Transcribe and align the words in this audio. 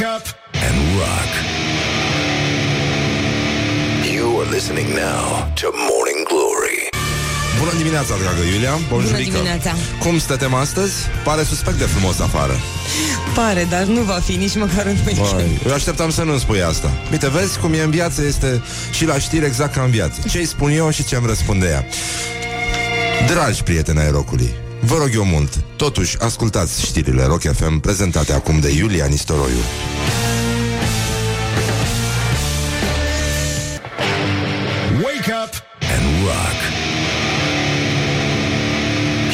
Wake 0.00 0.16
up 0.16 0.26
and 0.66 0.76
rock. 0.98 1.30
You 4.14 4.40
are 4.40 4.50
listening 4.50 4.88
now 4.88 5.52
to 5.60 5.66
Morning 5.88 6.20
Glory. 6.28 6.88
Bună 7.58 7.70
dimineața, 7.76 8.14
dragă 8.22 8.42
Iulia. 8.52 8.78
Bună 8.88 9.16
dimineața. 9.16 9.74
Cum 9.98 10.18
stătem 10.18 10.54
astăzi? 10.54 10.94
Pare 11.24 11.42
suspect 11.42 11.78
de 11.78 11.84
frumos 11.84 12.20
afară. 12.20 12.56
Pare, 13.34 13.66
dar 13.70 13.82
nu 13.82 14.00
va 14.00 14.20
fi 14.24 14.36
nici 14.36 14.56
măcar 14.56 14.86
un 14.86 14.96
weekend. 15.06 15.30
Băi, 15.32 15.60
Eu 15.66 15.72
așteptam 15.72 16.10
să 16.10 16.22
nu 16.22 16.38
spui 16.38 16.62
asta. 16.62 16.92
Uite, 17.10 17.28
vezi 17.28 17.58
cum 17.58 17.72
e 17.72 17.82
în 17.82 17.90
viață 17.90 18.24
Este 18.24 18.62
și 18.90 19.06
la 19.06 19.18
știri 19.18 19.44
exact 19.44 19.74
ca 19.74 19.82
în 19.82 19.90
viață. 19.90 20.20
Ce-i 20.28 20.44
spun 20.44 20.70
eu 20.70 20.90
și 20.90 21.04
ce-mi 21.04 21.26
răspunde 21.26 21.66
ea? 21.66 21.84
Dragi 23.26 23.62
prieteni 23.62 23.98
ai 23.98 24.10
rocului 24.10 24.54
Vă 24.80 24.96
rog 24.96 25.10
eu 25.14 25.24
mult, 25.24 25.64
totuși 25.76 26.18
ascultați 26.18 26.84
știrile 26.84 27.24
Rock 27.24 27.40
FM 27.40 27.78
prezentate 27.78 28.32
acum 28.32 28.60
de 28.60 28.70
Iulia 28.70 29.06
Nistoroiu. 29.06 29.58
Wake 35.02 35.32
up 35.44 35.52
and 35.94 36.04
rock. 36.26 36.58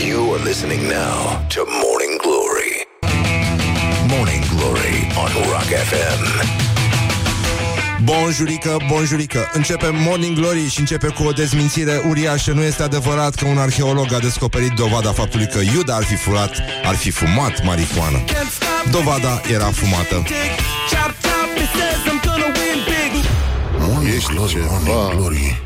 You 0.09 0.35
are 0.35 0.43
listening 0.45 0.83
now 0.83 1.47
to 1.55 1.61
Morning 1.85 2.21
Glory. 2.23 2.87
Morning 4.09 4.43
Glory 4.57 4.97
on 5.25 5.51
Rock 5.51 5.71
FM. 5.91 6.66
Bonjurică, 8.07 8.77
bonjurică. 8.89 9.51
Începe 9.53 9.89
Morning 9.93 10.37
Glory 10.37 10.69
și 10.69 10.81
începe 10.81 11.09
cu 11.09 11.23
o 11.23 11.33
dezmințire 11.33 12.03
uriașă. 12.09 12.53
Nu 12.53 12.63
este 12.63 12.83
adevărat 12.83 13.35
că 13.35 13.47
un 13.47 13.59
arheolog 13.59 14.13
a 14.13 14.19
descoperit 14.19 14.71
dovada 14.71 15.13
faptului 15.13 15.47
că 15.47 15.59
Iuda 15.75 15.95
ar 15.95 16.05
fi 16.05 16.17
furat, 16.17 16.63
ar 16.85 16.95
fi 16.95 17.11
fumat 17.11 17.65
marihuana. 17.65 18.19
Dovada 18.91 19.41
era 19.53 19.65
fumată. 19.65 20.23
Ești 24.17 24.33
Morning 24.35 25.15
Glory. 25.15 25.63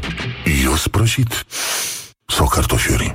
Eu 0.64 0.76
sprășit. 0.76 1.44
Sau 2.26 2.46
cartofiuri 2.46 3.12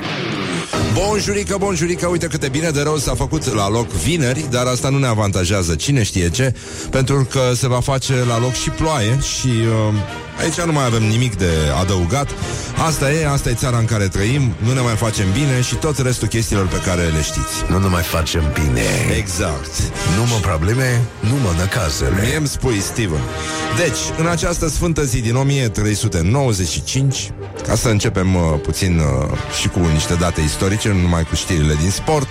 Bonjurică, 0.95 1.55
bonjurică, 1.59 2.07
uite 2.07 2.27
cât 2.27 2.39
de 2.39 2.47
bine 2.49 2.69
de 2.69 2.81
rău 2.81 2.97
s-a 2.97 3.15
făcut 3.15 3.53
la 3.53 3.69
loc 3.69 3.87
vineri, 3.89 4.47
dar 4.49 4.65
asta 4.65 4.89
nu 4.89 4.97
ne 4.97 5.07
avantajează. 5.07 5.75
Cine 5.75 6.03
știe 6.03 6.29
ce, 6.29 6.53
pentru 6.89 7.27
că 7.29 7.39
se 7.55 7.67
va 7.67 7.79
face 7.79 8.13
la 8.27 8.39
loc 8.39 8.53
și 8.53 8.69
ploaie 8.69 9.19
și 9.19 9.47
uh, 9.47 9.93
aici 10.41 10.61
nu 10.61 10.71
mai 10.71 10.85
avem 10.85 11.03
nimic 11.03 11.37
de 11.37 11.49
adăugat. 11.81 12.27
Asta 12.85 13.11
e, 13.11 13.27
asta 13.27 13.49
e 13.49 13.53
țara 13.53 13.77
în 13.77 13.85
care 13.85 14.07
trăim, 14.07 14.53
nu 14.57 14.73
ne 14.73 14.79
mai 14.79 14.95
facem 14.95 15.31
bine 15.31 15.61
și 15.61 15.75
tot 15.75 15.97
restul 15.97 16.27
chestiilor 16.27 16.67
pe 16.67 16.81
care 16.85 17.01
le 17.01 17.21
știți. 17.21 17.55
Nu 17.69 17.79
ne 17.79 17.87
mai 17.87 18.01
facem 18.01 18.43
bine. 18.53 18.81
Exact. 19.17 19.71
Nu 20.17 20.25
mă 20.25 20.37
probleme, 20.41 21.01
nu 21.19 21.35
mă 21.43 21.53
năcazele. 21.57 22.21
Mie 22.21 22.37
îmi 22.37 22.47
spui, 22.47 22.79
Steven. 22.79 23.21
Deci, 23.77 23.99
în 24.17 24.27
această 24.27 24.67
sfântă 24.67 25.03
zi 25.03 25.21
din 25.21 25.35
1395, 25.35 27.31
ca 27.67 27.75
să 27.75 27.89
începem 27.89 28.35
uh, 28.35 28.41
puțin 28.61 28.99
uh, 28.99 29.37
și 29.59 29.67
cu 29.67 29.79
niște 29.79 30.13
date 30.13 30.41
istorice, 30.41 30.89
nu 30.89 31.01
numai 31.01 31.23
cu 31.23 31.35
știrile 31.35 31.75
din 31.81 31.89
sport, 31.91 32.27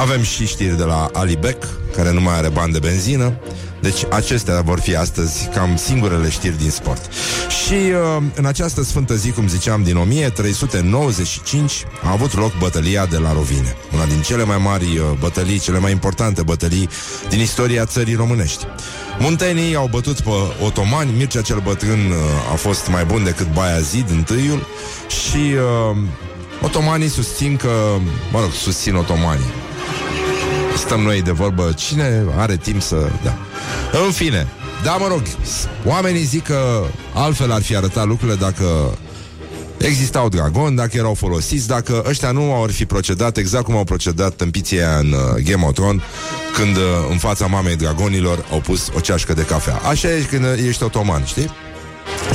avem 0.00 0.22
și 0.22 0.46
știri 0.46 0.76
de 0.76 0.82
la 0.82 1.08
Ali 1.12 1.36
Beck, 1.36 1.64
care 1.96 2.12
nu 2.12 2.20
mai 2.20 2.34
are 2.36 2.48
bani 2.48 2.72
de 2.72 2.78
benzină. 2.78 3.32
Deci 3.82 4.04
acestea 4.10 4.60
vor 4.60 4.80
fi 4.80 4.96
astăzi 4.96 5.48
cam 5.54 5.76
singurele 5.76 6.30
știri 6.30 6.58
din 6.58 6.70
sport. 6.70 7.12
Și 7.64 7.72
uh, 7.72 8.22
în 8.34 8.44
această 8.44 8.82
sfântă 8.82 9.14
zi, 9.14 9.30
cum 9.30 9.48
ziceam, 9.48 9.82
din 9.82 9.96
1395 9.96 11.84
a 12.02 12.10
avut 12.10 12.36
loc 12.36 12.58
bătălia 12.58 13.06
de 13.06 13.16
la 13.16 13.32
Rovine. 13.32 13.76
Una 13.94 14.04
din 14.04 14.20
cele 14.20 14.44
mai 14.44 14.58
mari 14.58 14.84
uh, 14.84 15.04
bătălii, 15.18 15.58
cele 15.58 15.78
mai 15.78 15.90
importante 15.90 16.42
bătălii 16.42 16.88
din 17.28 17.40
istoria 17.40 17.84
țării 17.84 18.14
românești. 18.14 18.66
Muntenii 19.18 19.74
au 19.74 19.88
bătut 19.90 20.20
pe 20.20 20.30
otomani, 20.64 21.12
Mircea 21.16 21.40
cel 21.40 21.60
Bătrân 21.60 22.10
uh, 22.10 22.52
a 22.52 22.54
fost 22.54 22.88
mai 22.88 23.04
bun 23.04 23.24
decât 23.24 23.46
Zid 23.80 24.10
întâiul 24.10 24.66
și 25.08 25.54
uh, 25.90 25.96
otomanii 26.62 27.08
susțin 27.08 27.56
că, 27.56 27.70
mă 28.32 28.40
rog, 28.40 28.52
susțin 28.52 28.94
otomanii. 28.94 29.61
Stăm 30.84 31.00
noi 31.00 31.22
de 31.22 31.30
vorbă, 31.30 31.72
cine 31.76 32.24
are 32.36 32.56
timp 32.56 32.82
să... 32.82 33.10
Da. 33.24 33.36
În 34.06 34.10
fine, 34.10 34.46
da, 34.82 34.96
mă 34.96 35.06
rog, 35.08 35.22
oamenii 35.84 36.22
zic 36.22 36.44
că 36.44 36.84
altfel 37.14 37.52
ar 37.52 37.62
fi 37.62 37.76
arătat 37.76 38.06
lucrurile 38.06 38.36
dacă 38.36 38.98
existau 39.78 40.28
dragoni, 40.28 40.76
dacă 40.76 40.96
erau 40.96 41.14
folosiți, 41.14 41.66
dacă 41.66 42.04
ăștia 42.08 42.30
nu 42.30 42.52
au 42.52 42.66
fi 42.66 42.86
procedat 42.86 43.36
exact 43.36 43.64
cum 43.64 43.76
au 43.76 43.84
procedat 43.84 44.34
tâmpiția 44.34 44.96
în 44.96 45.12
uh, 45.12 45.42
Game 45.44 45.64
of 45.64 45.72
Thrones, 45.72 46.02
când 46.54 46.76
uh, 46.76 46.82
în 47.10 47.18
fața 47.18 47.46
mamei 47.46 47.76
dragonilor 47.76 48.44
au 48.50 48.60
pus 48.60 48.90
o 48.96 49.00
ceașcă 49.00 49.32
de 49.32 49.42
cafea. 49.42 49.76
Așa 49.76 50.08
e 50.08 50.26
când 50.30 50.44
ești 50.66 50.82
otoman, 50.82 51.24
știi? 51.24 51.50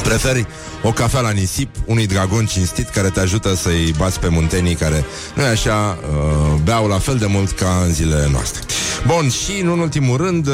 Preferi 0.03 0.47
o 0.83 0.91
cafea 0.91 1.19
la 1.19 1.29
nisip 1.29 1.75
unui 1.85 2.07
dragon 2.07 2.45
cinstit 2.45 2.89
care 2.89 3.09
te 3.09 3.19
ajută 3.19 3.55
să-i 3.55 3.93
bați 3.97 4.19
pe 4.19 4.27
muntenii 4.27 4.75
care, 4.75 5.05
nu 5.35 5.43
e 5.43 5.47
așa, 5.47 5.97
uh, 6.01 6.59
beau 6.63 6.87
la 6.87 6.99
fel 6.99 7.17
de 7.17 7.25
mult 7.25 7.51
ca 7.51 7.81
în 7.85 7.93
zilele 7.93 8.27
noastre. 8.31 8.61
Bun, 9.05 9.29
și 9.29 9.61
în 9.61 9.67
ultimul 9.67 10.17
rând, 10.17 10.47
uh, 10.47 10.53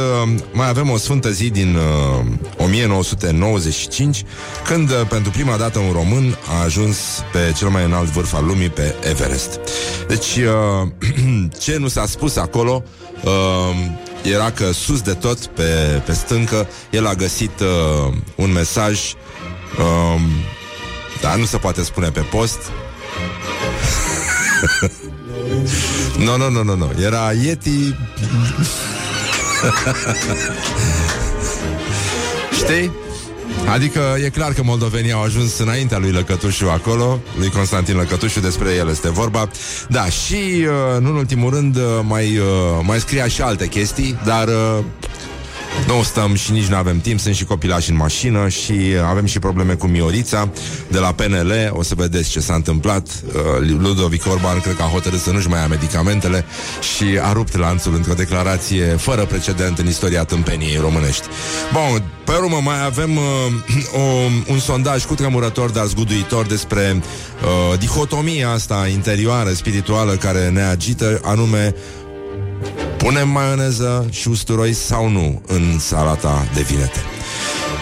mai 0.51 0.69
avem 0.69 0.90
o 0.90 0.97
sfântă 0.97 1.29
zi 1.29 1.50
din 1.50 1.75
uh, 1.75 2.25
1995, 2.57 4.24
când 4.68 4.90
uh, 4.90 5.01
pentru 5.09 5.31
prima 5.31 5.57
dată 5.57 5.80
un 5.80 5.91
român 5.91 6.38
a 6.47 6.63
ajuns 6.63 6.97
pe 7.31 7.53
cel 7.57 7.68
mai 7.68 7.85
înalt 7.85 8.09
vârf 8.09 8.34
al 8.34 8.45
lumii, 8.45 8.69
pe 8.69 8.95
Everest. 9.09 9.59
Deci, 10.07 10.35
uh, 10.35 10.88
ce 11.63 11.78
nu 11.78 11.88
s-a 11.88 12.06
spus 12.06 12.35
acolo, 12.35 12.84
uh, 13.24 13.31
era 14.23 14.51
că 14.51 14.72
sus 14.72 15.01
de 15.01 15.13
tot, 15.13 15.45
pe, 15.45 16.01
pe 16.06 16.13
stâncă, 16.13 16.67
el 16.89 17.07
a 17.07 17.13
găsit 17.13 17.59
uh, 17.59 18.13
un 18.35 18.51
mesaj 18.51 19.00
Um, 19.79 20.22
dar 21.22 21.35
nu 21.35 21.45
se 21.45 21.57
poate 21.57 21.84
spune 21.84 22.09
pe 22.09 22.19
post. 22.19 22.59
Nu, 26.17 26.38
nu, 26.38 26.50
nu, 26.50 26.63
nu, 26.63 26.75
nu. 26.75 26.91
Era 27.01 27.31
Yeti. 27.31 27.69
Știi? 32.59 32.91
Adică 33.73 34.15
e 34.25 34.29
clar 34.29 34.53
că 34.53 34.63
moldovenii 34.63 35.11
au 35.11 35.23
ajuns 35.23 35.57
înaintea 35.57 35.97
lui 35.97 36.11
Lăcătușu 36.11 36.69
acolo, 36.69 37.19
lui 37.37 37.49
Constantin 37.49 37.95
Lăcătușu, 37.95 38.39
despre 38.39 38.73
el 38.77 38.89
este 38.89 39.09
vorba. 39.09 39.49
Da, 39.89 40.05
și 40.05 40.35
uh, 40.35 40.99
nu 40.99 41.09
în 41.09 41.15
ultimul 41.15 41.49
rând 41.49 41.75
uh, 41.75 41.83
mai, 42.01 42.37
uh, 42.37 42.45
mai 42.81 42.99
scria 42.99 43.27
și 43.27 43.41
alte 43.41 43.67
chestii, 43.67 44.19
dar 44.25 44.47
nu 45.88 46.03
stăm 46.03 46.35
și 46.35 46.51
nici 46.51 46.66
nu 46.66 46.75
avem 46.75 47.00
timp, 47.00 47.19
sunt 47.19 47.35
și 47.35 47.45
copilași 47.45 47.89
în 47.89 47.95
mașină 47.95 48.47
și 48.47 48.73
avem 49.07 49.25
și 49.25 49.39
probleme 49.39 49.73
cu 49.73 49.88
Miorița 49.88 50.50
de 50.88 51.00
la 51.00 51.11
PNL, 51.11 51.53
o 51.72 51.84
să 51.84 51.94
vedeți 51.95 52.29
ce 52.29 52.39
s-a 52.39 52.53
întâmplat. 52.53 53.07
Uh, 53.07 53.41
Ludovic 53.78 54.25
Orban 54.31 54.59
cred 54.59 54.75
că 54.75 54.83
a 54.83 54.85
hotărât 54.85 55.19
să 55.19 55.31
nu-și 55.31 55.47
mai 55.47 55.59
ia 55.59 55.67
medicamentele 55.67 56.45
și 56.95 57.06
a 57.22 57.31
rupt 57.31 57.57
lanțul 57.57 57.95
într-o 57.95 58.13
declarație 58.13 58.83
fără 58.83 59.25
precedent 59.25 59.78
în 59.78 59.88
istoria 59.88 60.23
tâmpeniei 60.23 60.78
românești. 60.78 61.28
Bun, 61.73 62.03
pe 62.25 62.31
urmă 62.31 62.59
mai 62.63 62.85
avem 62.85 63.16
uh, 63.16 63.23
o, 64.01 64.51
un 64.51 64.59
sondaj 64.59 65.06
cu 65.06 65.13
tremurător, 65.13 65.69
dar 65.69 65.85
zguduitor 65.85 66.45
despre 66.45 67.01
uh, 67.44 67.79
dihotomia 67.79 68.50
asta 68.50 68.88
interioară, 68.91 69.53
spirituală, 69.53 70.12
care 70.12 70.50
ne 70.50 70.62
agită, 70.62 71.19
anume 71.23 71.75
Punem 73.03 73.29
maioneză 73.29 74.07
și 74.09 74.27
usturoi 74.27 74.73
sau 74.73 75.09
nu 75.09 75.41
în 75.47 75.79
salata 75.79 76.47
de 76.53 76.61
vinete? 76.61 76.99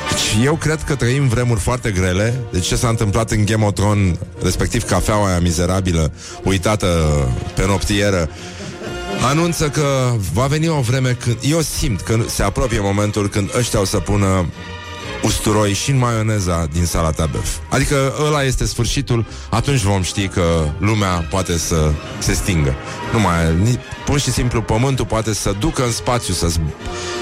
Deci 0.09 0.45
eu 0.45 0.55
cred 0.55 0.83
că 0.83 0.95
trăim 0.95 1.27
vremuri 1.27 1.59
foarte 1.59 1.91
grele. 1.91 2.39
Deci 2.51 2.65
ce 2.65 2.75
s-a 2.75 2.87
întâmplat 2.87 3.31
în 3.31 3.45
Game 3.45 3.65
of 3.65 3.73
Thrones, 3.73 4.17
respectiv 4.43 4.83
cafeaua 4.83 5.27
aia 5.27 5.39
mizerabilă, 5.39 6.13
uitată 6.43 6.87
pe 7.55 7.65
noptieră, 7.65 8.29
anunță 9.29 9.69
că 9.69 10.13
va 10.33 10.45
veni 10.45 10.67
o 10.67 10.79
vreme 10.79 11.17
când... 11.23 11.38
Eu 11.41 11.61
simt 11.61 12.01
că 12.01 12.17
se 12.27 12.43
apropie 12.43 12.79
momentul 12.81 13.29
când 13.29 13.50
ăștia 13.57 13.79
o 13.79 13.85
să 13.85 13.97
pună 13.97 14.45
usturoi 15.23 15.73
și 15.73 15.91
în 15.91 15.97
maioneza 15.97 16.68
din 16.71 16.85
salata 16.85 17.25
băf. 17.31 17.57
Adică 17.69 18.13
ăla 18.25 18.44
este 18.44 18.65
sfârșitul, 18.65 19.25
atunci 19.50 19.81
vom 19.81 20.01
ști 20.01 20.27
că 20.27 20.68
lumea 20.77 21.27
poate 21.29 21.57
să 21.57 21.91
se 22.19 22.33
stingă. 22.33 22.75
Nu 23.13 23.19
mai, 23.19 23.79
pur 24.06 24.19
și 24.19 24.31
simplu 24.31 24.62
pământul 24.62 25.06
poate 25.06 25.33
să 25.33 25.56
ducă 25.59 25.83
în 25.83 25.91
spațiu, 25.91 26.33
să 26.33 26.47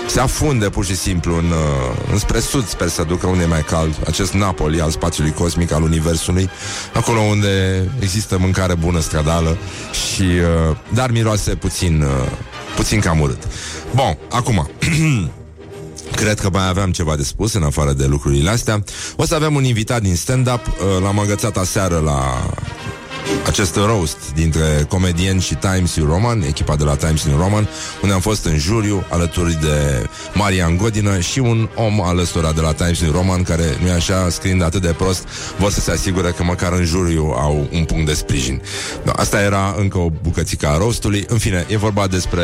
se 0.07 0.19
afunde 0.19 0.69
pur 0.69 0.85
și 0.85 0.95
simplu 0.95 1.37
în, 1.37 1.45
uh, 1.49 1.97
înspre 2.11 2.39
sud, 2.39 2.67
sper 2.67 2.87
să 2.87 3.03
ducă 3.03 3.27
unde 3.27 3.43
e 3.43 3.47
mai 3.47 3.63
cald, 3.63 3.95
acest 4.07 4.33
Napoli 4.33 4.81
al 4.81 4.89
spațiului 4.89 5.31
cosmic, 5.31 5.71
al 5.71 5.83
universului, 5.83 6.49
acolo 6.93 7.19
unde 7.19 7.83
există 7.99 8.37
mâncare 8.37 8.75
bună 8.75 8.99
stradală 8.99 9.57
și, 9.91 10.21
uh, 10.21 10.75
dar 10.93 11.11
miroase 11.11 11.55
puțin, 11.55 12.01
uh, 12.01 12.31
puțin 12.75 12.99
cam 12.99 13.19
urât. 13.19 13.47
Bun, 13.95 14.17
acum 14.29 14.69
Cred 16.15 16.39
că 16.39 16.49
mai 16.51 16.67
aveam 16.67 16.91
ceva 16.91 17.15
de 17.15 17.23
spus 17.23 17.53
în 17.53 17.63
afară 17.63 17.93
de 17.93 18.05
lucrurile 18.05 18.49
astea. 18.49 18.83
O 19.15 19.25
să 19.25 19.35
avem 19.35 19.55
un 19.55 19.63
invitat 19.63 20.01
din 20.01 20.15
stand-up. 20.15 20.67
Uh, 20.67 21.01
l-am 21.03 21.19
agățat 21.19 21.57
aseară 21.57 22.01
la 22.05 22.49
acest 23.45 23.75
roast 23.75 24.17
dintre 24.33 24.85
comedieni 24.89 25.41
și 25.41 25.55
Times 25.55 25.95
New 25.95 26.05
Roman, 26.05 26.41
echipa 26.41 26.75
de 26.75 26.83
la 26.83 26.95
Times 26.95 27.23
New 27.23 27.37
Roman, 27.37 27.67
unde 28.01 28.13
am 28.13 28.19
fost 28.19 28.45
în 28.45 28.57
juriu 28.57 29.05
alături 29.09 29.59
de 29.61 30.05
Marian 30.33 30.77
Godină 30.77 31.19
și 31.19 31.39
un 31.39 31.69
om 31.75 32.01
alăstura 32.01 32.51
de 32.51 32.61
la 32.61 32.73
Times 32.73 33.01
New 33.01 33.11
Roman, 33.11 33.43
care 33.43 33.63
nu 33.81 33.87
e 33.87 33.91
așa, 33.91 34.29
scriind 34.29 34.63
atât 34.63 34.81
de 34.81 34.93
prost, 34.97 35.27
vor 35.57 35.71
să 35.71 35.79
se 35.79 35.91
asigure 35.91 36.31
că 36.31 36.43
măcar 36.43 36.73
în 36.73 36.85
juriu 36.85 37.23
au 37.23 37.67
un 37.71 37.83
punct 37.83 38.05
de 38.05 38.13
sprijin. 38.13 38.61
No, 39.03 39.11
asta 39.15 39.41
era 39.41 39.75
încă 39.77 39.97
o 39.97 40.09
bucățică 40.21 40.67
a 40.67 40.77
roastului. 40.77 41.25
În 41.27 41.37
fine, 41.37 41.65
e 41.69 41.77
vorba 41.77 42.07
despre... 42.07 42.43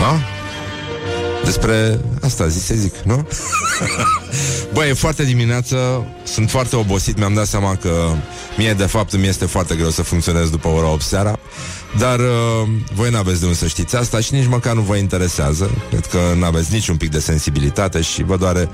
Uh, 0.00 0.06
a? 0.06 0.33
Despre 1.44 2.00
asta 2.22 2.46
zi 2.46 2.58
să 2.58 2.74
zic, 2.74 2.94
nu? 2.96 3.26
Băi, 4.74 4.88
e 4.88 4.92
foarte 4.92 5.24
dimineață, 5.24 6.06
sunt 6.24 6.50
foarte 6.50 6.76
obosit, 6.76 7.18
mi-am 7.18 7.34
dat 7.34 7.46
seama 7.46 7.76
că 7.76 8.12
mie 8.56 8.72
de 8.72 8.86
fapt 8.86 9.12
îmi 9.12 9.26
este 9.26 9.46
foarte 9.46 9.74
greu 9.74 9.90
să 9.90 10.02
funcționez 10.02 10.50
după 10.50 10.68
ora 10.68 10.88
8 10.88 11.02
seara. 11.02 11.38
Dar 11.98 12.18
uh, 12.18 12.68
voi 12.94 13.10
n-aveți 13.10 13.38
de 13.38 13.44
unde 13.44 13.58
să 13.58 13.66
știți 13.66 13.96
asta 13.96 14.20
și 14.20 14.34
nici 14.34 14.46
măcar 14.46 14.74
nu 14.74 14.80
vă 14.80 14.96
interesează. 14.96 15.70
Cred 15.90 16.06
că 16.06 16.18
n-aveți 16.38 16.72
niciun 16.72 16.96
pic 16.96 17.10
de 17.10 17.18
sensibilitate 17.18 18.00
și 18.00 18.22
vă 18.22 18.36
doare 18.36 18.68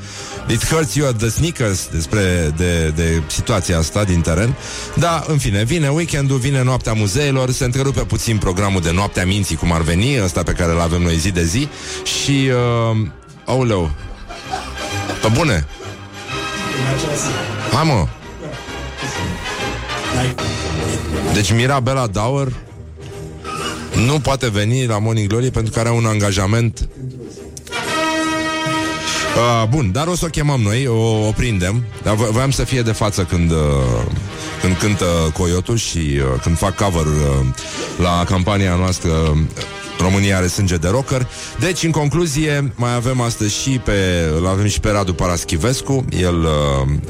It 0.49 0.67
hurts 0.67 0.94
you 0.94 1.08
at 1.08 1.17
the 1.17 1.28
sneakers 1.28 1.88
despre 1.93 2.52
de, 2.56 2.93
de 2.96 3.22
situația 3.26 3.78
asta 3.78 4.05
din 4.05 4.20
teren. 4.20 4.55
Da, 4.94 5.25
în 5.26 5.38
fine, 5.38 5.64
vine 5.64 5.88
weekendul, 5.88 6.38
vine 6.38 6.62
noaptea 6.62 6.93
muzeilor, 6.93 7.50
se 7.50 7.64
întrerupe 7.64 8.00
puțin 8.00 8.38
programul 8.38 8.81
de 8.81 8.90
noaptea 8.93 9.26
minții, 9.26 9.56
cum 9.56 9.73
ar 9.73 9.81
veni, 9.81 10.23
ăsta 10.23 10.43
pe 10.43 10.52
care 10.52 10.73
îl 10.73 10.81
avem 10.81 11.02
noi 11.02 11.16
zi 11.16 11.31
de 11.31 11.44
zi 11.44 11.69
și... 12.05 12.50
Uh, 12.90 13.06
auleu, 13.44 13.90
pe 15.23 15.28
bune? 15.32 15.66
Hai 17.73 17.84
mă! 17.84 18.06
Deci 21.32 21.52
Mirabela 21.52 22.06
Dauer 22.06 22.52
nu 24.06 24.20
poate 24.20 24.50
veni 24.50 24.87
la 24.87 24.98
Morning 24.98 25.28
Glory 25.28 25.50
pentru 25.50 25.72
că 25.72 25.78
are 25.78 25.90
un 25.90 26.04
angajament 26.04 26.88
Uh, 29.37 29.69
bun, 29.69 29.92
dar 29.92 30.06
o 30.06 30.14
să 30.14 30.25
o 30.25 30.28
chemăm 30.28 30.60
noi, 30.60 30.87
o, 30.87 31.26
o 31.26 31.31
prindem. 31.37 31.84
Dar 32.02 32.14
voiam 32.14 32.50
să 32.50 32.64
fie 32.64 32.82
de 32.82 32.92
față 32.92 33.22
când, 33.22 33.50
uh, 33.50 33.56
când 34.60 34.76
cântă 34.76 35.04
Coyotul 35.32 35.76
și 35.76 35.98
uh, 35.98 36.40
când 36.42 36.56
fac 36.56 36.76
cover 36.76 37.06
uh, 37.06 37.46
la 37.98 38.25
campania 38.25 38.75
noastră 38.75 39.10
România 40.00 40.37
are 40.37 40.47
sânge 40.47 40.76
de 40.76 40.88
rocker. 40.88 41.26
Deci, 41.58 41.82
în 41.82 41.91
concluzie, 41.91 42.73
mai 42.76 42.94
avem 42.94 43.20
astăzi 43.20 43.61
și 43.61 43.70
pe, 43.70 44.29
îl 44.37 44.47
avem 44.47 44.67
și 44.67 44.81
pe 44.81 44.91
Radu 44.91 45.14
Paraschivescu. 45.14 46.05
El 46.19 46.41
uh, 46.41 46.50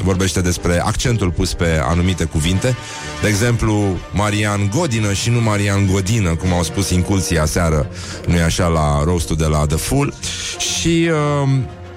vorbește 0.02 0.40
despre 0.40 0.80
accentul 0.80 1.30
pus 1.30 1.54
pe 1.54 1.80
anumite 1.82 2.24
cuvinte. 2.24 2.76
De 3.22 3.28
exemplu, 3.28 3.98
Marian 4.12 4.70
Godină 4.74 5.12
și 5.12 5.30
nu 5.30 5.40
Marian 5.40 5.86
Godină, 5.86 6.34
cum 6.34 6.52
au 6.52 6.62
spus 6.62 6.90
inculții 6.90 7.38
aseară, 7.38 7.90
nu 8.26 8.36
e 8.36 8.42
așa, 8.42 8.66
la 8.66 9.04
roastul 9.04 9.36
de 9.36 9.46
la 9.46 9.66
The 9.66 9.76
Full. 9.76 10.14
Și... 10.58 11.10
Uh, 11.42 11.48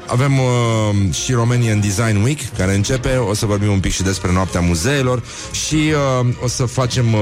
avem 0.08 0.40
uh, 0.40 1.14
și 1.14 1.32
Romanian 1.32 1.80
Design 1.80 2.22
Week 2.24 2.40
care 2.58 2.76
începe, 2.76 3.16
o 3.16 3.34
să 3.34 3.46
vorbim 3.46 3.72
un 3.72 3.80
pic 3.80 3.92
și 3.92 4.04
despre 4.04 4.32
noaptea 4.32 4.60
muzeelor 4.60 5.24
și 5.52 5.76
uh, 6.22 6.28
o 6.44 6.48
să 6.48 6.66
facem 6.66 7.14
uh, 7.14 7.20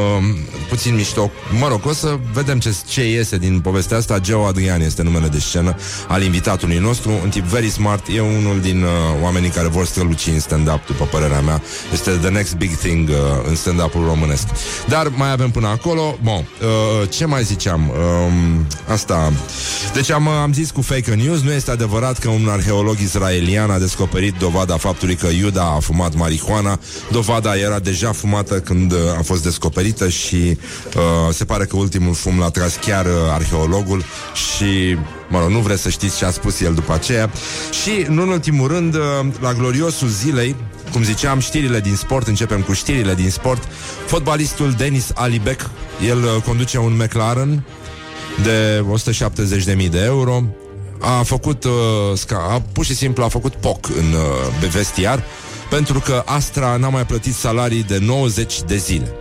puțin 0.69 0.95
mișto. 0.95 1.31
Mă 1.60 1.68
rog, 1.68 1.86
o 1.86 1.94
să 1.94 2.18
vedem 2.33 2.60
ce, 2.60 2.75
ce 2.88 3.10
iese 3.10 3.38
din 3.38 3.60
povestea 3.60 3.98
asta. 3.98 4.19
Geo 4.19 4.45
Adrian 4.45 4.81
este 4.81 5.04
numele 5.04 5.28
de 5.28 5.39
scenă 5.39 5.75
al 6.07 6.24
invitatului 6.24 6.78
nostru, 6.78 7.12
un 7.24 7.30
tip 7.30 7.44
very 7.44 7.69
smart, 7.69 8.07
e 8.16 8.19
unul 8.19 8.60
din 8.62 8.83
uh, 8.83 8.89
oamenii 9.22 9.50
care 9.50 9.68
vor 9.68 9.86
străluci 9.86 10.28
în 10.28 10.39
stand-up, 10.39 10.86
după 10.86 11.06
părerea 11.06 11.42
mea. 11.42 11.62
Este 11.94 12.12
the 12.12 12.30
next 12.30 12.56
big 12.56 12.75
thing 12.75 13.10
uh, 13.10 13.16
în 13.48 13.56
stand-up-ul 13.56 14.06
românesc. 14.06 14.48
Dar 14.88 15.07
mai 15.16 15.31
avem 15.31 15.50
până 15.50 15.68
acolo, 15.68 16.18
bon, 16.24 16.45
uh, 16.62 17.10
ce 17.10 17.25
mai 17.25 17.44
ziceam? 17.44 17.89
Uh, 17.89 18.31
asta. 18.92 19.31
Deci 19.94 20.12
am, 20.12 20.28
am 20.28 20.54
zis 20.54 20.72
cu 20.72 20.81
fake 20.81 21.13
news, 21.13 21.42
nu 21.42 21.51
este 21.51 21.72
adevărat 21.72 22.19
că 22.19 22.30
un 22.30 22.48
arhe 22.50 22.70
arheolog 22.71 23.00
israelian 23.00 23.69
a 23.69 23.79
descoperit 23.79 24.33
dovada 24.39 24.77
faptului 24.77 25.15
că 25.15 25.27
Iuda 25.27 25.63
a 25.63 25.79
fumat 25.79 26.15
marihuana. 26.15 26.79
Dovada 27.12 27.57
era 27.57 27.79
deja 27.79 28.12
fumată 28.12 28.59
când 28.59 28.91
uh, 28.91 28.97
a 29.18 29.21
fost 29.21 29.44
descoperită 29.44 30.09
și 30.09 30.57
uh, 30.95 31.33
se 31.33 31.45
pare 31.45 31.65
că 31.65 31.77
ultimul 31.77 32.13
fum 32.13 32.39
l-a 32.39 32.50
tras 32.50 32.75
chiar 32.75 33.06
uh, 33.06 33.12
arheologul 33.29 34.03
și 34.33 34.97
Mă 35.29 35.39
rog, 35.39 35.50
nu 35.50 35.59
vreți 35.59 35.81
să 35.81 35.89
știți 35.89 36.18
ce 36.18 36.25
a 36.25 36.31
spus 36.31 36.62
el 36.62 36.73
după 36.73 36.94
aceea. 36.94 37.31
Și, 37.83 38.06
nu 38.09 38.21
în 38.21 38.29
ultimul 38.29 38.68
rând, 38.68 38.95
uh, 38.95 39.01
la 39.39 39.53
gloriosul 39.53 40.07
zilei, 40.07 40.56
cum 40.91 41.03
ziceam, 41.03 41.39
știrile 41.39 41.79
din 41.79 41.95
sport, 41.95 42.27
începem 42.27 42.62
cu 42.62 42.73
știrile 42.73 43.13
din 43.13 43.29
sport. 43.29 43.68
Fotbalistul 44.06 44.71
Denis 44.71 45.12
Alibek, 45.13 45.69
el 46.07 46.18
uh, 46.18 46.44
conduce 46.45 46.77
un 46.77 46.95
McLaren 46.95 47.63
de 48.44 48.85
170.000 49.85 49.89
de 49.89 50.03
euro 50.03 50.44
a 51.01 51.24
făcut, 51.24 51.63
uh, 51.63 51.71
sca, 52.13 52.48
a, 52.50 52.62
pur 52.71 52.86
și 52.86 52.95
simplu 52.95 53.24
a 53.24 53.27
făcut 53.27 53.53
POC 53.53 53.88
în 53.88 54.13
uh, 54.13 54.69
vestiar 54.69 55.24
pentru 55.71 56.00
că 56.00 56.24
Astra 56.25 56.75
n-a 56.75 56.89
mai 56.89 57.06
plătit 57.06 57.33
salarii 57.33 57.83
de 57.83 57.98
90 57.98 58.62
de 58.62 58.77
zile. 58.77 59.13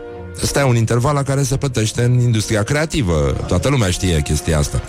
Ăsta 0.43 0.61
e 0.61 0.63
un 0.63 0.77
interval 0.77 1.15
la 1.15 1.23
care 1.23 1.43
se 1.43 1.57
plătește 1.57 2.03
în 2.03 2.21
industria 2.21 2.63
creativă. 2.63 3.45
Toată 3.47 3.69
lumea 3.69 3.91
știe 3.91 4.21
chestia 4.23 4.59
asta. 4.59 4.83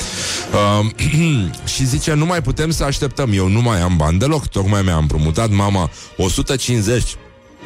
Uh, 0.53 0.89
și 1.73 1.85
zice, 1.85 2.13
nu 2.13 2.25
mai 2.25 2.41
putem 2.41 2.71
să 2.71 2.83
așteptăm. 2.83 3.29
Eu 3.33 3.47
nu 3.47 3.61
mai 3.61 3.81
am 3.81 3.97
bani 3.97 4.19
deloc. 4.19 4.47
Tocmai 4.47 4.81
mi-a 4.81 4.95
împrumutat 4.95 5.49
mama 5.49 5.89
150 6.17 7.15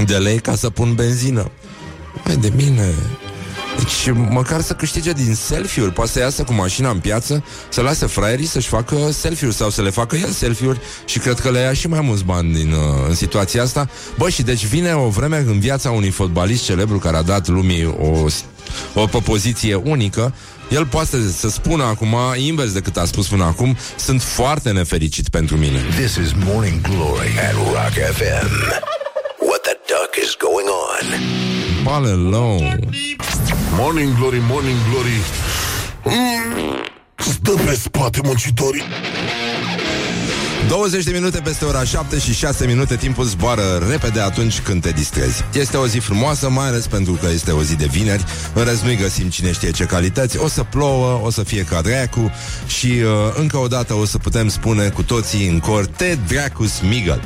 de 0.05 0.17
lei 0.17 0.39
ca 0.39 0.55
să 0.55 0.69
pun 0.69 0.93
benzină. 0.93 1.51
Mai 2.25 2.35
de 2.35 2.51
mine, 2.55 2.93
deci 3.77 4.15
măcar 4.29 4.61
să 4.61 4.73
câștige 4.73 5.11
din 5.11 5.35
selfie-uri 5.35 5.93
Poate 5.93 6.11
să 6.11 6.19
iasă 6.19 6.43
cu 6.43 6.53
mașina 6.53 6.89
în 6.89 6.99
piață 6.99 7.43
Să 7.69 7.81
lase 7.81 8.05
fraierii 8.05 8.45
să-și 8.45 8.67
facă 8.67 9.11
selfie-uri 9.11 9.55
Sau 9.55 9.69
să 9.69 9.81
le 9.81 9.89
facă 9.89 10.15
el 10.15 10.29
selfie-uri 10.29 10.79
Și 11.05 11.19
cred 11.19 11.39
că 11.39 11.49
le 11.49 11.59
ia 11.59 11.73
și 11.73 11.87
mai 11.87 12.01
mulți 12.01 12.23
bani 12.23 12.53
din, 12.53 12.71
uh, 12.71 13.07
în 13.07 13.15
situația 13.15 13.63
asta 13.63 13.89
Bă, 14.17 14.29
și 14.29 14.41
deci 14.41 14.65
vine 14.65 14.93
o 14.93 15.07
vreme 15.07 15.37
în 15.37 15.59
viața 15.59 15.91
unui 15.91 16.09
fotbalist 16.09 16.63
celebru 16.63 16.97
Care 16.97 17.17
a 17.17 17.21
dat 17.21 17.47
lumii 17.47 17.95
o, 17.99 18.25
o 19.01 19.19
poziție 19.19 19.75
unică 19.75 20.33
el 20.69 20.85
poate 20.85 21.17
să 21.37 21.49
spună 21.49 21.83
acum, 21.83 22.15
invers 22.35 22.71
decât 22.71 22.97
a 22.97 23.05
spus 23.05 23.27
până 23.27 23.43
acum, 23.43 23.77
sunt 23.97 24.21
foarte 24.21 24.71
nefericit 24.71 25.29
pentru 25.29 25.57
mine. 25.57 25.79
This 25.95 26.15
is 26.15 26.31
Morning 26.45 26.81
Glory 26.81 27.39
at 27.49 27.53
Rock 27.53 28.15
FM. 28.15 28.83
What 30.25 30.39
the 30.39 30.41
duck 30.41 30.41
is 30.41 30.41
going 30.41 30.67
on? 30.67 31.03
Palelou. 31.85 32.59
Morning 33.77 34.15
Glory, 34.15 34.39
Morning 34.39 34.77
Glory 34.89 35.19
mm, 36.03 36.85
Stă 37.15 37.51
pe 37.51 37.75
spate 37.75 38.19
muncitorii 38.23 38.83
20 40.67 41.03
de 41.03 41.11
minute 41.11 41.39
peste 41.39 41.65
ora 41.65 41.83
7 41.83 42.19
și 42.19 42.33
6 42.33 42.65
minute 42.65 42.95
Timpul 42.95 43.25
zboară 43.25 43.85
repede 43.89 44.19
atunci 44.19 44.59
când 44.59 44.81
te 44.81 44.91
distrezi. 44.91 45.43
Este 45.53 45.77
o 45.77 45.87
zi 45.87 45.97
frumoasă, 45.97 46.49
mai 46.49 46.67
ales 46.67 46.87
pentru 46.87 47.13
că 47.13 47.27
este 47.33 47.51
o 47.51 47.63
zi 47.63 47.75
de 47.75 47.85
vineri. 47.85 48.23
În 48.53 48.63
rest 48.63 48.83
nu-i 48.83 48.95
găsim 48.95 49.29
cine 49.29 49.51
știe 49.51 49.71
ce 49.71 49.83
calități. 49.83 50.37
O 50.37 50.47
să 50.47 50.63
plouă, 50.63 51.21
o 51.23 51.31
să 51.31 51.43
fie 51.43 51.63
ca 51.63 51.81
dracu 51.81 52.31
Și 52.67 52.87
uh, 52.87 53.09
încă 53.39 53.57
o 53.57 53.67
dată 53.67 53.93
o 53.93 54.05
să 54.05 54.17
putem 54.17 54.47
spune 54.47 54.89
cu 54.89 55.03
toții 55.03 55.47
în 55.47 55.59
cor 55.59 55.85
Te 55.85 56.17
dracu 56.27 56.65
smigăl 56.65 57.21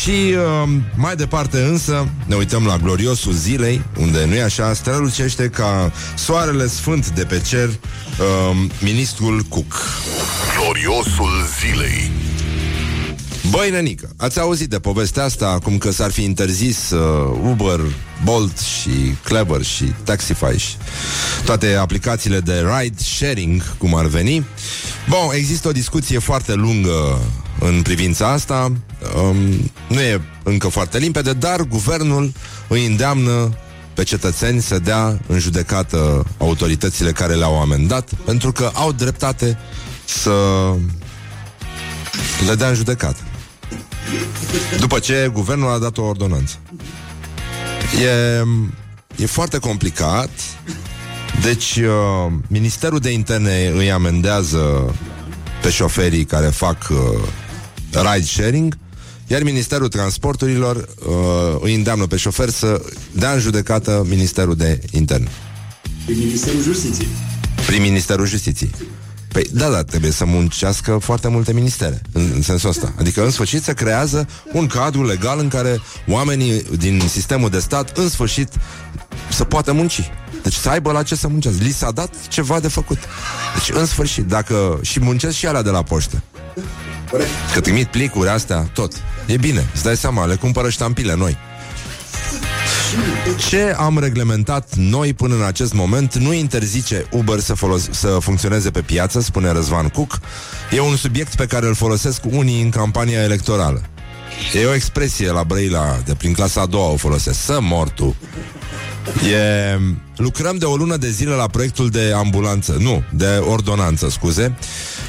Și 0.00 0.10
uh, 0.10 0.68
mai 0.96 1.16
departe 1.16 1.60
însă 1.60 2.08
Ne 2.26 2.34
uităm 2.34 2.66
la 2.66 2.76
gloriosul 2.76 3.32
zilei 3.32 3.82
Unde 3.98 4.24
nu 4.24 4.34
e 4.34 4.42
așa, 4.42 4.74
strălucește 4.74 5.48
ca 5.48 5.92
Soarele 6.14 6.66
sfânt 6.66 7.10
de 7.10 7.24
pe 7.24 7.40
cer 7.40 7.68
uh, 7.68 8.56
Ministrul 8.80 9.42
Cook 9.48 9.74
Gloriosul 10.56 11.46
zilei 11.60 12.10
Băi, 13.50 13.70
nenică, 13.70 14.10
ați 14.16 14.40
auzit 14.40 14.70
de 14.70 14.78
povestea 14.78 15.24
asta 15.24 15.48
acum 15.48 15.78
că 15.78 15.90
s-ar 15.90 16.10
fi 16.10 16.22
interzis 16.24 16.90
uh, 16.90 17.38
Uber, 17.42 17.80
Bolt 18.24 18.58
și 18.58 18.90
Clever 19.24 19.62
și 19.62 19.84
Taxify 20.04 20.56
și 20.56 20.76
toate 21.44 21.74
aplicațiile 21.74 22.40
de 22.40 22.64
ride 22.78 22.96
sharing, 22.96 23.76
cum 23.78 23.94
ar 23.94 24.06
veni. 24.06 24.44
Bun, 25.08 25.18
există 25.34 25.68
o 25.68 25.72
discuție 25.72 26.18
foarte 26.18 26.54
lungă 26.54 27.18
în 27.60 27.82
privința 27.82 28.28
asta. 28.28 28.72
Um, 29.16 29.70
nu 29.88 30.00
e 30.00 30.20
încă 30.42 30.68
foarte 30.68 30.98
limpede, 30.98 31.32
dar 31.32 31.60
guvernul 31.60 32.32
îi 32.68 32.86
îndeamnă 32.86 33.56
pe 33.94 34.02
cetățeni 34.02 34.62
să 34.62 34.78
dea 34.78 35.20
în 35.26 35.38
judecată 35.38 36.26
autoritățile 36.38 37.12
care 37.12 37.34
le-au 37.34 37.60
amendat, 37.60 38.10
pentru 38.24 38.52
că 38.52 38.70
au 38.74 38.92
dreptate 38.92 39.58
să 40.04 40.34
le 42.46 42.54
dea 42.54 42.68
în 42.68 42.74
judecată. 42.74 43.20
După 44.78 44.98
ce 44.98 45.30
guvernul 45.32 45.68
a 45.68 45.78
dat 45.78 45.98
o 45.98 46.02
ordonanță. 46.02 46.56
E, 48.02 48.42
e 49.22 49.26
foarte 49.26 49.58
complicat. 49.58 50.30
Deci, 51.42 51.76
uh, 51.76 52.32
Ministerul 52.48 52.98
de 52.98 53.10
Interne 53.10 53.72
îi 53.76 53.90
amendează 53.90 54.94
pe 55.62 55.70
șoferii 55.70 56.24
care 56.24 56.46
fac 56.46 56.88
uh, 56.90 56.98
ride 57.90 58.26
sharing, 58.26 58.78
iar 59.26 59.42
Ministerul 59.42 59.88
Transporturilor 59.88 60.76
uh, 60.76 61.58
îi 61.60 61.74
îndeamnă 61.74 62.06
pe 62.06 62.16
șofer 62.16 62.48
să 62.48 62.82
dea 63.12 63.32
în 63.32 63.40
judecată 63.40 64.06
Ministerul 64.08 64.56
de 64.56 64.80
Interne. 64.90 65.28
Prin 66.04 66.18
Ministerul 66.18 66.62
Justiției. 66.62 67.08
Prin 67.66 67.82
Ministerul 67.82 68.26
Justiției. 68.26 68.70
Păi 69.32 69.46
da, 69.52 69.68
da, 69.68 69.82
trebuie 69.82 70.10
să 70.10 70.24
muncească 70.24 70.98
foarte 71.02 71.28
multe 71.28 71.52
ministere 71.52 72.02
în, 72.12 72.30
în 72.34 72.42
sensul 72.42 72.68
ăsta. 72.68 72.92
Adică 72.98 73.24
în 73.24 73.30
sfârșit 73.30 73.62
se 73.62 73.72
creează 73.72 74.28
un 74.52 74.66
cadru 74.66 75.04
legal 75.04 75.38
în 75.38 75.48
care 75.48 75.80
oamenii 76.08 76.62
din 76.78 77.02
sistemul 77.08 77.50
de 77.50 77.58
stat 77.58 77.96
în 77.96 78.08
sfârșit 78.08 78.48
să 79.30 79.44
poată 79.44 79.72
munci. 79.72 80.10
Deci 80.42 80.54
să 80.54 80.68
aibă 80.68 80.92
la 80.92 81.02
ce 81.02 81.14
să 81.14 81.28
muncească. 81.28 81.62
Li 81.62 81.72
s-a 81.72 81.90
dat 81.90 82.14
ceva 82.28 82.60
de 82.60 82.68
făcut. 82.68 82.98
Deci 83.54 83.76
în 83.76 83.86
sfârșit, 83.86 84.24
dacă 84.24 84.78
și 84.82 85.00
muncesc 85.00 85.36
și 85.36 85.46
alea 85.46 85.62
de 85.62 85.70
la 85.70 85.82
poștă. 85.82 86.22
Că 87.52 87.60
trimit 87.60 87.86
plicuri 87.86 88.28
astea, 88.28 88.70
tot. 88.72 88.92
E 89.26 89.36
bine, 89.36 89.66
îți 89.74 89.82
dai 89.82 89.96
seama, 89.96 90.26
le 90.26 90.34
cumpără 90.34 90.68
ștampile 90.70 91.14
noi. 91.14 91.36
Ce 93.48 93.74
am 93.78 93.98
reglementat 93.98 94.74
noi 94.74 95.12
până 95.14 95.34
în 95.34 95.42
acest 95.42 95.72
moment 95.72 96.14
nu 96.14 96.32
interzice 96.32 97.06
Uber 97.10 97.38
să, 97.38 97.54
folos- 97.54 97.88
să 97.90 98.18
funcționeze 98.20 98.70
pe 98.70 98.80
piață, 98.80 99.20
spune 99.20 99.52
Răzvan 99.52 99.88
Cook. 99.88 100.18
E 100.70 100.80
un 100.80 100.96
subiect 100.96 101.34
pe 101.34 101.46
care 101.46 101.66
îl 101.66 101.74
folosesc 101.74 102.22
unii 102.30 102.62
în 102.62 102.70
campania 102.70 103.22
electorală. 103.22 103.82
E 104.54 104.66
o 104.66 104.74
expresie 104.74 105.30
la 105.30 105.44
Brăila, 105.44 105.98
de 106.04 106.14
prin 106.14 106.32
clasa 106.32 106.60
a 106.60 106.66
doua 106.66 106.88
o 106.90 106.96
folosesc. 106.96 107.40
Să 107.40 107.58
mor 107.60 107.88
tu. 107.88 108.16
E... 109.32 109.78
Lucrăm 110.16 110.56
de 110.56 110.64
o 110.64 110.76
lună 110.76 110.96
de 110.96 111.10
zile 111.10 111.34
la 111.34 111.46
proiectul 111.46 111.88
de 111.88 112.12
ambulanță, 112.16 112.76
nu, 112.80 113.02
de 113.10 113.26
ordonanță, 113.26 114.08
scuze, 114.08 114.56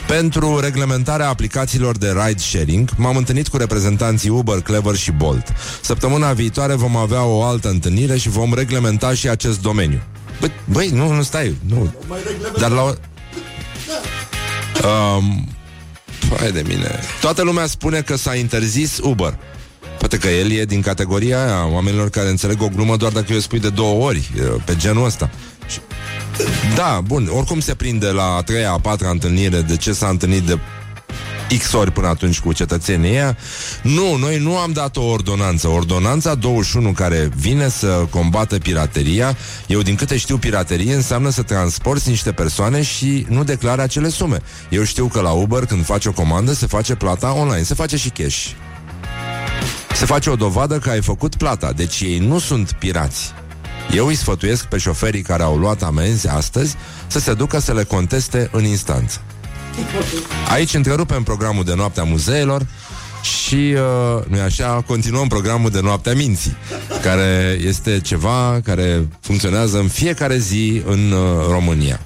pentru 0.07 0.59
reglementarea 0.59 1.29
aplicațiilor 1.29 1.97
de 1.97 2.15
ride-sharing. 2.25 2.89
M-am 2.97 3.15
întâlnit 3.15 3.47
cu 3.47 3.57
reprezentanții 3.57 4.29
Uber, 4.29 4.61
Clever 4.61 4.95
și 4.95 5.11
Bolt. 5.11 5.53
Săptămâna 5.81 6.33
viitoare 6.33 6.73
vom 6.73 6.95
avea 6.95 7.23
o 7.23 7.43
altă 7.43 7.69
întâlnire 7.69 8.17
și 8.17 8.29
vom 8.29 8.53
reglementa 8.53 9.13
și 9.13 9.29
acest 9.29 9.61
domeniu. 9.61 10.01
Băi, 10.39 10.51
băi 10.65 10.89
nu, 10.89 11.13
nu 11.13 11.23
stai, 11.23 11.55
nu. 11.67 11.93
Dar 12.59 12.71
la... 12.71 12.83
Um, 12.83 12.95
Hai 16.37 16.51
de 16.51 16.63
mine. 16.67 16.99
Toată 17.21 17.43
lumea 17.43 17.65
spune 17.65 18.01
că 18.01 18.17
s-a 18.17 18.35
interzis 18.35 18.99
Uber. 19.01 19.37
Poate 20.01 20.17
că 20.17 20.27
el 20.27 20.51
e 20.51 20.65
din 20.65 20.81
categoria 20.81 21.43
aia 21.45 21.67
oamenilor 21.67 22.09
care 22.09 22.29
înțeleg 22.29 22.61
o 22.61 22.67
glumă 22.67 22.95
doar 22.95 23.11
dacă 23.11 23.33
eu 23.33 23.39
spui 23.39 23.59
de 23.59 23.69
două 23.69 24.05
ori, 24.05 24.31
pe 24.65 24.75
genul 24.75 25.05
ăsta. 25.05 25.29
Și... 25.67 25.79
Da, 26.75 27.01
bun, 27.03 27.29
oricum 27.33 27.59
se 27.59 27.75
prinde 27.75 28.07
la 28.07 28.23
a 28.23 28.41
treia, 28.41 28.71
a 28.71 28.79
patra 28.79 29.09
întâlnire 29.09 29.61
de 29.61 29.77
ce 29.77 29.93
s-a 29.93 30.07
întâlnit 30.07 30.43
de 30.43 30.59
X 31.57 31.73
ori 31.73 31.91
până 31.91 32.07
atunci 32.07 32.39
cu 32.39 32.53
cetățenii 32.53 33.11
ăia. 33.11 33.37
Nu, 33.83 34.15
noi 34.15 34.37
nu 34.37 34.57
am 34.57 34.71
dat 34.71 34.97
o 34.97 35.03
ordonanță. 35.03 35.67
Ordonanța 35.67 36.35
21 36.35 36.91
care 36.91 37.29
vine 37.35 37.69
să 37.69 38.05
combată 38.09 38.57
pirateria, 38.57 39.37
eu 39.67 39.81
din 39.81 39.95
câte 39.95 40.17
știu 40.17 40.37
piraterie 40.37 40.93
înseamnă 40.93 41.29
să 41.29 41.41
transporti 41.41 42.09
niște 42.09 42.31
persoane 42.31 42.81
și 42.81 43.25
nu 43.29 43.43
declare 43.43 43.81
acele 43.81 44.09
sume. 44.09 44.41
Eu 44.69 44.83
știu 44.83 45.05
că 45.05 45.21
la 45.21 45.31
Uber 45.31 45.65
când 45.65 45.85
faci 45.85 46.05
o 46.05 46.11
comandă 46.11 46.53
se 46.53 46.65
face 46.65 46.95
plata 46.95 47.33
online, 47.33 47.63
se 47.63 47.73
face 47.73 47.97
și 47.97 48.09
cash. 48.09 48.47
Se 50.01 50.07
face 50.07 50.29
o 50.29 50.35
dovadă 50.35 50.77
că 50.77 50.89
ai 50.89 51.01
făcut 51.01 51.35
plata, 51.35 51.71
deci 51.71 51.99
ei 51.99 52.19
nu 52.19 52.39
sunt 52.39 52.71
pirați. 52.71 53.33
Eu 53.95 54.07
îi 54.07 54.15
sfătuiesc 54.15 54.65
pe 54.65 54.77
șoferii 54.77 55.21
care 55.21 55.43
au 55.43 55.57
luat 55.57 55.83
amenzi 55.83 56.27
astăzi 56.27 56.75
să 57.07 57.19
se 57.19 57.33
ducă 57.33 57.59
să 57.59 57.73
le 57.73 57.83
conteste 57.83 58.49
în 58.51 58.63
instanță. 58.63 59.21
Aici 60.51 60.73
întrerupem 60.73 61.23
programul 61.23 61.63
de 61.63 61.75
noaptea 61.75 62.03
muzeelor 62.03 62.65
și, 63.21 63.55
uh, 63.55 64.25
nu 64.27 64.41
așa, 64.41 64.83
continuăm 64.87 65.27
programul 65.27 65.69
de 65.69 65.81
noaptea 65.81 66.13
minții, 66.13 66.55
care 67.01 67.59
este 67.63 67.99
ceva 67.99 68.59
care 68.63 69.07
funcționează 69.19 69.77
în 69.77 69.87
fiecare 69.87 70.37
zi 70.37 70.81
în 70.85 71.11
uh, 71.11 71.45
România. 71.49 71.99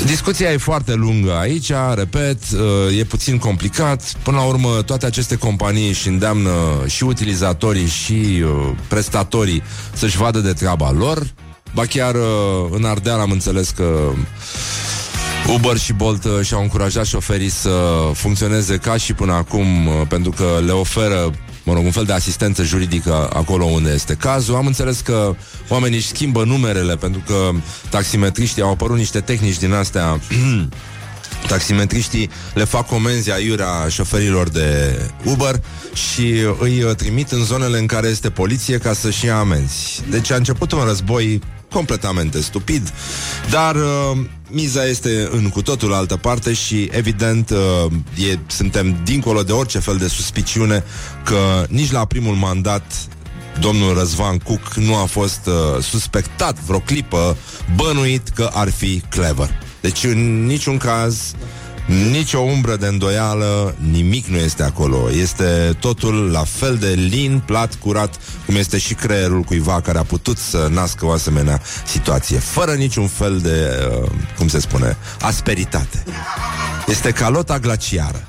Discuția 0.00 0.52
e 0.52 0.56
foarte 0.56 0.94
lungă 0.94 1.36
aici, 1.36 1.72
repet, 1.94 2.38
uh, 2.52 2.98
e 2.98 3.04
puțin 3.04 3.38
complicat. 3.38 4.12
Până 4.22 4.36
la 4.36 4.42
urmă, 4.42 4.82
toate 4.86 5.06
aceste 5.06 5.36
companii 5.36 5.92
și 5.92 6.08
îndeamnă 6.08 6.50
și 6.86 7.04
utilizatorii 7.04 7.86
și 7.86 8.42
uh, 8.44 8.70
prestatorii 8.88 9.62
să-și 9.92 10.16
vadă 10.16 10.38
de 10.38 10.52
treaba 10.52 10.90
lor. 10.90 11.26
Ba 11.74 11.84
chiar 11.84 12.14
uh, 12.14 12.22
în 12.70 12.84
Ardeal 12.84 13.20
am 13.20 13.30
înțeles 13.30 13.70
că 13.70 14.12
Uber 15.54 15.76
și 15.76 15.92
Bolt 15.92 16.26
și-au 16.42 16.62
încurajat 16.62 17.06
șoferii 17.06 17.50
să 17.50 17.70
funcționeze 18.12 18.76
ca 18.76 18.96
și 18.96 19.12
până 19.12 19.32
acum, 19.32 19.66
pentru 20.08 20.30
că 20.30 20.60
le 20.64 20.72
oferă 20.72 21.32
mă 21.64 21.72
rog, 21.72 21.84
un 21.84 21.90
fel 21.90 22.04
de 22.04 22.12
asistență 22.12 22.62
juridică 22.62 23.30
acolo 23.32 23.64
unde 23.64 23.90
este 23.90 24.14
cazul. 24.14 24.54
Am 24.54 24.66
înțeles 24.66 25.00
că 25.00 25.34
oamenii 25.68 25.98
își 25.98 26.06
schimbă 26.06 26.44
numerele 26.44 26.96
pentru 26.96 27.22
că 27.26 27.50
taximetriștii 27.90 28.62
au 28.62 28.70
apărut 28.70 28.96
niște 28.96 29.20
tehnici 29.20 29.58
din 29.58 29.72
astea 29.72 30.20
Taximetriștii 31.48 32.30
le 32.54 32.64
fac 32.64 32.86
comenzi 32.86 33.32
aiurea 33.32 33.88
șoferilor 33.88 34.48
de 34.48 34.98
Uber 35.24 35.62
și 35.92 36.34
îi 36.58 36.94
trimit 36.96 37.30
în 37.30 37.44
zonele 37.44 37.78
în 37.78 37.86
care 37.86 38.08
este 38.08 38.30
poliție 38.30 38.78
ca 38.78 38.92
să-și 38.92 39.24
ia 39.24 39.38
amenzi. 39.38 40.02
Deci 40.10 40.30
a 40.30 40.36
început 40.36 40.72
un 40.72 40.84
război 40.84 41.40
completamente 41.72 42.40
stupid, 42.40 42.92
dar 43.50 43.74
uh, 43.74 44.18
miza 44.50 44.86
este 44.86 45.28
în 45.30 45.48
cu 45.48 45.62
totul 45.62 45.92
altă 45.92 46.16
parte 46.16 46.52
și 46.52 46.88
evident 46.92 47.50
uh, 47.50 47.92
e, 48.30 48.38
suntem 48.46 49.00
dincolo 49.04 49.42
de 49.42 49.52
orice 49.52 49.78
fel 49.78 49.96
de 49.96 50.08
suspiciune 50.08 50.84
că 51.24 51.64
nici 51.68 51.90
la 51.92 52.04
primul 52.04 52.34
mandat 52.34 52.82
domnul 53.60 53.94
Răzvan 53.94 54.38
Cuc 54.38 54.74
nu 54.74 54.96
a 54.96 55.04
fost 55.04 55.46
uh, 55.46 55.82
suspectat 55.82 56.58
vreo 56.60 56.78
clipă 56.78 57.36
bănuit 57.76 58.28
că 58.28 58.50
ar 58.52 58.70
fi 58.70 59.02
clever. 59.08 59.60
Deci 59.80 60.04
în 60.04 60.46
niciun 60.46 60.76
caz 60.76 61.34
nici 61.92 62.32
o 62.32 62.40
umbră 62.40 62.76
de 62.76 62.86
îndoială, 62.86 63.74
nimic 63.90 64.26
nu 64.26 64.36
este 64.36 64.62
acolo. 64.62 65.10
Este 65.10 65.76
totul 65.80 66.30
la 66.30 66.44
fel 66.44 66.76
de 66.76 66.88
lin, 66.88 67.42
plat, 67.46 67.74
curat, 67.74 68.18
cum 68.46 68.56
este 68.56 68.78
și 68.78 68.94
creierul 68.94 69.42
cuiva 69.42 69.80
care 69.80 69.98
a 69.98 70.02
putut 70.02 70.38
să 70.38 70.68
nască 70.70 71.06
o 71.06 71.10
asemenea 71.10 71.60
situație, 71.86 72.38
fără 72.38 72.72
niciun 72.72 73.06
fel 73.06 73.38
de, 73.38 73.88
uh, 74.02 74.10
cum 74.36 74.48
se 74.48 74.60
spune, 74.60 74.96
asperitate. 75.20 76.04
Este 76.86 77.10
calota 77.10 77.58
glaciară. 77.58 78.26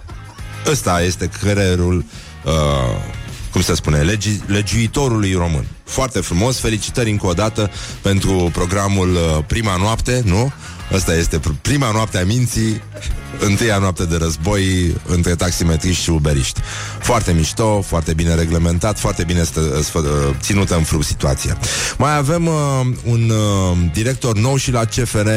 Ăsta 0.67 1.01
este 1.01 1.29
creierul, 1.39 2.05
uh, 2.46 2.51
cum 3.51 3.62
se 3.62 3.75
spune, 3.75 4.01
legi, 4.01 4.39
legiuitorului 4.46 5.34
român. 5.34 5.65
Foarte 5.84 6.20
frumos, 6.20 6.60
felicitări 6.60 7.12
încă 7.12 7.27
o 7.27 7.34
dată 7.34 7.72
pentru 8.01 8.50
programul 8.53 9.13
uh, 9.13 9.43
Prima 9.48 9.75
Noapte, 9.75 10.22
nu? 10.25 10.51
Asta 10.92 11.16
este 11.16 11.40
prima 11.62 11.92
noapte 11.92 12.18
a 12.18 12.25
minții 12.25 12.82
întâia 13.40 13.78
noapte 13.78 14.06
de 14.06 14.16
război 14.16 14.96
între 15.08 15.36
taximetriști 15.36 16.04
și 16.04 16.10
uberiști. 16.10 16.60
Foarte 17.00 17.32
mișto, 17.32 17.82
foarte 17.82 18.13
bine 18.13 18.36
reglementat, 18.36 19.00
foarte 19.00 19.24
bine 19.24 19.44
stă, 19.44 19.80
stă, 19.82 20.36
ținută 20.40 20.75
în 20.75 20.84
frug 20.84 21.04
situația. 21.04 21.58
Mai 21.98 22.18
avem 22.18 22.48
uh, 22.48 22.54
un 23.04 23.30
uh, 23.30 23.78
director 23.94 24.38
nou 24.38 24.56
și 24.56 24.72
la 24.72 24.86
CFR 24.86 25.30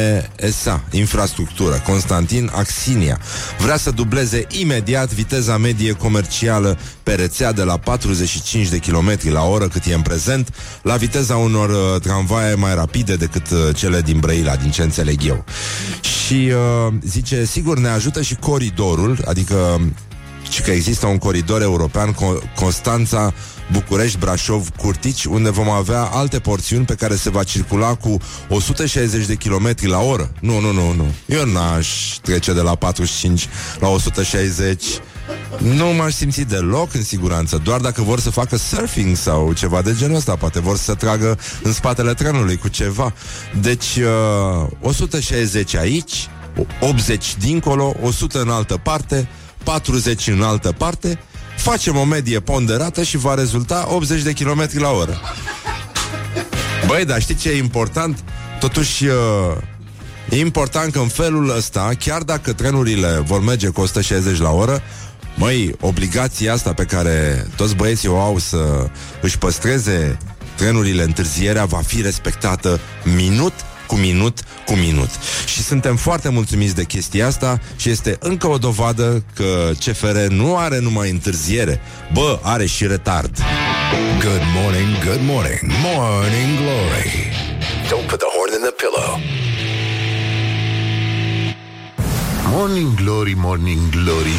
SA, 0.62 0.85
infrastructură, 0.91 1.83
Constantin 1.87 2.50
Axinia. 2.55 3.21
Vrea 3.59 3.76
să 3.76 3.91
dubleze 3.91 4.47
imediat 4.49 5.12
viteza 5.12 5.57
medie 5.57 5.93
comercială 5.93 6.79
pe 7.03 7.15
rețea 7.15 7.53
de 7.53 7.62
la 7.62 7.76
45 7.76 8.69
de 8.69 8.79
km 8.79 9.19
la 9.23 9.43
oră 9.43 9.69
cât 9.69 9.85
e 9.85 9.95
în 9.95 10.03
prezent, 10.03 10.55
la 10.83 10.97
viteza 10.97 11.37
unor 11.37 11.69
uh, 11.69 12.00
tramvaie 12.00 12.55
mai 12.55 12.75
rapide 12.75 13.17
decât 13.17 13.50
uh, 13.50 13.59
cele 13.75 14.00
din 14.00 14.19
Brăila, 14.19 14.57
din 14.57 14.71
ce 14.71 14.83
înțeleg 14.83 15.21
eu. 15.25 15.36
Și 16.00 16.52
uh, 16.87 16.93
zice, 17.02 17.45
sigur 17.45 17.78
ne 17.78 17.88
ajută 17.88 18.23
și 18.23 18.35
coridorul, 18.35 19.19
adică 19.26 19.81
și 20.50 20.62
că 20.62 20.71
există 20.71 21.07
un 21.07 21.19
coridor 21.19 21.62
european 21.62 22.16
Constanța, 22.55 23.33
București, 23.73 24.19
Brașov, 24.19 24.69
Curtici, 24.76 25.25
unde 25.25 25.50
vom 25.50 25.69
avea 25.69 26.02
alte 26.02 26.38
porțiuni 26.38 26.85
pe 26.85 26.95
care 26.95 27.16
se 27.16 27.31
va 27.31 27.43
circula 27.43 27.95
cu 27.95 28.16
160 28.49 29.26
de 29.26 29.35
km 29.35 29.75
la 29.81 29.99
oră. 29.99 30.33
Nu, 30.40 30.61
nu, 30.61 30.73
nu, 30.73 30.93
nu. 30.93 31.14
Eu 31.26 31.45
n-aș 31.45 31.88
trece 32.23 32.52
de 32.52 32.61
la 32.61 32.75
45 32.75 33.49
la 33.81 33.88
160 33.88 34.85
nu 35.59 35.87
m-aș 35.87 36.12
simți 36.12 36.40
deloc 36.40 36.95
în 36.95 37.02
siguranță 37.02 37.61
Doar 37.64 37.80
dacă 37.80 38.02
vor 38.02 38.21
să 38.21 38.30
facă 38.30 38.56
surfing 38.56 39.16
sau 39.16 39.52
ceva 39.52 39.83
de 39.83 39.95
genul 39.99 40.16
ăsta. 40.16 40.37
Poate 40.37 40.61
vor 40.61 40.76
să 40.76 40.95
tragă 40.95 41.38
în 41.62 41.73
spatele 41.73 42.14
trenului 42.14 42.56
cu 42.56 42.68
ceva. 42.68 43.12
Deci 43.61 43.97
uh, 43.97 44.71
160 44.80 45.75
aici 45.75 46.28
80 46.80 47.37
dincolo 47.37 47.95
100 48.02 48.40
în 48.40 48.49
altă 48.49 48.76
parte 48.83 49.28
40 49.64 50.26
în 50.26 50.42
altă 50.42 50.73
parte. 50.73 51.18
Facem 51.56 51.97
o 51.97 52.04
medie 52.04 52.40
ponderată 52.40 53.02
și 53.02 53.16
va 53.16 53.35
rezulta 53.35 53.87
80 53.88 54.23
de 54.23 54.33
km 54.33 54.68
la 54.73 54.90
oră. 54.90 55.21
Băi, 56.87 57.04
dar 57.04 57.21
știi 57.21 57.35
ce 57.35 57.49
e 57.49 57.56
important? 57.56 58.25
Totuși 58.61 59.04
uh, 59.06 59.12
E 60.30 60.38
important 60.38 60.92
că 60.92 60.99
în 60.99 61.09
felul 61.09 61.56
ăsta 61.56 61.90
Chiar 61.99 62.23
dacă 62.23 62.52
trenurile 62.52 63.23
vor 63.25 63.42
merge 63.42 63.68
cu 63.68 63.80
160 63.80 64.38
la 64.38 64.50
oră 64.50 64.83
Măi, 65.38 65.75
obligația 65.81 66.52
asta 66.52 66.73
pe 66.73 66.85
care 66.85 67.47
toți 67.57 67.75
băieții 67.75 68.09
o 68.09 68.21
au 68.21 68.38
să 68.38 68.88
își 69.21 69.38
păstreze 69.38 70.19
trenurile 70.57 71.02
întârzierea 71.02 71.64
va 71.64 71.81
fi 71.87 72.02
respectată 72.02 72.81
minut 73.16 73.52
cu 73.87 73.95
minut 73.95 74.38
cu 74.66 74.73
minut. 74.73 75.09
Și 75.47 75.62
suntem 75.62 75.97
foarte 75.97 76.28
mulțumiți 76.28 76.75
de 76.75 76.85
chestia 76.85 77.26
asta 77.26 77.61
și 77.76 77.90
este 77.90 78.16
încă 78.21 78.47
o 78.47 78.59
dovadă 78.59 79.25
că 79.35 79.71
CFR 79.78 80.16
nu 80.28 80.57
are 80.57 80.78
numai 80.78 81.11
întârziere, 81.11 81.81
bă, 82.12 82.38
are 82.43 82.66
și 82.66 82.87
retard. 82.87 83.38
Good 84.21 84.43
morning, 84.55 85.05
good 85.05 85.21
morning, 85.23 85.61
morning 85.83 86.59
glory. 86.59 87.33
Don't 87.88 88.07
put 88.09 88.19
the 88.19 88.31
horn 88.37 88.52
in 88.52 88.62
the 88.69 88.75
pillow. 88.83 89.21
Morning 92.50 92.95
glory, 92.95 93.35
morning 93.37 93.90
glory 93.90 94.37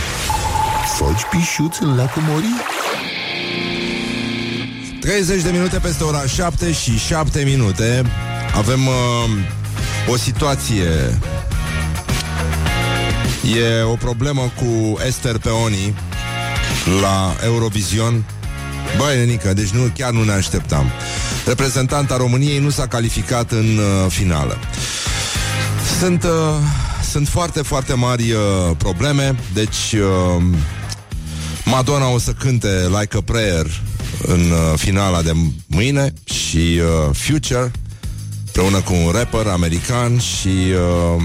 Foci 0.95 1.21
pișuți 1.29 1.83
în 1.83 1.95
lacul 1.95 2.21
Mori? 2.27 2.45
30 4.99 5.41
de 5.41 5.49
minute 5.49 5.79
peste 5.79 6.03
ora 6.03 6.25
7 6.25 6.71
și 6.71 6.97
7 6.97 7.43
minute. 7.43 8.03
Avem 8.55 8.87
uh, 8.87 8.93
o 10.11 10.17
situație. 10.17 11.19
E 13.57 13.81
o 13.81 13.95
problemă 13.95 14.51
cu 14.55 14.97
Esther 15.05 15.37
Peoni 15.37 15.95
la 17.01 17.35
Eurovision. 17.43 18.23
Băi, 18.97 19.17
nenică, 19.17 19.53
deci 19.53 19.69
nu, 19.69 19.91
chiar 19.97 20.11
nu 20.11 20.23
ne 20.23 20.31
așteptam. 20.31 20.91
Reprezentanta 21.45 22.17
României 22.17 22.59
nu 22.59 22.69
s-a 22.69 22.87
calificat 22.87 23.51
în 23.51 23.77
uh, 23.77 24.11
finală. 24.11 24.57
Sunt, 25.99 26.23
uh, 26.23 26.29
sunt 27.11 27.27
foarte, 27.27 27.61
foarte 27.61 27.93
mari 27.93 28.31
uh, 28.31 28.39
probleme. 28.77 29.35
Deci 29.53 29.93
uh, 29.93 30.43
Madonna 31.69 32.09
o 32.09 32.19
să 32.19 32.31
cânte 32.31 32.67
Like 32.99 33.17
a 33.17 33.21
Prayer 33.21 33.81
în 34.21 34.39
uh, 34.39 34.73
finala 34.75 35.21
de 35.21 35.31
mâine 35.67 36.13
și 36.23 36.57
uh, 36.57 37.15
Future 37.15 37.71
împreună 38.45 38.81
cu 38.81 38.93
un 39.05 39.11
rapper 39.11 39.47
american 39.47 40.19
și 40.19 40.47
uh, 41.17 41.23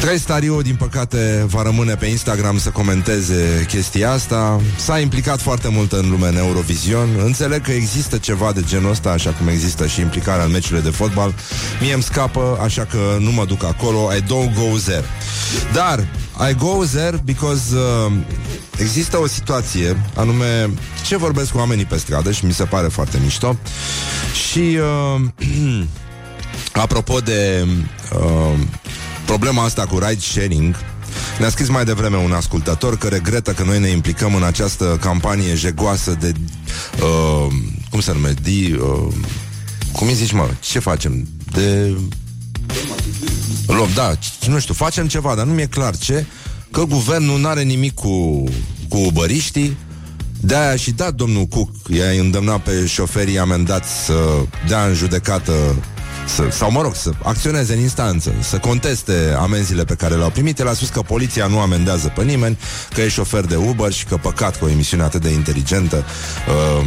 Trei 0.00 0.18
Stariu, 0.18 0.62
din 0.62 0.74
păcate, 0.74 1.44
va 1.46 1.62
rămâne 1.62 1.94
pe 1.94 2.06
Instagram 2.06 2.58
să 2.58 2.70
comenteze 2.70 3.64
chestia 3.68 4.10
asta. 4.10 4.60
S-a 4.76 4.98
implicat 4.98 5.40
foarte 5.40 5.68
mult 5.68 5.92
în 5.92 6.10
lumea 6.10 6.28
în 6.28 6.36
Eurovision. 6.36 7.08
Înțeleg 7.24 7.62
că 7.62 7.72
există 7.72 8.18
ceva 8.18 8.52
de 8.52 8.62
genul 8.66 8.90
ăsta, 8.90 9.10
așa 9.10 9.30
cum 9.30 9.48
există 9.48 9.86
și 9.86 10.00
implicarea 10.00 10.44
în 10.44 10.50
meciurile 10.50 10.80
de 10.80 10.90
fotbal. 10.90 11.34
Mie 11.80 11.94
îmi 11.94 12.02
scapă, 12.02 12.58
așa 12.62 12.84
că 12.84 13.16
nu 13.20 13.30
mă 13.32 13.44
duc 13.44 13.64
acolo. 13.64 14.14
I 14.14 14.20
don't 14.20 14.54
go 14.54 14.76
there. 14.84 15.04
Dar 15.72 16.06
I 16.50 16.54
go 16.54 16.84
there 16.84 17.20
because 17.24 17.76
uh, 17.76 18.12
există 18.78 19.18
o 19.18 19.26
situație, 19.26 19.96
anume 20.14 20.70
ce 21.06 21.16
vorbesc 21.16 21.50
cu 21.50 21.58
oamenii 21.58 21.84
pe 21.84 21.96
stradă 21.96 22.32
și 22.32 22.44
mi 22.44 22.52
se 22.52 22.64
pare 22.64 22.88
foarte 22.88 23.18
mișto. 23.22 23.56
Și 24.50 24.78
uh, 25.18 25.20
apropo 26.84 27.18
de 27.18 27.66
uh, 28.18 28.58
problema 29.24 29.64
asta 29.64 29.86
cu 29.86 29.98
ride 29.98 30.20
sharing, 30.20 30.76
ne-a 31.38 31.50
scris 31.50 31.68
mai 31.68 31.84
devreme 31.84 32.16
un 32.16 32.32
ascultător 32.32 32.98
că 32.98 33.08
regretă 33.08 33.52
că 33.52 33.62
noi 33.62 33.80
ne 33.80 33.88
implicăm 33.88 34.34
în 34.34 34.42
această 34.42 34.98
campanie 35.00 35.54
jegoasă 35.54 36.16
de... 36.20 36.32
Uh, 37.02 37.52
cum 37.90 38.00
se 38.00 38.12
numește? 38.12 38.40
De, 38.40 38.78
uh, 38.82 39.14
cum 39.92 40.06
îi 40.06 40.14
zici, 40.14 40.32
mă? 40.32 40.48
Ce 40.60 40.78
facem? 40.78 41.28
De... 41.52 41.96
Luăm, 43.74 43.90
da, 43.94 44.12
nu 44.46 44.58
știu, 44.58 44.74
facem 44.74 45.06
ceva, 45.06 45.34
dar 45.34 45.46
nu 45.46 45.52
mi-e 45.52 45.66
clar 45.66 45.96
ce, 45.96 46.24
că 46.70 46.84
guvernul 46.84 47.40
nu 47.40 47.48
are 47.48 47.62
nimic 47.62 47.94
cu, 47.94 48.44
cu 48.88 48.96
ubăriștii, 48.96 49.76
de-aia 50.40 50.76
și 50.76 50.90
dat 50.90 51.14
domnul 51.14 51.44
Cook, 51.44 51.70
i-a 51.88 52.20
îndemnat 52.20 52.62
pe 52.62 52.86
șoferii 52.86 53.38
amendați 53.38 54.04
să 54.04 54.14
dea 54.68 54.86
în 54.86 54.94
judecată 54.94 55.52
să, 56.26 56.48
sau 56.50 56.70
mă 56.70 56.82
rog, 56.82 56.94
să 56.94 57.10
acționeze 57.22 57.72
în 57.72 57.80
instanță, 57.80 58.32
să 58.40 58.58
conteste 58.58 59.36
amenziile 59.38 59.84
pe 59.84 59.94
care 59.94 60.14
le-au 60.14 60.30
primit. 60.30 60.58
El 60.58 60.68
a 60.68 60.72
spus 60.72 60.88
că 60.88 61.00
poliția 61.00 61.46
nu 61.46 61.58
amendează 61.60 62.12
pe 62.14 62.22
nimeni, 62.22 62.58
că 62.94 63.00
e 63.00 63.08
șofer 63.08 63.44
de 63.44 63.56
Uber 63.56 63.92
și 63.92 64.04
că 64.04 64.16
păcat 64.16 64.58
cu 64.58 64.64
o 64.64 64.68
emisiune 64.68 65.02
atât 65.02 65.20
de 65.20 65.30
inteligentă 65.30 66.04
uh, 66.48 66.86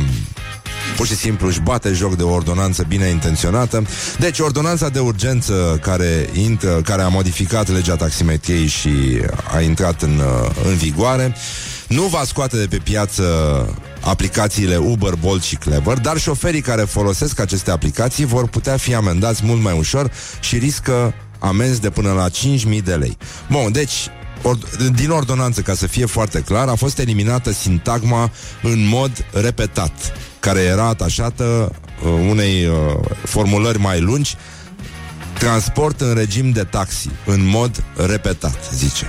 pur 0.96 1.08
și 1.08 1.16
simplu 1.16 1.48
își 1.48 1.60
bate 1.60 1.92
joc 1.92 2.16
de 2.16 2.24
o 2.24 2.32
ordonanță 2.32 2.86
bine 2.88 3.08
intenționată. 3.08 3.86
Deci, 4.20 4.40
ordonanța 4.40 4.90
de 4.90 5.00
urgență 5.00 5.80
care, 5.82 6.30
intră, 6.34 6.82
care 6.82 7.02
a 7.02 7.08
modificat 7.08 7.70
legea 7.70 7.96
taximetriei 7.96 8.68
și 8.68 8.90
a 9.54 9.62
intrat 9.62 10.02
în, 10.02 10.18
uh, 10.18 10.50
în 10.66 10.76
vigoare, 10.76 11.36
nu 11.88 12.02
va 12.04 12.22
scoate 12.26 12.58
de 12.58 12.66
pe 12.70 12.78
piață 12.78 13.24
aplicațiile 14.02 14.78
Uber, 14.78 15.14
Bolt 15.16 15.44
și 15.44 15.56
Clever, 15.56 15.98
dar 15.98 16.18
șoferii 16.18 16.62
care 16.62 16.82
folosesc 16.82 17.40
aceste 17.40 17.72
aplicații 17.72 18.26
vor 18.26 18.48
putea 18.48 18.78
fi 18.78 18.94
amendați 18.94 19.46
mult 19.46 19.62
mai 19.62 19.78
ușor 19.78 20.12
și 20.40 20.58
riscă 20.58 21.14
amenzi 21.40 21.82
de 21.82 21.90
până 21.90 22.12
la 22.12 22.30
5.000 22.30 22.84
de 22.84 22.94
lei. 22.94 23.18
Bun, 23.50 23.72
deci 23.72 24.10
Or- 24.42 24.58
din 24.96 25.10
ordonanță, 25.10 25.62
ca 25.62 25.74
să 25.74 25.88
fie 25.88 26.06
foarte 26.06 26.40
clar, 26.40 26.68
a 26.68 26.76
fost 26.76 27.00
eliminată 27.00 27.52
sintagma 27.52 28.32
în 28.62 28.88
mod 28.88 29.26
repetat, 29.32 29.92
care 30.46 30.60
era 30.60 30.88
atașată 30.88 31.72
uh, 32.04 32.12
unei 32.30 32.66
uh, 32.66 32.76
formulări 33.24 33.80
mai 33.80 34.02
lungi, 34.02 34.36
transport 35.40 36.02
în 36.02 36.14
regim 36.14 36.52
de 36.52 36.64
taxi, 36.64 37.10
în 37.26 37.46
mod 37.46 37.84
repetat, 38.08 38.60
zice. 38.74 39.06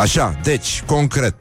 Așa, 0.00 0.40
deci, 0.42 0.82
concret, 0.86 1.34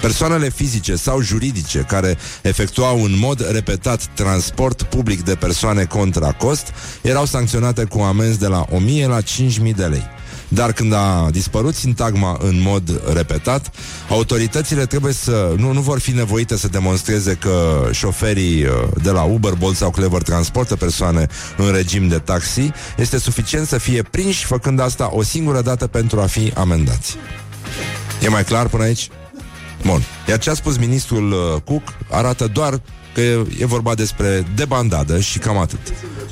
Persoanele 0.00 0.48
fizice 0.48 0.96
sau 0.96 1.20
juridice 1.20 1.78
care 1.78 2.16
efectuau 2.42 3.02
în 3.02 3.18
mod 3.18 3.50
repetat 3.50 4.06
transport 4.14 4.82
public 4.82 5.22
de 5.24 5.34
persoane 5.34 5.84
contra 5.84 6.32
cost 6.32 6.72
erau 7.02 7.24
sancționate 7.24 7.84
cu 7.84 8.00
amenzi 8.00 8.38
de 8.38 8.46
la 8.46 8.66
1000 8.70 9.06
la 9.06 9.20
5000 9.20 9.72
de 9.72 9.84
lei. 9.84 10.04
Dar 10.48 10.72
când 10.72 10.92
a 10.92 11.28
dispărut 11.30 11.74
sintagma 11.74 12.38
în 12.40 12.60
mod 12.60 13.00
repetat, 13.12 13.70
autoritățile 14.08 14.86
trebuie 14.86 15.12
să 15.12 15.54
nu, 15.56 15.72
nu 15.72 15.80
vor 15.80 16.00
fi 16.00 16.10
nevoite 16.10 16.56
să 16.56 16.68
demonstreze 16.68 17.34
că 17.34 17.88
șoferii 17.92 18.64
uh, 18.64 18.70
de 19.02 19.10
la 19.10 19.22
Uber, 19.22 19.52
Bolt 19.52 19.76
sau 19.76 19.90
Clever 19.90 20.22
transportă 20.22 20.76
persoane 20.76 21.26
în 21.56 21.72
regim 21.72 22.08
de 22.08 22.18
taxi. 22.18 22.70
Este 22.96 23.18
suficient 23.18 23.66
să 23.66 23.78
fie 23.78 24.02
prinși 24.02 24.44
făcând 24.44 24.80
asta 24.80 25.08
o 25.12 25.22
singură 25.22 25.62
dată 25.62 25.86
pentru 25.86 26.20
a 26.20 26.26
fi 26.26 26.52
amendați. 26.56 27.16
E 28.22 28.28
mai 28.28 28.44
clar 28.44 28.68
până 28.68 28.82
aici? 28.82 29.08
Bun. 29.84 30.02
Iar 30.28 30.38
ce 30.38 30.50
a 30.50 30.54
spus 30.54 30.76
ministrul 30.76 31.32
uh, 31.32 31.60
Cook 31.64 31.82
arată 32.10 32.46
doar 32.46 32.80
că 33.14 33.20
e, 33.20 33.46
e 33.58 33.66
vorba 33.66 33.94
despre 33.94 34.46
debandadă 34.54 35.20
și 35.20 35.38
cam 35.38 35.58
atât. 35.58 35.80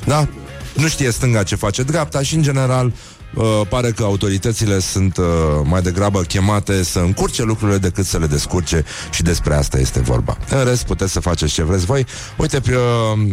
Da? 0.05 0.27
Nu 0.73 0.87
știe 0.87 1.11
stânga 1.11 1.43
ce 1.43 1.55
face 1.55 1.83
dreapta 1.83 2.21
și, 2.21 2.35
în 2.35 2.41
general, 2.41 2.93
uh, 3.33 3.43
pare 3.69 3.91
că 3.91 4.03
autoritățile 4.03 4.79
sunt 4.79 5.17
uh, 5.17 5.25
mai 5.63 5.81
degrabă 5.81 6.21
chemate 6.21 6.83
să 6.83 6.99
încurce 6.99 7.43
lucrurile 7.43 7.77
decât 7.77 8.05
să 8.05 8.17
le 8.17 8.27
descurce 8.27 8.83
și 9.11 9.21
despre 9.21 9.55
asta 9.55 9.79
este 9.79 9.99
vorba. 9.99 10.37
În 10.49 10.63
rest, 10.63 10.85
puteți 10.85 11.11
să 11.11 11.19
faceți 11.19 11.53
ce 11.53 11.63
vreți 11.63 11.85
voi. 11.85 12.05
Uite, 12.37 12.59
pe, 12.59 12.75
uh, 12.75 13.29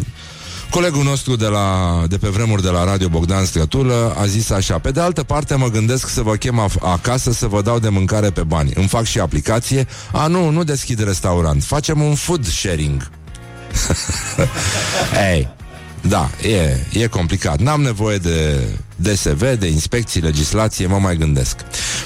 Colegul 0.70 1.02
nostru 1.02 1.36
de, 1.36 1.46
la, 1.46 2.02
de 2.08 2.18
pe 2.18 2.28
vremuri 2.28 2.62
de 2.62 2.68
la 2.68 2.84
Radio 2.84 3.08
Bogdan 3.08 3.44
Strătulă 3.44 4.14
a 4.18 4.26
zis 4.26 4.50
așa 4.50 4.78
Pe 4.78 4.90
de 4.90 5.00
altă 5.00 5.22
parte 5.22 5.54
mă 5.54 5.68
gândesc 5.68 6.08
să 6.08 6.22
vă 6.22 6.34
chem 6.34 6.68
af- 6.68 6.82
acasă 6.82 7.32
să 7.32 7.46
vă 7.46 7.62
dau 7.62 7.78
de 7.78 7.88
mâncare 7.88 8.30
pe 8.30 8.42
bani 8.42 8.72
Îmi 8.74 8.88
fac 8.88 9.04
și 9.04 9.20
aplicație 9.20 9.86
A, 10.12 10.26
nu, 10.26 10.50
nu 10.50 10.64
deschid 10.64 11.04
restaurant 11.04 11.64
Facem 11.64 12.02
un 12.02 12.14
food 12.14 12.46
sharing 12.46 13.10
Ei, 15.32 15.48
da, 16.00 16.30
e, 16.42 16.86
e 16.92 17.06
complicat. 17.06 17.60
N-am 17.60 17.80
nevoie 17.80 18.16
de 18.16 18.60
DSV, 18.96 19.58
de 19.58 19.66
inspecții, 19.66 20.20
legislație, 20.20 20.86
mă 20.86 20.98
mai 20.98 21.16
gândesc. 21.16 21.56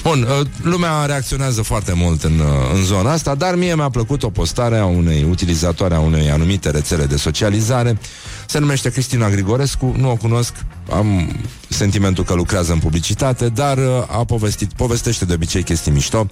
Bun, 0.02 0.22
uh, 0.22 0.46
lumea 0.62 1.04
reacționează 1.06 1.62
foarte 1.62 1.92
mult 1.92 2.22
în, 2.22 2.38
uh, 2.38 2.46
în 2.74 2.84
zona 2.84 3.12
asta, 3.12 3.34
dar 3.34 3.54
mie 3.54 3.74
mi-a 3.74 3.88
plăcut 3.88 4.22
o 4.22 4.30
postare 4.30 4.78
a 4.78 4.84
unei 4.84 5.26
utilizatoare 5.30 5.94
a 5.94 6.00
unei 6.00 6.30
anumite 6.30 6.70
rețele 6.70 7.04
de 7.04 7.16
socializare. 7.16 7.98
Se 8.46 8.58
numește 8.58 8.90
Cristina 8.90 9.30
Grigorescu, 9.30 9.94
nu 9.98 10.10
o 10.10 10.16
cunosc, 10.16 10.52
am 10.90 11.36
sentimentul 11.68 12.24
că 12.24 12.34
lucrează 12.34 12.72
în 12.72 12.78
publicitate, 12.78 13.48
dar 13.48 13.78
uh, 13.78 13.84
a 14.08 14.24
povestit, 14.24 14.72
povestește 14.72 15.24
de 15.24 15.32
obicei 15.32 15.62
chestii 15.62 15.92
mișto 15.92 16.26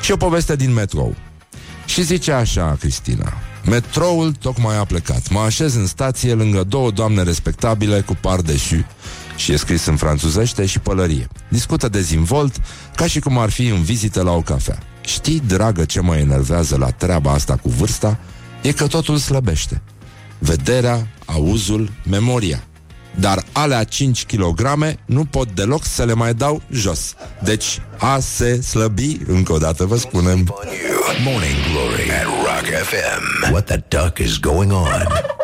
și 0.00 0.12
o 0.12 0.16
poveste 0.16 0.56
din 0.56 0.72
metrou. 0.72 1.14
Și 1.92 2.02
zice 2.02 2.32
așa, 2.32 2.76
Cristina 2.80 3.32
Metroul 3.64 4.32
tocmai 4.32 4.76
a 4.76 4.84
plecat. 4.84 5.28
Mă 5.28 5.38
așez 5.38 5.74
în 5.74 5.86
stație 5.86 6.34
lângă 6.34 6.64
două 6.64 6.90
doamne 6.90 7.22
respectabile 7.22 8.00
Cu 8.00 8.16
par 8.20 8.40
de 8.40 8.56
șu 8.56 8.86
Și 9.36 9.52
e 9.52 9.56
scris 9.56 9.84
în 9.84 9.96
franțuzește 9.96 10.66
și 10.66 10.78
pălărie. 10.78 11.28
Discută 11.48 11.88
dezinvolt 11.88 12.60
Ca 12.94 13.06
și 13.06 13.20
cum 13.20 13.38
ar 13.38 13.50
fi 13.50 13.66
în 13.66 13.82
vizită 13.82 14.22
la 14.22 14.30
o 14.30 14.40
cafea. 14.40 14.78
Știi, 15.00 15.42
dragă, 15.46 15.84
ce 15.84 16.00
mă 16.00 16.16
enervează 16.16 16.76
la 16.76 16.90
treaba 16.90 17.32
asta 17.32 17.56
cu 17.56 17.68
vârsta? 17.68 18.18
E 18.62 18.72
că 18.72 18.86
totul 18.86 19.16
slăbește. 19.16 19.82
Vederea, 20.38 21.06
auzul, 21.24 21.90
memoria 22.08 22.64
dar 23.14 23.44
alea 23.52 23.84
5 23.84 24.24
kg 24.24 24.60
nu 25.04 25.24
pot 25.24 25.48
deloc 25.54 25.84
să 25.84 26.04
le 26.04 26.14
mai 26.14 26.34
dau 26.34 26.62
jos. 26.70 27.14
Deci 27.42 27.80
a 27.98 28.18
se 28.18 28.60
slăbi, 28.60 29.16
încă 29.26 29.52
o 29.52 29.58
dată 29.58 29.84
vă 29.84 29.96
spunem. 29.96 30.38
On 30.38 30.68
you. 30.88 31.00
Morning 31.24 31.56
Glory 31.72 32.10
at 32.10 32.24
Rock 32.24 32.66
FM. 32.88 33.52
What 33.52 33.64
the 33.66 33.82
duck 33.88 34.18
is 34.18 34.38
going 34.38 34.72
on? 34.72 35.39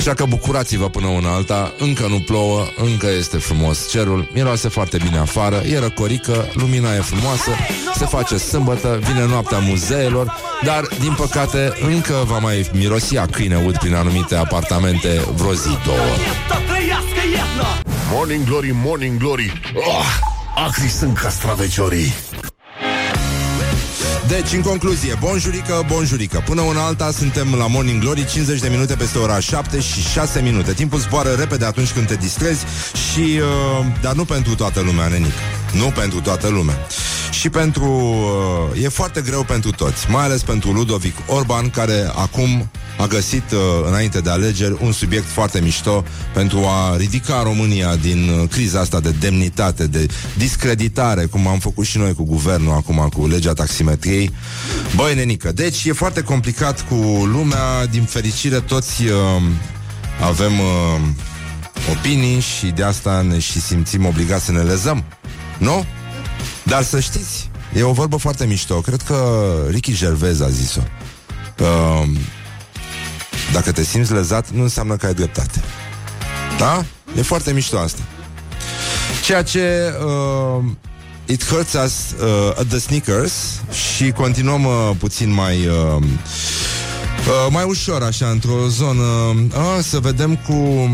Așa 0.00 0.14
că 0.14 0.24
bucurați-vă 0.24 0.88
până 0.88 1.06
una 1.06 1.34
alta. 1.34 1.72
Încă 1.78 2.06
nu 2.06 2.20
plouă, 2.20 2.66
încă 2.76 3.06
este 3.18 3.36
frumos 3.38 3.90
cerul. 3.90 4.28
Miroase 4.34 4.68
foarte 4.68 4.96
bine 5.04 5.18
afară, 5.18 5.62
e 5.66 5.78
răcorică 5.78 6.48
Lumina 6.52 6.94
e 6.94 7.00
frumoasă, 7.00 7.50
se 7.96 8.04
face 8.04 8.36
sâmbătă 8.36 8.98
Vine 9.02 9.26
noaptea 9.26 9.58
muzeelor 9.58 10.36
Dar, 10.64 10.88
din 11.00 11.14
păcate, 11.14 11.72
încă 11.80 12.24
va 12.26 12.38
mai 12.38 12.70
mirosi 12.72 13.16
a 13.16 13.26
câine 13.26 13.62
ud 13.66 13.78
prin 13.78 13.94
anumite 13.94 14.34
apartamente 14.34 15.24
Vreo 15.34 15.52
zi, 15.52 15.78
două. 15.84 15.98
Morning 18.12 18.44
Glory, 18.44 18.70
Morning 18.84 19.18
Glory. 19.18 19.60
Oh, 19.74 20.06
Acri 20.66 20.88
sunt 20.88 21.18
castraveciorii 21.18 22.12
Deci, 24.30 24.52
în 24.52 24.60
concluzie, 24.60 25.16
bonjurică, 25.20 25.84
bonjurică. 25.86 26.42
Până 26.46 26.60
una 26.60 26.84
alta 26.84 27.10
suntem 27.10 27.54
la 27.54 27.66
Morning 27.66 28.00
Glory 28.00 28.26
50 28.26 28.60
de 28.60 28.68
minute 28.68 28.94
peste 28.94 29.18
ora 29.18 29.40
7 29.40 29.80
și 29.80 30.00
6 30.02 30.40
minute. 30.40 30.72
Timpul 30.72 30.98
zboară 30.98 31.30
repede 31.30 31.64
atunci 31.64 31.92
când 31.92 32.06
te 32.06 32.14
distrezi 32.14 32.64
și, 33.12 33.20
uh, 33.20 33.86
Dar 34.00 34.14
nu 34.14 34.24
pentru 34.24 34.54
toată 34.54 34.80
lumea, 34.80 35.08
nenic 35.08 35.34
Nu 35.72 35.84
pentru 35.84 36.20
toată 36.20 36.48
lumea 36.48 36.78
Și 37.30 37.48
pentru... 37.48 37.84
Uh, 38.74 38.82
e 38.82 38.88
foarte 38.88 39.20
greu 39.20 39.44
pentru 39.44 39.70
toți 39.70 40.10
Mai 40.10 40.24
ales 40.24 40.42
pentru 40.42 40.72
Ludovic 40.72 41.14
Orban 41.26 41.70
Care 41.70 42.10
acum 42.14 42.70
a 43.00 43.06
găsit, 43.06 43.50
uh, 43.50 43.58
înainte 43.86 44.20
de 44.20 44.30
alegeri, 44.30 44.76
un 44.82 44.92
subiect 44.92 45.26
foarte 45.26 45.60
mișto 45.60 46.04
pentru 46.34 46.58
a 46.58 46.96
ridica 46.96 47.42
România 47.42 47.96
din 47.96 48.28
uh, 48.28 48.48
criza 48.48 48.80
asta 48.80 49.00
de 49.00 49.14
demnitate, 49.20 49.86
de 49.86 50.06
discreditare, 50.36 51.24
cum 51.24 51.46
am 51.46 51.58
făcut 51.58 51.84
și 51.84 51.98
noi 51.98 52.14
cu 52.14 52.24
guvernul 52.24 52.72
acum, 52.72 53.08
cu 53.16 53.26
legea 53.26 53.52
taximetriei. 53.52 54.30
Băi, 54.94 55.14
nenică, 55.14 55.52
deci 55.52 55.84
e 55.84 55.92
foarte 55.92 56.22
complicat 56.22 56.88
cu 56.88 56.94
lumea, 57.32 57.86
din 57.90 58.02
fericire 58.02 58.60
toți 58.60 59.04
uh, 59.04 59.12
avem 60.20 60.52
uh, 60.58 61.00
opinii 61.90 62.40
și 62.40 62.66
de 62.66 62.82
asta 62.82 63.20
ne 63.28 63.38
și 63.38 63.60
simțim 63.60 64.06
obligați 64.06 64.44
să 64.44 64.52
ne 64.52 64.60
lezăm. 64.60 65.04
Nu? 65.60 65.84
Dar 66.62 66.82
să 66.82 67.00
știți, 67.00 67.50
e 67.74 67.82
o 67.82 67.92
vorbă 67.92 68.16
foarte 68.16 68.46
mișto. 68.46 68.80
Cred 68.80 69.02
că 69.02 69.48
Ricky 69.68 69.94
Gervais 69.94 70.40
a 70.40 70.48
zis-o. 70.48 70.80
Uh, 71.58 72.08
dacă 73.52 73.72
te 73.72 73.84
simți 73.84 74.12
lezat, 74.12 74.50
nu 74.50 74.62
înseamnă 74.62 74.96
că 74.96 75.06
ai 75.06 75.14
dreptate. 75.14 75.62
Da? 76.58 76.84
E 77.16 77.22
foarte 77.22 77.52
mișto 77.52 77.78
asta. 77.78 78.02
Ceea 79.24 79.42
ce 79.42 79.92
uh, 80.04 80.64
It 81.30 81.44
hurts 81.44 81.72
us 81.72 82.14
uh, 82.20 82.50
at 82.58 82.66
the 82.66 82.78
sneakers 82.78 83.32
și 83.94 84.10
continuăm 84.10 84.64
uh, 84.64 84.90
puțin 84.98 85.32
mai 85.32 85.66
uh, 85.66 86.02
uh, 86.02 87.46
mai 87.50 87.64
ușor 87.64 88.02
așa 88.02 88.26
într-o 88.26 88.68
zonă 88.68 89.02
uh, 89.02 89.78
să 89.82 89.98
vedem 89.98 90.36
cu 90.36 90.90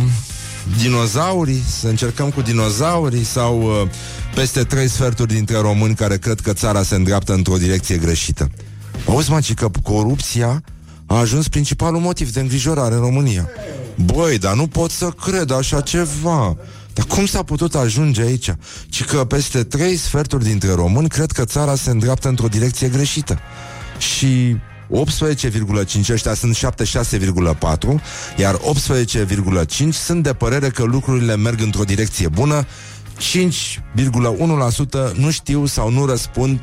dinozaurii, 0.83 1.62
să 1.81 1.88
încercăm 1.88 2.31
cu 2.31 2.42
dinozaurii 2.42 3.24
sau 3.24 3.62
uh, 3.62 3.88
peste 4.35 4.62
trei 4.62 4.88
sferturi 4.88 5.33
dintre 5.33 5.59
români 5.61 5.94
care 5.94 6.18
cred 6.18 6.40
că 6.40 6.52
țara 6.52 6.83
se 6.83 6.94
îndreaptă 6.94 7.33
într-o 7.33 7.57
direcție 7.57 7.96
greșită. 7.96 8.50
Auzi, 9.09 9.31
mă, 9.31 9.40
ci 9.40 9.55
că 9.55 9.70
corupția 9.83 10.62
a 11.07 11.18
ajuns 11.18 11.48
principalul 11.48 12.00
motiv 12.00 12.33
de 12.33 12.40
îngrijorare 12.40 12.94
în 12.94 13.00
România. 13.00 13.48
Băi, 14.05 14.38
dar 14.38 14.55
nu 14.55 14.66
pot 14.66 14.90
să 14.90 15.11
cred 15.11 15.50
așa 15.50 15.81
ceva. 15.81 16.57
Dar 16.92 17.05
cum 17.07 17.26
s-a 17.26 17.42
putut 17.42 17.74
ajunge 17.74 18.22
aici? 18.22 18.50
Ci 18.88 19.05
că 19.05 19.24
peste 19.24 19.64
trei 19.64 19.96
sferturi 19.96 20.44
dintre 20.44 20.72
români 20.72 21.09
cred 21.09 21.31
că 21.31 21.44
țara 21.44 21.74
se 21.74 21.90
îndreaptă 21.90 22.29
într-o 22.29 22.48
direcție 22.48 22.88
greșită. 22.88 23.38
Și 23.98 24.57
18,5 24.90 26.09
ăștia 26.11 26.35
sunt 26.35 26.57
76,4 26.57 26.61
iar 28.37 28.57
18,5 28.57 29.88
sunt 29.90 30.22
de 30.22 30.33
părere 30.33 30.68
că 30.68 30.83
lucrurile 30.83 31.37
merg 31.37 31.61
într-o 31.61 31.85
direcție 31.85 32.29
bună 32.29 32.66
5,1% 33.16 35.14
nu 35.14 35.31
știu 35.31 35.66
sau 35.66 35.90
nu 35.90 36.07
răspund 36.07 36.61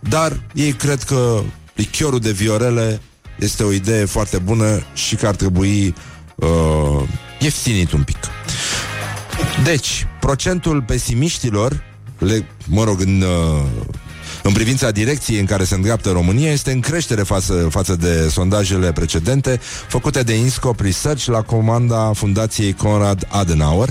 dar 0.00 0.40
ei 0.54 0.72
cred 0.72 1.02
că 1.02 1.40
lichiorul 1.74 2.20
de 2.20 2.30
viorele 2.30 3.00
este 3.38 3.62
o 3.62 3.72
idee 3.72 4.04
foarte 4.04 4.38
bună 4.38 4.82
și 4.94 5.16
că 5.16 5.26
ar 5.26 5.34
trebui 5.34 5.94
uh, 6.34 7.08
ieftinit 7.38 7.92
un 7.92 8.02
pic. 8.02 8.16
Deci, 9.64 10.06
procentul 10.20 10.82
pesimiștilor, 10.82 11.84
le, 12.18 12.46
mă 12.66 12.84
rog, 12.84 13.00
în, 13.00 13.20
uh, 13.20 13.64
în 14.42 14.52
privința 14.52 14.90
direcției 14.90 15.40
în 15.40 15.46
care 15.46 15.64
se 15.64 15.74
îndreaptă 15.74 16.10
România, 16.10 16.52
este 16.52 16.72
în 16.72 16.80
creștere 16.80 17.22
față, 17.22 17.68
față 17.70 17.96
de 17.96 18.28
sondajele 18.28 18.92
precedente 18.92 19.60
făcute 19.88 20.22
de 20.22 20.34
Inscop 20.34 20.80
Research 20.80 21.24
la 21.24 21.42
comanda 21.42 22.12
Fundației 22.14 22.72
Conrad 22.72 23.26
Adenauer. 23.28 23.88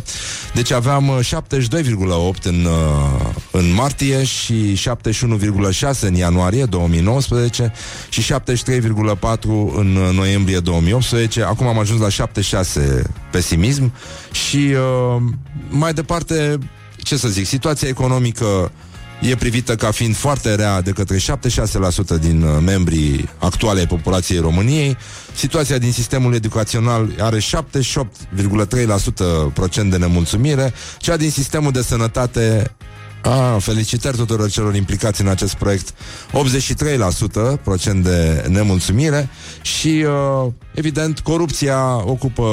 Deci 0.54 0.72
aveam 0.72 1.08
uh, 1.08 1.20
72,8 1.26 2.44
în, 2.44 2.66
uh, 2.66 3.30
în 3.52 3.74
martie 3.74 4.24
și 4.24 4.80
71,6 5.74 6.00
în 6.02 6.14
ianuarie 6.14 6.66
2019 6.66 7.74
și 8.10 8.34
73,4 8.34 9.48
în 9.76 9.96
uh, 9.96 10.14
noiembrie 10.14 10.60
2018. 10.60 11.44
Acum 11.44 11.68
am 11.68 11.80
ajuns 11.80 12.02
la 12.02 12.10
76 12.10 13.02
pesimism 13.32 13.94
și 14.32 14.58
uh, 14.58 15.22
mai 15.70 15.94
departe, 15.94 16.58
ce 16.98 17.18
să 17.18 17.28
zic, 17.28 17.46
situația 17.46 17.88
economică 17.88 18.72
e 19.22 19.36
privită 19.36 19.76
ca 19.76 19.92
fiind 19.92 20.16
foarte 20.16 20.56
rea 20.56 20.82
de 20.82 20.92
către 20.92 21.18
76% 21.18 21.20
din 22.20 22.42
uh, 22.42 22.50
membrii 22.66 23.30
actuale 23.38 23.80
ai 23.80 23.88
populației 23.88 24.40
României. 24.40 24.98
Situația 25.36 25.78
din 25.78 25.92
sistemul 25.92 26.34
educațional 26.34 27.10
are 27.20 27.38
78,3% 27.38 27.44
procent 29.54 29.92
de 29.92 29.98
nemulțumire, 29.98 30.74
cea 30.98 31.18
din 31.18 31.32
sistemul 31.32 31.72
de 31.72 31.82
sănătate 31.82 32.72
Ah, 33.22 33.56
felicitări 33.60 34.18
tuturor 34.18 34.50
celor 34.50 34.76
implicați 34.76 35.22
în 35.22 35.28
acest 35.28 35.56
proiect 35.56 35.94
83% 37.60 37.62
procent 37.64 38.04
de 38.04 38.46
nemulțumire 38.50 39.30
Și, 39.62 40.06
uh, 40.08 40.52
evident, 40.74 41.20
corupția 41.20 42.06
ocupă 42.06 42.44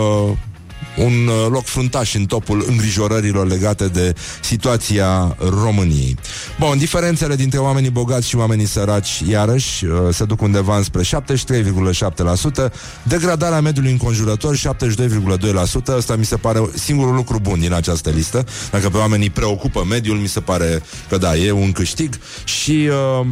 un 0.96 1.26
uh, 1.26 1.46
loc 1.50 1.64
fruntaș 1.64 2.14
în 2.14 2.24
topul 2.24 2.64
îngrijorărilor 2.68 3.46
legate 3.46 3.88
de 3.88 4.14
situația 4.42 5.36
României. 5.38 6.16
Bun, 6.58 6.78
diferențele 6.78 7.36
dintre 7.36 7.58
oamenii 7.58 7.90
bogați 7.90 8.28
și 8.28 8.36
oamenii 8.36 8.66
săraci, 8.66 9.22
iarăși, 9.28 9.84
uh, 9.84 9.92
se 10.12 10.24
duc 10.24 10.42
undeva 10.42 10.76
înspre 10.76 11.02
73,7%, 11.02 12.72
degradarea 13.02 13.60
mediului 13.60 13.90
înconjurător 13.90 14.56
72,2%, 14.56 15.96
ăsta 15.96 16.16
mi 16.16 16.24
se 16.24 16.36
pare 16.36 16.68
singurul 16.74 17.14
lucru 17.14 17.38
bun 17.38 17.60
din 17.60 17.72
această 17.72 18.10
listă. 18.10 18.44
Dacă 18.70 18.88
pe 18.88 18.96
oamenii 18.96 19.30
preocupă 19.30 19.84
mediul, 19.88 20.16
mi 20.16 20.28
se 20.28 20.40
pare 20.40 20.82
că 21.08 21.18
da, 21.18 21.36
e 21.36 21.50
un 21.50 21.72
câștig 21.72 22.18
și... 22.44 22.88
Uh, 23.20 23.26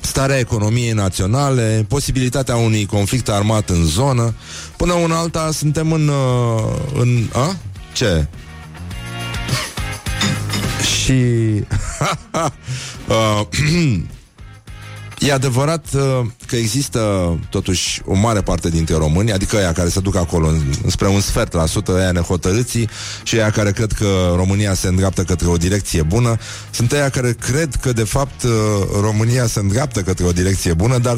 starea 0.00 0.38
economiei 0.38 0.92
naționale, 0.92 1.84
posibilitatea 1.88 2.56
unui 2.56 2.86
conflict 2.86 3.28
armat 3.28 3.68
în 3.70 3.84
zonă. 3.84 4.34
Până 4.76 4.92
una 4.92 5.18
alta 5.18 5.50
suntem 5.52 5.92
în... 5.92 6.08
uh, 6.08 6.72
în 6.94 7.28
a? 7.32 7.56
Ce? 7.92 8.26
Și... 10.94 11.12
uh, 13.08 13.46
E 15.20 15.32
adevărat 15.32 15.86
uh, 15.94 16.26
că 16.46 16.56
există 16.56 17.00
totuși 17.50 18.02
o 18.04 18.14
mare 18.14 18.40
parte 18.40 18.68
dintre 18.68 18.94
români, 18.94 19.32
adică 19.32 19.56
aia 19.56 19.72
care 19.72 19.88
se 19.88 20.00
duc 20.00 20.16
acolo 20.16 20.46
în- 20.48 20.62
spre 20.86 21.08
un 21.08 21.20
sfert 21.20 21.52
la 21.52 21.66
sută, 21.66 21.92
aia 21.96 22.10
nehotărâții 22.12 22.88
și 23.22 23.34
aia 23.34 23.50
care 23.50 23.72
cred 23.72 23.92
că 23.92 24.32
România 24.36 24.74
se 24.74 24.88
îndreaptă 24.88 25.22
către 25.22 25.48
o 25.48 25.56
direcție 25.56 26.02
bună, 26.02 26.36
sunt 26.70 26.92
aia 26.92 27.08
care 27.08 27.32
cred 27.40 27.74
că 27.74 27.92
de 27.92 28.04
fapt 28.04 28.42
uh, 28.42 28.50
România 29.00 29.46
se 29.46 29.58
îndreaptă 29.58 30.00
către 30.00 30.24
o 30.24 30.32
direcție 30.32 30.72
bună, 30.74 30.98
dar 30.98 31.16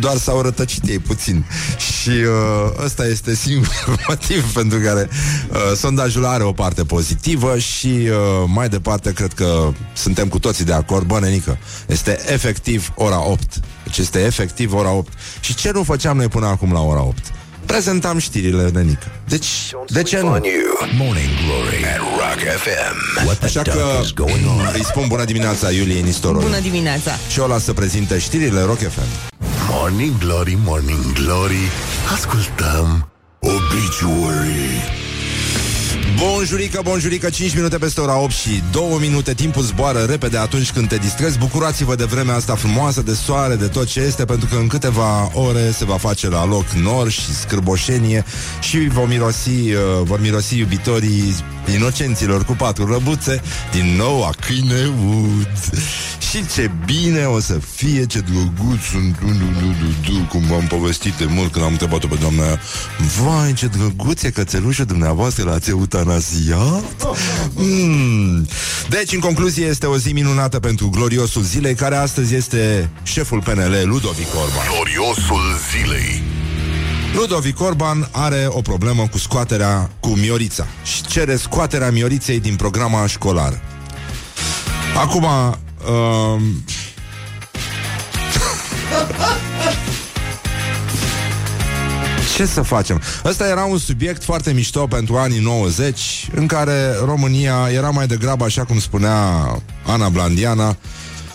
doar 0.00 0.16
s-au 0.16 0.40
rătăcit 0.42 0.88
ei 0.88 0.98
puțin. 0.98 1.44
Și 2.02 2.08
uh, 2.10 2.84
ăsta 2.84 3.06
este 3.06 3.34
singurul 3.34 3.98
motiv 4.08 4.52
pentru 4.52 4.78
care 4.78 5.08
uh, 5.50 5.58
sondajul 5.76 6.24
are 6.24 6.42
o 6.42 6.52
parte 6.52 6.84
pozitivă 6.84 7.58
și 7.58 7.86
uh, 7.86 8.14
mai 8.46 8.68
departe 8.68 9.12
cred 9.12 9.32
că 9.32 9.72
suntem 9.92 10.28
cu 10.28 10.38
toții 10.38 10.64
de 10.64 10.72
acord, 10.72 11.06
bă, 11.06 11.18
nenică, 11.20 11.58
este 11.86 12.20
efectiv 12.32 12.92
ora 12.94 13.28
8. 13.28 13.40
Deci 13.84 13.98
este 13.98 14.18
efectiv 14.24 14.74
ora 14.74 14.90
8. 14.90 15.12
Și 15.40 15.54
ce 15.54 15.70
nu 15.70 15.82
făceam 15.82 16.16
noi 16.16 16.28
până 16.28 16.46
acum 16.46 16.72
la 16.72 16.80
ora 16.80 17.02
8? 17.02 17.18
Prezentam 17.66 18.18
știrile, 18.18 18.70
nenică. 18.72 19.06
Deci, 19.28 19.46
de 19.86 20.02
ce 20.02 20.20
nu? 20.20 20.26
On 20.26 20.42
you. 20.42 20.88
Morning 20.96 21.28
Glory 21.46 21.84
at 21.84 21.98
Rock 21.98 22.40
FM. 22.56 23.24
What 23.26 23.36
the 23.36 23.44
Așa 23.44 23.62
duck 23.62 23.76
că 23.76 23.84
is 24.02 24.12
going 24.12 24.46
on? 24.46 24.70
îi 24.74 24.84
spun 24.84 25.04
bună 25.08 25.24
dimineața 25.24 25.70
Iuliei 25.70 26.02
Nistoroi. 26.02 26.42
Bună 26.42 26.60
dimineața! 26.60 27.10
Și 27.30 27.40
o 27.40 27.46
las 27.46 27.64
să 27.64 27.72
prezinte 27.72 28.18
știrile 28.18 28.60
Rock 28.62 28.78
FM. 28.78 29.32
Morning 29.70 30.18
Glory, 30.18 30.58
Morning 30.64 31.12
Glory 31.12 31.70
Ascultăm 32.12 33.08
Obituary 33.40 35.01
Bonjurică, 36.16 36.80
bonjurică, 36.84 37.30
5 37.30 37.54
minute 37.54 37.78
peste 37.78 38.00
ora 38.00 38.18
8 38.18 38.32
și 38.32 38.62
2 38.70 38.96
minute. 39.00 39.34
Timpul 39.34 39.62
zboară 39.62 39.98
repede 39.98 40.38
atunci 40.38 40.72
când 40.72 40.88
te 40.88 40.96
distrezi. 40.96 41.38
Bucurați-vă 41.38 41.94
de 41.94 42.04
vremea 42.04 42.34
asta 42.34 42.54
frumoasă 42.54 43.02
De 43.02 43.14
soare, 43.14 43.54
de 43.54 43.66
tot 43.66 43.86
ce 43.86 44.00
este 44.00 44.24
Pentru 44.24 44.48
că 44.50 44.56
în 44.56 44.66
câteva 44.66 45.30
ore 45.34 45.70
se 45.70 45.84
va 45.84 45.96
face 45.96 46.28
la 46.28 46.46
loc 46.46 46.70
nor 46.70 47.10
Și 47.10 47.34
scârboșenie 47.34 48.24
Și 48.60 48.78
vor 48.78 49.08
mirosi, 49.08 49.48
uh, 49.48 49.76
vor 50.02 50.20
mirosi 50.20 50.58
iubitorii 50.58 51.34
Inocenților 51.74 52.44
cu 52.44 52.52
patru 52.52 52.92
răbuțe 52.92 53.40
Din 53.72 53.96
nou 53.96 54.24
a 54.24 54.30
câine 54.46 54.90
ud 55.08 55.48
Și 56.30 56.46
ce 56.54 56.70
bine 56.84 57.24
o 57.24 57.40
să 57.40 57.58
fie 57.74 58.06
Ce 58.06 58.18
drăguț 58.18 58.80
sunt 58.90 59.18
Cum 60.28 60.42
v-am 60.48 60.66
povestit 60.66 61.12
de 61.12 61.24
mult 61.28 61.52
Când 61.52 61.64
am 61.64 61.70
întrebat-o 61.70 62.06
pe 62.06 62.16
doamna 62.20 62.42
aia. 62.42 62.60
Vai, 63.22 63.52
ce 63.52 63.66
drăguț 63.66 64.22
e 64.22 64.30
cățelușul 64.30 64.84
dumneavoastră 64.84 65.50
L-ați 66.12 66.50
eutanasiat? 66.50 67.18
Mm. 67.54 68.46
Deci, 68.88 69.12
în 69.12 69.20
concluzie, 69.20 69.66
este 69.66 69.86
o 69.86 69.96
zi 69.96 70.12
minunată 70.12 70.60
pentru 70.60 70.88
gloriosul 70.88 71.42
zilei 71.42 71.74
Care 71.74 71.96
astăzi 71.96 72.34
este 72.34 72.90
șeful 73.02 73.42
PNL 73.42 73.82
Ludovic 73.84 74.34
Orban 74.34 74.66
Gloriosul 74.74 75.40
zilei. 75.70 76.22
Ludovic 77.14 77.60
Orban 77.60 78.08
are 78.10 78.46
o 78.48 78.60
problemă 78.60 79.08
cu 79.10 79.18
scoaterea 79.18 79.90
cu 80.00 80.08
Miorița 80.08 80.66
și 80.84 81.02
cere 81.02 81.36
scoaterea 81.36 81.90
Mioriței 81.90 82.40
din 82.40 82.56
programa 82.56 83.06
școlară. 83.06 83.60
Acum, 84.96 85.24
um... 85.24 86.64
Ce 92.36 92.46
să 92.46 92.62
facem? 92.62 93.00
Ăsta 93.24 93.48
era 93.48 93.64
un 93.64 93.78
subiect 93.78 94.24
foarte 94.24 94.52
mișto 94.52 94.86
pentru 94.86 95.16
anii 95.16 95.38
90, 95.38 96.28
în 96.34 96.46
care 96.46 96.72
România 97.04 97.68
era 97.72 97.90
mai 97.90 98.06
degrabă, 98.06 98.44
așa 98.44 98.64
cum 98.64 98.78
spunea 98.78 99.14
Ana 99.86 100.08
Blandiana, 100.08 100.76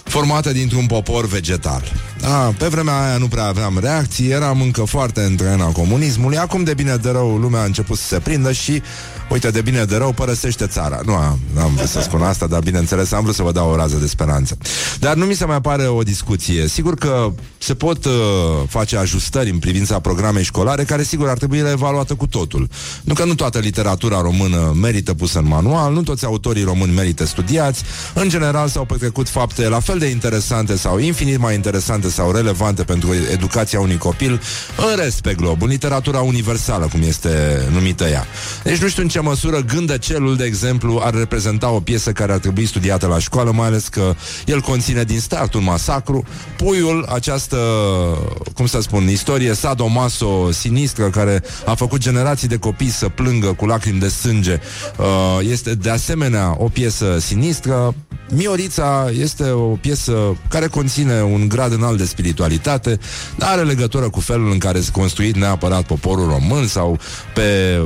formată 0.04 0.52
dintr-un 0.52 0.86
popor 0.86 1.28
vegetal. 1.28 1.84
A, 2.24 2.54
pe 2.58 2.68
vremea 2.68 3.06
aia 3.06 3.18
nu 3.18 3.28
prea 3.28 3.46
aveam 3.46 3.80
reacții, 3.80 4.30
eram 4.30 4.62
încă 4.62 4.84
foarte 4.84 5.22
în 5.22 5.36
trena 5.36 5.66
comunismului, 5.66 6.38
acum 6.38 6.64
de 6.64 6.74
bine 6.74 6.96
de 6.96 7.10
rău 7.10 7.38
lumea 7.38 7.62
a 7.62 7.66
început 7.66 7.98
să 7.98 8.08
se 8.08 8.20
prindă 8.20 8.52
și, 8.52 8.82
uite, 9.30 9.50
de 9.50 9.62
bine 9.62 9.84
de 9.84 9.98
rău 9.98 10.12
părăsește 10.12 10.68
țara. 10.68 11.00
Nu 11.06 11.14
am, 11.14 11.40
am 11.60 11.74
vrut 11.76 11.88
să 11.88 12.02
spun 12.02 12.22
asta, 12.22 12.48
dar 12.48 12.60
bineînțeles 12.60 13.12
am 13.12 13.24
vrut 13.24 13.36
să 13.36 13.44
vă 13.44 13.52
dau 13.52 13.70
o 13.70 13.76
rază 13.76 13.96
de 13.96 14.08
speranță. 14.08 14.58
Dar 15.00 15.16
nu 15.16 15.26
mi 15.26 15.34
se 15.34 15.46
mai 15.46 15.62
pare 15.62 15.88
o 15.88 16.02
discuție. 16.02 16.68
Sigur 16.68 16.96
că 16.96 17.32
se 17.58 17.74
pot 17.76 18.06
uh, 18.06 18.12
face 18.68 18.98
ajustări 18.98 19.50
în 19.50 19.60
privința 19.60 20.00
programei 20.00 20.44
școlare, 20.44 20.84
care 20.84 21.04
sigur 21.04 21.30
ar 21.30 21.38
trebui 21.38 21.58
evaluată 21.58 22.16
cu 22.16 22.28
totul. 22.28 22.70
Nu 23.04 23.14
că 23.14 23.26
nu 23.26 23.36
toată 23.36 23.60
literatura 23.60 24.22
română 24.22 24.76
merită 24.82 25.14
pusă 25.14 25.40
în 25.40 25.48
manual, 25.48 25.94
nu 25.94 26.02
toți 26.02 26.26
autorii 26.26 26.64
români 26.64 26.94
merită 26.94 27.26
studiați, 27.26 27.84
în 28.14 28.30
general 28.30 28.68
s-au 28.68 28.86
petrecut 28.86 29.30
fapte 29.30 29.68
la 29.68 29.80
fel 29.80 29.98
de 29.98 30.06
interesante 30.06 30.78
sau 30.78 30.98
infinit 30.98 31.40
mai 31.40 31.56
interesante 31.56 32.10
sau 32.10 32.32
relevante 32.32 32.84
pentru 32.84 33.10
educația 33.32 33.80
unui 33.80 33.98
copil 33.98 34.42
în 34.78 34.96
rest 35.04 35.22
pe 35.22 35.34
glob, 35.34 35.62
în 35.62 35.68
literatura 35.68 36.20
universală, 36.20 36.88
cum 36.92 37.02
este 37.02 37.62
numită 37.72 38.08
ea. 38.08 38.26
Deci 38.64 38.78
nu 38.78 38.88
știu 38.88 39.04
în 39.04 39.10
ce 39.10 39.17
măsură 39.22 39.60
Gândăcelul, 39.60 40.36
de 40.36 40.44
exemplu, 40.44 41.02
ar 41.04 41.14
reprezenta 41.14 41.70
o 41.70 41.80
piesă 41.80 42.12
care 42.12 42.32
ar 42.32 42.38
trebui 42.38 42.66
studiată 42.66 43.08
la 43.08 43.20
școală, 43.20 43.52
mai 43.52 43.68
ales 43.68 43.88
că 43.88 44.16
el 44.46 44.62
conține 44.62 45.04
din 45.04 45.20
start 45.20 45.54
un 45.54 45.64
masacru. 45.64 46.24
Puiul, 46.58 47.06
această, 47.14 47.58
cum 48.54 48.66
să 48.66 48.82
spun, 48.82 49.10
istorie 49.10 49.54
sadomaso 49.54 50.52
sinistră 50.52 51.10
care 51.10 51.44
a 51.66 51.76
făcut 51.76 52.00
generații 52.00 52.48
de 52.48 52.58
copii 52.58 52.90
să 52.90 53.10
plângă 53.10 53.54
cu 53.54 53.66
lacrimi 53.66 54.00
de 54.00 54.08
sânge, 54.08 54.60
uh, 54.98 55.06
este 55.50 55.76
de 55.76 55.90
asemenea 55.90 56.56
o 56.58 56.70
piesă 56.70 57.20
sinistră. 57.20 57.96
Miorița 58.30 59.10
este 59.20 59.50
o 59.50 59.76
piesă 59.76 60.38
care 60.50 60.68
conține 60.68 61.22
un 61.22 61.48
grad 61.48 61.72
înalt 61.72 61.98
de 61.98 62.06
spiritualitate, 62.06 63.00
dar 63.38 63.50
are 63.50 63.64
legătură 63.64 64.10
cu 64.10 64.20
felul 64.20 64.52
în 64.52 64.58
care 64.58 64.82
s-a 64.82 64.92
construit 64.92 65.36
neapărat 65.36 65.84
poporul 65.84 66.28
român 66.28 66.68
sau 66.68 67.00
pe 67.34 67.80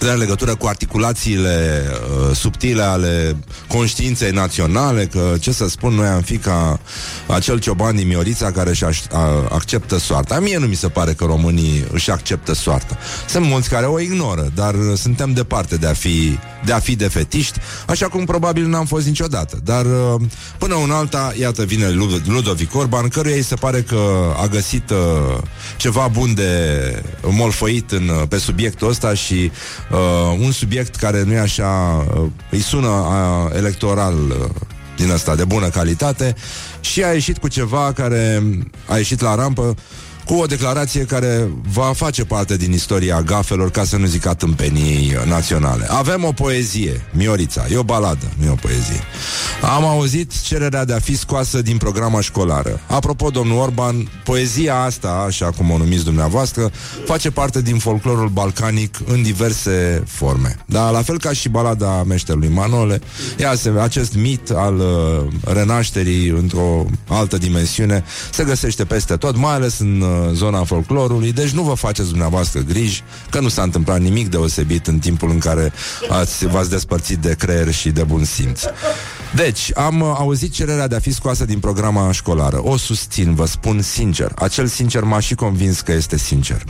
are 0.00 0.16
legătură 0.16 0.54
cu 0.54 0.66
articulațiile 0.66 1.84
uh, 1.90 2.36
subtile 2.36 2.82
ale 2.82 3.36
conștiinței 3.68 4.30
naționale, 4.30 5.06
că, 5.06 5.34
ce 5.40 5.52
să 5.52 5.68
spun, 5.68 5.94
noi 5.94 6.06
am 6.06 6.20
fi 6.20 6.36
ca 6.36 6.80
acel 7.26 7.58
cioban 7.58 7.96
din 7.96 8.06
Miorița 8.06 8.50
care 8.50 8.70
își 8.70 8.84
aș, 8.84 9.00
a, 9.12 9.48
acceptă 9.50 9.98
soarta. 9.98 10.40
Mie 10.40 10.58
nu 10.58 10.66
mi 10.66 10.74
se 10.74 10.88
pare 10.88 11.12
că 11.12 11.24
românii 11.24 11.84
își 11.92 12.10
acceptă 12.10 12.54
soarta. 12.54 12.98
Sunt 13.28 13.46
mulți 13.46 13.68
care 13.68 13.86
o 13.86 14.00
ignoră, 14.00 14.50
dar 14.54 14.74
suntem 14.96 15.32
departe 15.32 15.76
de 15.76 15.86
a 15.86 15.92
fi, 15.92 16.38
de 16.64 16.72
a 16.72 16.78
fi 16.78 16.96
defetiști, 16.96 17.58
așa 17.86 18.08
cum 18.08 18.24
probabil 18.24 18.66
n-am 18.66 18.86
fost 18.86 19.06
niciodată. 19.06 19.58
Dar 19.64 19.84
uh, 19.84 20.20
până 20.58 20.74
un 20.74 20.90
alta, 20.90 21.32
iată, 21.38 21.64
vine 21.64 21.90
Lud- 21.90 22.26
Ludovic 22.26 22.74
Orban, 22.74 23.08
căruia 23.08 23.34
îi 23.34 23.42
se 23.42 23.54
pare 23.54 23.80
că 23.80 24.32
a 24.42 24.46
găsit 24.46 24.90
uh, 24.90 24.96
ceva 25.76 26.08
bun 26.12 26.34
de 26.34 26.52
molfăit 27.22 27.90
în, 27.90 28.10
pe 28.28 28.38
subiectul 28.38 28.88
ăsta 28.88 29.14
și 29.14 29.50
uh, 29.90 30.38
un 30.38 30.52
subiect 30.52 30.96
care 30.96 31.22
nu 31.22 31.32
e 31.32 31.38
așa, 31.38 32.06
uh, 32.14 32.26
îi 32.50 32.60
sună 32.60 32.88
uh, 32.88 33.56
electoral 33.56 34.14
uh, 34.14 34.48
din 34.96 35.10
asta 35.10 35.34
de 35.34 35.44
bună 35.44 35.68
calitate. 35.68 36.34
Și 36.80 37.04
a 37.04 37.12
ieșit 37.12 37.38
cu 37.38 37.48
ceva 37.48 37.92
care 37.92 38.42
a 38.88 38.96
ieșit 38.96 39.20
la 39.20 39.34
rampă 39.34 39.76
cu 40.26 40.34
o 40.34 40.46
declarație 40.46 41.04
care 41.04 41.48
va 41.72 41.92
face 41.94 42.24
parte 42.24 42.56
din 42.56 42.72
istoria 42.72 43.22
gafelor, 43.22 43.70
ca 43.70 43.84
să 43.84 43.96
nu 43.96 44.06
zic 44.06 44.26
a 44.26 44.34
tâmpenii 44.34 45.16
naționale. 45.26 45.86
Avem 45.88 46.24
o 46.24 46.32
poezie, 46.32 47.04
Miorița, 47.12 47.64
e 47.72 47.76
o 47.76 47.82
baladă, 47.82 48.32
nu 48.38 48.46
e 48.46 48.50
o 48.50 48.54
poezie. 48.54 49.00
Am 49.76 49.84
auzit 49.84 50.40
cererea 50.40 50.84
de 50.84 50.92
a 50.92 50.98
fi 50.98 51.16
scoasă 51.16 51.62
din 51.62 51.76
programa 51.76 52.20
școlară. 52.20 52.80
Apropo, 52.86 53.30
domnul 53.30 53.58
Orban, 53.58 54.10
poezia 54.24 54.76
asta, 54.76 55.24
așa 55.26 55.50
cum 55.50 55.70
o 55.70 55.76
numiți 55.76 56.04
dumneavoastră, 56.04 56.70
face 57.04 57.30
parte 57.30 57.62
din 57.62 57.78
folclorul 57.78 58.28
balcanic 58.28 58.98
în 59.06 59.22
diverse 59.22 60.02
forme. 60.06 60.56
Da, 60.66 60.90
la 60.90 61.02
fel 61.02 61.18
ca 61.18 61.32
și 61.32 61.48
balada 61.48 62.02
meșterului 62.02 62.48
Manole, 62.48 63.00
e 63.38 63.48
ase- 63.48 63.74
acest 63.80 64.14
mit 64.14 64.50
al 64.50 64.76
uh, 64.76 65.52
renașterii 65.54 66.28
într-o 66.28 66.86
altă 67.08 67.38
dimensiune 67.38 68.04
se 68.32 68.44
găsește 68.44 68.84
peste 68.84 69.16
tot, 69.16 69.36
mai 69.36 69.52
ales 69.52 69.78
în 69.78 70.00
uh, 70.00 70.15
zona 70.32 70.64
folclorului, 70.64 71.32
deci 71.32 71.50
nu 71.50 71.62
vă 71.62 71.74
faceți 71.74 72.08
dumneavoastră 72.08 72.60
griji 72.60 73.02
că 73.30 73.40
nu 73.40 73.48
s-a 73.48 73.62
întâmplat 73.62 74.00
nimic 74.00 74.28
deosebit 74.28 74.86
în 74.86 74.98
timpul 74.98 75.30
în 75.30 75.38
care 75.38 75.72
ați, 76.08 76.46
v-ați 76.46 76.70
despărțit 76.70 77.18
de 77.18 77.34
creier 77.38 77.72
și 77.72 77.90
de 77.90 78.02
bun 78.02 78.24
simț. 78.24 78.62
Deci, 79.34 79.70
am 79.74 80.00
uh, 80.00 80.14
auzit 80.18 80.52
cererea 80.52 80.88
de 80.88 80.94
a 80.94 80.98
fi 80.98 81.12
scoasă 81.12 81.44
din 81.44 81.58
programa 81.58 82.12
școlară. 82.12 82.60
O 82.62 82.76
susțin, 82.76 83.34
vă 83.34 83.46
spun 83.46 83.82
sincer. 83.82 84.32
Acel 84.36 84.66
sincer 84.66 85.02
m-a 85.02 85.20
și 85.20 85.34
convins 85.34 85.80
că 85.80 85.92
este 85.92 86.18
sincer. 86.18 86.62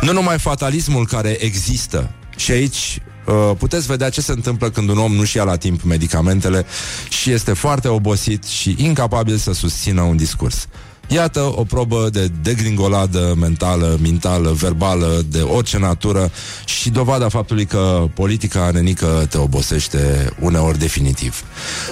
Nu 0.00 0.12
numai 0.12 0.38
fatalismul 0.38 1.06
care 1.06 1.44
există, 1.44 2.10
și 2.36 2.50
aici 2.50 3.00
Uh, 3.26 3.56
puteți 3.58 3.86
vedea 3.86 4.10
ce 4.10 4.20
se 4.20 4.32
întâmplă 4.32 4.70
când 4.70 4.88
un 4.88 4.98
om 4.98 5.14
nu-și 5.14 5.36
ia 5.36 5.44
la 5.44 5.56
timp 5.56 5.82
medicamentele 5.82 6.66
și 7.08 7.30
este 7.30 7.52
foarte 7.52 7.88
obosit 7.88 8.44
și 8.44 8.74
incapabil 8.78 9.36
să 9.36 9.52
susțină 9.52 10.00
un 10.02 10.16
discurs. 10.16 10.66
Iată 11.08 11.52
o 11.56 11.64
probă 11.64 12.08
de 12.12 12.30
degringoladă 12.42 13.34
mentală, 13.38 13.98
mentală, 14.02 14.50
verbală, 14.50 15.22
de 15.28 15.40
orice 15.40 15.78
natură 15.78 16.30
și 16.64 16.90
dovada 16.90 17.28
faptului 17.28 17.64
că 17.64 18.04
politica 18.14 18.70
nenică 18.70 19.26
te 19.30 19.38
obosește 19.38 20.30
uneori 20.40 20.78
definitiv. 20.78 21.44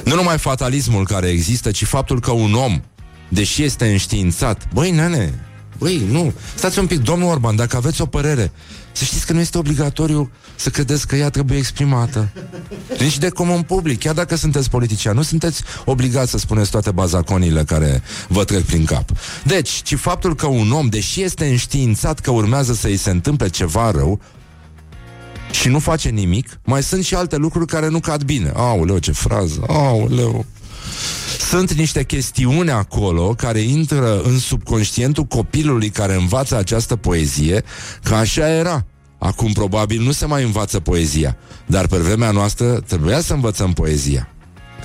Nu 0.04 0.14
numai 0.14 0.38
fatalismul 0.38 1.06
care 1.06 1.28
există, 1.28 1.70
ci 1.70 1.84
faptul 1.84 2.20
că 2.20 2.30
un 2.30 2.54
om, 2.54 2.80
deși 3.28 3.62
este 3.62 3.86
înștiințat, 3.86 4.68
băi, 4.72 4.90
nene, 4.90 5.46
băi, 5.78 6.02
nu, 6.10 6.32
stați 6.54 6.78
un 6.78 6.86
pic, 6.86 7.02
domnul 7.02 7.30
Orban, 7.30 7.56
dacă 7.56 7.76
aveți 7.76 8.00
o 8.00 8.06
părere, 8.06 8.52
să 8.92 9.04
știți 9.04 9.26
că 9.26 9.32
nu 9.32 9.40
este 9.40 9.58
obligatoriu 9.58 10.30
să 10.56 10.70
credeți 10.70 11.06
că 11.06 11.16
ea 11.16 11.30
trebuie 11.30 11.58
exprimată. 11.58 12.28
Nici 12.98 13.18
de 13.18 13.28
comun 13.28 13.62
public, 13.62 13.98
chiar 13.98 14.14
dacă 14.14 14.36
sunteți 14.36 14.70
politician, 14.70 15.16
nu 15.16 15.22
sunteți 15.22 15.62
obligați 15.84 16.30
să 16.30 16.38
spuneți 16.38 16.70
toate 16.70 16.90
bazaconile 16.90 17.64
care 17.64 18.02
vă 18.28 18.44
trec 18.44 18.62
prin 18.62 18.84
cap. 18.84 19.10
Deci, 19.44 19.70
ci 19.70 19.94
faptul 19.94 20.34
că 20.34 20.46
un 20.46 20.70
om, 20.72 20.88
deși 20.88 21.22
este 21.22 21.46
înștiințat 21.46 22.18
că 22.18 22.30
urmează 22.30 22.72
să 22.72 22.86
îi 22.86 22.96
se 22.96 23.10
întâmple 23.10 23.48
ceva 23.48 23.90
rău, 23.90 24.20
și 25.50 25.68
nu 25.68 25.78
face 25.78 26.08
nimic, 26.08 26.60
mai 26.64 26.82
sunt 26.82 27.04
și 27.04 27.14
alte 27.14 27.36
lucruri 27.36 27.66
care 27.66 27.88
nu 27.88 28.00
cad 28.00 28.22
bine. 28.22 28.52
Aoleu, 28.54 28.98
ce 28.98 29.12
frază, 29.12 29.64
aoleu. 29.66 30.44
Sunt 31.38 31.72
niște 31.72 32.04
chestiuni 32.04 32.70
acolo 32.70 33.34
care 33.34 33.58
intră 33.58 34.20
în 34.20 34.38
subconștientul 34.38 35.24
copilului 35.24 35.88
care 35.88 36.14
învață 36.14 36.56
această 36.56 36.96
poezie, 36.96 37.62
că 38.02 38.14
așa 38.14 38.48
era. 38.48 38.84
Acum 39.18 39.52
probabil 39.52 40.02
nu 40.02 40.12
se 40.12 40.26
mai 40.26 40.42
învață 40.42 40.80
poezia, 40.80 41.36
dar 41.66 41.86
pe 41.86 41.96
vremea 41.96 42.30
noastră 42.30 42.80
trebuia 42.80 43.20
să 43.20 43.32
învățăm 43.32 43.72
poezia 43.72 44.28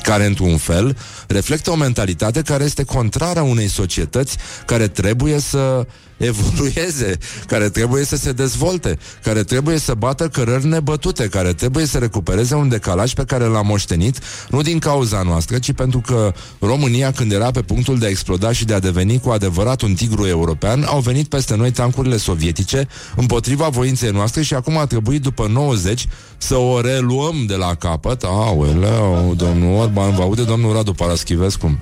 care, 0.02 0.26
într-un 0.26 0.58
fel, 0.58 0.98
reflectă 1.28 1.72
o 1.72 1.76
mentalitate 1.76 2.42
care 2.42 2.64
este 2.64 2.84
contrară 2.84 3.42
unei 3.42 3.68
societăți 3.68 4.38
care 4.66 4.88
trebuie 4.88 5.40
să 5.40 5.88
evolueze, 6.18 7.18
care 7.48 7.70
trebuie 7.70 8.04
să 8.04 8.16
se 8.16 8.32
dezvolte, 8.32 8.98
care 9.24 9.44
trebuie 9.44 9.78
să 9.78 9.94
bată 9.94 10.28
cărări 10.28 10.66
nebătute, 10.66 11.28
care 11.28 11.54
trebuie 11.54 11.86
să 11.86 11.98
recupereze 11.98 12.56
un 12.56 12.70
decalaj 12.70 13.14
pe 13.14 13.24
care 13.24 13.44
l-a 13.44 13.62
moștenit, 13.62 14.20
nu 14.50 14.62
din 14.62 14.80
cauza 14.80 15.22
noastră, 15.22 15.58
ci 15.58 15.72
pentru 15.72 16.00
că 16.00 16.34
România, 16.60 17.12
când 17.12 17.32
era 17.32 17.52
pe 17.52 17.62
punctul 17.62 18.00
de 18.00 18.06
a 18.06 18.10
exploda 18.10 18.52
și 18.52 18.66
de 18.66 18.74
a 18.74 18.80
deveni 18.80 19.20
cu 19.20 19.30
adevărat 19.30 19.82
un 19.82 19.94
tigru 19.94 20.28
european, 20.28 20.84
au 20.84 21.00
venit 21.00 21.28
peste 21.28 21.56
noi 21.56 21.72
tancurile 21.72 22.18
sovietice 22.18 22.88
împotriva 23.16 23.68
voinței 23.68 24.12
noastre 24.12 24.42
și 24.42 24.54
acum 24.54 24.78
a 24.78 24.86
trebuit 24.86 25.22
după 25.22 25.48
90 25.48 26.08
să 26.38 26.56
o 26.56 26.82
reluăm 26.82 27.46
de 27.48 27.56
la 27.56 27.74
capăt. 27.76 28.24
Aoleu, 28.24 29.34
domnul 29.38 29.80
Orban, 29.80 30.16
vă 30.16 30.22
aude 30.22 30.44
domnul 30.44 30.74
Radu 30.74 30.94
Paraschivescu. 30.94 31.78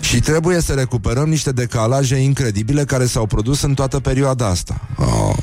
Și 0.00 0.20
trebuie 0.20 0.60
să 0.60 0.72
recuperăm 0.72 1.28
niște 1.28 1.52
decalaje 1.52 2.16
incredibile 2.16 2.84
care 2.90 3.06
s-au 3.06 3.26
produs 3.26 3.62
în 3.62 3.74
toată 3.74 4.00
perioada 4.00 4.46
asta. 4.46 4.80
Oh. 4.96 5.36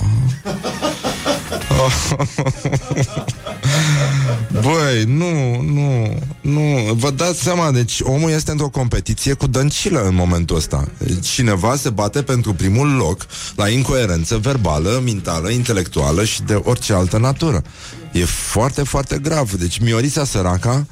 Băi, 4.62 5.03
nu, 5.03 5.62
nu, 5.62 6.17
nu. 6.41 6.93
Vă 6.93 7.12
dați 7.12 7.43
seama, 7.43 7.71
deci 7.71 7.99
omul 8.03 8.29
este 8.29 8.51
într-o 8.51 8.69
competiție 8.69 9.33
cu 9.33 9.47
dăncilă 9.47 10.07
în 10.07 10.15
momentul 10.15 10.55
ăsta. 10.55 10.88
Cineva 11.21 11.75
se 11.75 11.89
bate 11.89 12.21
pentru 12.21 12.53
primul 12.53 12.95
loc 12.95 13.25
La 13.55 13.69
incoerență 13.69 14.38
verbală, 14.38 15.01
mentală, 15.03 15.49
intelectuală 15.49 16.23
Și 16.23 16.41
de 16.43 16.62
orice 16.63 16.93
altă 16.93 17.17
natură. 17.17 17.63
E 18.12 18.25
foarte, 18.25 18.83
foarte 18.83 19.17
grav. 19.17 19.51
Deci 19.51 19.79
Miorița 19.79 20.23
săraca 20.25 20.86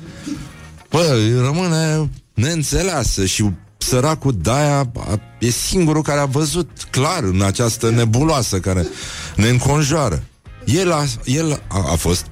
Bă, 0.89 1.17
rămâne 1.41 2.09
neînțeleasă 2.33 3.25
Și 3.25 3.51
săracul 3.77 4.35
Daia 4.41 4.91
e 5.39 5.49
singurul 5.49 6.01
care 6.01 6.19
a 6.19 6.25
văzut 6.25 6.69
clar 6.89 7.23
în 7.23 7.41
această 7.41 7.89
nebuloasă 7.89 8.59
care 8.59 8.87
ne 9.35 9.47
înconjoară. 9.47 10.23
El 10.65 10.91
a, 10.91 11.05
el 11.23 11.61
a, 11.67 11.91
a 11.91 11.95
fost 11.95 12.25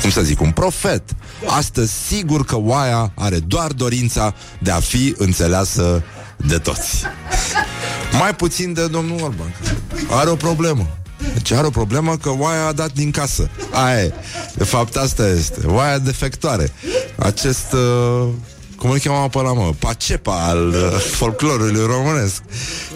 cum 0.00 0.10
să 0.10 0.22
zic, 0.22 0.40
un 0.40 0.50
profet. 0.50 1.02
Astăzi, 1.46 1.92
sigur 2.06 2.44
că 2.44 2.56
oaia 2.56 3.12
are 3.14 3.38
doar 3.38 3.72
dorința 3.72 4.34
de 4.58 4.70
a 4.70 4.80
fi 4.80 5.14
înțeleasă 5.16 6.02
de 6.36 6.58
toți. 6.58 7.02
Mai 8.18 8.34
puțin 8.34 8.72
de 8.72 8.86
domnul 8.86 9.22
Orban. 9.22 9.54
Are 10.10 10.30
o 10.30 10.36
problemă. 10.36 10.86
Deci 11.32 11.50
are 11.50 11.66
o 11.66 11.70
problemă 11.70 12.16
că 12.16 12.30
oaia 12.38 12.66
a 12.66 12.72
dat 12.72 12.92
din 12.92 13.10
casă. 13.10 13.50
Aia 13.72 14.02
e. 14.02 14.12
De 14.54 14.64
fapt, 14.64 14.96
asta 14.96 15.28
este. 15.28 15.66
Oaia 15.66 15.98
defectoare. 15.98 16.72
Acest... 17.16 17.72
Uh, 17.72 18.28
cum 18.78 18.90
îl 18.90 18.98
cheamă 18.98 19.28
pe 19.28 19.40
la 19.40 19.52
mă? 19.52 19.72
Pacepa 19.78 20.46
al 20.48 20.68
uh, 20.68 20.98
folclorului 20.98 21.86
românesc. 21.86 22.42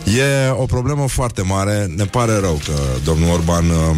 E 0.04 0.50
o 0.50 0.64
problemă 0.64 1.08
foarte 1.08 1.42
mare. 1.42 1.92
Ne 1.96 2.04
pare 2.04 2.38
rău 2.38 2.60
că 2.64 2.72
domnul 3.04 3.30
Orban 3.30 3.68
uh, 3.68 3.96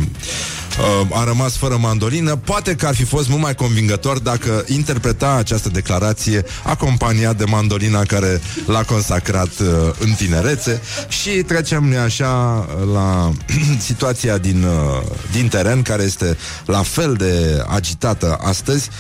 uh, 0.79 1.19
a 1.21 1.25
rămas 1.25 1.57
fără 1.57 1.77
mandolină. 1.81 2.37
Poate 2.37 2.75
că 2.75 2.87
ar 2.87 2.95
fi 2.95 3.05
fost 3.05 3.29
mult 3.29 3.43
mai 3.43 3.55
convingător 3.55 4.19
dacă 4.19 4.65
interpreta 4.69 5.35
această 5.35 5.69
declarație 5.69 6.45
acompaniat 6.63 7.37
de 7.37 7.45
mandolina 7.45 8.03
care 8.03 8.41
l-a 8.67 8.83
consacrat 8.83 9.51
uh, 9.61 9.95
în 9.99 10.13
tinerețe. 10.13 10.81
Și 11.09 11.31
trecem 11.31 11.85
noi 11.85 11.99
așa 11.99 12.67
la 12.93 13.31
situația 13.89 14.39
din, 14.39 14.63
uh, 14.63 15.03
din 15.33 15.49
teren, 15.49 15.83
care 15.83 16.03
este 16.03 16.37
la 16.67 16.83
fel 16.83 17.15
de 17.15 17.65
agitată 17.69 18.39
astăzi. 18.43 18.91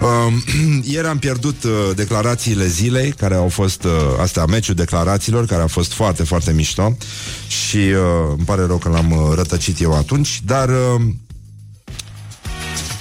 Uh, 0.00 0.32
ieri 0.94 1.06
am 1.06 1.18
pierdut 1.18 1.64
uh, 1.64 1.70
declarațiile 1.94 2.66
zilei, 2.66 3.12
care 3.12 3.34
au 3.34 3.48
fost, 3.48 3.84
uh, 3.84 3.90
astea, 4.20 4.44
meciul 4.44 4.74
declarațiilor, 4.74 5.46
care 5.46 5.62
a 5.62 5.66
fost 5.66 5.92
foarte, 5.92 6.24
foarte 6.24 6.52
mișto 6.52 6.96
și 7.48 7.76
uh, 7.76 8.34
îmi 8.36 8.44
pare 8.44 8.66
rău 8.66 8.76
că 8.76 8.88
l-am 8.88 9.10
uh, 9.10 9.34
rătăcit 9.34 9.80
eu 9.80 9.96
atunci, 9.96 10.40
dar 10.44 10.68
uh, 10.68 11.00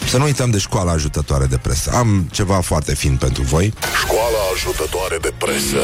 să 0.10 0.18
nu 0.18 0.24
uităm 0.24 0.50
de 0.50 0.58
școala 0.58 0.92
ajutătoare 0.92 1.46
de 1.46 1.58
presă. 1.58 1.92
Am 1.92 2.30
ceva 2.32 2.60
foarte 2.62 2.96
fin 2.96 3.16
pentru 3.16 3.44
voi. 3.44 3.74
Școala 4.04 4.38
ajutătoare 4.54 5.18
de 5.22 5.34
presă. 5.38 5.78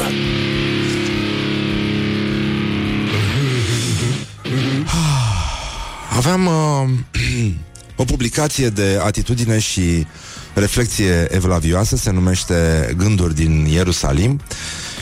Aveam 6.16 6.46
uh, 6.46 6.88
o 8.02 8.04
publicație 8.04 8.68
de 8.68 9.00
atitudine 9.02 9.58
și 9.58 10.06
reflexie 10.54 11.34
evlavioasă, 11.34 11.96
se 11.96 12.10
numește 12.10 12.54
Gânduri 12.96 13.34
din 13.34 13.64
Ierusalim 13.64 14.40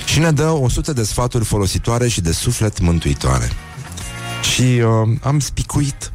și 0.06 0.18
ne 0.18 0.30
dă 0.30 0.48
100 0.48 0.92
de 0.92 1.02
sfaturi 1.02 1.44
folositoare 1.44 2.08
și 2.08 2.20
de 2.20 2.32
suflet 2.32 2.80
mântuitoare. 2.80 3.50
Și 4.52 4.62
uh, 4.62 5.18
am 5.22 5.40
spicuit 5.40 6.12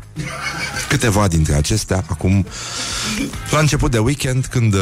câteva 0.90 1.28
dintre 1.28 1.54
acestea 1.54 2.04
acum 2.08 2.46
la 3.52 3.60
început 3.60 3.92
de 3.92 3.98
weekend 3.98 4.46
când 4.46 4.74
uh, 4.74 4.80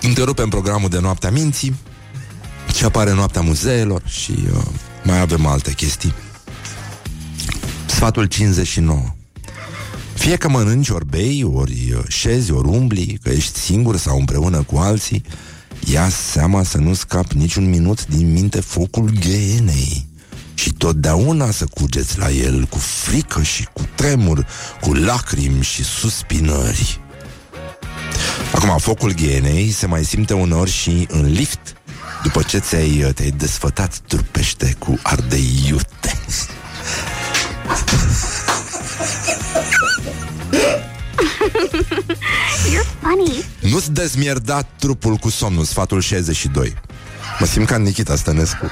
întrerupem 0.00 0.48
programul 0.48 0.88
de 0.88 0.98
noaptea 1.00 1.30
minții 1.30 1.76
și 2.74 2.84
apare 2.84 3.12
noaptea 3.12 3.40
muzeelor 3.40 4.02
și 4.06 4.34
uh, 4.54 4.62
mai 5.02 5.20
avem 5.20 5.46
alte 5.46 5.72
chestii. 5.72 6.14
Sfatul 7.86 8.24
59 8.24 9.14
fie 10.14 10.36
că 10.36 10.48
mănânci 10.48 10.88
ori 10.88 11.06
bei, 11.06 11.44
ori 11.54 11.92
uh, 11.96 12.02
șezi, 12.08 12.52
ori 12.52 12.68
umbli, 12.68 13.18
că 13.22 13.30
ești 13.30 13.58
singur 13.58 13.96
sau 13.96 14.18
împreună 14.18 14.62
cu 14.62 14.76
alții, 14.76 15.22
ia 15.84 16.08
seama 16.08 16.62
să 16.62 16.78
nu 16.78 16.94
scapi 16.94 17.36
niciun 17.36 17.68
minut 17.68 18.06
din 18.06 18.32
minte 18.32 18.60
focul 18.60 19.10
ghenei 19.20 20.06
și 20.54 20.72
totdeauna 20.72 21.50
să 21.50 21.64
cugeți 21.64 22.18
la 22.18 22.30
el 22.30 22.64
cu 22.64 22.78
frică 22.78 23.42
și 23.42 23.68
cu 23.72 23.88
tremur, 23.94 24.46
cu 24.80 24.92
lacrimi 24.92 25.62
și 25.62 25.84
suspinări. 25.84 27.00
Acum, 28.52 28.78
focul 28.78 29.14
ghenei 29.14 29.70
se 29.70 29.86
mai 29.86 30.04
simte 30.04 30.34
uneori 30.34 30.70
și 30.70 31.06
în 31.10 31.32
lift, 31.32 31.76
după 32.22 32.42
ce 32.42 32.58
ți-ai, 32.58 33.12
te-ai 33.14 33.30
desfătat 33.30 33.98
trupește 34.06 34.76
cu 34.78 34.98
ardei 35.02 35.64
iute. 35.68 36.12
funny. 43.02 43.44
Nu-ți 43.72 43.92
dezmierda 43.92 44.62
trupul 44.62 45.16
cu 45.16 45.28
somnul, 45.28 45.64
sfatul 45.64 46.00
62. 46.00 46.74
Mă 47.38 47.46
simt 47.46 47.66
ca 47.66 47.76
Nikita 47.76 48.16
Stănescu. 48.16 48.66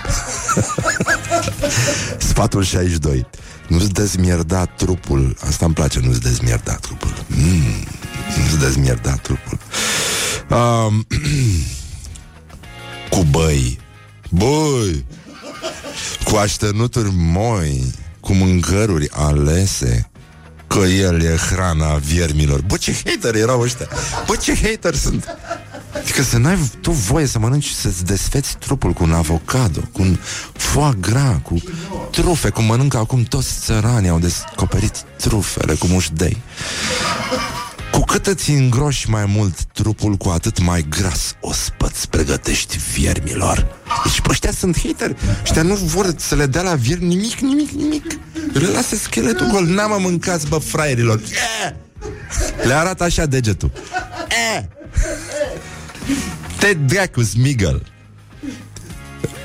sfatul 2.30 2.62
62. 2.62 3.26
Nu-ți 3.68 3.90
dezmierda 3.90 4.64
trupul. 4.64 5.36
Asta 5.46 5.64
îmi 5.64 5.74
place, 5.74 6.00
nu-ți 6.00 6.20
dezmierda 6.20 6.74
trupul. 6.74 7.14
Mm, 7.26 7.86
nu-ți 8.36 8.58
dezmierda 8.58 9.12
trupul. 9.12 9.58
Um, 10.50 11.06
cu 13.10 13.22
băi. 13.30 13.78
Băi! 14.30 15.04
Cu 16.24 16.36
așternuturi 16.36 17.10
moi, 17.14 17.94
cu 18.20 18.32
mâncăruri 18.32 19.08
alese, 19.10 20.10
că 20.70 20.78
el 20.78 21.22
e 21.22 21.36
hrana 21.36 21.94
viermilor. 21.94 22.60
Bă, 22.60 22.76
ce 22.76 22.96
hater 23.04 23.34
erau 23.34 23.60
ăștia! 23.60 23.88
Bă, 24.26 24.36
ce 24.36 24.58
hater 24.62 24.94
sunt! 24.94 25.24
Adică 25.94 26.22
să 26.22 26.38
n-ai 26.38 26.70
tu 26.80 26.90
voie 26.90 27.26
să 27.26 27.38
mănânci 27.38 27.64
și 27.64 27.74
să-ți 27.74 28.04
desfeți 28.04 28.56
trupul 28.56 28.92
cu 28.92 29.02
un 29.02 29.12
avocado, 29.12 29.80
cu 29.92 30.02
un 30.02 30.18
foie 30.52 30.92
gras, 31.00 31.36
cu 31.42 31.62
trufe, 32.10 32.48
cum 32.48 32.64
mănâncă 32.64 32.96
acum 32.96 33.22
toți 33.22 33.52
țăranii, 33.64 34.08
au 34.08 34.18
descoperit 34.18 35.02
trufele 35.16 35.74
cu 35.74 35.86
mușdei. 35.86 36.42
Cu 37.92 38.00
cât 38.00 38.26
îți 38.26 38.50
îngroși 38.50 39.10
mai 39.10 39.24
mult 39.24 39.64
trupul, 39.64 40.14
cu 40.14 40.28
atât 40.28 40.60
mai 40.60 40.86
gras 40.88 41.34
o 41.40 41.52
spăți 41.52 42.08
pregătești 42.08 42.78
viermilor. 42.94 43.66
Deci, 44.04 44.20
bă, 44.20 44.30
ăștia 44.30 44.52
sunt 44.52 44.80
hateri. 44.82 45.16
Ăștia 45.42 45.62
nu 45.62 45.74
vor 45.74 46.14
să 46.16 46.34
le 46.34 46.46
dea 46.46 46.62
la 46.62 46.74
viermi 46.74 47.06
nimic, 47.06 47.38
nimic, 47.38 47.70
nimic. 47.70 48.18
Le 48.52 48.66
lasă 48.66 48.96
scheletul 48.96 49.46
gol. 49.46 49.66
N-am 49.66 50.02
mâncați, 50.02 50.48
bă, 50.48 50.58
fraierilor. 50.58 51.20
Le 52.66 52.72
arată 52.72 53.04
așa 53.04 53.26
degetul. 53.26 53.70
Te 56.58 56.72
dracu, 56.72 57.22
smigăl. 57.22 57.82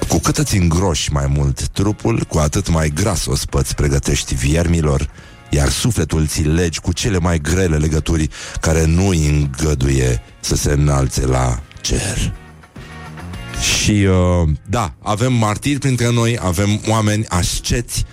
Cu 0.07 0.19
cât 0.19 0.37
îți 0.37 0.57
îngroși 0.57 1.11
mai 1.11 1.27
mult 1.27 1.67
trupul, 1.67 2.23
cu 2.27 2.37
atât 2.37 2.69
mai 2.69 2.89
gras 2.89 3.25
o 3.25 3.35
spăți 3.35 3.75
pregătești 3.75 4.35
viermilor, 4.35 5.09
iar 5.49 5.69
sufletul 5.69 6.27
ți 6.27 6.41
legi 6.41 6.79
cu 6.79 6.93
cele 6.93 7.17
mai 7.17 7.39
grele 7.39 7.77
legături 7.77 8.29
care 8.61 8.85
nu 8.85 9.07
îi 9.07 9.27
îngăduie 9.27 10.21
să 10.39 10.55
se 10.55 10.71
înalțe 10.71 11.25
la 11.25 11.61
cer. 11.81 12.33
Și 13.61 13.91
uh, 13.91 14.49
da, 14.69 14.93
avem 15.01 15.33
martiri 15.33 15.79
printre 15.79 16.11
noi, 16.11 16.37
avem 16.41 16.81
oameni 16.87 17.25
asceți. 17.27 18.05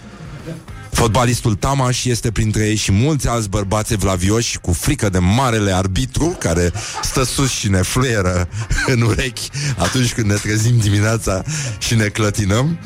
Fotbalistul 0.93 1.55
Tamaș 1.55 2.05
este 2.05 2.31
printre 2.31 2.67
ei 2.67 2.75
și 2.75 2.93
mulți 2.93 3.29
alți 3.29 3.49
bărbați 3.49 3.97
vlavioși 3.97 4.59
cu 4.59 4.73
frică 4.73 5.09
de 5.09 5.19
marele 5.19 5.73
arbitru 5.73 6.37
care 6.39 6.73
stă 7.03 7.23
sus 7.23 7.51
și 7.51 7.69
ne 7.69 7.83
fluieră 7.83 8.49
în 8.87 9.01
urechi 9.01 9.49
atunci 9.77 10.13
când 10.13 10.27
ne 10.31 10.35
trezim 10.35 10.79
dimineața 10.79 11.43
și 11.79 11.95
ne 11.95 12.07
clătinăm. 12.07 12.79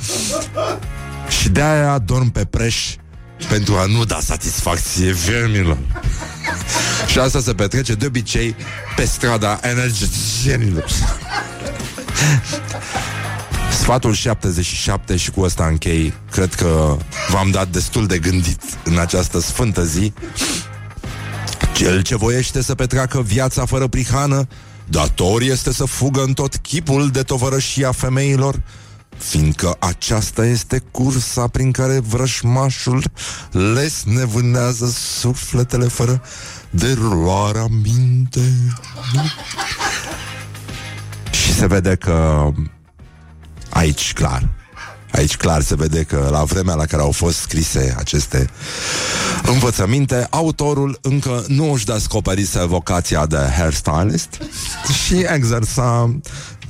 Și 1.41 1.49
de-aia 1.49 1.99
dorm 1.99 2.31
pe 2.31 2.45
preș 2.45 2.95
pentru 3.49 3.77
a 3.77 3.87
nu 3.87 4.05
da 4.05 4.19
satisfacție 4.21 5.13
vermilor. 5.13 5.79
și 7.07 7.19
asta 7.19 7.41
se 7.41 7.55
petrece 7.55 7.95
de 7.95 8.07
obicei 8.07 8.57
pe 8.97 9.05
strada 9.05 9.61
energetienilor. 9.63 10.85
Sfatul 13.71 14.15
77 14.15 15.17
și 15.17 15.31
cu 15.31 15.41
ăsta 15.41 15.67
închei 15.67 16.15
Cred 16.31 16.55
că 16.55 16.97
v-am 17.29 17.51
dat 17.51 17.69
destul 17.69 18.07
de 18.07 18.19
gândit 18.19 18.63
În 18.85 18.99
această 18.99 19.41
sfântă 19.41 19.85
zi 19.85 20.13
Cel 21.75 22.03
ce 22.03 22.17
voiește 22.17 22.63
să 22.63 22.75
petreacă 22.75 23.23
viața 23.23 23.65
fără 23.65 23.87
prihană 23.87 24.47
Dator 24.89 25.43
este 25.43 25.73
să 25.73 25.85
fugă 25.85 26.23
în 26.23 26.33
tot 26.33 26.57
chipul 26.57 27.11
de 27.11 27.23
tovărășia 27.23 27.93
femeilor 27.93 28.63
fiindcă 29.17 29.77
aceasta 29.79 30.47
este 30.47 30.83
cursa 30.91 31.47
prin 31.47 31.73
care 31.73 31.99
vrășmașul 31.99 33.03
les 33.75 34.05
ne 34.05 34.25
vânează 34.25 34.87
sufletele 34.87 35.87
fără 35.87 36.23
deruloarea 36.71 37.67
minte. 37.83 38.53
Și 41.31 41.55
se 41.55 41.67
vede 41.67 41.95
că 41.95 42.49
aici 43.69 44.13
clar 44.13 44.49
Aici 45.17 45.37
clar 45.37 45.63
se 45.63 45.75
vede 45.75 46.03
că 46.03 46.29
la 46.31 46.45
vremea 46.45 46.75
la 46.75 46.85
care 46.85 47.03
au 47.03 47.11
fost 47.11 47.39
scrise 47.39 47.95
aceste 47.99 48.51
învățăminte, 49.43 50.27
autorul 50.31 50.99
încă 51.03 51.45
nu 51.49 51.73
își 51.73 51.85
descoperise 51.85 52.65
vocația 52.65 53.27
de 53.27 53.39
hairstylist 53.57 54.29
și 55.05 55.27
exersa 55.35 56.19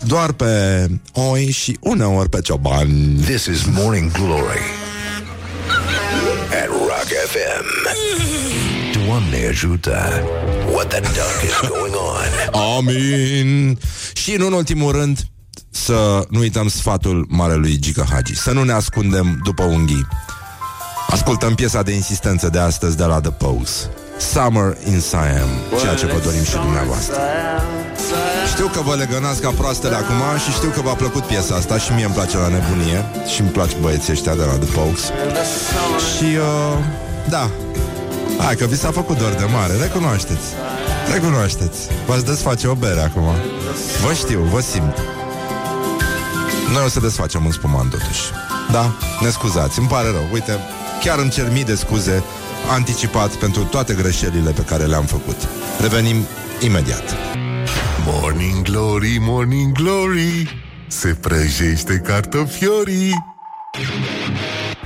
doar 0.04 0.32
pe 0.32 0.86
oi 1.12 1.50
și 1.50 1.76
uneori 1.80 2.28
pe 2.28 2.40
ciobani. 2.40 3.20
This 3.20 3.44
is 3.44 3.64
Morning 3.64 4.10
Glory 4.12 4.60
at 6.50 6.68
Rock 6.68 7.10
FM. 7.28 7.94
Doamne 9.06 9.46
ajută! 9.48 10.22
What 10.72 10.88
the 10.88 11.00
duck 11.00 11.42
is 11.44 11.68
going 11.68 11.94
on? 11.94 12.60
Amin! 12.60 13.78
Și 14.12 14.34
în 14.34 14.52
ultimul 14.52 14.92
rând, 14.92 15.18
să 15.70 16.26
nu 16.30 16.38
uităm 16.38 16.68
sfatul 16.68 17.26
marelui 17.28 17.78
Giga 17.78 18.04
Hagi, 18.10 18.36
să 18.36 18.52
nu 18.52 18.62
ne 18.62 18.72
ascundem 18.72 19.40
după 19.44 19.62
unghii. 19.62 20.06
Ascultăm 21.10 21.54
piesa 21.54 21.82
de 21.82 21.92
insistență 21.92 22.48
de 22.48 22.58
astăzi 22.58 22.96
de 22.96 23.04
la 23.04 23.20
The 23.20 23.30
Pose. 23.30 23.90
Summer 24.32 24.76
in 24.86 25.00
Siam, 25.00 25.48
ceea 25.80 25.94
ce 25.94 26.06
vă 26.06 26.20
dorim 26.24 26.44
și 26.44 26.52
dumneavoastră. 26.54 27.14
Știu 28.48 28.66
că 28.66 28.80
vă 28.80 28.94
legănați 28.94 29.40
ca 29.40 29.50
proastele 29.50 29.94
acum 29.94 30.38
și 30.44 30.50
știu 30.50 30.68
că 30.68 30.80
v-a 30.80 30.92
plăcut 30.92 31.22
piesa 31.22 31.54
asta 31.54 31.78
și 31.78 31.92
mie 31.92 32.04
îmi 32.04 32.14
place 32.14 32.36
la 32.36 32.48
nebunie 32.48 33.04
și 33.34 33.40
îmi 33.40 33.50
place 33.50 33.76
băieții 33.80 34.12
ăștia 34.12 34.34
de 34.34 34.44
la 34.44 34.52
The 34.52 34.70
Pokes. 34.72 35.02
Și, 36.16 36.24
uh, 36.24 36.78
da, 37.28 37.50
hai 38.38 38.56
că 38.56 38.64
vi 38.64 38.76
s-a 38.76 38.90
făcut 38.90 39.18
dor 39.18 39.32
de 39.32 39.44
mare, 39.52 39.72
recunoașteți. 39.82 40.46
Recunoașteți. 41.12 41.78
V-ați 42.06 42.24
desface 42.24 42.66
o 42.66 42.74
bere 42.74 43.00
acum. 43.00 43.28
Vă 44.06 44.12
știu, 44.12 44.40
vă 44.52 44.60
simt. 44.60 44.96
Noi 46.72 46.82
o 46.84 46.88
să 46.88 47.00
desfacem 47.00 47.44
un 47.44 47.52
spuman 47.52 47.88
totuși. 47.88 48.20
Da, 48.72 48.96
ne 49.20 49.28
scuzați, 49.28 49.78
îmi 49.78 49.88
pare 49.88 50.10
rău. 50.10 50.28
Uite, 50.32 50.58
chiar 51.02 51.18
îmi 51.18 51.30
cer 51.30 51.50
mii 51.52 51.64
de 51.64 51.74
scuze 51.74 52.24
anticipat 52.70 53.34
pentru 53.34 53.62
toate 53.62 53.94
greșelile 53.94 54.50
pe 54.50 54.62
care 54.62 54.84
le-am 54.84 55.04
făcut. 55.04 55.36
Revenim 55.80 56.16
imediat. 56.60 57.16
Morning 58.04 58.62
Glory, 58.62 59.16
Morning 59.20 59.72
Glory 59.72 60.64
Se 60.88 61.08
prăjește 61.08 61.96
cartofiorii 62.04 63.24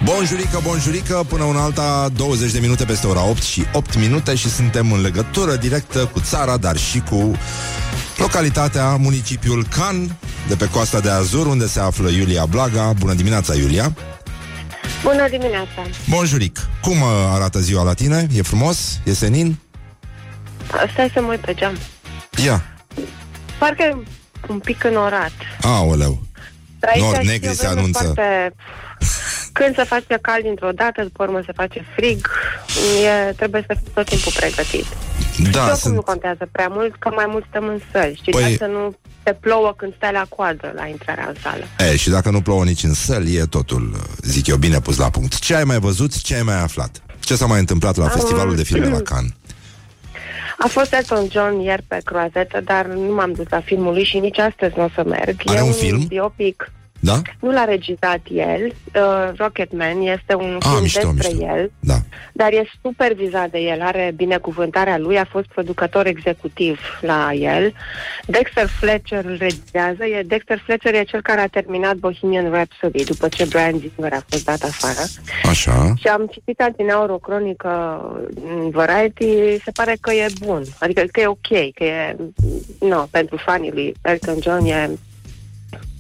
Bonjurică, 0.05 0.61
bonjurică, 0.63 1.25
până 1.29 1.45
una 1.45 1.63
alta 1.63 2.09
20 2.17 2.53
de 2.53 2.59
minute 2.59 2.85
peste 2.85 3.07
ora 3.07 3.25
8 3.29 3.43
și 3.43 3.65
8 3.73 3.99
minute 3.99 4.35
și 4.35 4.51
suntem 4.51 4.93
în 4.93 5.01
legătură 5.01 5.57
directă 5.57 6.11
cu 6.13 6.21
țara, 6.21 6.57
dar 6.57 6.77
și 6.77 7.01
cu 7.01 7.33
localitatea, 8.21 8.97
municipiul 8.97 9.67
Can, 9.67 10.17
de 10.49 10.57
pe 10.57 10.69
coasta 10.69 11.01
de 11.01 11.11
Azur, 11.11 11.47
unde 11.47 11.67
se 11.67 11.81
află 11.81 12.09
Iulia 12.09 12.47
Blaga. 12.47 12.93
Bună 12.93 13.15
dimineața, 13.15 13.55
Iulia! 13.55 13.95
Bună 15.03 15.29
dimineața! 15.29 15.83
Bonjuric! 16.09 16.59
Cum 16.83 17.01
uh, 17.01 17.09
arată 17.33 17.59
ziua 17.59 17.83
la 17.83 17.95
tine? 17.95 18.27
E 18.35 18.43
frumos? 18.43 19.01
E 19.05 19.13
senin? 19.13 19.59
Stai 20.93 21.11
să 21.15 21.21
mă 21.21 21.31
uit 21.31 21.41
pe 21.41 21.55
geam. 21.55 21.77
Ia! 22.45 22.63
Parcă 23.59 23.83
e 23.83 23.97
un 24.49 24.59
pic 24.59 24.85
înorat. 24.85 25.33
Aoleu! 25.63 26.23
Dar 26.79 26.91
aici 26.91 27.03
Nor 27.03 27.15
știi, 27.15 27.29
negri 27.29 27.49
o 27.49 27.53
se 27.53 27.67
vreme 27.67 27.81
anunță. 27.81 28.03
Foarte... 28.03 28.55
Când 29.53 29.75
se 29.75 29.85
face 29.85 30.19
cald 30.21 30.43
dintr-o 30.43 30.73
dată, 30.73 31.03
după 31.03 31.23
urmă 31.23 31.41
se 31.47 31.53
face 31.53 31.85
frig, 31.95 32.29
e, 33.05 33.33
trebuie 33.33 33.65
să 33.67 33.75
fii 33.83 33.91
tot 33.95 34.07
timpul 34.07 34.33
pregătit. 34.37 34.87
Da, 35.39 35.51
și 35.51 35.59
oricum 35.59 35.77
sunt... 35.77 35.95
nu 35.95 36.03
contează 36.03 36.49
prea 36.53 36.69
mult, 36.71 36.95
că 36.99 37.11
mai 37.15 37.27
mult 37.29 37.45
stăm 37.49 37.67
în 37.67 37.81
săli. 37.93 38.15
Știți, 38.15 38.39
Păi- 38.39 38.43
păi... 38.43 38.57
să 38.57 38.65
nu 38.65 38.95
te 39.23 39.33
plouă 39.33 39.75
când 39.77 39.95
stai 39.97 40.13
la 40.13 40.27
coadă 40.29 40.73
la 40.75 40.87
intrarea 40.87 41.27
în 41.29 41.35
sală. 41.43 41.65
E, 41.79 41.97
și 41.97 42.11
dacă 42.11 42.31
nu 42.31 42.41
plouă 42.41 42.65
nici 42.65 42.83
în 42.83 42.95
săli, 42.95 43.37
e 43.37 43.45
totul, 43.45 43.91
uh, 43.95 44.01
zic 44.23 44.47
eu, 44.47 44.57
bine 44.57 44.81
pus 44.81 44.97
la 44.97 45.11
punct. 45.11 45.39
Ce 45.39 45.55
ai 45.55 45.65
mai 45.65 45.79
văzut? 45.79 46.21
Ce 46.21 46.35
ai 46.35 46.43
mai 46.43 46.61
aflat? 46.61 47.03
Ce 47.21 47.37
s-a 47.37 47.47
mai 47.47 47.59
întâmplat 47.59 47.97
la 47.97 48.09
festivalul 48.09 48.57
de 48.57 48.63
filme 48.63 48.89
la 48.89 49.01
Cannes? 49.01 49.33
A 50.59 50.67
fost 50.69 50.93
Elton 50.93 51.29
John 51.31 51.61
ieri 51.61 51.83
pe 51.89 52.01
croazetă, 52.05 52.61
dar 52.65 52.87
nu 52.87 53.15
m-am 53.15 53.33
dus 53.33 53.47
la 53.49 53.61
filmul 53.61 53.93
lui 53.93 54.05
și 54.05 54.19
nici 54.19 54.39
astăzi 54.39 54.75
nu 54.77 54.85
o 54.85 54.89
să 54.95 55.03
merg. 55.07 55.41
Are 55.45 55.59
e 55.59 55.63
un 55.63 55.73
film? 55.73 56.07
biopic. 56.07 56.73
Da? 57.03 57.21
Nu 57.41 57.51
l-a 57.51 57.65
regizat 57.65 58.21
el, 58.33 58.61
uh, 58.95 59.31
Rocketman 59.37 60.01
este 60.01 60.35
un 60.35 60.57
Ah, 60.61 60.67
film 60.69 60.83
mișto, 60.83 61.11
despre 61.15 61.35
mișto. 61.37 61.55
el, 61.57 61.71
Da. 61.81 61.95
dar 62.33 62.53
e 62.53 62.71
supervizat 62.83 63.51
de 63.51 63.59
el, 63.59 63.81
are 63.83 64.13
binecuvântarea 64.17 64.99
lui, 64.99 65.19
a 65.19 65.25
fost 65.31 65.47
producător 65.47 66.07
executiv 66.07 66.81
la 67.01 67.31
el. 67.33 67.73
Dexter 68.27 68.67
Fletcher 68.67 69.25
îl 69.25 69.37
regizează, 69.39 70.05
e, 70.05 70.23
Dexter 70.27 70.59
Fletcher 70.65 70.95
e 70.95 71.03
cel 71.05 71.23
care 71.23 71.41
a 71.41 71.47
terminat 71.47 71.95
Bohemian 71.95 72.51
Rhapsody 72.53 73.05
după 73.05 73.29
ce 73.29 73.45
Brian 73.45 73.79
Singer 73.79 74.13
a 74.13 74.25
fost 74.29 74.45
dat 74.45 74.63
afară. 74.63 75.07
Așa. 75.49 75.93
Și 75.99 76.07
am 76.07 76.27
citit 76.33 76.61
adineauri 76.61 77.13
o 77.13 77.19
cronică 77.19 78.01
în 78.35 78.71
Variety, 78.71 79.63
se 79.65 79.71
pare 79.75 79.97
că 80.01 80.13
e 80.13 80.27
bun, 80.45 80.63
adică 80.79 81.03
că 81.13 81.21
e 81.21 81.27
ok, 81.27 81.49
că 81.75 81.85
e, 81.85 82.17
nu, 82.81 83.09
pentru 83.11 83.37
fanii 83.37 83.71
lui 83.73 83.95
Elton 84.03 84.37
John 84.43 84.65
e 84.67 84.91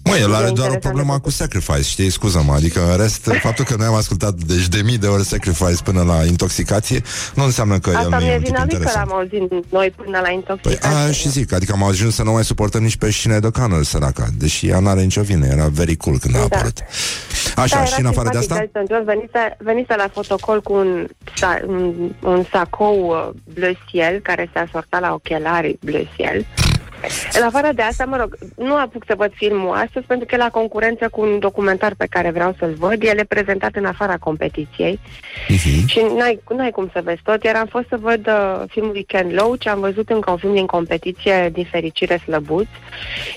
Mă, 0.05 0.16
el 0.16 0.34
are 0.34 0.46
E 0.46 0.51
doar 0.51 0.51
o 0.51 0.51
interesant 0.51 0.80
problemă 0.80 1.12
de 1.12 1.20
cu 1.20 1.30
Sacrifice, 1.30 1.82
știi? 1.82 2.11
Scuză-mă, 2.11 2.53
adică 2.53 2.90
în 2.90 2.96
rest, 2.96 3.30
faptul 3.46 3.64
că 3.64 3.74
noi 3.78 3.86
am 3.86 3.94
ascultat 3.94 4.34
deci 4.34 4.68
de 4.68 4.82
mii 4.84 4.98
de 4.98 5.07
ori 5.07 5.24
Sacrifice 5.24 5.82
până 5.84 6.03
la 6.03 6.24
intoxicație, 6.24 7.03
nu 7.34 7.44
înseamnă 7.44 7.78
că 7.78 7.90
el 7.90 7.96
Asta 7.96 8.09
nu 8.18 8.24
nu 8.24 8.24
e 8.24 8.30
e 8.30 8.36
un 8.36 8.42
tip 8.42 8.46
vina 8.46 8.59
lui 8.64 8.68
că 8.68 8.74
interesant. 8.74 9.09
l-am 9.09 9.18
auzit 9.18 9.72
noi 9.72 9.90
până 9.96 10.18
la 10.18 10.20
Păi 10.22 10.34
intoxicație. 10.34 10.98
a, 11.09 11.11
și 11.12 11.28
zic, 11.28 11.53
adică 11.53 11.72
am 11.72 11.82
ajuns 11.82 12.14
să 12.14 12.22
nu 12.22 12.32
mai 12.32 12.44
suportăm 12.44 12.82
nici 12.82 12.96
pe 12.96 13.11
Sinead 13.11 13.46
O'Connor, 13.46 13.80
săraca, 13.82 14.26
deși 14.38 14.68
ea 14.68 14.78
n-are 14.78 15.01
nicio 15.03 15.22
vină, 15.22 15.46
era 15.46 15.66
very 15.68 15.96
cool 15.96 16.18
când 16.18 16.34
a 16.34 16.38
Da. 16.38 16.44
apărut. 16.44 16.78
Așa, 17.57 17.76
da, 17.76 17.84
și 17.84 18.01
în 18.01 18.07
afară 18.07 18.28
de 18.32 18.38
asta? 18.38 18.57
Elton 18.59 18.84
John 18.90 19.05
venise, 19.05 19.57
venise 19.59 19.94
la 19.96 20.09
fotocol 20.12 20.61
cu 20.62 20.72
un, 20.72 21.07
sa, 21.36 21.61
un, 21.66 21.94
un 22.22 22.44
sacou 22.53 23.07
uh, 23.09 23.28
bleu 23.55 23.72
ciel 23.86 24.20
care 24.22 24.51
se 24.53 24.59
asorta 24.59 24.98
la 24.98 25.12
ochelarii 25.12 25.78
bleu 25.84 26.07
ciel. 26.16 26.46
În 27.32 27.42
afară 27.42 27.68
de 27.74 27.82
asta, 27.82 28.05
mă 28.05 28.16
rog, 28.16 28.36
nu 28.57 28.76
apuc 28.76 29.05
să 29.07 29.14
văd 29.16 29.32
filmul 29.34 29.74
astăzi 29.76 30.07
pentru 30.07 30.26
că 30.26 30.34
e 30.34 30.38
la 30.38 30.51
concurență 30.51 31.09
cu 31.09 31.20
un 31.20 31.38
documentar 31.38 31.94
pe 31.96 32.07
care 32.11 32.30
vreau 32.30 32.55
să-l 32.59 32.74
văd. 32.78 33.03
El 33.03 33.18
e 33.18 33.24
prezentat 33.24 33.74
în 33.74 33.84
afara 33.84 34.16
competiției 34.16 35.01
Mhm. 35.48 35.86
și 35.86 36.01
n-ai, 36.16 36.40
n-ai 36.57 36.70
cum 36.70 36.90
să 36.92 37.01
vezi 37.05 37.20
tot. 37.22 37.42
Iar 37.44 37.57
am 37.57 37.66
fost 37.66 37.86
să 37.88 37.96
văd 38.01 38.26
uh, 38.26 38.62
filmul 38.68 38.92
lui 38.92 39.05
Ken 39.05 39.32
Loach, 39.34 39.66
am 39.66 39.80
văzut 39.80 40.11
încă 40.11 40.30
un 40.30 40.36
film 40.36 40.53
din 40.55 40.66
competiție, 40.66 41.51
Din 41.53 41.64
fericire 41.70 42.16
slăbuți, 42.16 42.68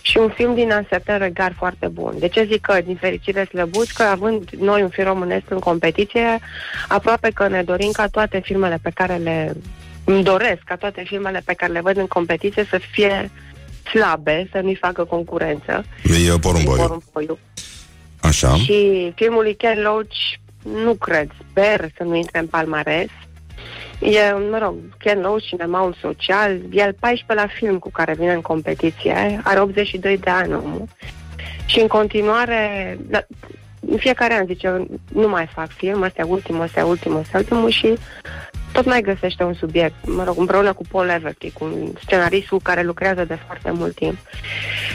și 0.02 0.18
un 0.18 0.30
film 0.30 0.54
din 0.54 0.72
Anserten 0.72 1.18
Regar 1.18 1.54
foarte 1.58 1.88
bun. 1.88 2.14
De 2.20 2.28
ce 2.28 2.44
zic 2.52 2.62
că 2.62 2.82
Din 2.86 2.96
fericire 2.96 3.44
slăbuți? 3.44 3.94
Că 3.94 4.04
având 4.04 4.50
noi 4.60 4.82
un 4.82 4.90
film 4.90 5.08
românesc 5.08 5.44
în 5.50 5.60
competiție, 5.60 6.40
aproape 6.88 7.30
că 7.34 7.48
ne 7.48 7.64
dorim 7.64 7.92
ca 7.92 8.08
toate 8.08 8.40
filmele 8.44 8.80
pe 8.82 8.92
care 8.94 9.16
le 9.16 9.54
îmi 10.06 10.24
doresc 10.24 10.62
ca 10.66 10.76
toate 10.76 11.04
filmele 11.06 11.42
pe 11.46 11.54
care 11.54 11.72
le 11.72 11.82
văd 11.82 11.98
în 11.98 12.08
competiție 12.08 12.66
să 12.70 12.78
fie 12.92 13.32
slabe, 13.92 14.48
să 14.52 14.60
nu-i 14.60 14.76
facă 14.76 15.04
concurență. 15.04 15.86
Lui 16.04 16.30
uh, 16.30 16.40
Porumboiu. 16.42 16.82
Porumboiu. 16.82 17.38
Așa. 18.22 18.56
Și 18.56 19.12
filmul 19.16 19.42
lui 19.42 19.56
Ken 19.56 19.82
Loach, 19.82 20.16
nu 20.84 20.94
cred, 20.94 21.32
sper 21.50 21.90
să 21.98 22.04
nu 22.04 22.16
intre 22.16 22.40
în 22.40 22.48
palmares. 22.48 23.10
E, 24.00 24.32
mă 24.52 24.58
rog, 24.62 24.76
Ken 24.98 25.22
Loach, 25.22 25.44
cinemaul 25.44 25.98
social, 26.02 26.60
e 26.72 26.84
al 26.84 26.96
14 27.00 27.48
la 27.48 27.54
film 27.54 27.80
cu 27.80 27.92
care 27.92 28.14
vine 28.14 28.34
în 28.34 28.42
competiție, 28.42 29.42
are 29.44 29.60
82 29.60 30.18
de 30.18 30.30
ani 30.30 30.54
omul. 30.54 30.88
Și 31.66 31.80
în 31.80 31.88
continuare, 31.88 32.98
da, 33.10 33.26
în 33.90 33.98
fiecare 33.98 34.34
an 34.34 34.46
zice, 34.46 34.86
nu 35.14 35.30
mai 35.30 35.50
fac 35.54 35.70
film, 35.70 36.02
ăsta 36.02 36.22
e 36.22 36.26
ultimul, 36.26 36.62
ăsta 36.62 36.80
e 36.80 36.84
ultimul, 36.84 37.20
ăsta 37.20 37.38
e 37.38 37.40
ultimul 37.40 37.70
și 37.70 37.98
tot 38.74 38.86
mai 38.86 39.02
găsește 39.02 39.44
un 39.44 39.54
subiect, 39.54 39.96
mă 40.06 40.24
rog, 40.24 40.38
împreună 40.38 40.74
cu 40.74 40.84
Paul 40.92 41.10
Everty, 41.10 41.52
cu 41.52 41.64
un 41.64 41.92
scenarist 42.02 42.48
cu 42.48 42.58
care 42.58 42.84
lucrează 42.84 43.26
de 43.26 43.38
foarte 43.46 43.72
mult 43.72 43.96
timp. 43.96 44.18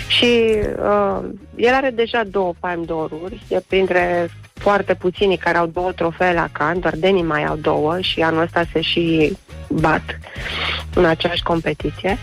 Și 0.08 0.48
uh, 0.78 1.18
el 1.56 1.74
are 1.74 1.90
deja 1.90 2.22
două 2.24 2.52
Palme 2.60 2.84
d'Oruri, 2.84 3.48
e 3.48 3.60
printre 3.68 4.30
foarte 4.54 4.94
puțini 4.94 5.36
care 5.36 5.56
au 5.56 5.66
două 5.66 5.92
trofee 5.92 6.32
la 6.32 6.48
Cannes, 6.52 6.82
doar 6.82 6.96
Deni 6.96 7.22
mai 7.22 7.44
au 7.44 7.56
două 7.56 8.00
și 8.00 8.22
anul 8.22 8.42
ăsta 8.42 8.64
se 8.72 8.80
și 8.80 9.36
bat 9.68 10.18
în 10.94 11.04
aceeași 11.04 11.42
competiție. 11.42 12.18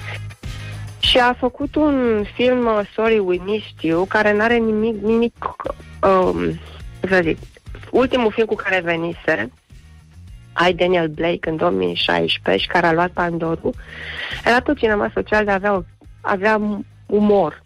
Și 1.00 1.18
a 1.18 1.34
făcut 1.34 1.76
un 1.76 2.26
film, 2.34 2.66
uh, 2.66 2.80
Sorry 2.94 3.20
We 3.20 3.38
Missed 3.44 3.80
You, 3.80 4.06
care 4.06 4.34
nu 4.34 4.42
are 4.42 4.58
nimic, 4.58 5.02
nimic, 5.02 5.34
um, 6.02 6.60
să 7.10 7.20
zic, 7.24 7.38
ultimul 7.92 8.32
film 8.32 8.48
cu 8.48 8.56
care 8.56 8.82
venise, 8.84 9.52
ai 10.58 10.74
Daniel 10.74 11.08
Blake 11.08 11.50
în 11.50 11.56
2016 11.56 12.64
și 12.64 12.70
care 12.70 12.88
a 12.88 12.94
luat 12.94 13.10
Pandoru, 13.10 13.74
era 14.46 14.60
tot 14.60 14.78
cinema 14.78 15.12
social 15.14 15.46
de 15.46 15.52
avea, 15.52 15.86
avea 16.22 16.82
umor. 17.06 17.64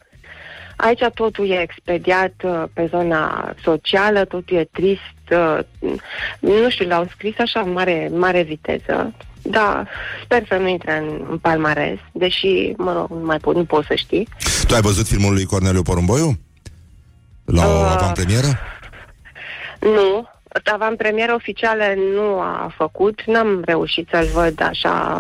Aici 0.76 1.04
totul 1.14 1.50
e 1.50 1.62
expediat 1.62 2.34
uh, 2.44 2.64
pe 2.74 2.88
zona 2.90 3.54
socială, 3.64 4.26
totul 4.26 4.58
e 4.58 4.70
trist, 4.72 5.32
uh, 5.32 5.60
nu 6.40 6.70
știu, 6.70 6.88
l-au 6.88 7.08
scris 7.16 7.40
așa 7.40 7.60
în 7.60 7.72
mare, 7.72 8.10
mare 8.14 8.42
viteză. 8.42 9.14
Da, 9.42 9.86
sper 10.24 10.46
să 10.48 10.56
nu 10.56 10.68
intre 10.68 10.98
în, 10.98 11.26
în 11.30 11.38
palmares, 11.38 12.00
deși, 12.12 12.74
mă 12.78 12.94
rog, 12.94 13.10
nu 13.20 13.26
mai 13.26 13.38
pot, 13.38 13.56
nu 13.56 13.66
pot 13.66 13.86
să 13.86 13.96
știi. 13.96 14.28
Tu 14.68 14.74
ai 14.74 14.82
văzut 14.82 15.08
filmul 15.08 15.34
lui 15.34 15.46
Corneliu 15.46 15.82
Porumboiu? 15.82 16.40
La 17.46 17.66
o 17.68 17.80
Uh, 17.80 17.96
avantpremieră? 17.98 18.60
Nu, 19.80 20.28
avantpremieră 20.74 21.34
oficială 21.34 21.84
nu 22.14 22.40
a 22.40 22.74
făcut, 22.76 23.22
n-am 23.26 23.62
reușit 23.66 24.08
să-l 24.12 24.26
văd 24.34 24.62
așa 24.62 25.20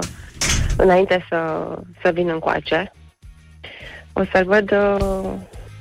înainte 0.78 1.26
să, 1.30 1.68
să 2.04 2.12
vin 2.12 2.30
încoace. 2.30 2.92
O 4.14 4.22
să-l 4.32 4.46
văd 4.46 4.72
uh, 4.72 5.32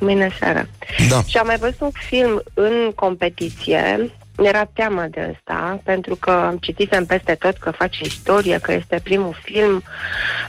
mâine 0.00 0.28
seară. 0.38 0.68
Da. 1.08 1.22
Și 1.22 1.36
am 1.36 1.46
mai 1.46 1.56
văzut 1.56 1.80
un 1.80 1.90
film 1.90 2.42
în 2.54 2.92
competiție, 2.94 4.10
mi-era 4.38 4.64
teamă 4.72 5.06
de 5.10 5.28
ăsta, 5.34 5.80
pentru 5.84 6.14
că 6.14 6.30
am 6.30 6.56
citisem 6.56 7.06
peste 7.06 7.34
tot 7.34 7.56
că 7.56 7.70
face 7.70 7.98
istorie, 8.02 8.58
că 8.58 8.72
este 8.72 9.00
primul 9.02 9.36
film 9.42 9.82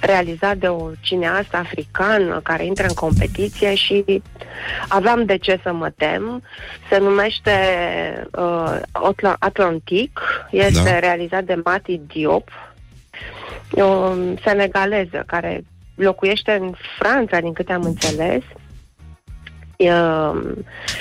realizat 0.02 0.58
de 0.58 0.68
o 0.68 0.90
cineastă 1.00 1.58
africană 1.58 2.40
care 2.44 2.66
intră 2.66 2.86
în 2.88 2.94
competiție 2.94 3.76
și 3.76 4.22
aveam 4.88 5.26
de 5.26 5.38
ce 5.38 5.60
să 5.64 5.74
mă 5.74 5.90
tem. 5.90 6.44
Se 6.90 6.98
numește 6.98 7.52
uh, 8.32 8.80
Atla- 8.92 9.40
Atlantic, 9.40 10.20
este 10.52 10.90
Da. 10.90 11.00
realizat 11.00 11.44
de 11.44 11.62
Mati 11.64 12.02
Diop, 12.08 12.50
e 13.72 13.82
o 13.82 14.14
senegaleză 14.44 15.24
care 15.26 15.64
locuiește 15.96 16.52
în 16.52 16.74
Franța, 17.00 17.40
din 17.40 17.54
câte 17.54 17.74
am 17.74 17.84
înțeles. 17.84 18.42
Uh, 19.84 20.41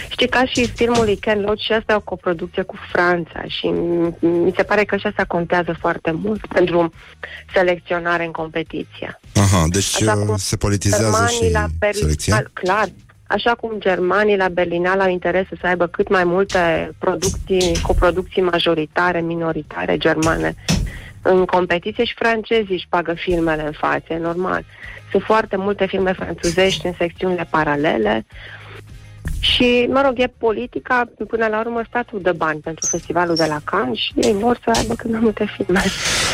știi, 0.08 0.28
ca 0.28 0.44
și 0.44 0.66
filmul 0.74 1.04
lui 1.04 1.16
Ken 1.16 1.40
Loach, 1.40 1.60
și 1.60 1.72
asta 1.72 1.92
e 1.92 1.96
o 1.96 2.00
coproducție 2.00 2.62
cu 2.62 2.76
Franța 2.92 3.42
și 3.46 3.66
m- 3.66 4.18
mi 4.20 4.52
se 4.56 4.62
pare 4.62 4.84
că 4.84 4.96
și 4.96 5.06
asta 5.06 5.24
contează 5.24 5.76
foarte 5.80 6.10
mult 6.10 6.46
pentru 6.46 6.92
selecționare 7.54 8.24
în 8.24 8.30
competiție. 8.30 9.20
Aha, 9.34 9.64
deci 9.68 10.02
Așa 10.02 10.12
uh, 10.12 10.26
cum 10.26 10.36
se 10.36 10.56
politizează 10.56 11.02
Germanii 11.04 11.36
și 11.36 11.52
la 11.52 11.66
Berlin, 11.78 12.02
selecția? 12.02 12.42
clar, 12.52 12.88
așa 13.26 13.54
cum 13.54 13.72
germanii 13.78 14.36
la 14.36 14.48
Berlinal 14.48 15.00
au 15.00 15.08
interesul 15.08 15.58
să 15.60 15.66
aibă 15.66 15.86
cât 15.86 16.08
mai 16.08 16.24
multe 16.24 16.90
producții, 16.98 17.78
coproducții 17.82 18.42
majoritare, 18.42 19.20
minoritare 19.20 19.96
germane 19.96 20.54
în 21.22 21.44
competiție 21.44 22.04
și 22.04 22.14
francezii 22.18 22.74
își 22.74 22.86
bagă 22.90 23.14
filmele 23.14 23.62
în 23.66 23.72
față, 23.72 24.04
e 24.12 24.18
normal. 24.18 24.64
Sunt 25.10 25.22
foarte 25.22 25.56
multe 25.56 25.86
filme 25.86 26.12
franțuzești 26.12 26.86
în 26.86 26.92
secțiunile 26.98 27.46
paralele 27.50 28.26
și, 29.40 29.88
mă 29.90 30.02
rog, 30.04 30.12
e 30.16 30.32
politica, 30.38 31.04
până 31.28 31.46
la 31.46 31.58
urmă, 31.58 31.82
statul 31.88 32.20
de 32.22 32.32
bani 32.32 32.60
pentru 32.60 32.86
festivalul 32.86 33.34
de 33.34 33.44
la 33.48 33.58
Cannes 33.64 33.98
și 33.98 34.12
ei 34.16 34.32
vor 34.32 34.58
să 34.64 34.70
aibă 34.74 34.94
cât 34.94 35.10
mai 35.10 35.20
multe 35.20 35.46
filme. 35.56 35.82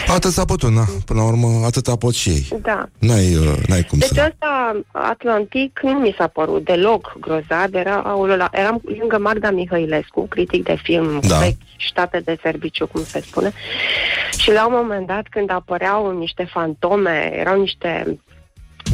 Atât 0.07 0.31
s-a 0.31 0.45
putut, 0.45 0.71
na. 0.71 0.85
Până 1.05 1.21
la 1.21 1.27
urmă, 1.27 1.65
atâta 1.67 1.97
pot 1.97 2.15
și 2.15 2.29
ei. 2.29 2.49
Da. 2.63 2.89
N-ai, 2.99 3.37
uh, 3.37 3.57
n-ai 3.69 3.83
cum 3.83 3.99
Deci 3.99 4.09
să... 4.09 4.31
ăsta, 4.31 4.81
Atlantic, 4.93 5.81
nu 5.83 5.93
mi 5.93 6.15
s-a 6.19 6.27
părut 6.27 6.65
deloc 6.65 7.17
grozav. 7.21 7.75
Era, 7.75 7.97
aulă, 7.97 8.49
eram 8.53 8.81
lângă 8.99 9.19
Magda 9.19 9.51
Mihăilescu, 9.51 10.27
critic 10.27 10.65
de 10.65 10.77
film, 10.83 11.21
Da. 11.21 11.29
da. 11.29 11.39
vechi, 11.39 11.57
state 11.91 12.21
de 12.25 12.39
serviciu, 12.43 12.87
cum 12.87 13.05
se 13.05 13.21
spune. 13.21 13.53
Și 14.39 14.53
la 14.53 14.67
un 14.67 14.73
moment 14.77 15.07
dat, 15.07 15.27
când 15.31 15.51
apăreau 15.51 16.19
niște 16.19 16.49
fantome, 16.53 17.33
erau 17.35 17.61
niște 17.61 18.19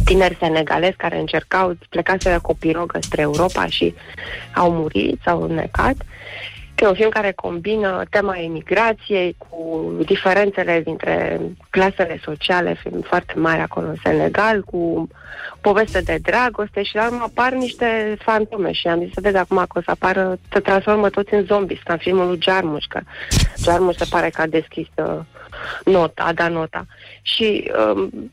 tineri 0.05 0.37
senegalezi 0.41 0.97
care 0.97 1.19
încercau, 1.19 1.77
plecaseră 1.89 2.39
cu 2.41 2.51
o 2.51 2.57
pirogă 2.59 2.99
spre 3.01 3.21
Europa 3.21 3.67
și 3.67 3.95
au 4.55 4.71
murit, 4.71 5.21
s-au 5.25 5.43
înnecat. 5.43 5.97
Că 6.75 6.85
e 6.85 6.89
un 6.89 6.95
film 6.95 7.09
care 7.09 7.33
combină 7.33 8.05
tema 8.11 8.37
emigrației 8.37 9.37
cu 9.39 9.93
diferențele 10.07 10.81
dintre 10.85 11.41
clasele 11.71 12.21
sociale, 12.25 12.79
film 12.83 13.01
foarte 13.01 13.33
mari 13.37 13.61
acolo 13.61 13.87
în 13.87 13.97
Senegal, 14.03 14.63
cu 14.63 15.09
poveste 15.61 16.01
de 16.01 16.19
dragoste 16.23 16.83
și 16.83 16.95
la 16.95 17.07
urmă 17.07 17.23
apar 17.23 17.53
niște 17.53 18.17
fantome 18.19 18.73
și 18.73 18.87
am 18.87 19.03
zis 19.03 19.13
să 19.13 19.21
vezi 19.21 19.37
acum 19.37 19.57
că 19.57 19.79
o 19.79 19.81
să 19.81 19.91
apară, 19.91 20.39
să 20.53 20.61
transformă 20.61 21.11
toți 21.11 21.35
în 21.35 21.45
zombi, 21.45 21.81
ca 21.85 21.93
în 21.93 21.99
filmul 21.99 22.27
lui 22.27 22.39
Jarmusch, 22.41 22.87
că 22.89 23.01
Jarmusch 23.65 23.99
se 23.99 24.07
pare 24.11 24.29
că 24.31 24.41
a 24.41 24.47
deschis 24.47 24.87
uh, 24.95 25.21
nota, 25.85 26.23
a 26.23 26.33
dat 26.33 26.51
nota. 26.51 26.87
Și 27.23 27.71
um, 27.95 28.29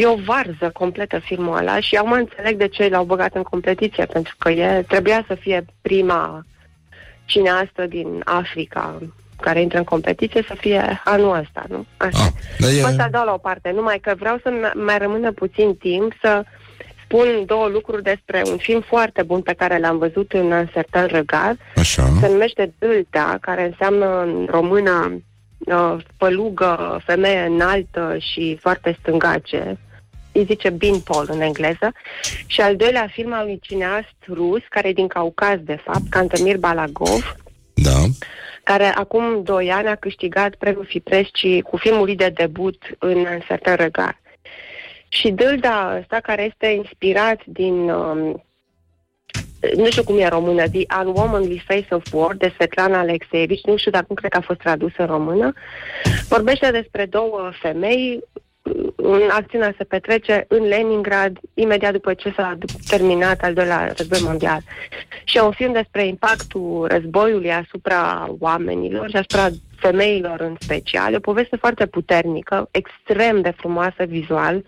e 0.00 0.06
o 0.06 0.14
varză 0.14 0.70
completă 0.72 1.18
filmul 1.18 1.56
ăla 1.56 1.80
și 1.80 1.94
eu 1.94 2.06
mă 2.06 2.14
înțeleg 2.14 2.56
de 2.56 2.68
ce 2.68 2.88
l-au 2.88 3.04
băgat 3.04 3.34
în 3.34 3.42
competiție, 3.42 4.04
pentru 4.04 4.34
că 4.38 4.50
e, 4.50 4.84
trebuia 4.88 5.24
să 5.26 5.34
fie 5.34 5.64
prima 5.82 6.44
cineastă 7.24 7.86
din 7.86 8.22
Africa 8.24 8.98
care 9.40 9.60
intră 9.60 9.78
în 9.78 9.84
competiție 9.84 10.44
să 10.46 10.54
fie 10.54 11.00
anul 11.04 11.36
ăsta, 11.36 11.64
nu? 11.68 11.86
Așa. 11.96 12.24
Ah, 12.24 12.30
dar 12.58 12.70
e... 12.70 12.82
Asta 12.82 13.08
dau 13.10 13.24
la 13.24 13.32
o 13.32 13.38
parte, 13.38 13.70
numai 13.70 13.98
că 13.98 14.14
vreau 14.18 14.38
să 14.42 14.50
m- 14.50 14.72
mai 14.74 14.98
rămână 14.98 15.32
puțin 15.32 15.76
timp 15.76 16.12
să 16.22 16.44
spun 17.04 17.42
două 17.46 17.66
lucruri 17.66 18.02
despre 18.02 18.42
un 18.50 18.56
film 18.56 18.80
foarte 18.80 19.22
bun 19.22 19.40
pe 19.40 19.54
care 19.54 19.78
l-am 19.78 19.98
văzut 19.98 20.32
în 20.32 20.66
Certain 20.72 21.06
Regard. 21.06 21.58
Așa. 21.76 22.08
Se 22.20 22.28
numește 22.28 22.72
Dâltea, 22.78 23.38
care 23.40 23.64
înseamnă 23.64 24.22
în 24.22 24.46
română 24.50 25.22
uh, 25.58 25.96
pălugă, 26.16 27.00
femeie 27.04 27.40
înaltă 27.40 28.16
și 28.18 28.58
foarte 28.60 28.96
stângace. 29.00 29.78
Îi 30.38 30.44
zice 30.44 30.70
Bin 30.70 31.00
Paul 31.00 31.26
în 31.30 31.40
engleză. 31.40 31.92
Și 32.46 32.60
al 32.60 32.76
doilea 32.76 33.08
film 33.12 33.32
al 33.32 33.44
unui 33.44 33.58
cineast 33.62 34.16
rus, 34.28 34.60
care 34.68 34.88
e 34.88 34.92
din 34.92 35.06
Caucaz, 35.06 35.60
de 35.60 35.78
fapt, 35.84 36.08
Cantemir 36.10 36.56
Balagov, 36.56 37.36
Da. 37.74 38.02
care 38.62 38.84
acum 38.84 39.42
doi 39.42 39.70
ani 39.70 39.88
a 39.88 39.94
câștigat 39.94 40.54
premiul 40.54 40.86
Fipresci 40.88 41.60
cu 41.62 41.76
filmul 41.76 42.04
lui 42.04 42.16
de 42.16 42.28
debut 42.34 42.82
în 42.98 43.26
Certain 43.46 43.76
Regard. 43.76 44.16
Și 45.08 45.30
Dâlda 45.30 45.96
ăsta, 46.00 46.20
care 46.22 46.42
este 46.44 46.66
inspirat 46.66 47.40
din, 47.44 47.90
um, 47.90 48.44
nu 49.76 49.90
știu 49.90 50.02
cum 50.02 50.18
e 50.18 50.22
în 50.22 50.28
română, 50.28 50.68
The 50.68 50.84
Unwomanly 51.04 51.62
Face 51.66 51.94
of 51.94 52.12
War, 52.12 52.34
de 52.34 52.52
Svetlana 52.54 52.98
Alexeevici, 52.98 53.64
nu 53.64 53.76
știu 53.76 53.90
dacă 53.90 54.06
nu 54.08 54.14
cred 54.14 54.30
că 54.30 54.36
a 54.36 54.40
fost 54.40 54.58
tradus 54.58 54.92
în 54.96 55.06
română, 55.06 55.52
vorbește 56.28 56.70
despre 56.70 57.06
două 57.06 57.50
femei, 57.60 58.12
în 58.12 58.47
acțiunea 59.30 59.74
se 59.76 59.84
petrece 59.84 60.44
în 60.48 60.62
Leningrad, 60.62 61.38
imediat 61.54 61.92
după 61.92 62.14
ce 62.14 62.32
s-a 62.36 62.58
terminat 62.88 63.40
al 63.40 63.54
doilea 63.54 63.92
război 63.96 64.20
mondial. 64.22 64.60
Și 65.24 65.36
e 65.36 65.40
un 65.40 65.52
film 65.52 65.72
despre 65.72 66.06
impactul 66.06 66.86
războiului 66.90 67.52
asupra 67.52 68.28
oamenilor 68.38 69.08
și 69.08 69.16
asupra 69.16 69.48
femeilor 69.76 70.40
în 70.40 70.56
special. 70.60 71.12
E 71.12 71.16
o 71.16 71.20
poveste 71.20 71.56
foarte 71.56 71.86
puternică, 71.86 72.68
extrem 72.70 73.40
de 73.40 73.52
frumoasă 73.56 74.04
vizual. 74.04 74.64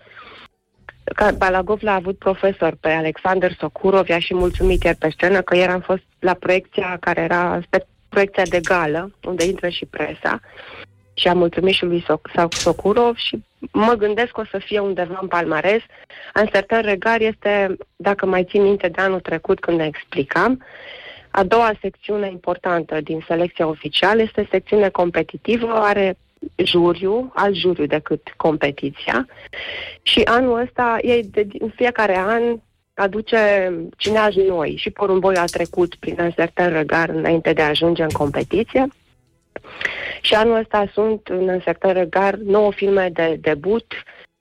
Ca 1.15 1.31
Balagov 1.31 1.81
l-a 1.81 1.93
avut 1.93 2.17
profesor 2.17 2.77
pe 2.79 2.89
Alexander 2.89 3.53
Sokurov, 3.59 4.07
i-a 4.07 4.19
și 4.19 4.33
mulțumit 4.33 4.83
ieri 4.83 4.97
pe 4.97 5.09
scenă 5.09 5.41
că 5.41 5.55
ieri 5.55 5.71
am 5.71 5.79
fost 5.79 6.03
la 6.19 6.33
proiecția 6.33 6.97
care 6.99 7.21
era 7.21 7.59
spe- 7.65 7.87
proiecția 8.09 8.43
de 8.49 8.59
gală, 8.59 9.11
unde 9.23 9.45
intră 9.45 9.69
și 9.69 9.85
presa 9.85 10.39
și 11.13 11.27
am 11.27 11.37
mulțumit 11.37 11.73
și 11.73 11.85
lui 11.85 12.03
Soc- 12.03 12.31
Soc- 12.31 12.57
Sokurov 12.57 13.15
și 13.15 13.43
mă 13.71 13.93
gândesc 13.93 14.31
că 14.31 14.41
o 14.41 14.45
să 14.51 14.57
fie 14.57 14.79
undeva 14.79 15.19
în 15.21 15.27
palmares. 15.27 15.81
Amsterdam 16.33 16.81
Regar 16.81 17.21
este, 17.21 17.77
dacă 17.95 18.25
mai 18.25 18.43
țin 18.43 18.61
minte 18.61 18.87
de 18.87 19.01
anul 19.01 19.19
trecut 19.19 19.59
când 19.59 19.77
ne 19.77 19.85
explicam, 19.85 20.63
a 21.31 21.43
doua 21.43 21.71
secțiune 21.81 22.27
importantă 22.27 23.01
din 23.01 23.23
selecția 23.27 23.67
oficială 23.67 24.21
este 24.21 24.47
secțiune 24.51 24.89
competitivă, 24.89 25.71
are 25.73 26.17
juriu, 26.55 27.31
alt 27.35 27.55
juriu 27.55 27.85
decât 27.85 28.33
competiția. 28.37 29.27
Și 30.01 30.21
anul 30.25 30.59
ăsta 30.59 30.97
ei 31.01 31.23
de, 31.23 31.47
în 31.59 31.71
fiecare 31.75 32.17
an 32.17 32.41
aduce 32.93 33.73
cineași 33.97 34.39
noi 34.39 34.75
și 34.77 34.89
Porumboi 34.89 35.35
a 35.35 35.45
trecut 35.45 35.95
prin 35.95 36.21
Amsterdam 36.21 36.71
Regar 36.71 37.09
înainte 37.09 37.53
de 37.53 37.61
a 37.61 37.67
ajunge 37.67 38.03
în 38.03 38.09
competiție 38.09 38.87
și 40.21 40.33
anul 40.33 40.55
ăsta 40.55 40.89
sunt 40.93 41.27
în 41.27 41.59
sector 41.65 41.91
regar 41.91 42.35
9 42.35 42.71
filme 42.71 43.09
de 43.13 43.37
debut 43.41 43.93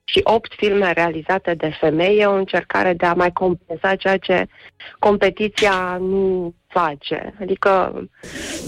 și 0.04 0.20
opt 0.24 0.52
filme 0.56 0.92
realizate 0.92 1.54
de 1.54 1.76
femei 1.80 2.18
e 2.18 2.26
o 2.26 2.34
încercare 2.34 2.92
de 2.92 3.06
a 3.06 3.14
mai 3.14 3.32
compensa 3.32 3.96
ceea 3.96 4.16
ce 4.16 4.46
competiția 4.98 5.96
nu 6.00 6.54
face. 6.66 7.34
Adică 7.40 8.02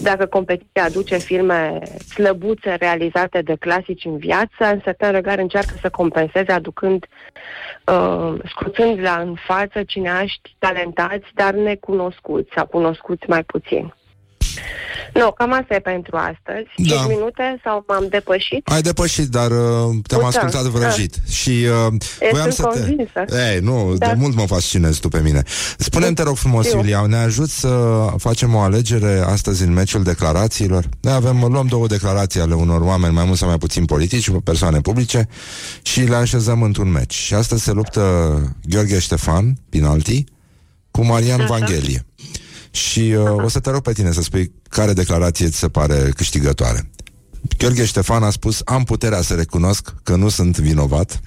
dacă 0.03 0.27
competiția 0.27 0.85
aduce 0.85 1.17
filme 1.17 1.79
slăbuțe 2.15 2.75
realizate 2.75 3.43
de 3.43 3.57
clasici 3.57 4.05
în 4.05 4.19
viață, 4.19 4.65
în 4.73 4.79
certain 4.79 5.13
regard 5.13 5.39
încearcă 5.39 5.75
să 5.81 5.91
compenseze 5.91 6.53
aducând, 6.53 7.07
uh, 7.87 8.35
scoțând 8.45 9.01
la 9.01 9.17
în 9.21 9.35
față 9.47 9.83
cineaști 9.83 10.55
talentați, 10.59 11.27
dar 11.35 11.55
necunoscuți 11.55 12.51
sau 12.55 12.67
cunoscuți 12.67 13.29
mai 13.29 13.43
puțin. 13.45 13.95
Nu, 15.15 15.33
cam 15.33 15.53
asta 15.53 15.75
e 15.75 15.79
pentru 15.79 16.17
astăzi. 16.17 16.69
Da. 16.77 16.95
5 16.95 17.09
minute 17.09 17.61
sau 17.65 17.85
m-am 17.89 18.07
depășit? 18.11 18.69
Ai 18.69 18.83
depășit, 18.83 19.29
dar 19.29 19.51
uh, 19.51 19.57
te-am 20.07 20.23
Uita, 20.23 20.27
ascultat 20.27 20.63
vrăjit. 20.63 21.15
Și 21.29 21.51
uh, 21.51 21.95
E, 22.21 22.29
voiam 22.31 22.51
sunt 22.51 22.73
să 22.73 22.79
te... 22.79 22.79
convinsă. 22.79 23.25
Ei, 23.53 23.59
nu, 23.61 23.95
Da. 23.99 24.07
de 24.07 24.15
mult 24.19 24.35
mă 24.35 24.47
fascinezi 24.47 25.01
tu 25.01 25.09
pe 25.09 25.21
mine. 25.21 25.43
Spune-mi, 25.79 26.15
te 26.15 26.23
rog 26.23 26.37
frumos, 26.37 26.67
Știu. 26.67 26.79
Iulia, 26.79 27.05
ne 27.07 27.17
ajut 27.17 27.49
să 27.49 28.07
facem 28.19 28.55
o 28.55 28.59
alegere 28.59 29.23
astăzi 29.27 29.63
în 29.63 29.73
meciul 29.73 30.03
declarațiilor? 30.03 30.85
Noi 31.01 31.13
avem, 31.13 31.41
luăm 31.41 31.67
două 31.67 31.87
declarații 31.87 32.41
ale 32.41 32.55
unor 32.55 32.81
oameni, 32.81 33.15
mai 33.15 33.25
mult 33.25 33.39
sau 33.39 33.49
mai 33.49 33.59
puțin 33.59 33.85
politici, 33.85 34.31
persoane 34.45 34.81
publice, 34.81 35.29
și 35.83 36.01
le 36.01 36.17
așezăm 36.17 36.63
într-un 36.63 36.91
meci. 36.91 37.15
Și 37.15 37.35
astăzi 37.35 37.63
se 37.63 37.73
luptă 37.73 38.03
Gheorghe 38.69 38.99
Ștefan, 38.99 39.55
penalti, 39.69 40.25
cu 40.91 41.05
Marian 41.05 41.41
Așa. 41.41 41.49
Vanghelie. 41.49 42.07
Și 42.73 43.01
uh, 43.01 43.45
o 43.45 43.49
să 43.49 43.61
te 43.61 43.71
rog 43.71 43.81
pe 43.81 43.93
tine 43.93 44.13
să 44.13 44.23
spui 44.23 44.53
care 44.69 44.93
declarație 44.93 45.49
ți 45.49 45.59
se 45.59 45.69
pare 45.69 46.13
câștigătoare. 46.17 46.91
Gheorghe 47.59 47.85
Ștefan 47.85 48.23
a 48.23 48.31
spus 48.31 48.61
Am 48.65 48.85
puterea 48.85 49.23
să 49.23 49.35
recunosc 49.35 49.95
că 50.03 50.17
nu 50.17 50.29
sunt 50.29 50.59
vinovat 50.59 51.21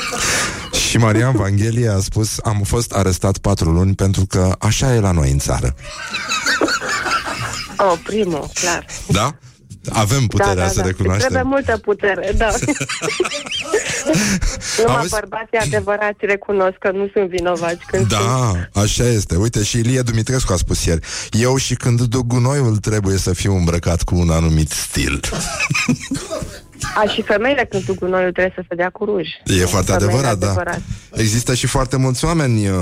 Și 0.88 0.96
Marian 0.98 1.36
Vanghelie 1.36 1.88
a 1.88 1.98
spus 1.98 2.36
Am 2.42 2.62
fost 2.64 2.92
arestat 2.92 3.38
patru 3.38 3.70
luni 3.70 3.94
pentru 3.94 4.26
că 4.26 4.54
așa 4.58 4.94
e 4.94 5.00
la 5.00 5.10
noi 5.10 5.30
în 5.30 5.38
țară 5.38 5.74
Oh, 7.76 7.98
primul, 8.04 8.48
clar. 8.54 8.86
Da? 9.08 9.36
Avem 9.90 10.26
puterea 10.26 10.54
da, 10.54 10.60
da, 10.60 10.68
să 10.68 10.80
da. 10.80 10.86
recunoaștem 10.86 11.28
Trebuie 11.28 11.52
multă 11.52 11.78
putere, 11.78 12.32
da. 12.36 12.48
Numai 14.78 14.96
Auzi? 14.96 15.10
bărbații 15.10 15.58
adevărați 15.58 16.18
recunosc 16.20 16.76
că 16.78 16.90
nu 16.90 17.10
sunt 17.12 17.28
vinovați 17.28 17.84
când 17.86 18.10
sunt. 18.10 18.22
Da, 18.22 18.80
așa 18.80 19.04
este. 19.04 19.36
Uite, 19.36 19.62
și 19.62 19.78
Ilie 19.78 20.02
Dumitrescu 20.02 20.52
a 20.52 20.56
spus 20.56 20.84
ieri 20.84 21.06
Eu 21.30 21.56
și 21.56 21.74
când 21.74 22.00
duc 22.00 22.26
gunoiul 22.26 22.76
trebuie 22.76 23.16
să 23.16 23.32
fiu 23.32 23.54
îmbrăcat 23.54 24.02
cu 24.02 24.16
un 24.16 24.30
anumit 24.30 24.70
stil 24.70 25.20
A, 26.94 27.08
și 27.08 27.22
femeile 27.22 27.66
când 27.70 27.84
duc 27.84 27.98
gunoiul 27.98 28.32
trebuie 28.32 28.52
să 28.56 28.64
se 28.68 28.74
dea 28.74 28.90
cu 28.90 29.04
ruj. 29.04 29.28
E 29.44 29.64
foarte 29.64 29.92
Femeile 29.92 30.12
adevărat, 30.12 30.38
da. 30.38 30.46
adevărat. 30.46 30.80
Există 31.12 31.54
și 31.54 31.66
foarte 31.66 31.96
mulți 31.96 32.24
oameni 32.24 32.68
uh, 32.68 32.76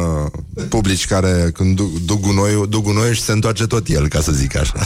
publici 0.68 1.06
care 1.06 1.50
când 1.54 1.76
duc, 1.76 1.98
duc, 1.98 2.20
gunoiul, 2.20 2.68
duc 2.68 2.82
gunoiul 2.82 3.14
și 3.14 3.20
se 3.20 3.32
întoarce 3.32 3.66
tot 3.66 3.88
el, 3.88 4.08
ca 4.08 4.20
să 4.20 4.32
zic 4.32 4.56
așa. 4.56 4.74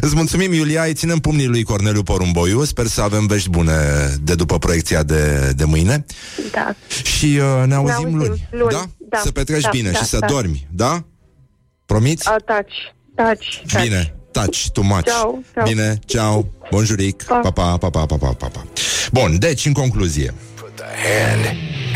Îți 0.00 0.14
mulțumim, 0.14 0.52
Iulia, 0.52 0.82
îi 0.82 0.94
ținem 0.94 1.18
pumnii 1.18 1.46
lui 1.46 1.62
Corneliu 1.62 2.02
Porumboiu. 2.02 2.64
Sper 2.64 2.86
să 2.86 3.02
avem 3.02 3.26
vești 3.26 3.50
bune 3.50 3.74
de 4.22 4.34
după 4.34 4.58
proiecția 4.58 5.02
de, 5.02 5.52
de 5.56 5.64
mâine. 5.64 6.04
Da. 6.52 6.74
Și 7.02 7.40
uh, 7.40 7.66
ne 7.66 7.74
auzim, 7.74 7.94
auzim 7.94 8.16
luni. 8.16 8.48
luni. 8.50 8.70
Da? 8.70 8.84
Da, 9.08 9.18
Să 9.18 9.30
petreci 9.30 9.62
da, 9.62 9.68
bine 9.70 9.90
da, 9.90 9.98
și 9.98 10.04
să 10.04 10.18
da. 10.18 10.26
dormi, 10.26 10.66
da? 10.70 11.04
Promiți? 11.86 12.28
A, 12.28 12.36
taci, 12.36 12.94
taci, 13.14 13.62
taci. 13.72 13.82
Bine, 13.82 14.15
taci, 14.44 14.70
tu 14.70 14.82
maci. 14.82 15.06
Ceau, 15.06 15.42
ceau. 15.54 15.64
Bine, 15.66 15.98
ceau, 16.06 16.52
bonjuric, 16.70 17.22
pa, 17.22 17.40
Pa. 17.40 17.50
pa, 17.50 17.76
pa, 17.78 17.90
pa, 17.90 18.06
pa, 18.06 18.16
pa, 18.16 18.28
pa, 18.38 18.46
pa. 18.46 18.62
Bun, 19.12 19.38
deci, 19.38 19.66
în 19.66 19.72
concluzie, 19.72 20.34
Put 20.54 20.72
the 20.76 20.84
hand 21.08 21.44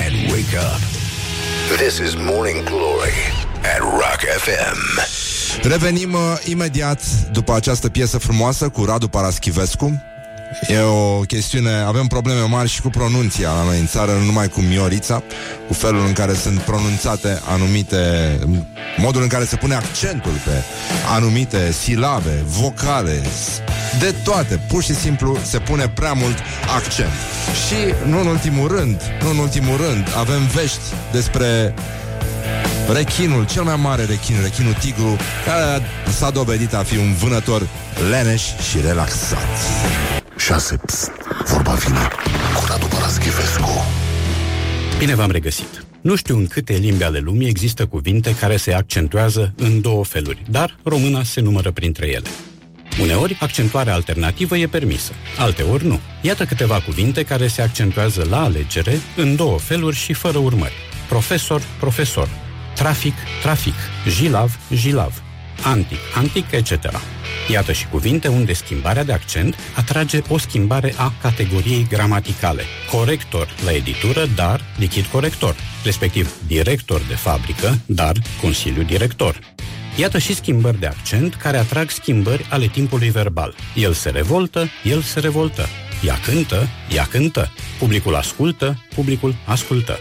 and 0.04 0.30
wake 0.30 0.56
up. 0.56 0.80
This 1.76 1.98
is 1.98 2.14
Morning 2.14 2.64
Glory 2.64 3.18
at 3.74 3.78
Rock 3.80 4.20
FM. 4.38 4.78
Revenim 5.62 6.12
uh, 6.14 6.20
imediat 6.44 7.02
după 7.32 7.52
această 7.54 7.88
piesă 7.88 8.18
frumoasă 8.18 8.68
cu 8.68 8.84
Radu 8.84 9.08
Paraschivescu. 9.08 10.02
E 10.68 10.78
o 10.78 11.20
chestiune, 11.20 11.72
avem 11.86 12.06
probleme 12.06 12.40
mari 12.40 12.68
și 12.68 12.80
cu 12.80 12.88
pronunția 12.88 13.52
la 13.52 13.62
noi 13.62 13.78
în 13.78 13.86
țară, 13.86 14.12
nu 14.12 14.24
numai 14.24 14.48
cu 14.48 14.60
Miorița, 14.60 15.22
cu 15.66 15.74
felul 15.74 16.06
în 16.06 16.12
care 16.12 16.34
sunt 16.34 16.58
pronunțate 16.58 17.40
anumite, 17.48 17.98
modul 18.96 19.22
în 19.22 19.28
care 19.28 19.44
se 19.44 19.56
pune 19.56 19.74
accentul 19.74 20.32
pe 20.44 20.62
anumite 21.14 21.72
silabe, 21.72 22.42
vocale, 22.46 23.22
de 23.98 24.14
toate, 24.24 24.60
pur 24.68 24.82
și 24.82 24.94
simplu 24.94 25.38
se 25.42 25.58
pune 25.58 25.88
prea 25.88 26.12
mult 26.12 26.36
accent. 26.76 27.12
Și, 27.66 28.08
nu 28.08 28.20
în 28.20 28.26
ultimul 28.26 28.68
rând, 28.68 29.02
nu 29.22 29.30
în 29.30 29.38
ultimul 29.38 29.76
rând, 29.76 30.06
avem 30.16 30.46
vești 30.46 30.80
despre 31.12 31.74
rechinul, 32.92 33.46
cel 33.46 33.62
mai 33.62 33.76
mare 33.76 34.04
rechin, 34.04 34.36
rechinul 34.42 34.72
tigru, 34.72 35.16
care 35.46 35.82
s-a 36.18 36.30
dovedit 36.30 36.74
a 36.74 36.82
fi 36.82 36.96
un 36.96 37.14
vânător 37.14 37.66
leneș 38.10 38.42
și 38.42 38.80
relaxat. 38.86 39.48
6. 40.40 40.76
Pst, 40.86 41.10
vorba 41.46 41.72
vine 41.72 42.08
cu 42.54 42.64
Radu 42.68 42.86
Paraschivescu. 42.86 43.86
Bine 44.98 45.14
v-am 45.14 45.30
regăsit! 45.30 45.84
Nu 46.00 46.14
știu 46.14 46.36
în 46.36 46.46
câte 46.46 46.72
limbi 46.72 47.02
ale 47.02 47.18
lumii 47.18 47.48
există 47.48 47.86
cuvinte 47.86 48.34
care 48.34 48.56
se 48.56 48.72
accentuează 48.72 49.54
în 49.56 49.80
două 49.80 50.04
feluri, 50.04 50.42
dar 50.50 50.78
româna 50.82 51.22
se 51.22 51.40
numără 51.40 51.70
printre 51.70 52.06
ele. 52.06 52.28
Uneori, 53.00 53.36
accentuarea 53.40 53.94
alternativă 53.94 54.56
e 54.56 54.66
permisă, 54.66 55.12
alteori 55.38 55.86
nu. 55.86 56.00
Iată 56.20 56.44
câteva 56.44 56.80
cuvinte 56.80 57.22
care 57.22 57.46
se 57.46 57.62
accentuează 57.62 58.26
la 58.30 58.42
alegere 58.42 59.00
în 59.16 59.36
două 59.36 59.58
feluri 59.58 59.96
și 59.96 60.12
fără 60.12 60.38
urmări. 60.38 60.74
Profesor, 61.08 61.62
profesor. 61.78 62.28
Trafic, 62.74 63.14
trafic. 63.42 63.74
Jilav, 64.08 64.58
jilav. 64.72 65.22
Antic, 65.64 65.98
antic, 66.14 66.44
etc. 66.50 66.70
Iată 67.48 67.72
și 67.72 67.86
cuvinte 67.86 68.28
unde 68.28 68.52
schimbarea 68.52 69.04
de 69.04 69.12
accent 69.12 69.56
atrage 69.76 70.20
o 70.28 70.38
schimbare 70.38 70.94
a 70.96 71.12
categoriei 71.22 71.86
gramaticale. 71.88 72.62
Corector 72.90 73.48
la 73.64 73.72
editură, 73.72 74.26
dar 74.34 74.60
lichid 74.78 75.04
corector, 75.04 75.54
respectiv 75.84 76.34
director 76.46 77.00
de 77.08 77.14
fabrică, 77.14 77.78
dar 77.86 78.16
consiliu 78.40 78.82
director. 78.82 79.38
Iată 79.96 80.18
și 80.18 80.34
schimbări 80.34 80.80
de 80.80 80.86
accent 80.86 81.34
care 81.34 81.56
atrag 81.56 81.90
schimbări 81.90 82.46
ale 82.50 82.66
timpului 82.66 83.10
verbal. 83.10 83.54
El 83.74 83.92
se 83.92 84.10
revoltă, 84.10 84.68
el 84.84 85.00
se 85.00 85.20
revoltă. 85.20 85.68
Ea 86.04 86.18
cântă, 86.24 86.68
ea 86.94 87.06
cântă. 87.10 87.52
Publicul 87.78 88.14
ascultă, 88.14 88.84
publicul 88.94 89.34
ascultă. 89.44 89.98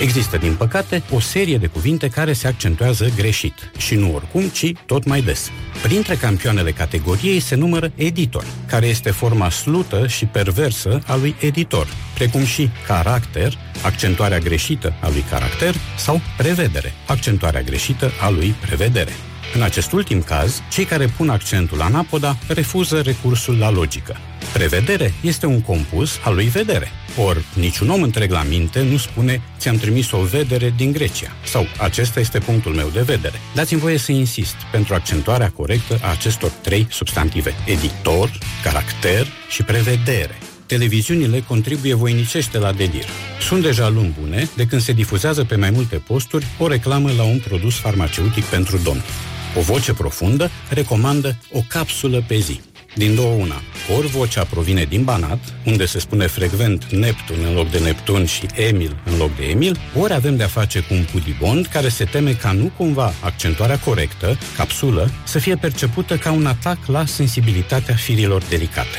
Există, 0.00 0.36
din 0.36 0.54
păcate, 0.54 1.02
o 1.10 1.20
serie 1.20 1.58
de 1.58 1.66
cuvinte 1.66 2.08
care 2.08 2.32
se 2.32 2.46
accentuează 2.46 3.12
greșit. 3.16 3.70
Și 3.78 3.94
nu 3.94 4.14
oricum, 4.14 4.48
ci 4.48 4.72
tot 4.86 5.04
mai 5.04 5.22
des. 5.22 5.50
Printre 5.82 6.14
campioanele 6.14 6.70
categoriei 6.70 7.40
se 7.40 7.54
numără 7.54 7.92
editor, 7.94 8.44
care 8.66 8.86
este 8.86 9.10
forma 9.10 9.50
slută 9.50 10.06
și 10.06 10.24
perversă 10.24 11.02
a 11.06 11.16
lui 11.16 11.34
editor, 11.40 11.86
precum 12.14 12.44
și 12.44 12.70
caracter, 12.86 13.58
accentuarea 13.82 14.38
greșită 14.38 14.94
a 15.00 15.08
lui 15.08 15.24
caracter, 15.30 15.74
sau 15.96 16.20
prevedere, 16.36 16.92
accentuarea 17.06 17.62
greșită 17.62 18.10
a 18.20 18.28
lui 18.28 18.54
prevedere. 18.60 19.12
În 19.54 19.62
acest 19.62 19.92
ultim 19.92 20.22
caz, 20.22 20.62
cei 20.70 20.84
care 20.84 21.06
pun 21.06 21.28
accentul 21.28 21.78
la 21.78 21.84
anapoda 21.84 22.36
refuză 22.48 23.00
recursul 23.00 23.58
la 23.58 23.70
logică. 23.70 24.16
Prevedere 24.52 25.14
este 25.22 25.46
un 25.46 25.60
compus 25.60 26.18
al 26.24 26.34
lui 26.34 26.46
vedere. 26.46 26.88
Or, 27.16 27.44
niciun 27.54 27.88
om 27.88 28.02
întreg 28.02 28.30
la 28.30 28.42
minte 28.42 28.82
nu 28.82 28.96
spune 28.96 29.42
ți-am 29.58 29.76
trimis 29.76 30.10
o 30.10 30.18
vedere 30.18 30.72
din 30.76 30.92
Grecia. 30.92 31.32
Sau 31.44 31.66
acesta 31.78 32.20
este 32.20 32.38
punctul 32.38 32.72
meu 32.72 32.88
de 32.88 33.00
vedere. 33.00 33.40
Dați-mi 33.54 33.80
voie 33.80 33.98
să 33.98 34.12
insist 34.12 34.56
pentru 34.72 34.94
accentuarea 34.94 35.50
corectă 35.50 35.98
a 36.02 36.10
acestor 36.10 36.50
trei 36.50 36.86
substantive. 36.90 37.54
Editor, 37.66 38.38
caracter 38.62 39.26
și 39.48 39.62
prevedere. 39.62 40.38
Televiziunile 40.66 41.44
contribuie 41.46 41.94
voinicește 41.94 42.58
la 42.58 42.72
delir. 42.72 43.06
Sunt 43.40 43.62
deja 43.62 43.88
luni 43.88 44.14
bune 44.20 44.48
de 44.56 44.66
când 44.66 44.82
se 44.82 44.92
difuzează 44.92 45.44
pe 45.44 45.56
mai 45.56 45.70
multe 45.70 45.96
posturi 45.96 46.46
o 46.58 46.66
reclamă 46.66 47.10
la 47.16 47.22
un 47.22 47.38
produs 47.38 47.74
farmaceutic 47.74 48.44
pentru 48.44 48.76
domni. 48.76 49.02
O 49.56 49.60
voce 49.60 49.92
profundă 49.92 50.50
recomandă 50.68 51.36
o 51.52 51.60
capsulă 51.68 52.24
pe 52.26 52.38
zi. 52.38 52.60
Din 52.94 53.14
două 53.14 53.34
una, 53.34 53.62
ori 53.96 54.06
vocea 54.06 54.44
provine 54.44 54.84
din 54.84 55.04
Banat, 55.04 55.38
unde 55.66 55.86
se 55.86 55.98
spune 55.98 56.26
frecvent 56.26 56.84
Neptun 56.84 57.36
în 57.46 57.54
loc 57.54 57.70
de 57.70 57.78
Neptun 57.78 58.26
și 58.26 58.46
Emil 58.54 58.96
în 59.04 59.16
loc 59.16 59.36
de 59.36 59.44
Emil, 59.44 59.78
ori 59.96 60.12
avem 60.12 60.36
de-a 60.36 60.46
face 60.46 60.80
cu 60.80 60.94
un 60.94 61.04
pudibond 61.12 61.66
care 61.66 61.88
se 61.88 62.04
teme 62.04 62.32
ca 62.32 62.52
nu 62.52 62.70
cumva 62.76 63.12
accentuarea 63.20 63.78
corectă, 63.78 64.38
capsulă, 64.56 65.10
să 65.24 65.38
fie 65.38 65.56
percepută 65.56 66.16
ca 66.16 66.32
un 66.32 66.46
atac 66.46 66.86
la 66.86 67.06
sensibilitatea 67.06 67.94
firilor 67.94 68.42
delicate. 68.48 68.98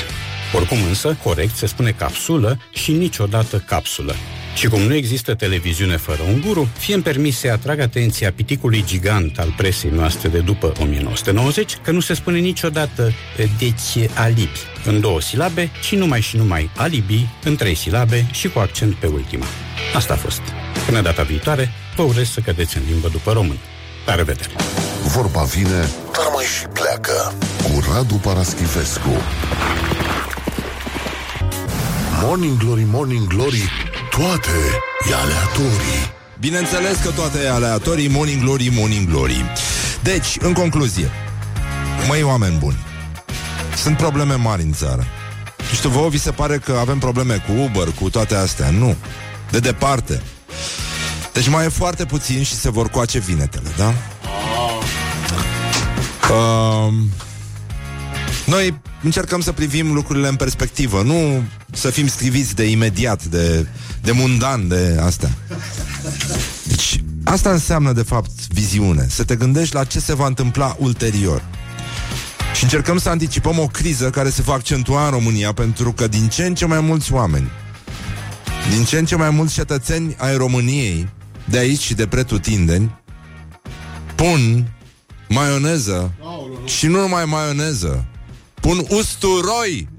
Oricum 0.55 0.77
însă, 0.87 1.17
corect 1.23 1.55
se 1.55 1.65
spune 1.65 1.91
capsulă 1.91 2.59
și 2.73 2.91
niciodată 2.91 3.57
capsulă. 3.57 4.15
Și 4.55 4.67
cum 4.67 4.81
nu 4.81 4.93
există 4.93 5.35
televiziune 5.35 5.97
fără 5.97 6.21
un 6.27 6.41
guru, 6.45 6.69
fie 6.77 6.93
îmi 6.93 7.03
permis 7.03 7.37
să 7.37 7.51
atrag 7.51 7.79
atenția 7.79 8.31
piticului 8.31 8.83
gigant 8.85 9.39
al 9.39 9.53
presei 9.57 9.89
noastre 9.89 10.29
de 10.29 10.39
după 10.39 10.73
1990, 10.79 11.77
că 11.83 11.91
nu 11.91 11.99
se 11.99 12.13
spune 12.13 12.39
niciodată 12.39 13.13
deci 13.57 14.09
alibi 14.13 14.59
în 14.85 14.99
două 14.99 15.21
silabe, 15.21 15.69
ci 15.81 15.95
numai 15.95 16.21
și 16.21 16.35
numai 16.37 16.69
alibi 16.75 17.27
în 17.43 17.55
trei 17.55 17.75
silabe 17.75 18.27
și 18.31 18.49
cu 18.49 18.59
accent 18.59 18.93
pe 18.95 19.07
ultima. 19.07 19.45
Asta 19.95 20.13
a 20.13 20.17
fost. 20.17 20.41
Până 20.85 21.01
data 21.01 21.23
viitoare, 21.23 21.71
vă 21.95 22.01
urez 22.01 22.29
să 22.29 22.39
cădeți 22.39 22.77
în 22.77 22.83
limbă 22.89 23.07
după 23.07 23.31
român. 23.31 23.57
La 24.05 24.15
revedere! 24.15 24.51
Vorba 25.03 25.41
vine, 25.43 25.89
dar 26.13 26.27
mai 26.33 26.45
și 26.57 26.65
pleacă. 26.73 27.33
Cu 27.63 27.83
Radu 27.93 28.15
Paraschivescu. 28.15 29.09
Morning 32.21 32.57
Glory, 32.57 32.85
Morning 32.91 33.27
Glory, 33.27 33.71
toate 34.21 34.81
e 35.09 35.13
aleatorii. 35.13 36.13
Bineînțeles 36.39 36.97
că 36.97 37.09
toate 37.09 37.39
e 37.43 37.49
aleatorii, 37.49 38.07
morning 38.07 38.41
glory, 38.41 38.69
morning 38.73 39.09
glory. 39.09 39.45
Deci, 40.03 40.37
în 40.39 40.53
concluzie, 40.53 41.09
măi 42.07 42.23
oameni 42.23 42.57
buni, 42.57 42.77
sunt 43.75 43.97
probleme 43.97 44.35
mari 44.35 44.61
în 44.61 44.73
țară. 44.73 45.05
Nu 45.57 45.75
știu, 45.75 45.89
vouă 45.89 46.09
vi 46.09 46.17
se 46.17 46.31
pare 46.31 46.57
că 46.57 46.77
avem 46.79 46.99
probleme 46.99 47.43
cu 47.47 47.61
Uber, 47.61 47.93
cu 47.99 48.09
toate 48.09 48.35
astea? 48.35 48.69
Nu. 48.69 48.95
De 49.49 49.59
departe. 49.59 50.21
Deci 51.33 51.47
mai 51.47 51.65
e 51.65 51.69
foarte 51.69 52.05
puțin 52.05 52.43
și 52.43 52.55
se 52.55 52.69
vor 52.69 52.89
coace 52.89 53.19
vinetele, 53.19 53.69
da? 53.77 53.93
Uh, 56.33 56.93
noi 58.45 58.79
încercăm 59.03 59.41
să 59.41 59.51
privim 59.51 59.93
lucrurile 59.93 60.27
în 60.27 60.35
perspectivă, 60.35 61.01
nu 61.01 61.43
să 61.71 61.89
fim 61.89 62.07
striviți 62.07 62.55
de 62.55 62.69
imediat, 62.69 63.25
de, 63.25 63.67
de 64.01 64.11
mundan, 64.11 64.67
de 64.67 64.97
astea. 65.01 65.29
Deci, 66.67 67.03
asta 67.23 67.51
înseamnă, 67.51 67.91
de 67.91 68.01
fapt, 68.01 68.47
viziune. 68.47 69.07
Să 69.09 69.23
te 69.23 69.35
gândești 69.35 69.75
la 69.75 69.83
ce 69.83 69.99
se 69.99 70.15
va 70.15 70.25
întâmpla 70.25 70.75
ulterior. 70.79 71.43
Și 72.55 72.63
încercăm 72.63 72.97
să 72.97 73.09
anticipăm 73.09 73.59
o 73.59 73.67
criză 73.67 74.09
care 74.09 74.29
se 74.29 74.41
va 74.41 74.53
accentua 74.53 75.05
în 75.05 75.11
România, 75.11 75.53
pentru 75.53 75.91
că 75.91 76.07
din 76.07 76.27
ce 76.27 76.45
în 76.45 76.55
ce 76.55 76.65
mai 76.65 76.79
mulți 76.79 77.13
oameni, 77.13 77.49
din 78.69 78.83
ce 78.83 78.97
în 78.97 79.05
ce 79.05 79.15
mai 79.15 79.29
mulți 79.29 79.53
cetățeni 79.53 80.15
ai 80.17 80.37
României, 80.37 81.09
de 81.45 81.57
aici 81.57 81.81
și 81.81 81.93
de 81.93 82.07
pretutindeni, 82.07 82.99
pun 84.15 84.71
maioneză 85.29 86.13
și 86.65 86.87
nu 86.87 86.99
numai 86.99 87.25
maioneză, 87.25 88.05
pun 88.61 88.85
usturoi 88.89 89.89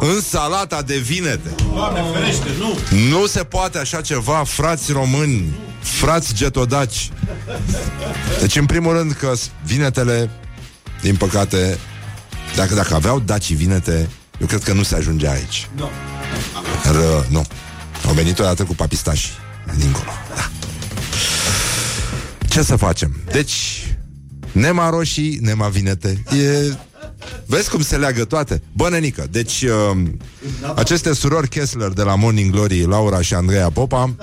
în 0.00 0.20
salata 0.20 0.82
de 0.82 0.96
vinete. 0.96 1.54
nu! 2.58 2.78
Nu 3.08 3.26
se 3.26 3.44
poate 3.44 3.78
așa 3.78 4.00
ceva, 4.00 4.44
frați 4.44 4.92
români, 4.92 5.58
frați 5.80 6.34
getodaci. 6.34 7.10
Deci, 8.40 8.56
în 8.56 8.66
primul 8.66 8.92
rând 8.92 9.12
că 9.12 9.32
s- 9.34 9.50
vinetele, 9.64 10.30
din 11.02 11.16
păcate, 11.16 11.78
dacă, 12.56 12.74
dacă 12.74 12.94
aveau 12.94 13.20
daci 13.20 13.52
vinete, 13.52 14.08
eu 14.40 14.46
cred 14.46 14.62
că 14.62 14.72
nu 14.72 14.82
se 14.82 14.94
ajunge 14.94 15.28
aici. 15.28 15.68
Nu. 15.76 15.90
Ră, 16.92 17.24
nu. 17.28 17.44
Au 18.06 18.12
venit 18.12 18.38
odată 18.38 18.64
cu 18.64 18.74
papistași 18.74 19.28
dincolo. 19.78 20.10
Da. 20.34 20.48
Ce 22.48 22.62
să 22.62 22.76
facem? 22.76 23.16
Deci, 23.32 23.86
nema 24.52 24.90
roșii, 24.90 25.38
nema 25.40 25.68
vinete. 25.68 26.22
E... 26.32 26.74
Vezi 27.46 27.70
cum 27.70 27.82
se 27.82 27.96
leagă 27.96 28.24
toate? 28.24 28.62
Bă, 28.72 28.88
nenică, 28.88 29.26
deci 29.30 29.62
uh, 29.62 30.02
aceste 30.74 31.14
surori 31.14 31.48
Kessler 31.48 31.88
de 31.88 32.02
la 32.02 32.14
Morning 32.14 32.50
Glory, 32.50 32.86
Laura 32.86 33.20
și 33.20 33.34
Andreea 33.34 33.70
Popa, 33.70 34.14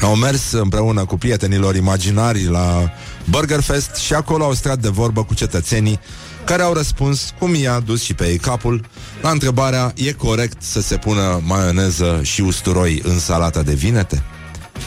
au 0.00 0.14
mers 0.14 0.52
împreună 0.52 1.04
cu 1.04 1.16
prietenilor 1.16 1.74
imaginari 1.74 2.44
la 2.44 2.92
Burger 3.30 3.60
Fest 3.60 3.94
și 3.94 4.14
acolo 4.14 4.44
au 4.44 4.52
strat 4.52 4.78
de 4.78 4.88
vorbă 4.88 5.24
cu 5.24 5.34
cetățenii 5.34 6.00
care 6.44 6.62
au 6.62 6.72
răspuns, 6.72 7.34
cum 7.38 7.54
i-a 7.54 7.80
dus 7.80 8.02
și 8.02 8.14
pe 8.14 8.28
ei 8.28 8.38
capul, 8.38 8.84
la 9.22 9.30
întrebarea, 9.30 9.92
e 9.96 10.12
corect 10.12 10.62
să 10.62 10.80
se 10.80 10.96
pună 10.96 11.40
maioneză 11.44 12.20
și 12.22 12.40
usturoi 12.40 13.00
în 13.04 13.18
salata 13.18 13.62
de 13.62 13.74
vinete? 13.74 14.22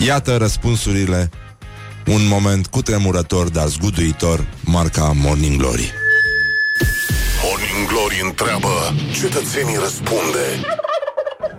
Iată 0.05 0.37
răspunsurile, 0.37 1.29
un 2.07 2.27
moment 2.27 2.67
cutremurător, 2.67 3.49
dar 3.49 3.67
zguduitor, 3.67 4.47
marca 4.63 5.11
Morning 5.15 5.57
Glory. 5.57 6.04
Morning 7.97 8.21
Glory 8.21 8.29
întreabă, 8.29 8.73
cetățenii 9.21 9.77
răspunde. 9.79 10.45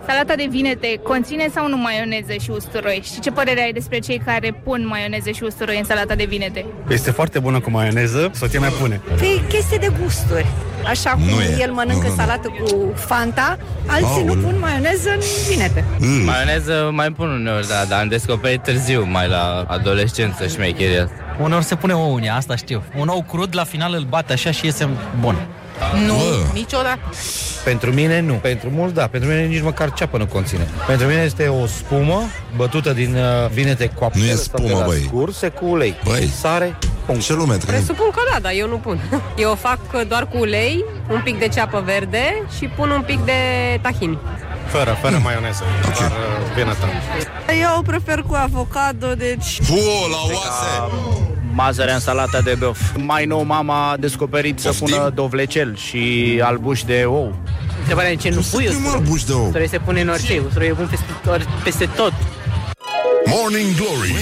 Salata 0.07 0.35
de 0.35 0.47
vinete 0.49 0.99
conține 1.03 1.47
sau 1.53 1.67
nu 1.67 1.77
maioneză 1.77 2.33
și 2.43 2.49
usturoi? 2.49 3.01
Și 3.13 3.19
ce 3.19 3.31
părere 3.31 3.61
ai 3.61 3.71
despre 3.73 3.99
cei 3.99 4.21
care 4.25 4.61
pun 4.63 4.87
maioneză 4.87 5.29
și 5.29 5.43
usturoi 5.43 5.77
în 5.77 5.83
salata 5.83 6.15
de 6.15 6.25
vinete? 6.25 6.65
Este 6.89 7.11
foarte 7.11 7.39
bună 7.39 7.59
cu 7.59 7.69
maioneză, 7.69 8.31
soția 8.33 8.59
mea 8.59 8.69
pune. 8.69 9.01
Păi 9.17 9.41
e 9.43 9.47
chestie 9.47 9.77
de 9.77 9.91
gusturi. 10.01 10.45
Așa 10.85 11.09
cum 11.09 11.21
Nu 11.23 11.41
e. 11.41 11.57
el 11.61 11.71
mănâncă 11.71 12.01
Nu, 12.07 12.07
nu, 12.07 12.15
nu. 12.15 12.21
salată 12.21 12.47
cu 12.47 12.91
Fanta, 12.95 13.57
alții 13.85 14.23
nu 14.23 14.31
Aoleu. 14.31 14.43
pun 14.43 14.59
maioneză 14.59 15.09
în 15.09 15.19
vinete. 15.49 15.83
Mm. 15.99 16.23
Maioneză 16.25 16.89
mai 16.93 17.11
pun 17.11 17.29
uneori, 17.29 17.67
da, 17.67 17.83
dar 17.89 17.99
am 18.01 18.07
descoperit 18.07 18.61
târziu, 18.63 19.05
mai 19.11 19.27
la 19.27 19.65
adolescență 19.67 20.47
și 20.47 20.53
șmecheria 20.53 21.03
asta. 21.03 21.15
Uneori 21.41 21.63
se 21.65 21.75
pune 21.75 21.93
ou 21.93 22.15
în 22.15 22.23
ea, 22.23 22.35
asta 22.35 22.55
știu. 22.55 22.83
Un 22.97 23.07
ou 23.07 23.23
crud, 23.29 23.55
la 23.55 23.63
final 23.63 23.93
îl 23.93 24.05
bate 24.09 24.33
așa 24.33 24.51
și 24.51 24.65
iese 24.65 24.87
bun. 25.19 25.35
Nu, 26.05 26.13
Bă. 26.13 26.45
niciodată. 26.53 26.99
Pentru 27.63 27.91
mine 27.93 28.19
nu. 28.19 28.33
Pentru 28.33 28.69
mulți 28.71 28.93
da. 28.93 29.07
Pentru 29.07 29.29
mine 29.29 29.45
nici 29.45 29.61
măcar 29.61 29.93
ceapă 29.93 30.17
nu 30.17 30.25
conține. 30.25 30.67
Pentru 30.87 31.07
mine 31.07 31.21
este 31.21 31.47
o 31.47 31.65
spumă 31.65 32.21
bătută 32.55 32.93
din 32.93 33.15
uh, 33.15 33.49
vinete 33.51 33.91
coapte. 33.99 34.17
Nu 34.19 34.25
e 34.25 34.29
lăsate 34.29 34.61
spumă, 34.63 34.79
la 34.79 34.85
băi. 34.85 35.03
Scurse 35.07 35.47
cu 35.49 35.65
ulei. 35.65 35.99
Băi. 36.03 36.29
Sare, 36.39 36.77
punct. 37.05 37.23
Ce 37.23 37.33
lume 37.33 37.55
trăim? 37.55 37.83
Presupun 37.83 38.09
că 38.11 38.21
da, 38.33 38.39
dar 38.39 38.51
eu 38.55 38.67
nu 38.67 38.75
pun. 38.77 38.99
Eu 39.43 39.51
o 39.51 39.55
fac 39.55 40.07
doar 40.07 40.27
cu 40.27 40.37
ulei, 40.37 40.85
un 41.09 41.21
pic 41.23 41.39
de 41.39 41.47
ceapă 41.47 41.81
verde 41.85 42.43
și 42.57 42.65
pun 42.65 42.89
un 42.89 43.01
pic 43.01 43.25
de 43.25 43.33
tahini. 43.81 44.17
Fără, 44.67 44.97
fără 45.01 45.19
maioneză, 45.23 45.63
doar 45.81 46.11
uh, 46.11 46.55
vinătă. 46.55 46.85
Eu 47.61 47.81
prefer 47.81 48.23
cu 48.27 48.33
avocado, 48.33 49.13
deci... 49.13 49.59
Fu, 49.61 49.73
la 50.11 50.33
oase! 50.33 51.36
Mazărea 51.57 51.93
în 51.93 51.99
salata 51.99 52.41
de 52.41 52.55
băf. 52.59 52.79
Mai 52.97 53.25
nou 53.25 53.43
mama 53.43 53.91
a 53.91 53.97
descoperit 53.97 54.59
să 54.59 54.67
Poftim? 54.67 54.87
pună 54.97 55.11
dovlecel 55.15 55.75
și 55.75 56.01
albuș 56.43 56.81
de 56.83 57.03
ou. 57.07 57.35
Întrebarea 57.79 58.11
e 58.11 58.15
ce 58.15 58.29
nu 58.29 58.45
pui 58.51 58.65
Pui 58.65 58.77
mă 58.83 59.01
buși 59.07 59.25
de 59.25 59.33
ou. 59.33 59.43
Usturoii 59.45 59.69
se 59.69 59.77
pune 59.77 60.01
în 60.01 60.09
orice, 60.09 60.41
usturoii 60.47 60.71
pun 60.71 60.87
peste, 60.89 61.05
ori- 61.35 61.63
peste 61.63 61.85
tot. 61.95 62.13
Morning 63.25 63.75
Glory, 63.75 64.15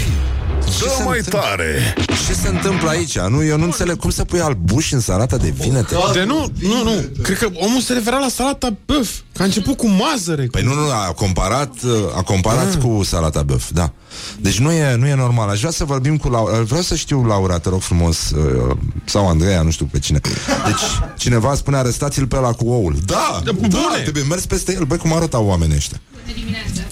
Ce 0.77 0.83
dă 0.83 0.89
se 0.97 1.03
mai 1.03 1.17
întâmplă? 1.17 1.39
tare. 1.49 1.93
Ce 2.27 2.33
se 2.33 2.47
întâmplă 2.47 2.89
aici? 2.89 3.19
Nu, 3.19 3.43
eu 3.43 3.57
nu 3.57 3.63
înțeleg 3.63 3.97
cum 3.97 4.09
să 4.09 4.23
pui 4.25 4.39
albuș 4.39 4.91
în 4.91 4.99
salata 4.99 5.38
de 5.38 5.49
vinete. 5.59 5.95
De 6.13 6.23
nu, 6.23 6.45
nu, 6.61 6.83
nu. 6.83 6.91
Cred 7.23 7.38
că 7.38 7.47
omul 7.53 7.79
se 7.81 7.93
referea 7.93 8.19
la 8.19 8.27
salata 8.27 8.73
băf. 8.86 9.09
Că 9.36 9.41
a 9.41 9.45
început 9.45 9.77
cu 9.77 9.88
mazăre. 9.88 10.43
Păi 10.51 10.63
nu, 10.63 10.73
nu, 10.73 10.81
a 10.91 11.13
comparat, 11.15 11.71
a 12.15 12.21
comparat 12.21 12.73
Ah. 12.75 12.81
cu 12.81 13.03
salata 13.03 13.41
băf, 13.43 13.69
da. 13.73 13.91
Deci 14.39 14.59
nu 14.59 14.71
e, 14.71 14.95
nu 14.95 15.07
e 15.07 15.15
normal. 15.15 15.49
Aș 15.49 15.59
vrea 15.59 15.71
să 15.71 15.83
vorbim 15.86 16.17
cu 16.17 16.29
Laura. 16.29 16.61
Vreau 16.61 16.81
să 16.81 16.95
știu, 16.95 17.23
Laura, 17.25 17.57
te 17.59 17.69
rog 17.69 17.81
frumos, 17.81 18.29
uh, 18.29 18.75
sau 19.05 19.27
Andreea, 19.29 19.61
nu 19.61 19.69
știu 19.71 19.86
pe 19.91 19.99
cine. 19.99 20.19
Deci, 20.65 20.81
cineva 21.17 21.55
spune, 21.55 21.77
arestați-l 21.77 22.27
pe 22.27 22.36
ăla 22.36 22.51
cu 22.51 22.67
oul. 22.67 22.95
Da, 23.05 23.41
da, 23.43 23.51
bune. 23.51 23.69
trebuie 24.03 24.23
mers 24.23 24.45
peste 24.45 24.73
el. 24.73 24.83
Băi, 24.83 24.97
cum 24.97 25.13
arătau 25.13 25.45
oamenii 25.45 25.75
ăștia? 25.75 25.99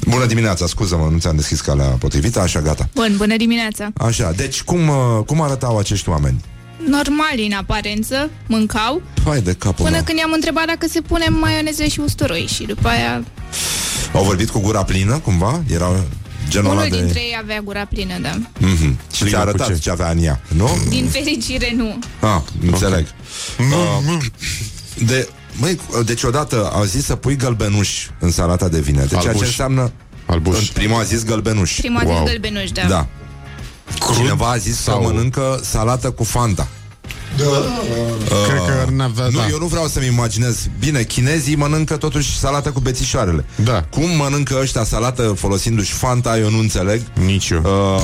Bună 0.07 0.25
dimineața, 0.25 0.65
scuză-mă, 0.67 1.07
nu 1.11 1.17
ți-am 1.17 1.35
deschis 1.35 1.61
calea 1.61 1.85
potrivită, 1.85 2.39
așa, 2.39 2.59
gata. 2.61 2.89
Bun, 2.93 3.13
bună 3.17 3.37
dimineața! 3.37 3.89
Așa, 3.97 4.31
deci 4.35 4.61
cum, 4.63 4.87
uh, 4.87 4.95
cum 5.25 5.41
arătau 5.41 5.77
acești 5.77 6.09
oameni? 6.09 6.41
Normali 6.87 7.45
în 7.45 7.51
aparență, 7.51 8.29
mâncau, 8.47 9.01
Hai 9.25 9.41
de 9.41 9.53
capul 9.53 9.75
până 9.85 9.89
meu. 9.89 10.03
când 10.03 10.17
i-am 10.17 10.31
întrebat 10.33 10.65
dacă 10.65 10.87
se 10.89 11.01
pune 11.01 11.25
maioneză 11.29 11.83
și 11.83 11.99
usturoi 11.99 12.45
și 12.53 12.63
după 12.63 12.87
aia 12.87 13.23
Au 14.13 14.23
vorbit 14.23 14.49
cu 14.49 14.59
gura 14.59 14.83
plină, 14.83 15.17
cumva? 15.19 15.63
Era 15.73 16.03
genul 16.49 16.69
ăla 16.71 16.79
unul 16.79 16.89
de... 16.91 16.97
dintre 17.03 17.19
ei 17.19 17.37
avea 17.41 17.59
gura 17.59 17.85
plină, 17.85 18.13
da. 18.21 18.31
Mhm. 18.57 18.99
Și 19.13 19.25
ți-a 19.25 19.39
arătat 19.39 19.67
ce? 19.67 19.77
ce 19.77 19.89
avea 19.89 20.09
în 20.09 20.23
ea, 20.23 20.41
nu? 20.47 20.69
Din 20.89 21.07
fericire 21.07 21.73
nu. 21.75 21.99
Ah, 22.19 22.41
înțeleg. 22.65 23.05
Uh, 23.59 24.17
de, 25.05 25.29
măi, 25.59 25.79
deci 26.05 26.23
odată 26.23 26.71
au 26.73 26.83
zis 26.83 27.05
să 27.05 27.15
pui 27.15 27.35
gălbenuș 27.35 28.07
în 28.19 28.31
salata 28.31 28.67
de 28.67 28.79
vinete, 28.79 29.07
ceea 29.07 29.21
ce 29.21 29.27
Albuș. 29.27 29.45
înseamnă... 29.45 29.91
Albuș. 30.25 30.69
Prima 30.69 30.99
a 30.99 31.03
zis 31.03 31.23
gălbenuș. 31.25 31.77
Prima 31.77 32.03
wow. 32.05 32.17
zis 32.17 32.31
gălbenuș, 32.31 32.71
da. 32.71 32.83
Da. 32.87 33.07
Cineva 34.15 34.49
a 34.49 34.57
zis 34.57 34.81
sau... 34.81 35.01
să 35.01 35.07
mănâncă 35.07 35.59
salată 35.63 36.11
cu 36.11 36.23
Fanta. 36.23 36.67
Cred 38.47 38.61
că 38.65 38.91
n-avea, 38.91 39.25
Nu, 39.25 39.37
da. 39.37 39.47
eu 39.49 39.57
nu 39.57 39.65
vreau 39.65 39.87
să-mi 39.87 40.05
imaginez. 40.05 40.67
Bine, 40.79 41.03
chinezii 41.03 41.55
mănâncă 41.55 41.97
totuși 41.97 42.37
salată 42.37 42.71
cu 42.71 42.79
bețișoarele. 42.79 43.45
Da. 43.63 43.83
Cum 43.89 44.15
mănâncă 44.15 44.57
ăștia 44.61 44.83
salată 44.83 45.33
folosindu-și 45.37 45.93
Fanta, 45.93 46.37
eu 46.37 46.49
nu 46.49 46.59
înțeleg. 46.59 47.01
Nici 47.25 47.49
eu. 47.49 47.61
Uh, 47.61 48.01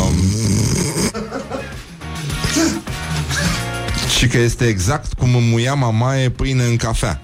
și 4.18 4.28
că 4.28 4.38
este 4.38 4.66
exact 4.66 5.14
cum 5.14 5.36
îmi 5.36 5.48
muia 5.50 5.74
mamaie 5.74 6.30
pâine 6.30 6.64
în 6.64 6.76
cafea. 6.76 7.22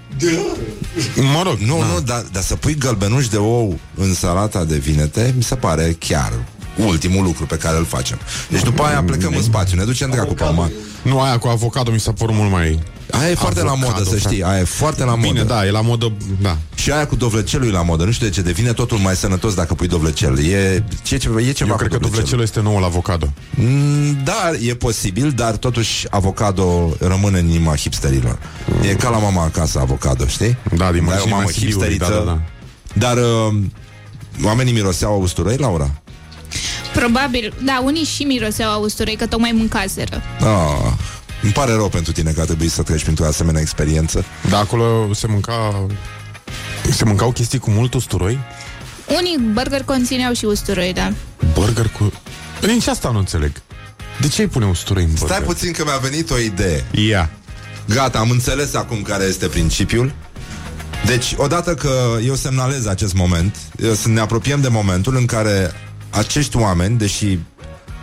Mă 1.34 1.42
rog, 1.44 1.58
nu, 1.58 1.78
nu, 1.78 2.00
dar, 2.06 2.26
dar 2.32 2.44
să 2.44 2.56
pui 2.56 2.76
gălbenuși 2.76 3.30
de 3.30 3.38
ou 3.38 3.80
în 3.96 4.14
salata 4.14 4.64
de 4.64 4.78
vinete, 4.78 5.34
mi 5.36 5.44
se 5.44 5.56
pare 5.56 5.96
chiar 6.00 6.34
ultimul 6.78 7.24
lucru 7.24 7.46
pe 7.46 7.58
care 7.58 7.78
îl 7.78 7.86
facem. 7.86 8.18
Deci 8.50 8.64
după 8.64 8.84
aia 8.84 9.04
plecăm 9.04 9.34
în 9.36 9.42
spațiu, 9.44 9.78
ne 9.78 9.84
ducem 9.84 10.10
dracu 10.10 10.34
pe 10.34 10.44
mare. 10.56 10.72
Nu, 11.02 11.20
aia 11.22 11.38
cu 11.38 11.48
avocado 11.48 11.92
mi 11.92 12.00
s-a 12.00 12.12
părut 12.12 12.36
mult 12.36 12.52
mai... 12.52 12.80
Aia 13.12 13.30
e 13.30 13.36
foarte 13.36 13.64
la 13.64 13.74
modă, 13.74 14.04
să 14.04 14.18
știi, 14.18 14.44
aia 14.44 14.60
e 14.60 14.64
foarte 14.64 15.04
la 15.04 15.16
modă. 15.16 15.28
Bine, 15.28 15.44
da, 15.44 15.66
e 15.66 15.72
la 15.72 15.82
modă, 15.82 16.12
da. 16.42 16.58
Și 16.76 16.92
aia 16.92 17.08
cu 17.08 17.16
dovlecelul 17.16 17.68
e 17.68 17.72
la 17.72 17.82
modă. 17.82 18.04
Nu 18.04 18.12
știu 18.12 18.26
de 18.28 18.32
ce, 18.34 18.42
devine 18.42 18.74
totul 18.74 18.98
mai 18.98 19.16
sănătos 19.16 19.54
dacă 19.54 19.74
pui 19.74 19.88
dovlecel. 19.88 20.46
E, 20.46 20.84
ce, 21.04 21.18
ce, 21.18 21.30
e 21.48 21.52
ceva 21.52 21.70
Eu 21.70 21.76
cred 21.76 21.92
că 21.92 21.98
dovlecelul 21.98 22.44
este 22.44 22.62
noul 22.62 22.84
avocado. 22.84 23.34
Mm, 23.56 24.18
Da, 24.24 24.52
e 24.62 24.74
posibil, 24.76 25.32
dar 25.32 25.56
totuși 25.56 26.08
avocado 26.10 26.96
rămâne 27.00 27.40
în 27.40 27.48
inima 27.48 27.76
hipsterilor. 27.76 28.38
E 28.82 28.94
ca 28.94 29.10
la 29.10 29.18
mama 29.18 29.44
acasă 29.44 29.80
avocado, 29.80 30.26
știi? 30.26 30.58
Da, 30.76 30.92
din 30.92 31.06
Dar 31.06 31.18
e 31.18 31.22
o 31.22 31.28
mașinile 31.28 31.36
mamă 31.36 31.50
Sibiului, 31.50 31.88
hipsteriță. 31.88 32.24
da, 32.26 32.32
da, 32.32 32.40
da. 32.94 33.14
Dar 33.14 33.18
uh, 33.18 33.56
oamenii 34.46 34.74
miroseau 34.74 35.22
usturoi, 35.22 35.58
Laura? 35.58 36.02
Probabil, 36.94 37.54
da, 37.64 37.82
unii 37.84 38.04
și 38.04 38.24
miroseau 38.24 38.72
a 38.72 38.76
usturoi, 38.76 39.16
că 39.16 39.26
tocmai 39.26 39.52
mâncaseră. 39.52 40.22
Ah, 40.40 40.92
îmi 41.42 41.52
pare 41.52 41.72
rău 41.72 41.90
pentru 41.90 42.12
tine 42.12 42.32
că 42.32 42.42
a 42.42 42.46
trebuit 42.46 42.72
să 42.72 42.84
treci 42.84 43.04
printr-o 43.04 43.26
asemenea 43.26 43.62
experiență. 43.62 44.26
Da, 44.50 44.58
acolo 44.58 45.14
se 45.14 45.28
mânca... 45.28 45.86
Se 46.92 47.06
mâncau 47.06 47.32
chestii 47.32 47.60
cu 47.60 47.70
mult 47.70 47.94
usturoi? 47.94 48.40
Unii 49.18 49.38
burger 49.54 49.84
conțineau 49.84 50.34
și 50.34 50.46
usturoi, 50.46 50.94
da. 50.94 51.14
Burger 51.54 51.88
cu... 51.88 52.14
Nici 52.68 52.88
asta 52.88 53.10
nu 53.10 53.18
înțeleg. 53.18 53.52
De 54.22 54.28
ce 54.28 54.42
îi 54.42 54.48
pune 54.48 54.66
usturoi 54.66 55.04
în 55.04 55.10
burger? 55.10 55.28
Stai 55.28 55.42
puțin 55.46 55.72
că 55.72 55.84
mi-a 55.84 55.98
venit 55.98 56.30
o 56.32 56.38
idee. 56.38 56.86
Ia. 56.92 57.30
Gata, 57.86 58.20
am 58.20 58.30
înțeles 58.30 58.74
acum 58.74 59.02
care 59.02 59.24
este 59.24 59.48
principiul. 59.48 60.14
Deci, 61.06 61.34
odată 61.38 61.74
că 61.74 62.18
eu 62.26 62.36
semnalez 62.36 62.86
acest 62.86 63.14
moment, 63.14 63.56
eu 63.84 63.94
să 63.94 64.08
ne 64.08 64.20
apropiem 64.20 64.62
de 64.62 64.68
momentul 64.68 65.16
în 65.16 65.26
care 65.26 65.72
acești 66.16 66.58
oameni, 66.58 66.98
deși 66.98 67.40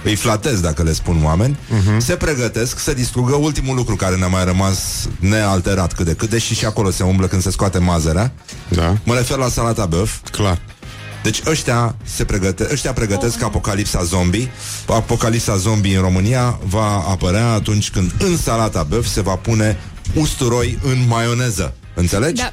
îi 0.04 0.14
flatez 0.16 0.60
dacă 0.60 0.82
le 0.82 0.92
spun 0.92 1.24
oameni, 1.24 1.58
uh-huh. 1.58 1.98
se 1.98 2.16
pregătesc 2.16 2.78
să 2.78 2.92
distrugă 2.94 3.34
ultimul 3.34 3.76
lucru 3.76 3.96
care 3.96 4.16
ne-a 4.16 4.26
mai 4.26 4.44
rămas 4.44 5.08
nealterat 5.18 5.92
cât 5.92 6.06
de 6.06 6.14
cât, 6.14 6.30
deși 6.30 6.54
și 6.54 6.64
acolo 6.64 6.90
se 6.90 7.02
umblă 7.02 7.26
când 7.26 7.42
se 7.42 7.50
scoate 7.50 7.78
mazărea. 7.78 8.32
Da. 8.68 8.96
Mă 9.04 9.14
refer 9.14 9.36
la 9.36 9.48
salata 9.48 9.86
băf. 9.86 10.14
Clar. 10.30 10.58
Deci 11.22 11.40
ăștia, 11.46 11.96
se 12.04 12.24
pregăte- 12.24 12.68
ăștia 12.72 12.92
pregătesc 12.92 13.42
apocalipsa 13.42 14.02
zombie. 14.02 14.50
Apocalipsa 14.86 15.56
zombie 15.56 15.96
în 15.96 16.02
România 16.02 16.58
va 16.64 17.04
apărea 17.08 17.52
atunci 17.52 17.90
când 17.90 18.12
în 18.18 18.36
salata 18.36 18.82
băf 18.82 19.06
se 19.06 19.20
va 19.20 19.34
pune 19.36 19.78
usturoi 20.14 20.78
în 20.82 21.06
maioneză. 21.08 21.74
Înțelegi? 21.94 22.42
Da. 22.42 22.52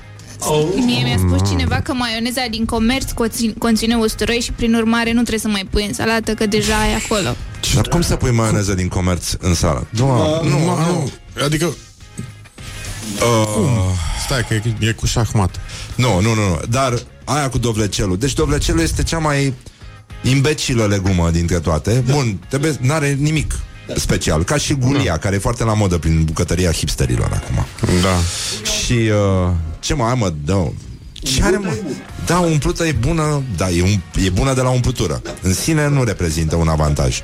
Mie 0.86 1.04
mi-a 1.04 1.18
spus 1.18 1.50
cineva 1.50 1.76
că 1.76 1.94
maioneza 1.94 2.42
din 2.50 2.66
comerț 2.66 3.12
conține, 3.12 3.54
conține 3.58 3.96
usturoi 3.96 4.40
și 4.40 4.52
prin 4.52 4.76
urmare 4.76 5.12
nu 5.12 5.20
trebuie 5.20 5.40
să 5.40 5.48
mai 5.48 5.68
pui 5.70 5.86
în 5.86 5.94
salată, 5.94 6.34
că 6.34 6.46
deja 6.46 6.76
ai 6.76 6.96
acolo. 7.04 7.36
Dar 7.74 7.88
cum 7.88 8.02
să 8.02 8.16
pui 8.16 8.32
maioneză 8.32 8.74
din 8.74 8.88
comerț 8.88 9.32
în 9.40 9.54
salată? 9.54 9.88
Nu, 9.90 10.44
nu, 10.44 10.60
nu. 10.60 11.12
Adică... 11.44 11.66
Uh, 11.66 11.74
Stai 14.26 14.46
că 14.48 14.54
e, 14.54 14.62
e 14.80 14.92
cu 14.92 15.06
șahmat. 15.06 15.56
Nu, 15.96 16.22
nu, 16.22 16.34
nu, 16.34 16.48
nu. 16.48 16.60
Dar 16.70 16.94
aia 17.24 17.50
cu 17.50 17.58
dovlecelul. 17.58 18.18
Deci 18.18 18.34
dovlecelul 18.34 18.82
este 18.82 19.04
cea 19.04 19.18
mai 19.18 19.54
imbecilă 20.24 20.86
legumă 20.86 21.30
dintre 21.30 21.60
toate. 21.60 22.04
Bun, 22.12 22.40
trebuie, 22.50 22.76
n-are 22.80 23.18
nimic 23.20 23.60
special. 23.96 24.44
Ca 24.44 24.58
și 24.58 24.74
gulia, 24.74 25.18
care 25.18 25.36
e 25.36 25.40
foarte 25.40 25.64
la 25.64 25.74
modă 25.74 25.98
prin 25.98 26.24
bucătăria 26.24 26.72
hipsterilor 26.72 27.30
acum. 27.34 27.66
Da. 28.02 28.16
Și 28.84 28.94
uh, 28.94 29.52
ce 29.80 29.93
mai 29.93 30.09
am, 30.09 30.17
mă, 30.17 30.34
da, 30.45 30.71
ce 31.13 31.43
are, 31.43 31.57
mă? 31.57 31.77
Da, 32.25 32.39
umplută 32.39 32.86
e 32.86 32.91
bună, 32.91 33.43
da, 33.57 33.69
e, 33.69 33.82
um, 33.82 34.23
e 34.25 34.30
bună 34.30 34.53
de 34.53 34.61
la 34.61 34.69
umplutură. 34.69 35.21
În 35.41 35.53
sine 35.53 35.88
nu 35.88 36.03
reprezintă 36.03 36.55
un 36.55 36.67
avantaj. 36.67 37.21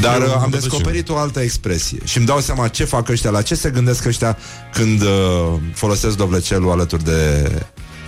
Dar 0.00 0.20
Eu 0.20 0.26
uh, 0.26 0.32
am 0.34 0.42
am 0.42 0.50
văzut 0.50 0.70
descoperit 0.70 1.08
o 1.08 1.16
altă 1.16 1.40
expresie 1.40 1.98
și 2.04 2.16
îmi 2.16 2.26
dau 2.26 2.40
seama 2.40 2.68
ce 2.68 2.84
fac 2.84 3.08
ăștia, 3.08 3.30
la 3.30 3.42
ce 3.42 3.54
se 3.54 3.70
gândesc 3.70 4.06
ăștia 4.06 4.38
când 4.72 5.02
uh, 5.02 5.08
folosesc 5.74 6.16
dovlecelul 6.16 6.70
alături 6.70 7.04
de, 7.04 7.50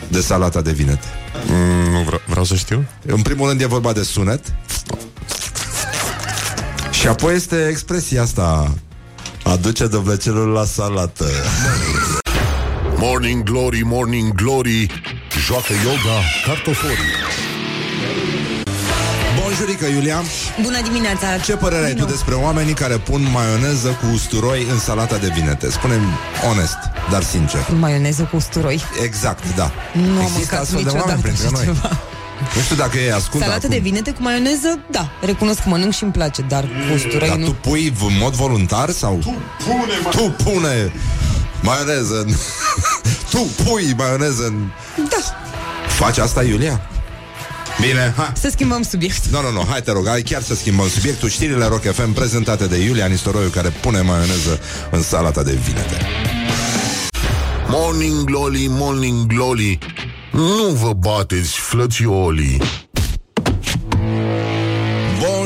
de 0.09 0.21
salata 0.21 0.61
de 0.61 0.73
vinete. 0.73 1.07
Mm, 1.47 1.93
nu 1.93 2.03
vreau, 2.03 2.21
vreau 2.27 2.45
să 2.45 2.55
știu. 2.55 2.85
În 3.07 3.23
primul 3.23 3.49
rând 3.49 3.61
e 3.61 3.67
vorba 3.67 3.93
de 3.93 4.03
sunet 4.03 4.41
și 6.91 7.07
apoi 7.07 7.35
este 7.35 7.67
expresia 7.71 8.23
asta 8.23 8.75
aduce 9.43 9.87
dovlecelul 9.87 10.49
la 10.49 10.65
salată. 10.65 11.25
Morning 12.99 13.43
Glory, 13.43 13.81
Morning 13.85 14.33
Glory 14.35 14.87
Joacă 15.47 15.73
yoga 15.85 16.19
cartoforii 16.47 17.15
Bonjurică, 19.43 19.87
Iulia! 19.87 20.23
Bună 20.63 20.83
dimineața! 20.83 21.27
Ce 21.45 21.57
părere 21.57 21.85
ai 21.87 21.95
tu 21.95 22.01
Nu. 22.01 22.07
despre 22.07 22.35
oamenii 22.35 22.73
care 22.75 22.97
pun 22.97 23.29
maioneză 23.33 23.89
cu 23.89 24.07
usturoi 24.13 24.67
în 24.73 24.79
salata 24.79 25.17
de 25.17 25.31
vinete? 25.35 25.71
spune 25.71 26.01
onest, 26.51 26.77
dar 27.11 27.23
sincer. 27.23 27.61
Maioneză 27.79 28.23
cu 28.23 28.37
usturoi. 28.37 28.83
Exact, 29.05 29.55
da. 29.57 29.71
Nu 29.93 30.03
am 30.03 30.21
Există 30.21 30.39
mâncat 30.39 30.61
astfel 30.61 30.79
de 30.79 30.85
niciodată 30.85 31.09
oameni 31.09 31.23
printre 31.23 31.47
așa 31.47 31.57
noi. 31.57 31.65
ceva. 31.65 31.89
Nu 32.55 32.61
știu 32.63 32.77
dacă 32.77 32.99
ei 32.99 33.13
ascultă 33.13 33.45
Salată 33.47 33.67
acum. 33.67 33.77
de 33.77 33.83
vinete 33.89 34.11
cu 34.11 34.23
maioneză, 34.23 34.79
da, 34.91 35.09
recunosc 35.21 35.63
că 35.63 35.69
mănânc 35.69 35.93
și 35.95 36.03
îmi 36.03 36.13
place, 36.13 36.43
dar 36.43 36.63
cu 36.65 36.95
usturoi 36.95 37.29
Dar 37.29 37.37
nu. 37.37 37.45
tu 37.47 37.53
pui 37.53 37.93
în 38.01 38.17
mod 38.21 38.35
voluntar 38.35 38.91
sau... 38.91 39.19
Tu 39.23 39.35
pune, 39.65 39.93
tu 40.11 40.43
pune 40.45 40.93
maioneză 41.63 42.25
în... 42.27 42.35
tu 43.31 43.51
pui 43.65 43.95
maioneză 43.97 44.45
în... 44.47 44.69
Da. 44.97 45.17
Faci 45.89 46.19
asta, 46.19 46.43
Iulia? 46.43 46.81
Bine, 47.81 48.15
hai. 48.17 48.33
Să 48.35 48.49
schimbăm 48.51 48.83
subiect. 48.83 49.27
Nu, 49.27 49.41
nu, 49.41 49.51
nu, 49.51 49.67
hai 49.69 49.83
te 49.83 49.93
rog, 49.93 50.09
hai 50.09 50.23
chiar 50.23 50.43
să 50.43 50.55
schimbăm 50.55 50.89
subiectul 50.89 51.29
Știrile 51.29 51.67
Rock 51.67 51.93
FM 51.93 52.13
prezentate 52.13 52.67
de 52.67 52.77
Iulia 52.77 53.07
Nistoroiu 53.07 53.49
Care 53.49 53.69
pune 53.69 54.01
maioneză 54.01 54.61
în 54.91 55.03
salata 55.03 55.43
de 55.43 55.53
vinete 55.53 56.07
Morning 57.69 58.25
Glory, 58.25 58.67
Morning 58.69 59.27
Glory 59.27 59.79
Nu 60.33 60.69
vă 60.81 60.93
bateți, 60.93 61.59
flățiolii 61.59 62.63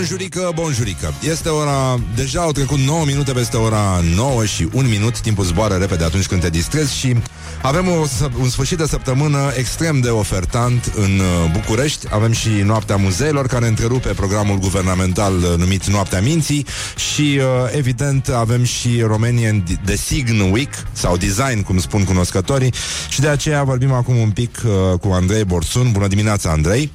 Bonjurică, 0.00 0.52
bonjurică. 0.54 1.14
Este 1.22 1.48
ora, 1.48 2.00
deja 2.14 2.40
au 2.40 2.52
trecut 2.52 2.78
9 2.78 3.04
minute 3.04 3.32
peste 3.32 3.56
ora 3.56 4.00
9 4.14 4.44
și 4.44 4.68
1 4.72 4.88
minut. 4.88 5.20
Timpul 5.20 5.44
zboară 5.44 5.74
repede 5.74 6.04
atunci 6.04 6.26
când 6.26 6.40
te 6.40 6.50
distrezi 6.50 6.96
Și 6.96 7.16
avem 7.62 7.88
o, 7.88 8.06
săp- 8.06 8.40
un 8.40 8.48
sfârșit 8.48 8.78
de 8.78 8.86
săptămână 8.86 9.52
extrem 9.56 10.00
de 10.00 10.08
ofertant 10.08 10.92
în 10.96 11.18
uh, 11.18 11.50
București. 11.52 12.06
Avem 12.10 12.32
și 12.32 12.48
Noaptea 12.48 12.96
Muzeilor 12.96 13.46
Care 13.46 13.66
întrerupe 13.66 14.08
programul 14.08 14.58
guvernamental 14.58 15.36
uh, 15.36 15.54
numit 15.56 15.86
Noaptea 15.86 16.20
Minții 16.20 16.66
Și 17.12 17.38
uh, 17.38 17.76
evident 17.76 18.28
avem 18.28 18.64
și 18.64 19.02
Romanian 19.06 19.64
Design 19.84 20.40
Week 20.52 20.72
Sau 20.92 21.16
Design, 21.16 21.62
cum 21.62 21.78
spun 21.78 22.04
cunoscătorii. 22.04 22.72
Și 23.08 23.20
de 23.20 23.28
aceea 23.28 23.62
vorbim 23.62 23.92
acum 23.92 24.16
un 24.16 24.30
pic 24.30 24.62
uh, 24.64 24.98
cu 24.98 25.08
Andrei 25.08 25.44
Borsun. 25.44 25.92
Bună 25.92 26.06
dimineața, 26.06 26.50
Andrei 26.50 26.90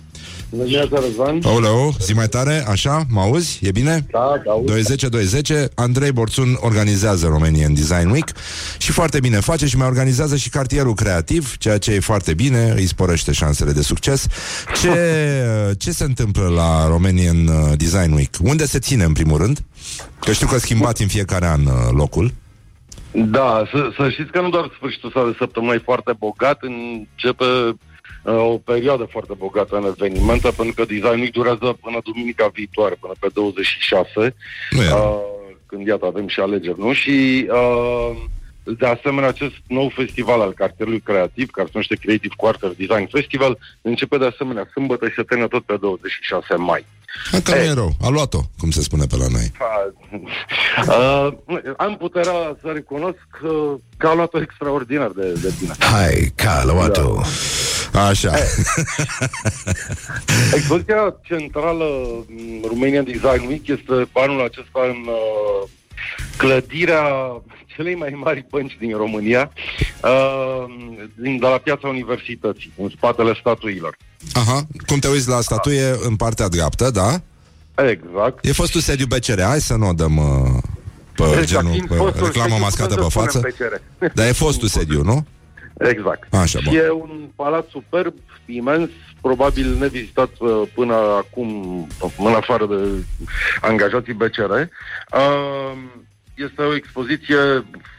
Bună 0.50 0.64
dimineața, 0.64 1.00
Răzvan. 1.00 1.40
Aoleu, 1.44 1.94
zi 2.00 2.14
mai 2.14 2.28
tare, 2.28 2.64
așa, 2.68 3.04
mă 3.10 3.20
auzi? 3.22 3.60
E 3.62 3.72
bine? 3.72 4.06
Da, 4.12 4.42
da, 4.46 4.52
aud. 4.52 4.66
20 4.66 5.04
20 5.04 5.52
Andrei 5.76 6.12
Borțun 6.12 6.58
organizează 6.60 7.28
Romanian 7.28 7.74
Design 7.74 8.10
Week 8.10 8.32
și 8.78 8.92
foarte 8.92 9.20
bine 9.20 9.40
face 9.40 9.66
și 9.66 9.78
mai 9.78 9.88
organizează 9.88 10.36
și 10.36 10.50
cartierul 10.50 10.94
creativ, 10.94 11.58
ceea 11.58 11.78
ce 11.78 11.92
e 11.92 12.00
foarte 12.00 12.34
bine, 12.34 12.74
îi 12.76 12.86
sporește 12.86 13.32
șansele 13.32 13.72
de 13.72 13.82
succes. 13.82 14.28
Ce, 14.82 14.90
ce 15.84 15.92
se 15.92 16.04
întâmplă 16.04 16.48
la 16.48 16.88
Romanian 16.88 17.48
uh, 17.48 17.78
Design 17.78 18.12
Week? 18.14 18.36
Unde 18.44 18.66
se 18.66 18.80
ține 18.80 19.04
în 19.04 19.14
primul 19.14 19.38
rând? 19.38 19.60
Că 20.20 20.32
știu 20.32 20.48
că 20.48 20.58
schimbați 20.58 21.02
în 21.02 21.08
fiecare 21.08 21.46
an 21.46 21.66
uh, 21.66 21.74
locul. 21.92 22.32
Da, 23.12 23.64
să, 23.72 23.90
să 23.98 24.10
știți 24.10 24.32
că 24.32 24.42
nu 24.42 24.50
doar 24.50 24.72
sfârșitul 24.76 25.08
ăsta 25.08 25.26
de 25.26 25.36
săptămână 25.38 25.74
e 25.74 25.82
foarte 25.84 26.14
bogat, 26.20 26.60
începe 26.62 27.44
uh, 27.44 27.76
o 28.32 28.58
perioadă 28.58 29.08
foarte 29.12 29.34
bogată 29.38 29.76
în 29.76 29.86
evenimente, 29.86 30.50
pentru 30.50 30.74
că 30.74 30.86
Design 30.86 31.20
Week 31.20 31.32
durează 31.32 31.78
până 31.82 32.00
duminica 32.04 32.50
viitoare, 32.54 32.96
până 33.00 33.14
pe 33.20 33.28
26, 33.34 34.36
Nu 34.70 34.82
e. 34.82 34.92
uh, 34.92 35.20
când 35.66 35.88
iată 35.88 36.06
avem 36.06 36.28
și 36.28 36.40
alegeri, 36.40 36.80
nu? 36.80 36.94
Și 36.94 37.48
uh, 37.50 38.16
de 38.78 38.86
asemenea 38.86 39.30
acest 39.30 39.56
nou 39.68 39.92
festival 39.96 40.42
al 40.42 40.54
cartierului 40.54 41.00
creativ, 41.00 41.50
care 41.50 41.66
se 41.66 41.72
numește 41.74 41.96
Creative 41.96 42.34
Quarter 42.38 42.70
Design 42.70 43.08
Festival, 43.12 43.58
începe 43.82 44.18
de 44.18 44.26
asemenea 44.26 44.70
sâmbătă 44.72 45.08
și 45.08 45.16
se 45.16 45.24
termină 45.24 45.48
tot 45.48 45.64
pe 45.64 45.78
26 45.80 46.56
mai. 46.56 46.86
Hai 47.32 47.42
că 47.42 47.56
nu 47.56 47.62
e 47.62 47.74
rău, 47.74 47.96
a 48.02 48.10
luat-o, 48.10 48.40
cum 48.58 48.72
se 48.72 48.82
spune 48.82 49.06
pe 49.06 49.16
la 49.18 49.26
noi. 49.28 49.52
Uh, 50.88 51.34
am 51.78 51.98
puterea 51.98 52.58
să 52.62 52.72
recunosc 52.74 53.18
că, 53.42 53.76
că 53.98 54.08
a 54.08 54.14
luat-o 54.14 54.42
extraordinar 54.42 55.10
de, 55.10 55.32
de 55.34 55.54
bine. 55.60 55.74
Hai, 55.80 56.32
ca 56.36 56.52
a 56.52 56.66
luat-o. 56.66 57.22
Așa. 57.96 58.34
Expoziția 60.58 61.16
centrală 61.24 61.86
m, 62.28 62.68
Romanian 62.68 63.04
Design 63.04 63.48
Week 63.48 63.68
este 63.68 64.08
anul 64.12 64.44
acesta 64.44 64.80
în 64.90 65.06
uh, 65.08 65.70
clădirea 66.38 67.04
celei 67.76 67.96
mai 67.96 68.18
mari 68.24 68.46
bănci 68.50 68.78
din 68.80 68.98
România, 68.98 69.52
uh, 70.04 70.66
din, 71.22 71.40
de 71.40 71.46
la 71.48 71.58
piața 71.58 71.88
universității, 71.88 72.74
în 72.82 72.90
spatele 72.90 73.38
statuilor. 73.40 73.98
Aha, 74.34 74.68
cum 74.86 75.00
te 75.00 75.08
uiți 75.08 75.28
la 75.28 75.42
statuie 75.42 75.96
în 76.02 76.16
partea 76.16 76.48
dreaptă, 76.48 76.90
da? 76.90 77.20
Exact. 77.76 78.46
E 78.46 78.52
fostul 78.52 78.82
sediu 78.82 79.06
BCR, 79.06 79.42
hai 79.42 79.62
să 79.62 79.76
nu 79.76 79.88
o 79.88 79.94
dăm 79.94 80.18
uh, 80.18 80.62
pe 81.16 81.24
Exact, 81.24 81.46
genul, 81.46 81.72
fiind 81.72 81.88
pe 81.88 81.96
fostul 81.96 82.26
reclamă 82.26 82.50
sediu, 82.50 82.64
mascată 82.64 82.94
putem 82.94 83.04
pe 83.04 83.12
să 83.12 83.20
față. 83.20 83.38
spunem 83.38 83.82
BCR. 83.98 84.12
Dar 84.14 84.28
e 84.28 84.32
fostul 84.32 84.68
sediu, 84.68 85.04
nu? 85.04 85.26
Exact. 85.78 86.34
Așa, 86.34 86.60
bun. 86.64 86.76
E 86.76 86.90
un 86.90 87.30
palat 87.36 87.68
superb, 87.70 88.14
imens, 88.46 88.90
probabil 89.22 89.76
nevizitat 89.80 90.30
uh, 90.40 90.62
până 90.74 90.94
acum, 90.96 91.48
în 92.18 92.34
afară 92.34 92.66
de 92.66 93.04
angajații 93.62 94.14
BCR. 94.14 94.52
Uh, 94.52 95.74
Este 96.36 96.62
o 96.62 96.76
expoziție 96.76 97.38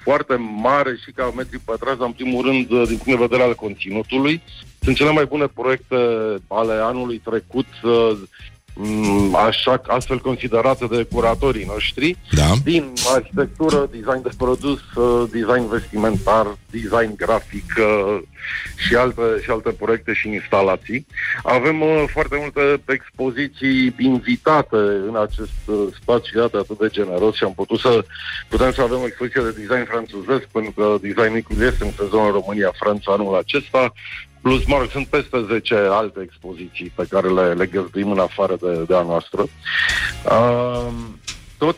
foarte 0.02 0.34
mare 0.62 0.96
și 1.04 1.10
ca 1.10 1.32
metri 1.36 1.58
pătrați, 1.64 1.98
dar 1.98 2.06
în 2.06 2.12
primul 2.12 2.44
rând, 2.44 2.70
uh, 2.70 2.82
din 2.86 2.96
punct 2.96 3.18
de 3.18 3.26
vedere 3.26 3.42
al 3.42 3.54
conținutului. 3.54 4.42
Sunt 4.80 4.96
cele 4.96 5.10
mai 5.10 5.24
bune 5.24 5.46
proiecte 5.46 5.96
ale 6.48 6.72
anului 6.72 7.18
trecut, 7.24 7.66
uh, 7.82 8.10
m, 8.12 8.18
așa, 9.46 9.82
astfel 9.86 10.18
considerate 10.18 10.86
de 10.86 11.06
curatorii 11.12 11.64
noștri, 11.64 12.16
da. 12.30 12.52
din 12.64 12.92
arhitectură, 13.14 13.88
design 13.90 14.22
de 14.22 14.30
produs, 14.36 14.80
uh, 14.94 15.28
design 15.30 15.68
vestimentar, 15.68 16.56
design 16.70 17.16
grafic 17.16 17.64
uh, 17.78 18.18
și 18.76 18.94
alte, 18.94 19.22
și 19.42 19.50
alte 19.50 19.70
proiecte 19.70 20.12
și 20.12 20.28
instalații. 20.28 21.06
Avem 21.42 21.80
uh, 21.80 22.04
foarte 22.12 22.36
multe 22.40 22.82
expoziții 22.92 23.94
invitate 23.98 24.76
în 25.08 25.16
acest 25.16 25.60
uh, 25.66 25.86
spațiu, 26.00 26.40
iată, 26.40 26.56
atât 26.58 26.78
de 26.78 26.88
generos 26.88 27.34
și 27.34 27.44
am 27.44 27.54
putut 27.54 27.78
să 27.78 28.04
putem 28.48 28.72
să 28.72 28.82
avem 28.82 28.98
o 29.00 29.06
expoziție 29.06 29.42
de 29.42 29.50
design 29.60 29.84
franțuzesc, 29.84 30.44
pentru 30.44 30.72
că 30.72 30.96
designicul 31.00 31.56
este 31.62 31.84
în 31.84 31.92
sezonul 31.96 32.32
România-Franța 32.32 33.12
anul 33.12 33.36
acesta, 33.36 33.92
Plus, 34.42 34.66
mă 34.66 34.76
rog, 34.78 34.90
sunt 34.90 35.06
peste 35.06 35.44
10 35.48 35.74
alte 35.74 36.20
expoziții 36.22 36.92
pe 36.94 37.06
care 37.10 37.28
le, 37.28 37.52
le 37.52 37.66
găzduim 37.66 38.10
în 38.10 38.18
afară 38.18 38.56
de, 38.60 38.84
de 38.86 38.94
a 38.94 39.02
noastră. 39.02 39.42
Uh, 40.24 40.88
tot 41.58 41.76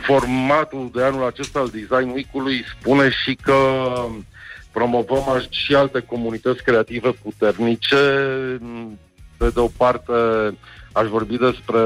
formatul 0.00 0.90
de 0.94 1.02
anul 1.02 1.26
acesta 1.26 1.58
al 1.58 1.68
Design 1.68 2.10
Week-ului 2.14 2.64
spune 2.78 3.10
și 3.24 3.34
că 3.34 3.54
promovăm 4.72 5.28
aș- 5.28 5.48
și 5.50 5.74
alte 5.74 6.00
comunități 6.00 6.62
creative 6.62 7.10
puternice. 7.22 7.96
Pe 9.36 9.50
de 9.54 9.60
o 9.60 9.66
parte, 9.76 10.12
aș 10.98 11.06
vorbi 11.08 11.36
despre 11.36 11.80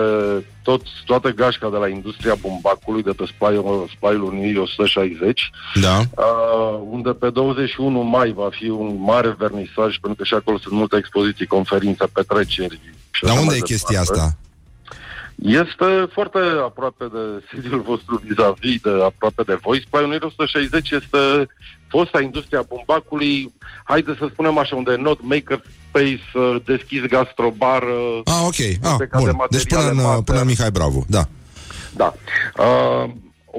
tot, 0.63 0.83
toată 1.05 1.31
gașca 1.31 1.71
de 1.71 1.77
la 1.77 1.89
industria 1.89 2.35
bumbacului 2.41 3.03
de 3.03 3.11
pe 3.11 3.25
splaiul, 3.27 3.89
splaiul 3.97 4.23
Unirii 4.23 4.59
160, 4.59 5.51
Da. 5.81 5.99
uh, 5.99 6.81
unde 6.91 7.11
pe 7.11 7.31
21 7.31 8.01
mai 8.01 8.33
va 8.33 8.49
fi 8.51 8.69
un 8.69 8.97
mare 9.01 9.35
vernisaj, 9.39 9.97
pentru 9.99 10.15
că 10.19 10.25
și 10.25 10.35
acolo 10.35 10.59
sunt 10.59 10.75
multe 10.75 10.97
expoziții, 10.97 11.47
conferințe, 11.47 12.05
petreceri. 12.13 12.81
și 13.11 13.23
Dar 13.23 13.31
așa 13.31 13.41
unde 13.41 13.51
mai 13.53 13.59
e 13.63 13.73
chestia 13.73 14.01
departe. 14.01 14.21
asta? 14.23 14.37
Este 15.37 16.09
foarte 16.13 16.39
aproape 16.65 17.05
de 17.13 17.45
sediul 17.53 17.81
vostru 17.81 18.23
vis-a-vis, 18.27 18.81
de 18.81 18.91
aproape 18.91 19.43
de 19.43 19.59
voi. 19.63 19.87
Pioneer 19.91 20.23
160 20.23 20.91
este 20.91 21.19
fosta 21.95 22.21
industria 22.21 22.63
bumbacului, 22.73 23.53
haideți 23.85 24.19
să 24.19 24.27
spunem 24.33 24.59
așa, 24.59 24.77
unde 24.77 24.95
not 24.97 25.19
maker 25.23 25.61
space, 25.89 26.25
uh, 26.35 26.57
deschis 26.65 27.03
gastrobar, 27.15 27.83
uh, 27.83 28.21
Ah, 28.25 28.43
ok. 28.51 28.61
Ah, 28.83 28.91
Judeca 28.91 29.19
de 29.19 29.31
bun. 29.31 29.47
Deci 29.51 29.67
până 29.67 29.81
materiale 29.81 29.91
în, 29.91 30.07
mate. 30.07 30.23
până 30.29 30.41
în 30.41 30.47
Mihai 30.47 30.71
Bravo, 30.71 31.05
da. 31.17 31.23
Da. 31.97 32.15
Uh, 32.59 33.11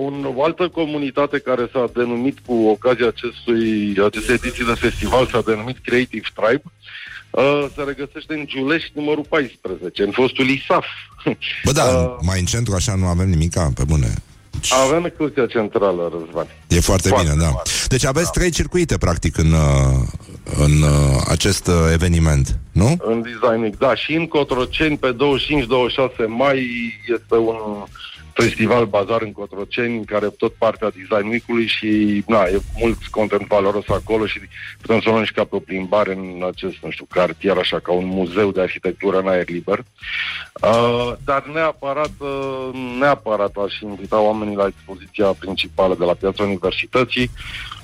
un, 0.06 0.16
o 0.36 0.44
altă 0.44 0.68
comunitate 0.70 1.38
care 1.40 1.70
s-a 1.74 1.86
denumit 1.94 2.38
cu 2.46 2.54
ocazia 2.54 3.08
acestui, 3.08 3.96
acestei 4.06 4.36
ediții 4.36 4.66
de 4.66 4.74
festival 4.86 5.28
s-a 5.32 5.42
denumit 5.46 5.78
Creative 5.86 6.28
Tribe. 6.40 6.64
Uh, 7.30 7.66
se 7.76 7.82
regăsește 7.92 8.34
în 8.34 8.46
Giulești 8.46 8.92
numărul 8.96 9.26
14, 9.30 10.04
în 10.04 10.12
fostul 10.12 10.48
ISAF. 10.50 10.86
Bă, 11.66 11.72
da, 11.72 11.84
Uh, 11.84 12.16
mai 12.22 12.40
în 12.40 12.46
centru 12.46 12.74
așa 12.74 12.96
nu 12.96 13.06
avem 13.06 13.30
nimica, 13.30 13.72
pe 13.76 13.84
bune. 13.84 14.14
Avem 14.88 15.06
expoziția 15.06 15.46
centrală, 15.46 16.12
Răzvan. 16.20 16.48
E 16.68 16.80
foarte, 16.80 17.08
Foarte 17.08 17.30
bine, 17.30 17.44
da. 17.44 17.50
mare. 17.50 17.70
Deci 17.88 18.06
aveți 18.06 18.32
trei 18.32 18.50
circuite, 18.50 18.98
practic, 18.98 19.38
în, 19.38 19.52
uh, 19.52 20.08
în 20.58 20.82
uh, 20.82 21.22
acest 21.28 21.68
uh, 21.68 21.74
eveniment, 21.92 22.60
nu? 22.72 22.98
În 23.00 23.22
design, 23.22 23.62
Week, 23.62 23.78
da. 23.78 23.96
Și 23.96 24.14
în 24.14 24.28
Cotroceni, 24.28 24.98
pe 24.98 25.16
25-26 25.16 25.18
mai, 26.28 26.68
este 27.14 27.36
un 27.36 27.56
festival 28.34 28.86
bazar 28.86 29.22
în 29.22 29.32
Cotroceni, 29.32 29.98
în 29.98 30.04
care 30.04 30.28
tot 30.28 30.54
partea 30.54 30.90
Design 30.90 31.30
Week-ului 31.30 31.68
și, 31.68 32.24
na, 32.28 32.44
e 32.44 32.62
mult 32.78 33.06
content 33.06 33.48
valoros 33.48 33.88
acolo 33.88 34.26
și 34.26 34.40
putem 34.82 35.02
să 35.02 35.10
o 35.10 35.12
luăm 35.12 35.24
și 35.24 35.34
ca 35.34 35.44
pe 35.44 35.56
o 35.56 35.60
plimbare 35.60 36.14
în 36.14 36.44
acest, 36.48 36.76
nu 36.82 36.90
știu, 36.90 37.06
cartier, 37.10 37.58
așa, 37.58 37.80
ca 37.80 37.92
un 37.92 38.06
muzeu 38.06 38.52
de 38.52 38.62
arhitectură 38.62 39.20
în 39.20 39.28
aer 39.28 39.50
liber. 39.50 39.84
Uh, 40.62 41.14
dar 41.26 41.46
neapărat, 41.54 42.12
uh, 42.18 42.70
neapărat 43.00 43.56
aș 43.56 43.80
invita 43.80 44.20
oamenii 44.20 44.56
la 44.56 44.68
expoziția 44.68 45.26
principală 45.26 45.96
de 45.96 46.04
la 46.06 46.14
Piața 46.14 46.44
Universității. 46.44 47.30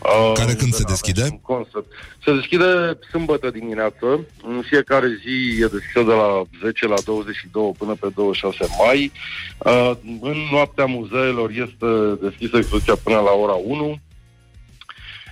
Uh, 0.02 0.32
Care 0.34 0.54
când 0.54 0.62
unde 0.62 0.76
se 0.76 0.84
avem 0.84 0.96
deschide? 0.96 1.28
un 1.32 1.40
concept. 1.42 1.92
Se 2.24 2.34
deschide 2.34 3.00
sâmbătă 3.10 3.50
dimineață. 3.50 4.06
În 4.44 4.62
fiecare 4.70 5.08
zi 5.24 5.62
e 5.62 5.76
deschisă 5.78 6.04
de 6.04 6.14
la 6.14 6.42
10 6.64 6.88
la 6.88 6.96
22 7.06 7.72
până 7.78 7.94
pe 8.00 8.08
26 8.16 8.66
mai. 8.86 9.12
Uh, 9.58 9.92
în 10.22 10.39
noaptea 10.52 10.86
muzeelor 10.86 11.50
este 11.50 12.18
deschisă 12.22 12.58
expoziția 12.58 12.96
până 13.04 13.16
la 13.16 13.32
ora 13.32 13.54
1. 13.54 14.00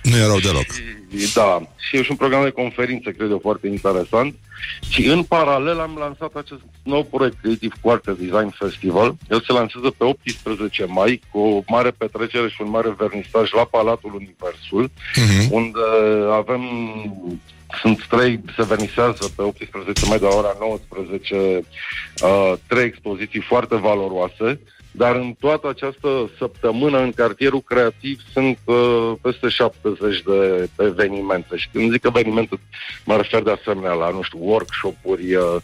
Nu 0.02 0.16
e 0.16 0.26
rău 0.26 0.38
deloc. 0.38 0.62
Și, 0.62 1.34
Da, 1.34 1.62
și 1.76 1.96
e 1.96 2.02
și 2.02 2.10
un 2.10 2.16
program 2.16 2.42
de 2.42 2.50
conferințe, 2.50 3.10
cred 3.12 3.30
eu, 3.30 3.38
foarte 3.38 3.66
interesant. 3.66 4.34
Și 4.88 5.06
în 5.06 5.22
paralel 5.22 5.80
am 5.80 5.96
lansat 5.98 6.34
acest 6.34 6.60
nou 6.82 7.04
proiect 7.04 7.36
Creative 7.40 7.74
Quarter 7.80 8.14
Design 8.14 8.48
Festival. 8.58 9.14
El 9.30 9.40
se 9.46 9.52
lansează 9.52 9.90
pe 9.90 10.04
18 10.04 10.84
mai 10.84 11.20
cu 11.30 11.38
o 11.38 11.62
mare 11.66 11.90
petrecere 11.90 12.48
și 12.48 12.62
un 12.62 12.70
mare 12.70 12.94
vernisaj 12.98 13.52
la 13.52 13.64
Palatul 13.64 14.14
Universul, 14.14 14.90
Mhm. 15.16 15.52
unde 15.54 15.80
avem 16.32 16.62
sunt 17.82 18.06
trei, 18.06 18.40
se 18.56 18.64
vernisează 18.64 19.32
pe 19.36 19.42
18 19.42 20.06
mai 20.06 20.18
de 20.18 20.24
la 20.24 20.34
ora 20.36 20.56
19 20.60 21.36
uh, 22.22 22.52
trei 22.66 22.84
expoziții 22.84 23.40
foarte 23.40 23.76
valoroase, 23.76 24.60
dar 24.98 25.16
în 25.16 25.34
toată 25.40 25.68
această 25.68 26.08
săptămână 26.38 26.98
în 26.98 27.12
cartierul 27.12 27.60
creativ 27.60 28.20
sunt 28.32 28.58
uh, 28.64 29.12
peste 29.20 29.48
70 29.48 30.22
de 30.22 30.68
evenimente. 30.76 31.56
Și 31.56 31.68
când 31.72 31.90
zic 31.90 32.04
evenimente, 32.04 32.60
mă 33.04 33.16
refer 33.16 33.42
de 33.42 33.56
asemenea 33.60 33.92
la, 33.92 34.10
nu 34.10 34.22
știu, 34.22 34.38
workshop-uri, 34.42 35.34
uh, 35.34 35.56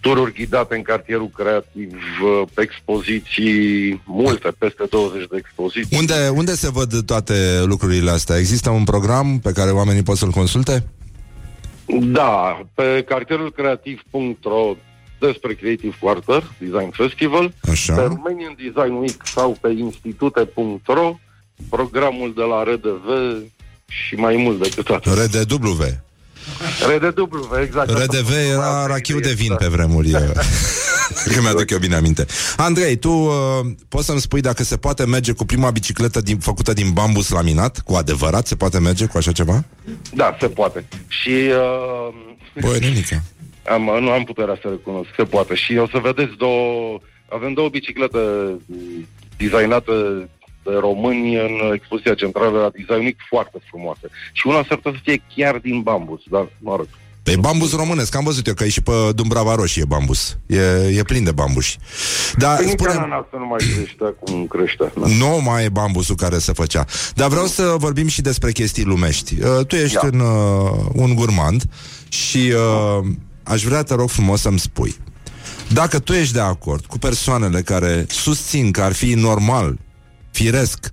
tururi 0.00 0.32
ghidate 0.32 0.76
în 0.76 0.82
cartierul 0.82 1.30
creativ, 1.34 1.92
uh, 2.22 2.48
expoziții, 2.56 4.02
multe, 4.04 4.48
peste 4.58 4.84
20 4.90 5.26
de 5.30 5.36
expoziții. 5.36 5.98
Unde, 5.98 6.28
unde 6.34 6.54
se 6.54 6.70
văd 6.70 7.04
toate 7.06 7.62
lucrurile 7.64 8.10
astea? 8.10 8.38
Există 8.38 8.70
un 8.70 8.84
program 8.84 9.38
pe 9.38 9.52
care 9.52 9.70
oamenii 9.70 10.02
pot 10.02 10.16
să-l 10.16 10.30
consulte? 10.30 10.84
Da, 12.00 12.60
pe 12.74 13.04
cartierulcreativ.ro 13.08 14.76
despre 15.18 15.54
Creative 15.54 15.96
Quarter, 16.00 16.42
Design 16.58 16.90
Festival, 16.90 17.54
Așa. 17.70 17.94
pe 17.94 18.00
Romanian 18.00 18.56
Design 18.56 18.92
Week 18.92 19.22
sau 19.24 19.56
pe 19.60 19.68
institute.ro, 19.68 21.18
programul 21.70 22.32
de 22.36 22.42
la 22.42 22.62
RDV 22.62 23.06
și 23.88 24.14
mai 24.14 24.36
mult 24.36 24.62
decât 24.62 24.88
atât. 24.88 25.12
RDW. 25.12 25.82
RDW, 26.96 27.58
exact. 27.62 27.90
RDV 27.90 28.30
era 28.50 28.86
rachiu 28.86 29.20
de 29.20 29.32
vin 29.32 29.54
pe 29.54 29.66
vremuri. 29.66 30.10
Că 31.34 31.40
mi-aduc 31.40 31.70
eu 31.70 31.78
bine 31.78 31.94
aminte. 31.94 32.26
Andrei, 32.56 32.96
tu 32.96 33.10
uh, 33.10 33.32
poți 33.88 34.06
să-mi 34.06 34.20
spui 34.20 34.40
dacă 34.40 34.62
se 34.62 34.76
poate 34.76 35.06
merge 35.06 35.32
cu 35.32 35.44
prima 35.44 35.70
bicicletă 35.70 36.20
din, 36.20 36.38
făcută 36.38 36.72
din 36.72 36.90
bambus 36.92 37.28
laminat? 37.28 37.80
Cu 37.80 37.94
adevărat 37.94 38.46
se 38.46 38.56
poate 38.56 38.78
merge 38.78 39.06
cu 39.06 39.16
așa 39.16 39.32
ceva? 39.32 39.64
Da, 40.14 40.36
se 40.40 40.48
poate. 40.48 40.84
Și 41.08 41.30
uh, 41.30 42.14
Băi, 42.60 42.78
nenică. 42.78 43.22
Am, 43.70 43.82
nu 44.00 44.10
am 44.10 44.24
puterea 44.24 44.58
să 44.62 44.68
recunosc, 44.68 45.08
se 45.16 45.24
poate. 45.24 45.54
Și 45.54 45.76
o 45.76 45.86
să 45.86 45.98
vedeți 45.98 46.36
două, 46.36 46.98
avem 47.28 47.52
două 47.52 47.68
biciclete 47.68 48.18
mm, 48.66 49.06
designate 49.36 49.92
de 50.62 50.74
români 50.80 51.34
în 51.34 51.72
expoziția 51.74 52.14
centrală 52.14 52.58
la 52.58 52.70
Design 52.70 53.04
Week 53.04 53.16
foarte 53.28 53.58
frumoase. 53.70 54.06
Și 54.32 54.46
una 54.46 54.64
s-ar 54.68 54.76
putea 54.76 54.92
să 54.92 54.98
fie 55.02 55.22
chiar 55.34 55.56
din 55.56 55.80
bambus, 55.80 56.20
dar 56.30 56.48
mă 56.58 56.76
rog. 56.76 56.88
Pe 57.22 57.36
bambus 57.36 57.76
românesc, 57.76 58.16
am 58.16 58.24
văzut 58.24 58.46
eu 58.46 58.54
că 58.54 58.64
e 58.64 58.68
și 58.68 58.82
pe 58.82 58.92
Dumbrava 59.14 59.54
Roșie 59.54 59.84
bambus. 59.84 60.38
E, 60.46 60.60
e 60.98 61.02
plin 61.02 61.24
de 61.24 61.32
bambuși. 61.32 61.78
Dar 62.36 62.56
Păi 62.56 62.64
nici 62.64 62.74
spune 62.74 62.90
ananasul 62.90 63.38
nu 63.38 63.46
mai 63.46 63.58
crește 63.74 64.14
cum 64.20 64.46
crește. 64.46 64.92
Da. 64.96 65.06
nu 65.06 65.40
mai 65.44 65.64
e 65.64 65.68
bambusul 65.68 66.14
care 66.14 66.38
se 66.38 66.52
făcea. 66.52 66.84
Dar 67.14 67.28
vreau 67.28 67.46
să 67.46 67.74
vorbim 67.78 68.06
și 68.06 68.20
despre 68.20 68.52
chestii 68.52 68.84
lumești. 68.84 69.34
Uh, 69.42 69.66
tu 69.66 69.76
ești 69.76 69.94
Da. 69.94 70.08
un, 70.12 70.20
uh, 70.20 70.86
un 70.92 71.14
gurmand 71.14 71.62
și 72.08 72.52
uh, 72.54 73.06
aș 73.48 73.62
vrea, 73.64 73.82
te 73.82 73.94
rog 73.94 74.08
frumos, 74.10 74.40
să-mi 74.40 74.58
spui. 74.58 74.96
Dacă 75.72 75.98
tu 75.98 76.12
ești 76.12 76.32
de 76.32 76.40
acord 76.40 76.84
cu 76.86 76.98
persoanele 76.98 77.60
care 77.62 78.06
susțin 78.08 78.70
că 78.70 78.82
ar 78.82 78.92
fi 78.92 79.14
normal, 79.14 79.78
firesc, 80.30 80.90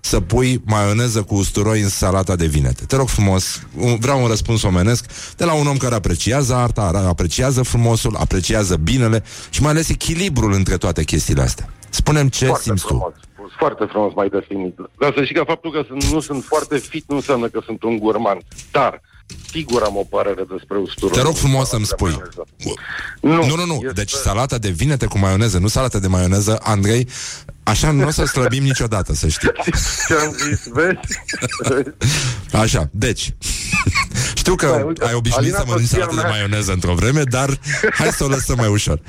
să 0.00 0.20
pui 0.20 0.62
maioneză 0.64 1.22
cu 1.22 1.34
usturoi 1.34 1.80
în 1.80 1.88
salata 1.88 2.36
de 2.36 2.46
vinete? 2.46 2.84
Te 2.84 2.96
rog 2.96 3.08
frumos, 3.08 3.62
un- 3.76 3.96
vreau 3.98 4.22
un 4.22 4.28
răspuns 4.28 4.62
omenesc 4.62 5.04
de 5.36 5.44
la 5.44 5.52
un 5.52 5.66
om 5.66 5.76
care 5.76 5.94
apreciază 5.94 6.54
arta, 6.54 7.04
apreciază 7.08 7.62
frumosul, 7.62 8.16
apreciază 8.16 8.76
binele 8.76 9.22
și 9.50 9.62
mai 9.62 9.70
ales 9.70 9.88
echilibrul 9.88 10.52
între 10.52 10.76
toate 10.76 11.04
chestiile 11.04 11.42
astea. 11.42 11.72
Spunem 11.90 12.28
ce 12.28 12.44
Foarte 12.44 12.64
simți 12.64 12.84
frumos. 12.84 13.12
Foarte 13.58 13.84
frumos 13.90 14.12
mai 14.14 14.28
definit. 14.28 14.76
Dar 15.00 15.12
să 15.16 15.22
știi 15.24 15.34
că 15.34 15.42
faptul 15.46 15.72
că 15.72 15.82
sunt, 15.86 16.04
nu 16.12 16.20
sunt 16.20 16.44
foarte 16.44 16.76
fit 16.78 17.04
nu 17.08 17.16
înseamnă 17.16 17.46
că 17.48 17.60
sunt 17.64 17.82
un 17.82 17.98
gurman. 17.98 18.38
Dar, 18.72 19.00
sigur 19.50 19.82
am 19.82 19.96
o 19.96 20.02
părere 20.04 20.44
despre 20.50 20.78
usturoi. 20.78 21.12
tu. 21.12 21.18
Te 21.20 21.24
rog 21.26 21.34
frumos 21.36 21.68
să-mi 21.68 21.86
spui. 21.86 22.20
Nu, 23.20 23.46
nu, 23.46 23.56
nu, 23.56 23.64
nu. 23.66 23.82
Deci 23.94 24.10
salata 24.10 24.58
de 24.58 24.68
vinete 24.68 25.06
cu 25.06 25.18
maioneză, 25.18 25.58
nu 25.58 25.66
salata 25.68 25.98
de 25.98 26.06
maioneză, 26.06 26.58
Andrei, 26.62 27.08
așa 27.62 27.90
nu 27.90 28.06
o 28.06 28.10
să 28.10 28.24
slăbim 28.24 28.62
niciodată, 28.62 29.14
să 29.14 29.28
știi. 29.28 29.48
Ce 30.08 30.14
am 30.14 30.32
zis, 30.32 30.66
vezi? 30.72 30.98
Așa, 32.62 32.88
deci 32.92 33.34
Știu 34.34 34.54
că 34.54 34.66
Hai, 34.66 34.82
uite, 34.82 35.04
ai 35.04 35.14
obișnuit 35.14 35.44
Alina, 35.54 35.58
să 35.58 35.64
mănânci 35.66 35.88
soția 35.88 36.04
salată 36.04 36.20
de 36.20 36.26
mea- 36.26 36.30
maioneză 36.30 36.72
într-o 36.72 36.94
vreme 36.94 37.22
Dar 37.22 37.58
hai 37.92 38.08
să 38.12 38.24
o 38.24 38.28
lăsăm 38.28 38.56
mai 38.56 38.68
ușor 38.68 39.00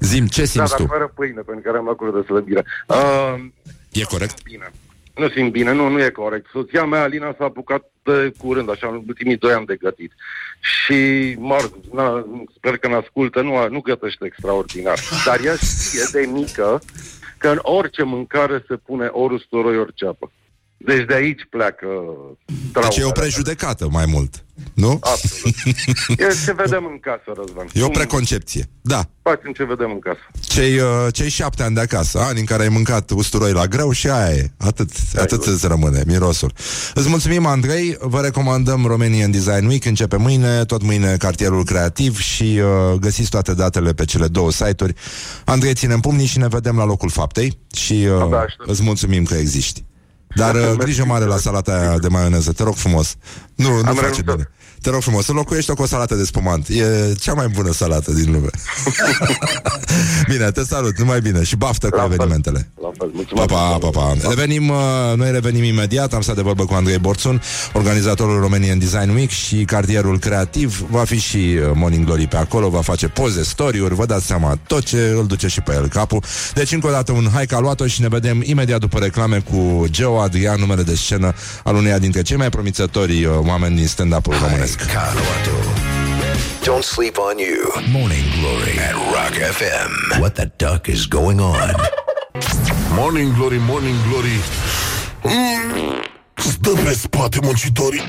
Zim, 0.00 0.26
ce 0.26 0.40
Da, 0.40 0.46
simți 0.46 0.70
dar 0.70 0.78
tu? 0.80 0.86
fără 0.86 1.12
pâine, 1.14 1.40
pentru 1.40 1.62
care 1.64 1.78
am 1.78 1.88
acolo 1.88 2.10
de 2.10 2.22
slăbire. 2.26 2.64
Uh, 2.86 3.44
E 3.92 4.02
corect? 4.04 4.42
Bine. 4.42 4.72
Nu 5.14 5.28
simt 5.28 5.52
bine, 5.52 5.72
nu, 5.72 5.88
nu 5.88 6.02
e 6.02 6.10
corect. 6.10 6.46
Soția 6.52 6.84
mea, 6.84 7.02
Alina, 7.02 7.34
s-a 7.38 7.44
apucat 7.44 7.90
de 8.02 8.32
curând, 8.38 8.70
așa, 8.70 8.88
în 8.88 9.02
ultimii 9.06 9.36
doi 9.36 9.52
ani 9.52 9.66
de 9.66 9.76
gătit. 9.76 10.12
Și, 10.60 10.94
mă 11.38 11.56
rog, 11.60 11.72
na, 11.92 12.26
sper 12.56 12.76
că 12.76 12.88
ne 12.88 12.94
ascultă, 12.94 13.40
nu, 13.40 13.68
nu 13.68 13.80
gătește 13.80 14.24
extraordinar. 14.24 14.98
Dar 15.24 15.40
ea 15.44 15.54
știe 15.54 16.20
de 16.20 16.26
mică 16.26 16.80
că 17.38 17.48
în 17.48 17.58
orice 17.62 18.02
mâncare 18.02 18.64
se 18.68 18.76
pune 18.76 19.06
ori 19.06 19.34
usturoi, 19.34 19.78
ori 19.78 19.94
ceapă. 19.94 20.30
Deci 20.76 21.04
de 21.06 21.14
aici 21.14 21.40
pleacă 21.50 21.86
trauma. 22.72 22.88
Deci 22.88 22.96
e 22.98 23.04
o 23.04 23.10
prejudecată 23.10 23.88
mai 23.90 24.04
mult 24.06 24.44
Nu? 24.74 24.98
Absolut. 25.02 25.54
E 26.08 26.44
ce 26.44 26.52
vedem 26.52 26.84
în 26.90 26.98
casă, 27.00 27.32
Răzvan. 27.36 27.66
E 27.72 27.80
o 27.82 27.84
Cum 27.84 27.94
preconcepție 27.94 28.68
Da, 28.80 29.04
Facem 29.22 29.52
ce 29.52 29.64
vedem 29.64 29.90
în 29.90 29.98
casă. 29.98 30.18
cei, 30.40 30.78
uh, 30.78 31.06
cei 31.12 31.28
șapte 31.28 31.62
ani 31.62 31.74
de 31.74 31.80
acasă 31.80 32.18
Ani 32.18 32.38
în 32.38 32.44
care 32.44 32.62
ai 32.62 32.68
mâncat 32.68 33.10
usturoi 33.10 33.52
la 33.52 33.66
greu 33.66 33.90
Și 33.90 34.08
aia 34.08 34.34
e, 34.34 34.50
atât, 34.58 34.90
atât 35.16 35.44
îți 35.44 35.66
rămâne 35.66 36.02
Mirosul 36.06 36.52
Îți 36.94 37.08
mulțumim, 37.08 37.46
Andrei 37.46 37.96
Vă 38.00 38.20
recomandăm 38.20 38.86
Romanian 38.86 39.30
Design 39.30 39.66
Week 39.66 39.84
Începe 39.84 40.16
mâine, 40.16 40.64
tot 40.64 40.82
mâine 40.82 41.16
cartierul 41.16 41.64
creativ 41.64 42.18
Și 42.18 42.60
uh, 42.62 42.98
găsiți 42.98 43.30
toate 43.30 43.54
datele 43.54 43.92
pe 43.92 44.04
cele 44.04 44.26
două 44.26 44.50
site-uri 44.50 44.94
Andrei, 45.44 45.74
ținem 45.74 46.00
pumnii 46.00 46.26
și 46.26 46.38
ne 46.38 46.48
vedem 46.48 46.76
la 46.76 46.84
locul 46.84 47.10
faptei 47.10 47.58
Și 47.76 48.06
uh, 48.30 48.44
îți 48.66 48.82
mulțumim 48.82 49.24
că 49.24 49.34
existi 49.34 49.84
Dar 50.34 50.54
uh, 50.54 50.70
grijă 50.78 51.04
mare 51.04 51.24
la 51.24 51.36
salata 51.36 51.72
aia 51.78 51.98
de 51.98 52.08
maioneză 52.08 52.52
Te 52.52 52.62
rog 52.62 52.74
frumos 52.74 53.14
Nu, 53.54 53.68
nu 53.68 53.76
Am 53.76 53.82
face 53.94 53.98
renunțat. 53.98 54.24
bine 54.34 54.50
te 54.84 54.90
rog 54.90 55.02
frumos, 55.02 55.26
înlocuiește-o 55.28 55.74
cu 55.74 55.82
o 55.82 55.86
salată 55.86 56.14
de 56.14 56.24
spumant. 56.24 56.68
E 56.68 57.14
cea 57.20 57.32
mai 57.32 57.48
bună 57.48 57.72
salată 57.72 58.12
din 58.12 58.32
lume. 58.32 58.48
Bine, 60.30 60.50
te 60.50 60.64
salut, 60.64 60.98
numai 60.98 61.20
bine. 61.20 61.42
Și 61.42 61.56
baftă 61.56 61.88
cu 61.88 62.00
evenimentele. 62.04 62.70
La 62.82 62.90
fel, 62.98 63.08
Pa, 63.08 63.12
mulțumesc. 63.14 63.46
pa, 63.48 63.78
pa, 63.80 63.88
pa. 63.88 64.28
Revenim, 64.28 64.68
uh, 64.68 64.76
noi 65.16 65.30
revenim 65.30 65.62
imediat. 65.62 66.12
Am 66.12 66.20
stat 66.20 66.34
de 66.34 66.42
vorbă 66.42 66.64
cu 66.64 66.74
Andrei 66.74 66.98
Borțun 66.98 67.42
Organizatorul 67.72 68.40
Romanian 68.40 68.78
Design 68.78 69.10
Week 69.14 69.30
Și 69.30 69.64
cartierul 69.64 70.18
creativ. 70.18 70.84
Va 70.90 71.04
fi 71.04 71.18
și 71.18 71.36
uh, 71.36 71.70
Morning 71.74 72.04
Glory 72.04 72.26
pe 72.26 72.36
acolo 72.36 72.68
Va 72.68 72.80
face 72.80 73.08
poze, 73.08 73.42
story-uri 73.42 73.94
Vă 73.94 74.06
dați 74.06 74.26
seama 74.26 74.58
tot 74.66 74.84
ce 74.84 75.12
îl 75.16 75.26
duce 75.26 75.46
și 75.46 75.60
pe 75.60 75.72
el 75.72 75.88
capul. 75.88 76.22
Deci 76.54 76.72
încă 76.72 76.86
o 76.86 76.90
dată 76.90 77.12
un 77.12 77.28
hai 77.32 77.46
că 77.46 77.54
a 77.54 77.60
luat-o 77.60 77.86
Și 77.86 78.00
ne 78.00 78.08
vedem 78.08 78.42
imediat 78.44 78.80
după 78.80 78.98
reclame 78.98 79.38
cu 79.50 79.84
Geo 79.90 80.20
Adrian 80.20 80.60
Numele 80.60 80.82
de 80.82 80.94
scenă 80.94 81.34
al 81.64 81.74
uneia 81.74 81.98
dintre 81.98 82.22
cei 82.22 82.36
mai 82.36 82.48
promițători 82.48 83.24
uh, 83.24 83.32
Oameni 83.46 83.76
din 83.76 83.86
stand-up-ul 83.86 84.34
românesc 84.42 84.73
Don't 86.64 86.84
sleep 86.84 87.18
on 87.18 87.38
you. 87.38 87.70
Morning 87.92 88.24
Glory 88.40 88.78
at 88.78 88.94
Rock 89.14 89.34
FM. 89.34 90.20
What 90.20 90.34
the 90.34 90.46
duck 90.58 90.88
is 90.88 91.06
going 91.06 91.38
on? 91.40 91.74
Morning 92.94 93.32
Glory, 93.34 93.58
Morning 93.58 93.94
Glory 94.08 94.40
mm, 95.22 96.04
Stă 96.34 96.70
pe 96.70 96.92
spate 96.92 97.38
muncitorii 97.42 98.00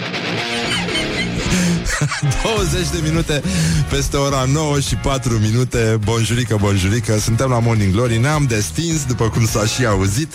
20 2.43 2.89
de 2.91 2.99
minute 3.03 3.41
peste 3.89 4.17
ora 4.17 4.45
9 4.53 4.79
și 4.79 4.95
4 4.95 5.33
minute 5.33 5.99
Bonjurică, 6.03 6.57
bonjurică 6.59 7.19
Suntem 7.19 7.49
la 7.49 7.59
Morning 7.59 7.93
Glory 7.93 8.17
Ne-am 8.17 8.45
destins, 8.47 9.05
după 9.05 9.29
cum 9.29 9.45
s-a 9.47 9.65
și 9.65 9.85
auzit 9.85 10.33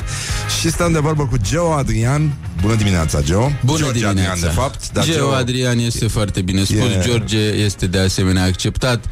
Și 0.61 0.70
stăm 0.70 0.92
de 0.92 0.98
vorbă 0.98 1.26
cu 1.26 1.36
Geo 1.48 1.72
Adrian 1.72 2.32
Bună 2.61 2.74
dimineața, 2.74 3.22
Geo 3.22 3.53
Bună 3.64 3.78
George 3.78 3.98
dimineața. 3.98 4.30
Adrian, 4.30 4.55
de 4.55 4.61
fapt 4.61 4.92
dar 4.92 5.05
Geo 5.05 5.28
Adrian 5.30 5.78
este 5.78 6.07
foarte 6.07 6.40
bine 6.42 6.64
spus, 6.64 6.78
E- 6.78 7.01
George 7.05 7.38
este 7.38 7.86
de 7.86 7.98
asemenea 7.98 8.44
acceptat. 8.44 9.05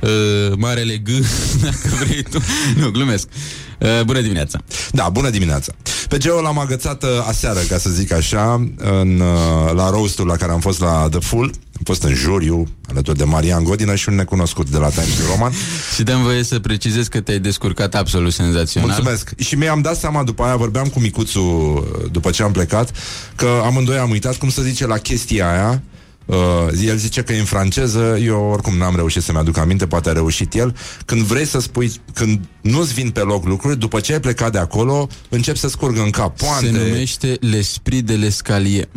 Uh, 0.00 0.10
marele 0.56 0.96
G, 0.96 1.08
dacă 1.64 1.94
vrei 2.04 2.22
tu. 2.22 2.42
Nu, 2.76 2.90
glumesc. 2.90 3.28
Uh, 3.28 3.65
bună 4.04 4.20
dimineața. 4.20 4.58
Da, 4.90 5.08
bună 5.08 5.30
dimineața 5.30 5.72
Pe 6.08 6.18
Geo 6.18 6.40
l-am 6.40 6.58
agățat 6.58 7.02
uh, 7.02 7.08
aseară, 7.28 7.60
ca 7.68 7.78
să 7.78 7.90
zic 7.90 8.12
așa 8.12 8.70
în, 8.76 9.20
uh, 9.20 9.72
La 9.74 9.90
roastul 9.90 10.26
la 10.26 10.36
care 10.36 10.52
am 10.52 10.60
fost 10.60 10.80
la 10.80 11.06
The 11.10 11.20
Full 11.20 11.50
Am 11.76 11.82
fost 11.84 12.02
în 12.02 12.14
juriu 12.14 12.66
Alături 12.90 13.18
de 13.18 13.24
Marian 13.24 13.64
Godină 13.64 13.94
și 13.94 14.08
un 14.08 14.14
necunoscut 14.14 14.68
de 14.68 14.78
la 14.78 14.88
Times 14.88 15.18
New 15.18 15.28
Roman 15.34 15.52
Și 15.94 16.02
dăm 16.02 16.22
voie 16.22 16.42
să 16.42 16.58
precizez 16.58 17.06
că 17.06 17.20
te-ai 17.20 17.38
descurcat 17.38 17.94
absolut 17.94 18.32
senzațional. 18.32 18.88
Mulțumesc. 18.88 19.30
Și 19.38 19.54
mi-am 19.54 19.80
dat 19.80 19.96
seama 19.96 20.22
după 20.22 20.42
aia, 20.42 20.56
vorbeam 20.56 20.86
cu 20.86 21.00
micuțul 21.00 21.86
uh, 22.02 22.10
după 22.10 22.30
ce 22.30 22.42
am 22.42 22.52
plecat, 22.52 22.90
că 23.34 23.60
amândoi 23.64 23.98
am 23.98 24.10
uitat 24.10 24.36
cum 24.36 24.50
să 24.50 24.62
zice 24.62 24.86
la 24.86 24.98
chestia 24.98 25.52
aia. 25.52 25.82
Uh, 26.26 26.36
el 26.84 26.96
zice 26.96 27.22
că 27.22 27.32
e 27.32 27.38
în 27.38 27.44
franceză, 27.44 28.18
eu 28.20 28.48
oricum 28.52 28.76
n-am 28.76 28.96
reușit 28.96 29.22
să-mi 29.22 29.38
aduc 29.38 29.56
aminte, 29.56 29.86
poate 29.86 30.08
a 30.08 30.12
reușit 30.12 30.54
el. 30.54 30.76
Când 31.04 31.22
vrei 31.22 31.46
să 31.46 31.60
spui, 31.60 31.92
când 32.14 32.40
nu-ți 32.60 32.94
vin 32.94 33.10
pe 33.10 33.20
loc 33.20 33.44
lucruri, 33.44 33.78
după 33.78 34.00
ce 34.00 34.12
ai 34.12 34.20
plecat 34.20 34.52
de 34.52 34.58
acolo, 34.58 35.08
încep 35.28 35.56
să 35.56 35.68
scurgă 35.68 36.00
în 36.00 36.10
cap 36.10 36.36
poante. 36.36 36.66
Se 36.66 36.70
numește 36.70 37.38
L'Esprit 37.38 38.04
de 38.04 38.18
l'Escalier. 38.26 38.88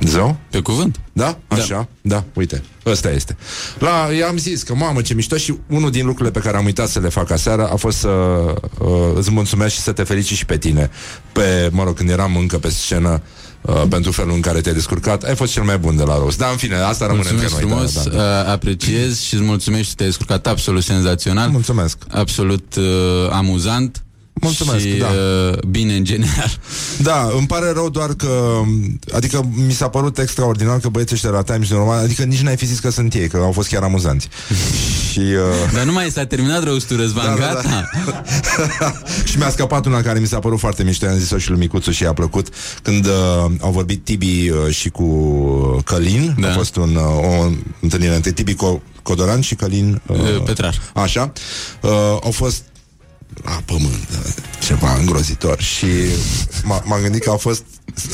Zău? 0.00 0.36
Pe 0.50 0.60
cuvânt. 0.60 1.00
Da? 1.12 1.38
Așa? 1.48 1.88
Da, 2.00 2.14
da 2.16 2.24
uite. 2.34 2.62
Ăsta 2.86 3.10
este. 3.10 3.36
La, 3.78 4.08
i-am 4.18 4.36
zis 4.36 4.62
că, 4.62 4.74
mamă, 4.74 5.00
ce 5.00 5.14
mișto 5.14 5.36
și 5.36 5.58
unul 5.68 5.90
din 5.90 6.06
lucrurile 6.06 6.40
pe 6.40 6.46
care 6.46 6.56
am 6.56 6.64
uitat 6.64 6.88
să 6.88 7.00
le 7.00 7.08
fac 7.08 7.30
aseară 7.30 7.68
a 7.68 7.76
fost 7.76 7.98
să 7.98 8.08
uh, 8.08 8.88
îți 9.14 9.30
mulțumesc 9.30 9.74
și 9.74 9.80
să 9.80 9.92
te 9.92 10.02
felicit 10.02 10.36
și 10.36 10.46
pe 10.46 10.58
tine. 10.58 10.90
Pe, 11.32 11.68
mă 11.72 11.84
rog, 11.84 11.96
când 11.96 12.10
eram 12.10 12.36
încă 12.36 12.58
pe 12.58 12.68
scenă, 12.68 13.22
uh, 13.22 13.45
pentru 13.88 14.12
felul 14.12 14.34
în 14.34 14.40
care 14.40 14.60
te-ai 14.60 14.74
descurcat, 14.74 15.22
ai 15.22 15.34
fost 15.36 15.52
cel 15.52 15.62
mai 15.62 15.78
bun 15.78 15.96
de 15.96 16.02
la 16.02 16.18
rost. 16.18 16.38
Dar, 16.38 16.50
în 16.50 16.56
fine, 16.56 16.74
asta 16.76 17.06
rămâne 17.06 17.28
Mulțumesc 17.30 17.52
între 17.60 17.68
noi. 17.68 17.88
frumos, 17.88 18.04
da, 18.04 18.10
da, 18.10 18.16
da. 18.16 18.40
uh, 18.40 18.52
apreciez 18.52 19.20
și 19.20 19.34
îți 19.34 19.42
mulțumesc 19.42 19.88
și 19.88 19.94
te-ai 19.94 20.08
descurcat 20.08 20.46
absolut 20.46 20.82
senzațional. 20.82 21.48
Mulțumesc. 21.50 21.98
Absolut 22.10 22.74
uh, 22.76 22.84
amuzant. 23.30 24.00
Mulțumesc, 24.40 24.84
și, 24.86 24.88
da. 24.88 25.06
uh, 25.06 25.58
bine 25.68 25.94
în 25.94 26.04
general. 26.04 26.58
Da, 27.02 27.30
îmi 27.36 27.46
pare 27.46 27.70
rău 27.72 27.88
doar 27.90 28.14
că 28.14 28.60
Adică 29.12 29.48
mi 29.66 29.72
s-a 29.72 29.88
părut 29.88 30.18
extraordinar 30.18 30.78
Că 30.78 30.88
băieții 30.88 31.14
ăștia 31.14 31.30
de 31.30 31.36
la 31.36 31.42
Times 31.42 31.70
New 31.70 31.78
Roman 31.78 31.98
Adică 31.98 32.22
nici 32.22 32.40
n-ai 32.40 32.56
fi 32.56 32.66
zis 32.66 32.78
că 32.78 32.90
sunt 32.90 33.14
ei 33.14 33.28
Că 33.28 33.36
au 33.36 33.52
fost 33.52 33.68
chiar 33.68 33.82
amuzanți 33.82 34.28
Și 35.12 35.18
uh, 35.18 35.72
Dar 35.74 35.84
nu 35.84 35.92
mai 35.92 36.10
s-a 36.10 36.26
terminat 36.26 36.62
răustul 36.64 36.96
Răzvan, 36.96 37.24
Da, 37.38 37.44
da, 37.44 37.52
gata? 37.52 37.90
și 39.28 39.38
mi-a 39.38 39.50
scăpat 39.50 39.86
una 39.86 40.00
care 40.02 40.18
mi 40.18 40.26
s-a 40.26 40.38
părut 40.38 40.58
foarte 40.58 40.82
mișto, 40.84 41.06
am 41.06 41.18
zis-o 41.18 41.38
și 41.38 41.50
lui 41.50 41.58
Micuțu 41.58 41.90
și 41.90 42.02
i-a 42.02 42.12
plăcut, 42.12 42.48
când 42.82 43.06
uh, 43.06 43.12
au 43.60 43.70
vorbit 43.70 44.04
Tibi 44.04 44.50
uh, 44.50 44.74
și 44.74 44.88
cu 44.88 45.06
Călin, 45.84 46.34
da. 46.38 46.48
a 46.48 46.52
fost 46.52 46.76
un, 46.76 46.94
uh, 46.94 47.38
o 47.40 47.50
întâlnire 47.80 48.14
între 48.14 48.30
Tibi 48.32 48.54
Co- 48.54 48.82
Codoran 49.02 49.40
și 49.40 49.54
Călin 49.54 50.00
uh, 50.06 50.42
Petrar. 50.44 50.80
Așa, 50.94 51.32
uh, 51.80 51.90
au 52.22 52.30
fost 52.30 52.62
la 53.44 53.60
pământ, 53.64 54.08
uh, 54.24 54.32
ceva 54.66 54.94
îngrozitor 54.98 55.60
și 55.60 55.86
m- 56.60 56.82
m-am 56.84 57.00
gândit 57.02 57.22
că 57.22 57.30
a 57.30 57.36
fost 57.36 57.64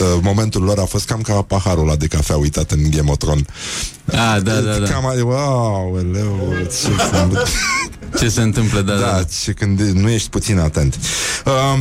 uh, 0.01 0.07
momentul 0.23 0.62
lor 0.62 0.78
a 0.78 0.85
fost 0.85 1.05
cam 1.07 1.20
ca 1.20 1.43
paharul 1.43 1.82
ăla 1.82 1.97
de 1.97 2.07
cafea 2.07 2.37
uitat 2.37 2.70
în 2.70 2.91
Game 2.91 3.11
of 3.11 3.16
Thrones. 3.16 3.45
Ah, 4.07 4.43
da, 4.43 4.61
da, 4.61 4.78
da. 4.78 4.89
Cam, 4.91 5.05
wow, 5.24 5.97
eleu, 5.99 6.53
ce 6.81 6.89
Ce 8.19 8.28
se 8.28 8.41
întâmplă, 8.43 8.81
da, 8.81 8.95
da. 8.95 9.01
da, 9.01 9.24
și 9.43 9.53
când 9.53 9.81
nu 9.81 10.09
ești 10.11 10.28
puțin 10.28 10.59
atent. 10.59 10.99
Uh, 11.45 11.81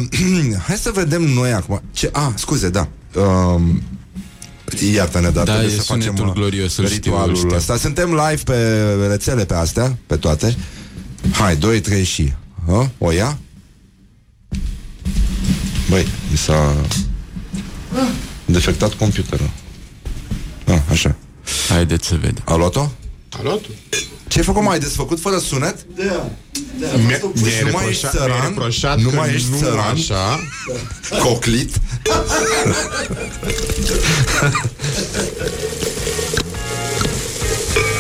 hai 0.68 0.76
să 0.76 0.91
vedem 0.93 1.22
noi 1.22 1.51
acum. 1.53 1.81
Ce, 1.91 2.10
ah, 2.14 2.27
scuze, 2.35 2.69
da. 2.69 2.88
Uh, 3.15 3.61
Iartă-ne, 4.93 5.30
dar 5.30 5.43
Da, 5.45 5.51
trebuie 5.53 5.73
e 5.76 5.77
să 5.77 5.81
facem 5.84 6.01
sunetul 6.01 6.27
uh, 6.27 6.34
glorios, 6.34 6.77
îl 6.77 6.85
știu, 6.85 6.95
ritualul 6.95 7.30
îl 7.30 7.35
știu. 7.35 7.56
ăsta. 7.56 7.77
Suntem 7.77 8.10
live 8.10 8.41
pe 8.43 8.57
rețele 9.10 9.45
pe 9.45 9.53
astea, 9.53 9.97
pe 10.07 10.15
toate. 10.15 10.56
Hai, 11.31 11.56
2, 11.56 11.80
3 11.80 12.03
și... 12.03 12.34
Uh, 12.67 12.85
o 12.97 13.11
ia? 13.11 13.38
Băi, 15.89 16.07
mi 16.31 16.38
s-a 16.38 16.75
defectat 18.45 18.93
computerul. 18.93 19.49
Ah, 20.67 20.79
așa. 20.89 21.15
Haideți 21.69 22.07
să 22.07 22.15
vedem. 22.15 22.43
A 22.45 22.55
luat-o? 22.55 22.79
A 23.29 23.39
luat 23.43 23.59
Ce 24.27 24.38
ai 24.39 24.45
făcut? 24.45 24.63
Mai 24.63 24.73
ai 24.73 24.79
desfăcut 24.79 25.19
fără 25.19 25.38
sunet? 25.39 25.85
Da. 25.95 26.29
Mi-a- 27.07 27.19
Deci 27.33 27.41
mi-ai 27.41 27.61
nu 27.63 27.71
mai 27.71 27.89
ești 27.89 28.05
reproșat- 28.05 28.13
mi-ai 28.13 28.27
țăran, 28.27 28.47
reproșat 28.47 28.99
nu 28.99 29.09
că 29.09 29.15
mai 29.15 29.33
ești 29.33 29.49
nu 29.49 29.57
țăran, 29.57 29.91
așa. 29.95 30.39
coclit, 31.23 31.75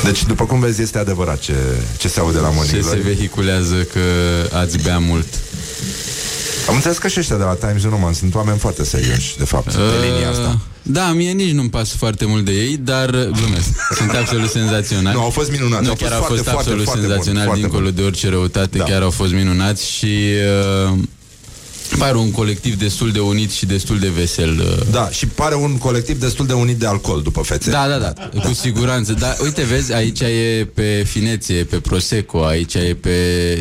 Deci, 0.03 0.25
după 0.25 0.45
cum 0.45 0.59
vezi, 0.59 0.81
este 0.81 0.97
adevărat 0.97 1.39
ce, 1.39 1.55
ce 1.97 2.07
se 2.07 2.19
aude 2.19 2.37
la 2.37 2.49
Morning 2.49 2.75
Ce 2.75 2.81
se 2.81 2.95
Glory. 2.95 3.01
vehiculează 3.01 3.75
că 3.75 3.99
ați 4.57 4.77
bea 4.77 4.97
mult. 4.99 5.27
Am 6.67 6.75
înțeles 6.75 6.97
că 6.97 7.07
și 7.07 7.19
ăștia 7.19 7.37
de 7.37 7.43
la 7.43 7.53
Times 7.53 7.83
Roman 7.83 8.13
sunt 8.13 8.35
oameni 8.35 8.57
foarte 8.57 8.83
serioși, 8.83 9.37
de 9.37 9.45
fapt, 9.45 9.71
pe 9.73 10.05
linia 10.11 10.29
asta. 10.29 10.59
Da, 10.83 11.11
mie 11.11 11.31
nici 11.31 11.51
nu-mi 11.51 11.69
pasă 11.69 11.95
foarte 11.97 12.25
mult 12.25 12.45
de 12.45 12.51
ei, 12.51 12.77
dar 12.77 13.09
uh, 13.09 13.27
glumesc. 13.27 13.67
Sunt 13.99 14.11
absolut 14.11 14.49
senzaționali. 14.49 15.15
Nu, 15.15 15.21
au 15.23 15.29
fost 15.29 15.51
minunați, 15.51 15.83
Nu, 15.83 15.89
au 15.89 15.95
chiar 15.95 16.11
fost 16.11 16.21
au 16.21 16.27
fost 16.27 16.43
foarte, 16.43 16.59
absolut 16.59 16.83
foarte, 16.83 17.05
foarte 17.05 17.23
senzaționali, 17.23 17.47
buni, 17.47 17.59
foarte 17.59 17.77
dincolo 17.77 17.89
de 17.89 18.01
orice 18.01 18.29
răutate, 18.29 18.77
Da. 18.77 18.83
chiar 18.83 19.01
au 19.01 19.09
fost 19.09 19.31
minunați 19.33 19.91
și 19.91 20.13
uh, 20.87 20.97
pare 21.97 22.17
un 22.17 22.31
colectiv 22.31 22.75
destul 22.75 23.11
de 23.11 23.19
unit 23.19 23.51
și 23.51 23.65
destul 23.65 23.99
de 23.99 24.07
vesel. 24.07 24.59
Uh. 24.59 24.91
Da, 24.91 25.09
și 25.09 25.27
pare 25.27 25.55
un 25.55 25.77
colectiv 25.77 26.19
destul 26.19 26.45
de 26.45 26.53
unit 26.53 26.77
de 26.77 26.85
alcool 26.85 27.21
după 27.21 27.41
fețe. 27.41 27.69
Da, 27.69 27.87
da, 27.87 27.97
da, 27.97 28.39
cu 28.39 28.53
siguranță. 28.53 29.13
Dar 29.13 29.37
uite, 29.43 29.63
vezi, 29.63 29.93
aici 29.93 30.19
e 30.19 30.67
pe 30.73 31.03
finețe, 31.07 31.53
e 31.53 31.63
pe 31.63 31.79
prosecco, 31.79 32.43
aici 32.43 32.73
e 32.73 32.97
pe 33.01 33.09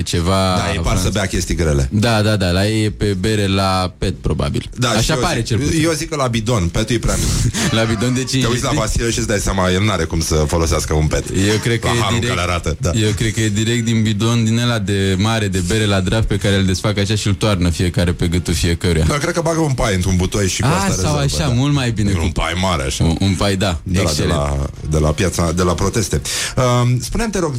ceva... 0.05 0.55
Da, 0.57 0.73
ei 0.73 0.81
par 0.83 0.97
să 0.97 1.09
bea 1.13 1.27
chestii 1.27 1.55
grele. 1.55 1.89
Da, 1.93 2.23
da, 2.23 2.37
da, 2.37 2.51
la 2.51 2.69
ei 2.69 2.85
e 2.85 2.91
pe 2.91 3.17
bere 3.21 3.47
la 3.47 3.95
pet, 3.99 4.15
probabil. 4.15 4.71
Da, 4.79 4.91
și 4.91 4.97
Așa 4.97 5.15
eu 5.15 5.21
pare 5.21 5.37
zic, 5.37 5.47
cel 5.47 5.59
puțin. 5.59 5.85
Eu 5.85 5.93
zic 5.93 6.09
că 6.09 6.17
la 6.17 6.27
bidon, 6.27 6.69
petul 6.69 6.95
e 6.95 6.99
prea 6.99 7.17
mic. 7.17 7.55
La 7.79 7.83
bidon 7.83 8.15
de 8.15 8.25
5 8.25 8.43
Te 8.43 8.49
uiți 8.49 8.65
la 8.65 8.71
Vasile 8.75 9.11
și 9.11 9.19
îți 9.19 9.27
dai 9.27 9.39
seama, 9.39 9.71
el 9.71 9.85
n-are 9.85 10.05
cum 10.05 10.21
să 10.21 10.35
folosească 10.35 10.95
un 10.95 11.07
pet. 11.07 11.25
Eu 11.49 11.57
cred 11.63 11.79
că 11.79 11.87
la 11.87 11.93
e 11.93 11.99
harul 11.99 12.19
direct, 12.19 12.37
care 12.37 12.51
arată, 12.51 12.77
da. 12.81 12.91
Eu 12.95 13.11
cred 13.11 13.33
că 13.33 13.41
e 13.41 13.49
direct 13.49 13.85
din 13.85 14.03
bidon 14.03 14.45
din 14.45 14.59
ăla 14.59 14.79
de 14.79 15.15
mare 15.19 15.49
de 15.49 15.63
bere 15.67 15.85
la 15.85 16.01
draft 16.01 16.27
pe 16.27 16.37
care 16.37 16.57
îl 16.57 16.65
desfac 16.65 16.99
așa 16.99 17.15
și 17.15 17.27
îl 17.27 17.35
toarnă 17.35 17.71
fiecare 17.71 18.13
pe 18.21 18.29
gâtul 18.29 18.55
fiecăruia. 18.55 19.05
Da, 19.09 19.15
cred 19.15 19.35
că 19.35 19.41
bagă 19.41 19.61
un 19.61 19.73
pai 19.73 19.95
într-un 19.95 20.17
butoi 20.17 20.49
și 20.49 20.61
cu 20.61 20.67
A, 20.67 20.75
asta 20.75 20.87
sau 20.87 20.97
rezolvă, 20.97 21.19
așa, 21.21 21.39
da. 21.39 21.55
mult 21.55 21.73
mai 21.75 21.91
bine. 21.91 22.13
Un 22.23 22.31
pai 22.31 22.53
mare, 22.61 22.83
așa. 22.83 23.05
Un, 23.05 23.17
un 23.21 23.35
pai, 23.35 23.57
da. 23.57 23.81
de 23.83 23.99
la, 23.99 24.05
de, 24.05 24.11
excelent. 24.11 24.33
la, 24.33 24.67
de 24.91 24.99
la 24.99 25.11
piața, 25.11 25.53
de 25.53 25.63
la 25.63 25.75
proteste. 25.75 26.21
Uh, 26.57 26.63
spune-mi, 27.01 27.31
te 27.33 27.39
rog, 27.39 27.55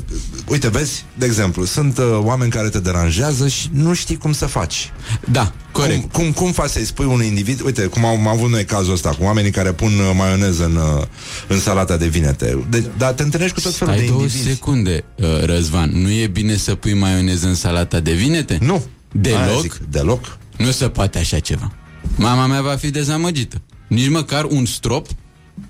uite, 0.47 0.69
vezi, 0.69 1.05
de 1.17 1.25
exemplu, 1.25 1.65
sunt 1.65 1.97
uh, 1.97 2.05
oameni 2.19 2.51
care 2.51 2.69
te 2.69 2.79
deranjează 2.79 3.47
și 3.47 3.69
nu 3.73 3.93
știi 3.93 4.17
cum 4.17 4.33
să 4.33 4.45
faci. 4.45 4.91
Da, 5.31 5.51
corect. 5.71 6.11
Cum, 6.11 6.23
cum, 6.23 6.31
cum 6.31 6.51
faci 6.51 6.69
să-i 6.69 6.85
spui 6.85 7.05
unui 7.05 7.27
individ, 7.27 7.61
uite, 7.61 7.85
cum 7.85 8.05
am, 8.05 8.19
am 8.19 8.27
avut 8.27 8.49
noi 8.49 8.65
cazul 8.65 8.93
ăsta, 8.93 9.09
cu 9.09 9.23
oamenii 9.23 9.51
care 9.51 9.71
pun 9.71 9.91
uh, 9.91 10.11
maioneză 10.17 10.65
în, 10.65 10.75
uh, 10.75 11.03
în 11.47 11.59
salata 11.59 11.97
de 11.97 12.07
vinete. 12.07 12.65
De, 12.69 12.83
dar 12.97 13.11
te 13.11 13.23
întâlnești 13.23 13.55
cu 13.55 13.61
tot 13.61 13.75
felul 13.75 13.93
Stai 13.93 14.05
de 14.05 14.11
două 14.11 14.21
indivizi. 14.23 14.49
secunde, 14.49 15.03
uh, 15.15 15.43
Răzvan. 15.45 15.91
Nu 15.93 16.09
e 16.09 16.27
bine 16.27 16.55
să 16.57 16.75
pui 16.75 16.93
maioneză 16.93 17.47
în 17.47 17.55
salata 17.55 17.99
de 17.99 18.11
vinete? 18.11 18.57
Nu. 18.61 18.83
Aia 19.25 19.45
Deloc? 19.45 19.61
zic, 19.61 19.79
deloc. 19.89 20.37
Nu 20.65 20.71
se 20.71 20.89
poate 20.89 21.17
așa 21.19 21.39
ceva. 21.39 21.71
Mama 22.15 22.45
mea 22.45 22.61
va 22.61 22.75
fi 22.75 22.89
dezamăgită. 22.89 23.61
Nici 23.87 24.09
măcar 24.09 24.43
un 24.43 24.65
strop? 24.65 25.07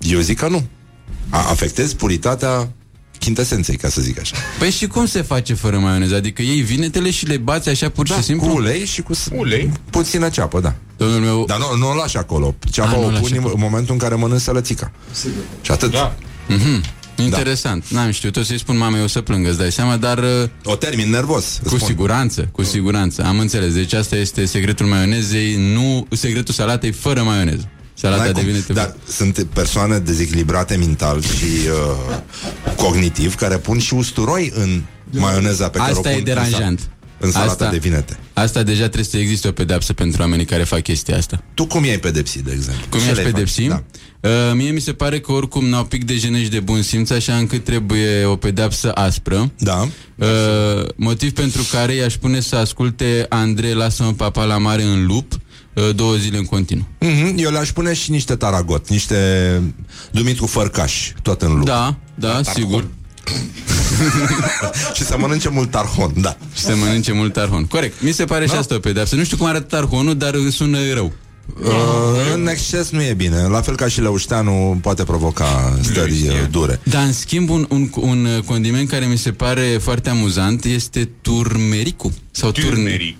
Eu 0.00 0.20
zic 0.20 0.38
că 0.38 0.48
nu. 0.48 0.64
A, 1.30 1.38
afectezi 1.50 1.96
puritatea 1.96 2.72
chintesenței, 3.18 3.76
ca 3.76 3.88
să 3.88 4.00
zic 4.00 4.20
așa. 4.20 4.36
Păi 4.58 4.70
și 4.70 4.86
cum 4.86 5.06
se 5.06 5.22
face 5.22 5.54
fără 5.54 5.78
maioneză? 5.78 6.14
Adică 6.14 6.42
iei 6.42 6.60
vinetele 6.60 7.10
și 7.10 7.26
le 7.26 7.36
bați 7.36 7.68
așa 7.68 7.88
pur 7.88 8.06
și 8.06 8.12
Da, 8.12 8.20
simplu? 8.20 8.48
cu 8.48 8.54
ulei 8.56 8.84
și 8.84 9.02
cu 9.02 9.12
ulei. 9.32 9.72
puțină 9.90 10.28
ceapă, 10.28 10.60
da. 10.60 10.74
Domnul 10.96 11.20
meu... 11.20 11.44
Dar 11.44 11.58
nu, 11.58 11.76
nu 11.78 11.90
o 11.90 11.94
lași 11.94 12.16
acolo. 12.16 12.54
Ceapa 12.70 12.90
A, 12.90 12.94
nu 12.96 13.02
o 13.02 13.06
o 13.06 13.10
lași 13.10 13.22
puni 13.22 13.38
acolo. 13.38 13.54
în 13.54 13.60
momentul 13.60 13.92
în 13.92 13.98
care 14.00 14.14
mănânci 14.14 14.40
sălățica. 14.40 14.92
Și 15.62 15.70
atât. 15.70 15.90
Da. 15.90 16.14
Mhm. 16.48 16.82
Interesant. 17.24 17.84
N-am 17.88 18.10
știut. 18.10 18.36
O 18.36 18.42
să-i 18.42 18.58
spun 18.58 18.76
mamei 18.76 19.02
o 19.02 19.06
să 19.06 19.20
plângă, 19.20 19.48
îți 19.48 19.58
dai 19.58 19.72
seama, 19.72 19.96
dar... 19.96 20.18
uh, 20.18 20.48
O 20.64 20.76
termin 20.76 21.10
nervos. 21.10 21.60
Cu 21.68 21.78
siguranță, 21.78 22.48
cu 22.52 22.62
siguranță. 22.62 23.22
Am 23.24 23.38
înțeles. 23.38 23.74
Deci 23.74 23.92
asta 23.92 24.16
este 24.16 24.44
secretul 24.44 24.86
maionezei, 24.86 25.72
nu 25.74 26.06
secretul 26.10 26.54
salatei 26.54 26.92
fără 26.92 27.22
maioneză. 27.22 27.68
Salata 27.94 28.22
N-ai 28.22 28.32
cum. 28.32 28.42
devine 28.42 28.64
Dar 28.68 28.94
sunt 29.08 29.46
persoane 29.52 29.98
dezechilibrate 29.98 30.76
mental 30.76 31.22
și 31.22 31.44
uh, 32.08 32.18
cognitiv 32.76 33.34
care 33.34 33.56
pun 33.56 33.78
și 33.78 33.94
usturoi 33.94 34.52
în 34.54 34.82
maioneza 35.10 35.68
pe 35.68 35.78
care 35.78 35.92
o 35.92 35.94
Asta 35.96 36.08
pun 36.08 36.18
e 36.18 36.22
deranjant. 36.22 36.90
În, 37.26 37.30
sa- 37.30 37.40
în 37.40 37.46
salata 37.46 37.50
Asta- 37.64 37.70
de 37.70 37.78
vinete. 37.78 38.18
Asta 38.32 38.62
deja 38.62 38.82
trebuie 38.82 39.04
să 39.04 39.16
existe 39.18 39.48
o 39.48 39.52
pedeapsă 39.52 39.92
pentru 39.92 40.20
oamenii 40.22 40.44
care 40.44 40.62
fac 40.64 40.82
chestia 40.82 41.16
asta. 41.16 41.42
Tu 41.54 41.66
cum 41.66 41.84
i-ai 41.84 41.98
pedepsit, 41.98 42.44
de 42.44 42.52
exemplu? 42.52 42.84
Cum 42.90 43.00
Ce 43.00 43.06
i-aș 43.06 43.16
le-ai 43.16 43.30
pedepsi? 43.32 43.62
face? 43.66 43.84
Da. 44.20 44.28
Uh, 44.28 44.52
mie 44.54 44.70
mi 44.70 44.80
se 44.80 44.92
pare 44.92 45.20
că 45.20 45.32
oricum 45.32 45.64
n-au 45.68 45.84
pic 45.84 46.04
de 46.04 46.16
jenă 46.16 46.38
și 46.38 46.48
de 46.48 46.60
bun 46.60 46.82
simț, 46.82 47.10
așa 47.10 47.36
încât 47.36 47.64
trebuie 47.64 48.24
o 48.24 48.36
pedeapsă 48.36 48.92
aspră. 48.92 49.50
Da. 49.58 49.88
Uh, 50.16 50.26
motiv 50.96 51.32
pentru 51.32 51.66
care 51.72 51.94
i-aș 51.94 52.14
pune 52.14 52.40
să 52.40 52.56
asculte 52.56 53.26
Andrei, 53.28 53.74
lasă-mă 53.74 54.12
papa 54.12 54.44
la 54.44 54.58
mare 54.58 54.82
în 54.82 55.06
lup, 55.06 55.32
uh, 55.74 55.94
două 55.94 56.14
zile 56.14 56.36
în 56.38 56.44
continuu. 56.44 56.86
Mhm, 57.00 57.34
Eu 57.36 57.50
le-aș 57.50 57.70
pune 57.72 57.92
și 57.94 58.10
niște 58.10 58.36
taragot, 58.36 58.88
niște 58.88 59.16
Dumitru 60.10 60.46
Fărcaș, 60.46 61.12
tot 61.22 61.42
în 61.42 61.52
lup. 61.56 61.64
Da, 61.66 61.96
da, 62.14 62.40
sigur. 62.54 62.86
și 64.94 65.04
să 65.04 65.16
mănânce 65.18 65.48
mult 65.48 65.70
tarhon, 65.70 66.12
da. 66.16 66.36
Și 66.54 66.62
să 66.62 66.76
mănânce 66.76 67.12
mult 67.12 67.32
tarhon. 67.32 67.64
Corect. 67.66 68.02
Mi 68.02 68.12
se 68.12 68.24
pare 68.24 68.46
și 68.46 68.54
asta 68.54 68.74
o 68.74 68.78
pedeapsă. 68.78 69.14
Nu 69.14 69.24
știu 69.24 69.36
cum 69.36 69.46
arată 69.46 69.64
tarhonul, 69.64 70.16
dar 70.16 70.34
sună 70.50 70.78
rău. 70.94 71.12
Uh, 71.60 71.70
în 72.34 72.46
exces 72.46 72.90
nu 72.90 73.02
e 73.02 73.14
bine. 73.14 73.46
La 73.46 73.60
fel 73.60 73.76
ca 73.76 73.88
și 73.88 74.00
leușteanul 74.00 74.76
poate 74.76 75.04
provoca 75.04 75.78
stări 75.82 76.28
uh, 76.28 76.34
dure. 76.50 76.80
Dar 76.82 77.02
în 77.02 77.12
schimb 77.12 77.50
un, 77.50 77.66
un, 77.68 77.90
un 77.94 78.24
uh, 78.24 78.42
condiment 78.44 78.88
care 78.88 79.06
mi 79.06 79.18
se 79.18 79.32
pare 79.32 79.78
foarte 79.80 80.10
amuzant 80.10 80.64
este 80.64 81.08
turmericul. 81.20 82.12
Sau 82.30 82.50
turmeric. 82.50 83.16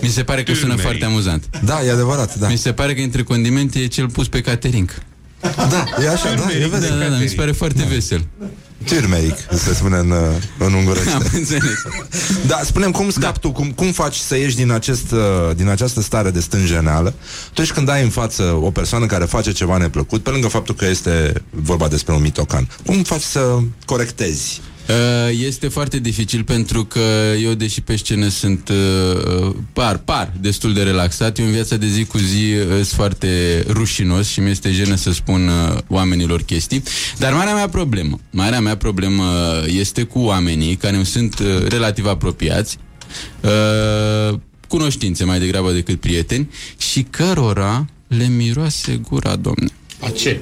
Mi 0.00 0.08
se 0.08 0.22
pare 0.22 0.42
că 0.42 0.52
sună 0.52 0.60
Turmeric. 0.60 0.84
foarte 0.84 1.04
amuzant. 1.04 1.48
Da, 1.64 1.84
e 1.84 1.90
adevărat, 1.90 2.34
da. 2.34 2.48
Mi 2.48 2.56
se 2.56 2.72
pare 2.72 2.94
că 2.94 3.00
între 3.00 3.22
condimente 3.22 3.78
e 3.78 3.86
cel 3.86 4.08
pus 4.08 4.28
pe 4.28 4.40
catering. 4.40 5.02
Da, 5.40 5.84
e 6.02 6.08
așa, 6.08 6.34
da, 6.34 6.52
e 6.52 6.68
Da, 6.70 6.78
da, 6.78 7.08
da, 7.08 7.16
mi 7.16 7.28
se 7.28 7.34
pare 7.34 7.52
foarte 7.52 7.86
vesel. 7.88 8.26
Turmeric, 8.84 9.36
se 9.50 9.74
spune 9.74 9.96
în, 9.96 10.10
uh, 10.10 10.18
în 10.58 10.72
ungurește. 10.72 11.10
Am 11.10 11.22
înțeles. 11.32 11.82
Da, 12.46 12.60
spunem 12.64 12.90
cum 12.90 13.10
scapi 13.10 13.38
tu, 13.38 13.52
cum, 13.52 13.70
cum 13.70 13.92
faci 13.92 14.14
să 14.14 14.36
ieși 14.36 14.56
din, 14.56 14.70
acest, 14.70 15.12
uh, 15.12 15.56
din 15.56 15.68
această 15.68 16.00
stare 16.00 16.30
de 16.30 16.40
stânjeneală 16.40 17.14
atunci 17.50 17.72
când 17.72 17.88
ai 17.88 18.02
în 18.02 18.10
față 18.10 18.42
o 18.42 18.70
persoană 18.70 19.06
care 19.06 19.24
face 19.24 19.52
ceva 19.52 19.76
neplăcut, 19.76 20.22
pe 20.22 20.30
lângă 20.30 20.48
faptul 20.48 20.74
că 20.74 20.84
este 20.84 21.32
vorba 21.50 21.88
despre 21.88 22.14
un 22.14 22.20
mitocan. 22.20 22.68
Cum 22.86 23.02
faci 23.02 23.22
să 23.22 23.58
corectezi? 23.84 24.60
Uh, 24.88 24.94
Este 25.46 25.68
foarte 25.68 25.98
dificil 25.98 26.44
pentru 26.44 26.84
că 26.84 27.00
eu, 27.42 27.54
deși 27.54 27.80
pe 27.80 27.96
scenă 27.96 28.28
sunt 28.28 28.68
uh, 28.68 28.76
uh, 29.40 29.54
par, 29.72 29.96
par 29.98 30.32
destul 30.40 30.72
de 30.72 30.82
relaxat, 30.82 31.38
eu 31.38 31.44
în 31.46 31.52
viața 31.52 31.76
de 31.76 31.86
zi 31.86 32.04
cu 32.04 32.18
zi 32.18 32.54
uh, 32.54 32.66
sunt 32.74 32.86
foarte 32.86 33.64
rușinos 33.68 34.28
și 34.28 34.40
mi-este 34.40 34.70
jenă 34.72 34.94
să 34.94 35.12
spun 35.12 35.48
uh, 35.48 35.78
oamenilor 35.88 36.42
chestii. 36.42 36.82
Dar 37.18 37.32
marea 37.32 37.54
mea 37.54 37.68
problemă, 37.68 38.18
marea 38.30 38.60
mea 38.60 38.76
problemă 38.76 39.24
este 39.66 40.02
cu 40.02 40.18
oamenii 40.18 40.76
care 40.76 40.96
îmi 40.96 41.06
sunt 41.06 41.38
uh, 41.38 41.66
relativ 41.68 42.06
apropiați, 42.06 42.78
uh, 43.40 44.38
cunoștințe 44.68 45.24
mai 45.24 45.38
degrabă 45.38 45.72
decât 45.72 46.00
prieteni 46.00 46.50
și 46.78 47.02
cărora 47.02 47.84
le 48.06 48.26
miroase 48.26 49.00
gura, 49.08 49.36
domne. 49.36 49.68
A 50.00 50.10
ce? 50.10 50.40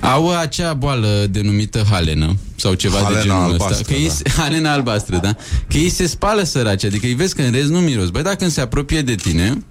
Au 0.00 0.36
acea 0.38 0.72
boală 0.72 1.26
denumită 1.30 1.86
halenă 1.90 2.36
sau 2.56 2.74
ceva 2.74 2.98
Halena 2.98 3.20
de 3.20 3.26
genul 3.28 3.50
ăsta. 3.52 3.64
albastră, 3.64 3.94
Că 3.94 4.00
ei, 4.00 4.10
se- 4.10 4.30
halena 4.36 4.72
albastră, 4.72 5.18
da? 5.22 5.32
Că 5.68 5.76
ei 5.76 5.88
se 5.88 6.06
spală 6.06 6.42
săraci, 6.42 6.84
adică 6.84 7.06
îi 7.06 7.14
vezi 7.14 7.34
că 7.34 7.42
în 7.42 7.52
rest 7.52 7.68
nu 7.68 7.78
miros. 7.80 8.08
Băi, 8.08 8.22
dacă 8.22 8.36
când 8.36 8.50
se 8.50 8.60
apropie 8.60 9.02
de 9.02 9.14
tine 9.14 9.62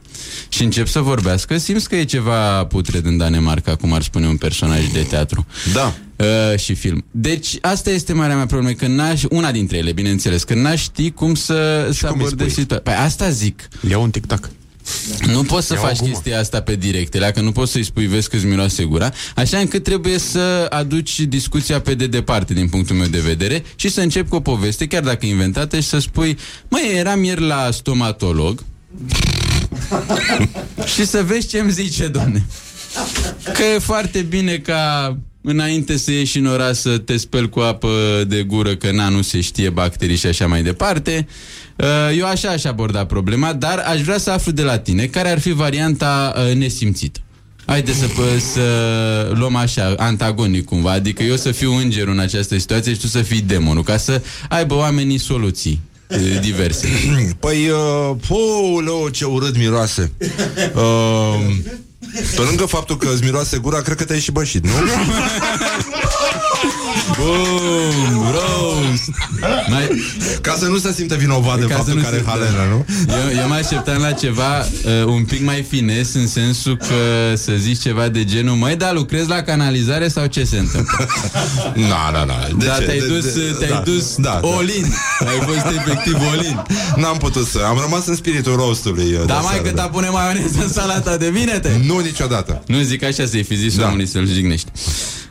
și 0.49 0.63
încep 0.63 0.87
să 0.87 0.99
vorbească, 0.99 1.57
simți 1.57 1.89
că 1.89 1.95
e 1.95 2.03
ceva 2.03 2.65
putred 2.65 3.05
în 3.05 3.17
Danemarca, 3.17 3.75
cum 3.75 3.93
ar 3.93 4.01
spune 4.01 4.27
un 4.27 4.37
personaj 4.37 4.79
de 4.93 5.01
teatru. 5.01 5.45
Da. 5.73 5.93
Uh, 6.15 6.59
și 6.59 6.73
film. 6.73 7.05
Deci, 7.11 7.57
asta 7.61 7.89
este 7.89 8.13
marea 8.13 8.35
mea 8.35 8.45
problemă, 8.45 8.73
că 8.73 8.87
n-aș, 8.87 9.23
una 9.29 9.51
dintre 9.51 9.77
ele, 9.77 9.91
bineînțeles, 9.91 10.43
că 10.43 10.53
n-aș 10.53 10.81
ști 10.81 11.11
cum 11.11 11.35
să, 11.35 11.87
să 11.91 12.05
cum 12.07 12.15
îi 12.19 12.23
abordez 12.25 12.47
spui? 12.51 12.61
situația. 12.61 12.93
Păi 12.93 13.03
asta 13.05 13.29
zic. 13.29 13.67
Iau 13.89 14.01
un 14.01 14.09
tic-tac. 14.11 14.49
Nu 15.25 15.43
poți 15.43 15.67
să 15.67 15.73
Ia 15.73 15.79
o 15.79 15.85
faci 15.85 15.97
gumă. 15.97 16.11
chestia 16.11 16.39
asta 16.39 16.61
pe 16.61 16.75
direct, 16.75 17.31
că 17.33 17.41
nu 17.41 17.51
poți 17.51 17.71
să-i 17.71 17.83
spui, 17.83 18.05
vezi 18.05 18.29
că-ți 18.29 18.45
miroase 18.45 18.83
gura, 18.83 19.11
așa 19.35 19.57
încât 19.57 19.83
trebuie 19.83 20.17
să 20.17 20.65
aduci 20.69 21.19
discuția 21.19 21.81
pe 21.81 21.93
de 21.93 22.07
departe, 22.07 22.53
din 22.53 22.67
punctul 22.69 22.95
meu 22.95 23.07
de 23.07 23.19
vedere, 23.19 23.63
și 23.75 23.89
să 23.89 24.01
începi 24.01 24.29
cu 24.29 24.35
o 24.35 24.39
poveste, 24.39 24.87
chiar 24.87 25.03
dacă 25.03 25.25
e 25.25 25.29
inventată, 25.29 25.79
și 25.79 25.87
să 25.87 25.99
spui, 25.99 26.37
măi, 26.67 26.91
eram 26.95 27.23
ieri 27.23 27.41
la 27.41 27.69
stomatolog 27.71 28.63
și 30.93 31.05
să 31.05 31.23
vezi 31.23 31.47
ce 31.47 31.59
îmi 31.59 31.71
zice, 31.71 32.07
domne. 32.07 32.45
Că 33.53 33.63
e 33.75 33.79
foarte 33.79 34.21
bine 34.21 34.57
ca 34.57 35.17
înainte 35.41 35.97
să 35.97 36.11
ieși 36.11 36.37
în 36.37 36.45
oraș 36.45 36.77
să 36.77 36.97
te 36.97 37.17
speli 37.17 37.49
cu 37.49 37.59
apă 37.59 37.89
de 38.27 38.43
gură, 38.43 38.75
că 38.75 38.91
na, 38.91 39.09
nu 39.09 39.21
se 39.21 39.41
știe 39.41 39.69
bacterii 39.69 40.15
și 40.15 40.25
așa 40.25 40.47
mai 40.47 40.63
departe. 40.63 41.27
Uh, 41.75 42.17
Eu 42.17 42.25
așa 42.25 42.49
aș 42.49 42.63
aborda 42.63 43.05
problema, 43.05 43.53
dar 43.53 43.77
aș 43.77 44.01
vrea 44.01 44.17
să 44.17 44.31
aflu 44.31 44.51
de 44.51 44.61
la 44.61 44.77
tine 44.77 45.05
care 45.05 45.29
ar 45.29 45.39
fi 45.39 45.51
varianta 45.51 46.33
uh, 46.49 46.55
nesimțită. 46.55 47.19
Haide 47.65 47.91
să, 47.91 48.05
pă- 48.05 48.39
să 48.53 49.31
luăm 49.33 49.55
așa, 49.55 49.93
antagonic 49.97 50.65
cumva, 50.65 50.91
adică 50.91 51.23
eu 51.23 51.35
să 51.35 51.51
fiu 51.51 51.73
îngerul 51.73 52.13
în 52.13 52.19
această 52.19 52.57
situație 52.57 52.93
și 52.93 52.99
tu 52.99 53.07
să 53.07 53.21
fii 53.21 53.41
demonul, 53.41 53.83
ca 53.83 53.97
să 53.97 54.21
aibă 54.49 54.75
oamenii 54.75 55.17
soluții 55.17 55.79
uh, 56.07 56.39
diverse. 56.41 56.87
Păi, 57.39 57.69
uh, 57.69 58.15
pouleu, 58.27 59.09
ce 59.11 59.25
urât 59.25 59.57
miroase. 59.57 60.11
Uh, 60.75 61.55
Pe 62.35 62.41
lângă 62.41 62.65
faptul 62.65 62.97
că 62.97 63.09
îți 63.13 63.23
miroase 63.23 63.57
gura, 63.57 63.81
cred 63.81 63.97
că 63.97 64.03
te-ai 64.03 64.19
și 64.19 64.31
bășit, 64.31 64.63
nu? 64.63 64.71
Boom, 67.17 68.31
roast. 68.31 69.09
Mai... 69.69 69.89
Ca 70.41 70.55
să 70.59 70.65
nu 70.65 70.77
se 70.77 70.93
simte 70.93 71.15
vinovat 71.15 71.59
de 71.59 71.65
Ca 71.65 71.69
să 71.69 71.75
faptul 71.75 71.95
nu 71.95 72.01
că 72.01 72.07
are 72.07 72.17
se- 72.17 72.23
halena, 72.25 72.63
nu? 72.69 72.85
Eu, 73.07 73.41
eu 73.41 73.47
mă 73.47 73.53
așteptam 73.53 74.01
la 74.01 74.11
ceva 74.11 74.59
uh, 74.59 75.05
un 75.05 75.23
pic 75.23 75.43
mai 75.43 75.65
fines 75.69 76.13
În 76.13 76.27
sensul 76.27 76.77
că 76.77 77.35
să 77.35 77.51
zici 77.57 77.81
ceva 77.81 78.07
de 78.07 78.23
genul 78.25 78.55
Măi, 78.55 78.75
dar 78.75 78.93
lucrezi 78.93 79.27
la 79.29 79.41
canalizare 79.41 80.07
sau 80.07 80.25
ce 80.25 80.43
se 80.43 80.57
întâmplă? 80.57 81.07
Na, 81.89 82.09
na, 82.11 82.23
na. 82.23 82.47
De 82.57 82.65
da, 82.65 82.73
ce? 82.73 82.83
te-ai 82.83 82.99
De- 82.99 83.05
dus, 83.07 83.33
de- 83.33 83.55
te-ai 83.59 83.69
da, 83.71 83.81
dus 83.85 84.15
da, 84.15 84.39
da. 84.41 84.47
all-in 84.57 84.93
Ai 85.19 85.39
fost 85.45 85.75
efectiv 85.77 86.15
all-in 86.31 86.63
N-am 86.95 87.17
putut 87.17 87.47
să... 87.47 87.59
Am 87.67 87.77
rămas 87.81 88.05
în 88.05 88.15
spiritul 88.15 88.55
roastului. 88.55 89.03
uh, 89.13 89.19
de 89.19 89.25
Dar 89.25 89.41
mai 89.41 89.51
seară, 89.53 89.67
că 89.67 89.73
da. 89.75 89.81
ta 89.81 89.87
pune 89.87 90.09
maioneză 90.09 90.61
în 90.61 90.69
salata 90.69 91.17
de 91.17 91.29
vinete 91.29 91.81
Nu 91.85 91.99
niciodată. 91.99 92.63
Nu 92.67 92.79
zic 92.81 93.03
așa 93.03 93.25
să-i 93.25 93.43
fi 93.43 93.55
zis 93.55 93.75
Da. 93.77 93.85
omului 93.87 94.07
să-l 94.07 94.27
jignești 94.27 94.67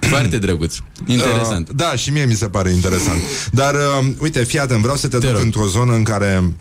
Foarte 0.09 0.39
drăguț 0.39 0.77
Interesant 1.07 1.69
Uh, 1.69 1.75
da, 1.77 1.97
și 1.97 2.11
mie 2.11 2.25
mi 2.25 2.35
se 2.35 2.49
pare 2.49 2.71
interesant. 2.71 3.21
Dar, 3.53 3.75
uh, 3.75 4.07
uite, 4.19 4.45
fii 4.45 4.59
atent, 4.59 4.81
vreau 4.81 4.97
să 4.97 5.09
te, 5.09 5.19
duc 5.19 5.31
rog. 5.31 5.41
într-o 5.41 5.67
zonă 5.67 5.95
în 5.95 6.03
care 6.03 6.53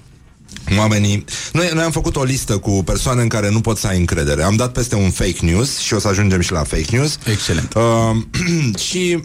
oamenii... 0.78 1.26
Noi, 1.54 1.70
noi 1.74 1.84
am 1.84 1.92
făcut 1.92 2.16
o 2.16 2.24
listă 2.24 2.58
cu 2.58 2.84
persoane 2.84 3.22
în 3.22 3.28
care 3.28 3.50
nu 3.50 3.62
pot 3.62 3.78
să 3.78 3.88
ai 3.88 3.98
încredere. 3.98 4.44
Am 4.44 4.56
dat 4.56 4.72
peste 4.72 4.96
un 4.96 5.10
fake 5.10 5.46
news 5.46 5.78
și 5.78 5.94
o 5.94 6.00
să 6.00 6.08
ajungem 6.08 6.42
și 6.42 6.52
la 6.52 6.64
fake 6.64 6.96
news. 6.96 7.18
Excelent. 7.26 7.74
Uh, 7.74 8.16
și 8.88 9.20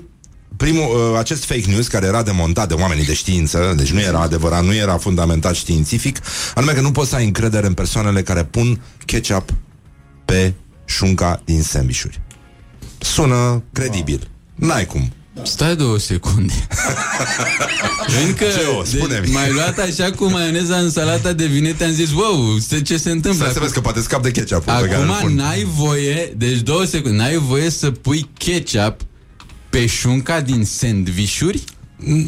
primul, 0.56 1.12
uh, 1.12 1.18
acest 1.18 1.44
fake 1.44 1.64
news 1.66 1.86
care 1.86 2.06
era 2.06 2.22
demontat 2.22 2.68
de 2.68 2.74
oamenii 2.74 3.04
de 3.04 3.14
știință, 3.14 3.74
deci 3.76 3.90
nu 3.90 4.00
era 4.00 4.20
adevărat, 4.20 4.64
nu 4.64 4.74
era 4.74 4.96
fundamentat 4.96 5.54
științific, 5.54 6.18
anume 6.54 6.72
că 6.72 6.80
nu 6.80 6.90
poți 6.90 7.10
să 7.10 7.16
ai 7.16 7.24
încredere 7.24 7.66
în 7.66 7.72
persoanele 7.72 8.22
care 8.22 8.44
pun 8.44 8.80
ketchup 9.04 9.52
pe 10.24 10.52
șunca 10.84 11.42
din 11.44 11.62
sandvișuri. 11.62 12.20
Sună 13.02 13.62
credibil. 13.72 14.28
N-ai 14.54 14.86
cum. 14.86 15.12
Stai 15.42 15.76
două 15.76 15.98
secunde 15.98 16.52
Încă 18.26 18.44
Ce 18.44 18.64
o, 18.78 18.84
spune-mi. 18.84 19.26
mai 19.32 19.52
luat 19.52 19.78
așa 19.78 20.10
cu 20.10 20.24
maioneza 20.24 20.76
în 20.76 20.90
salata 20.90 21.32
de 21.32 21.46
vinete 21.46 21.84
Am 21.84 21.90
zis, 21.92 22.12
wow, 22.12 22.58
se- 22.58 22.82
ce 22.82 22.96
se 22.96 23.10
întâmplă? 23.10 23.42
Stai 23.42 23.52
să 23.52 23.60
vezi 23.60 23.72
că 23.72 23.80
poate 23.80 24.00
scap 24.00 24.22
de 24.22 24.30
ketchup 24.30 24.64
pe 24.64 24.70
care 24.70 24.96
îl 24.96 25.10
Acum 25.10 25.26
pun. 25.26 25.34
n-ai 25.34 25.64
voie 25.76 26.34
Deci 26.36 26.56
două 26.58 26.84
secunde 26.84 27.16
N-ai 27.16 27.36
voie 27.36 27.70
să 27.70 27.90
pui 27.90 28.28
ketchup 28.38 28.96
Pe 29.70 29.86
șunca 29.86 30.40
din 30.40 30.64
sandvișuri 30.64 31.64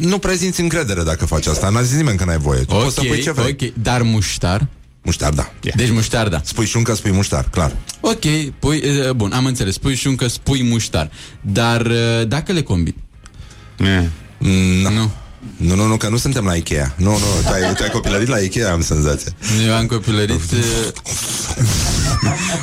Nu 0.01 0.17
prezinți 0.19 0.61
încredere 0.61 1.03
dacă 1.03 1.25
faci 1.25 1.45
asta 1.47 1.69
N-a 1.69 1.81
zis 1.81 1.95
nimeni 1.97 2.17
că 2.17 2.25
n-ai 2.25 2.37
voie 2.37 2.59
Tu 2.61 2.73
Ok, 2.75 2.81
poți 2.83 2.95
să 2.95 3.01
pui 3.01 3.21
ce 3.21 3.31
vrei 3.31 3.57
ok 3.61 3.73
Dar 3.81 4.01
muștar 4.01 4.67
Muștar, 5.05 5.33
da 5.33 5.51
Deci 5.75 5.91
muștar, 5.91 6.27
da 6.27 6.41
Spui 6.43 6.65
șuncă, 6.65 6.93
spui 6.93 7.11
muștar, 7.11 7.49
clar. 7.49 7.75
Ok, 7.99 8.23
pui, 8.59 8.77
e, 8.77 9.11
bun, 9.13 9.31
am 9.31 9.45
înțeles. 9.45 9.77
Pui 9.77 9.95
șuncă, 9.95 10.27
spui 10.27 10.63
muștar. 10.63 11.11
Dar 11.41 11.85
e, 11.85 12.25
dacă 12.27 12.51
le 12.51 12.61
combini? 12.61 13.03
Mm, 14.39 14.93
Nu 14.93 15.11
Nu, 15.57 15.75
nu, 15.75 15.85
nu, 15.87 15.97
că 15.97 16.09
nu 16.09 16.17
suntem 16.17 16.45
la 16.45 16.53
Ikea. 16.53 16.93
Nu, 16.97 17.09
nu, 17.11 17.17
tu 17.45 17.51
ai, 17.53 17.73
tu 17.75 17.83
ai 17.83 17.89
copilărit 17.89 18.27
la 18.27 18.37
Ikea, 18.37 18.71
am 18.71 18.81
senzația. 18.81 19.31
Eu 19.67 19.73
am 19.75 19.85
copilărit 19.85 20.51
e, 20.51 20.55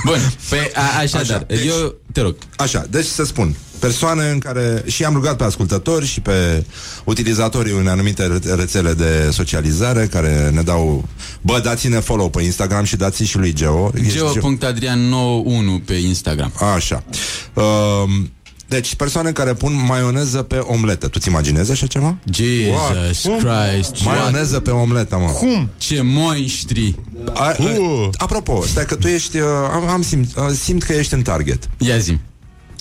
Bun, 0.05 0.33
pe, 0.49 0.71
a, 0.75 0.99
așadar 0.99 1.45
deci- 1.47 1.65
Eu, 1.67 1.95
te 2.13 2.21
rog. 2.21 2.37
Așa, 2.57 2.87
deci 2.91 3.05
să 3.07 3.25
spun 3.25 3.55
Persoane 3.79 4.29
în 4.31 4.39
care 4.39 4.83
Și 4.87 5.05
am 5.05 5.15
rugat 5.15 5.37
pe 5.37 5.45
ascultători 5.45 6.07
și 6.07 6.21
pe 6.21 6.65
utilizatorii 7.05 7.73
unei 7.73 7.93
anumite 7.93 8.27
re- 8.27 8.55
rețele 8.55 8.93
de 8.93 9.29
socializare 9.33 10.07
Care 10.07 10.51
ne 10.53 10.63
dau 10.63 11.09
Bă, 11.41 11.61
dați-ne 11.65 12.01
follow 12.01 12.31
pe 12.31 12.43
Instagram 12.43 12.85
și 12.85 12.97
dați 12.97 13.23
și 13.23 13.37
lui 13.39 13.53
Geo. 13.53 13.91
Ești 13.95 14.19
Geo- 14.19 14.33
Geo.adrian91 14.33 15.85
pe 15.85 15.95
Instagram. 15.95 16.53
Așa. 16.75 17.05
Um, 17.55 18.31
Deci 18.73 18.95
persoane 18.95 19.33
care 19.33 19.55
pun 19.55 19.85
maioneză 19.87 20.43
pe 20.43 20.57
omletă 20.57 21.09
Tu-ți 21.09 21.29
imaginezi 21.29 21.71
așa 21.71 21.87
ceva? 21.87 22.17
Jesus 22.33 23.25
What? 23.25 23.41
Christ 23.41 24.05
Maioneză 24.05 24.61
pe 24.61 24.71
omletă, 24.71 25.17
mă 25.17 25.31
Cum? 25.31 25.71
Ce 25.77 26.01
monștri 26.03 26.95
A, 27.33 27.43
a, 27.43 27.57
apropo, 28.17 28.65
stai 28.67 28.85
că 28.85 28.95
tu 28.95 29.07
ești 29.07 29.37
uh, 29.37 29.45
am, 29.73 29.89
am 29.89 30.03
simt, 30.03 30.37
uh, 30.37 30.45
simt 30.61 30.83
că 30.83 30.93
ești 30.93 31.15
în 31.15 31.23
target 31.23 31.69
Ia 31.79 31.99
zi 31.99 32.19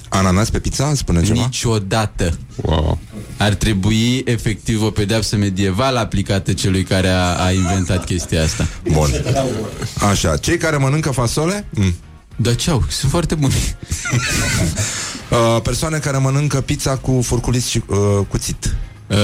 Ananas 0.09 0.49
pe 0.49 0.59
pizza, 0.59 0.93
spune 0.95 1.23
ceva? 1.23 1.41
Niciodată 1.41 2.37
Wow. 2.55 2.99
Ar 3.37 3.53
trebui 3.53 4.21
efectiv 4.25 4.83
o 4.83 4.89
pedeapsă 4.89 5.35
medievală 5.35 5.99
aplicată 5.99 6.53
celui 6.53 6.83
care 6.83 7.07
a, 7.07 7.45
a 7.45 7.51
inventat 7.51 8.05
chestia 8.05 8.43
asta 8.43 8.67
Bun 8.91 9.09
Așa, 10.09 10.37
cei 10.37 10.57
care 10.57 10.77
mănâncă 10.77 11.11
fasole? 11.11 11.67
Mm. 11.69 11.95
Da 12.35 12.53
ce 12.53 12.69
au? 12.69 12.83
Sunt 12.89 13.11
foarte 13.11 13.35
buni 13.35 13.53
Uh, 15.31 15.61
persoane 15.63 15.97
care 15.97 16.17
mănâncă 16.17 16.61
pizza 16.61 16.95
cu 16.97 17.21
furculiț 17.23 17.65
și 17.67 17.81
uh, 17.87 17.97
cuțit 18.27 18.75
uh, 19.07 19.17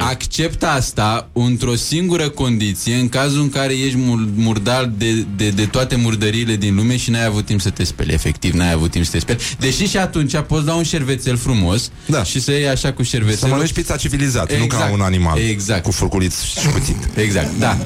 Accept 0.00 0.62
asta 0.62 1.28
într-o 1.32 1.74
singură 1.74 2.28
condiție 2.28 2.94
În 2.94 3.08
cazul 3.08 3.40
în 3.40 3.48
care 3.48 3.72
ești 3.72 3.96
mur- 3.96 4.28
murdar 4.34 4.90
de, 4.96 5.26
de, 5.36 5.50
de 5.50 5.64
toate 5.64 5.96
murdăriile 5.96 6.56
din 6.56 6.74
lume 6.74 6.96
Și 6.96 7.10
n-ai 7.10 7.24
avut 7.24 7.44
timp 7.44 7.60
să 7.60 7.70
te 7.70 7.84
speli 7.84 8.12
Efectiv, 8.12 8.54
n-ai 8.54 8.72
avut 8.72 8.90
timp 8.90 9.04
să 9.04 9.10
te 9.10 9.18
speli 9.18 9.38
Deși 9.58 9.84
și 9.84 9.96
atunci 9.96 10.36
poți 10.46 10.64
da 10.64 10.74
un 10.74 10.82
șervețel 10.82 11.36
frumos 11.36 11.90
Da. 12.06 12.22
Și 12.24 12.40
să 12.40 12.50
iei 12.50 12.68
așa 12.68 12.92
cu 12.92 13.02
șervețelul 13.02 13.40
Să 13.40 13.46
mănânci 13.48 13.72
pizza 13.72 13.96
civilizat, 13.96 14.58
nu 14.58 14.66
ca 14.66 14.90
un 14.92 15.00
animal 15.00 15.38
Exact 15.38 15.82
Cu 15.82 15.90
furculiț 15.90 16.42
și 16.42 16.68
cuțit 16.72 16.96
Exact, 17.14 17.58
da. 17.58 17.76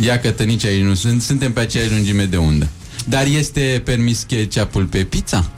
Ia 0.00 0.20
că 0.20 0.30
tă, 0.30 0.42
nici 0.42 0.64
aici 0.64 0.82
nu 0.82 0.94
sunt, 0.94 1.22
suntem 1.22 1.52
pe 1.52 1.60
aceeași 1.60 1.90
lungime 1.90 2.24
de 2.24 2.36
undă. 2.36 2.68
Dar 3.04 3.26
este 3.26 3.82
permis 3.84 4.24
ketchup 4.28 4.84
pe 4.90 4.98
pizza? 5.04 5.50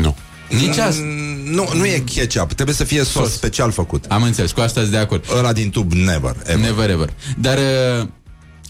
Nu. 0.00 0.16
Nici 0.60 0.76
asta. 0.76 1.02
Mm, 1.04 1.30
Nu, 1.52 1.68
nu 1.74 1.86
e 1.86 2.02
ketchup, 2.14 2.52
trebuie 2.52 2.76
să 2.76 2.84
fie 2.84 2.98
sos, 3.04 3.12
Sos. 3.12 3.32
special 3.32 3.70
făcut 3.72 4.04
Am 4.08 4.22
înțeles, 4.22 4.52
cu 4.52 4.60
asta 4.60 4.80
sunt 4.80 4.92
de 4.92 4.98
acord. 4.98 5.24
Ăla 5.38 5.52
din 5.52 5.70
tub, 5.70 5.92
never, 5.92 6.36
ever. 6.44 6.60
Never 6.60 6.90
ever. 6.90 7.12
Dar 7.38 7.58
uh, 8.00 8.06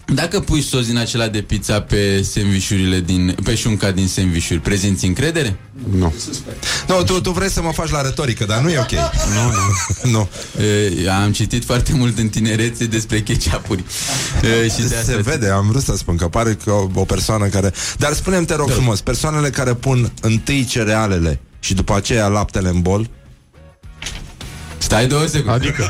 dacă 0.05 0.39
pui 0.39 0.61
sos 0.61 0.85
din 0.85 0.97
acela 0.97 1.27
de 1.27 1.41
pizza 1.41 1.81
pe 1.81 2.21
sandvișurile 2.21 2.99
din, 2.99 3.35
pe 3.43 3.55
șunca 3.55 3.91
din 3.91 4.07
sandvișuri, 4.07 4.59
prezinți 4.59 5.05
încredere? 5.05 5.55
Nu. 5.97 6.13
Nu, 6.87 7.03
tu, 7.03 7.21
tu 7.21 7.31
vrei 7.31 7.49
să 7.49 7.61
mă 7.61 7.71
faci 7.73 7.89
la 7.89 8.01
retorică, 8.01 8.45
dar 8.45 8.61
nu 8.61 8.69
e 8.69 8.79
ok 8.79 8.91
Nu, 9.35 9.51
nu, 10.03 10.11
nu. 10.11 10.29
Uh, 10.57 11.07
am 11.23 11.31
citit 11.31 11.65
foarte 11.65 11.93
mult 11.93 12.17
în 12.17 12.27
tinerețe 12.27 12.85
despre 12.85 13.21
ketchupuri. 13.21 13.83
Uh, 14.43 14.71
și 14.71 14.81
de 14.81 14.87
Se 14.87 14.95
asta 14.95 15.17
vede, 15.17 15.49
am 15.49 15.67
vrut 15.67 15.83
să 15.83 15.95
spun 15.97 16.15
că 16.15 16.27
pare 16.27 16.57
că 16.63 16.71
o, 16.71 16.89
o 16.93 17.03
persoană 17.03 17.47
care... 17.47 17.73
Dar 17.97 18.13
spune-mi, 18.13 18.45
te 18.45 18.55
rog 18.55 18.69
frumos, 18.69 19.01
persoanele 19.01 19.49
care 19.49 19.73
pun 19.73 20.11
întâi 20.21 20.65
cerealele 20.65 21.39
și 21.63 21.73
după 21.73 21.95
aceea 21.95 22.27
laptele 22.27 22.69
în 22.69 22.81
bol, 22.81 23.09
Stai 24.77 25.07
două 25.07 25.25
secunde. 25.25 25.51
Adică 25.51 25.83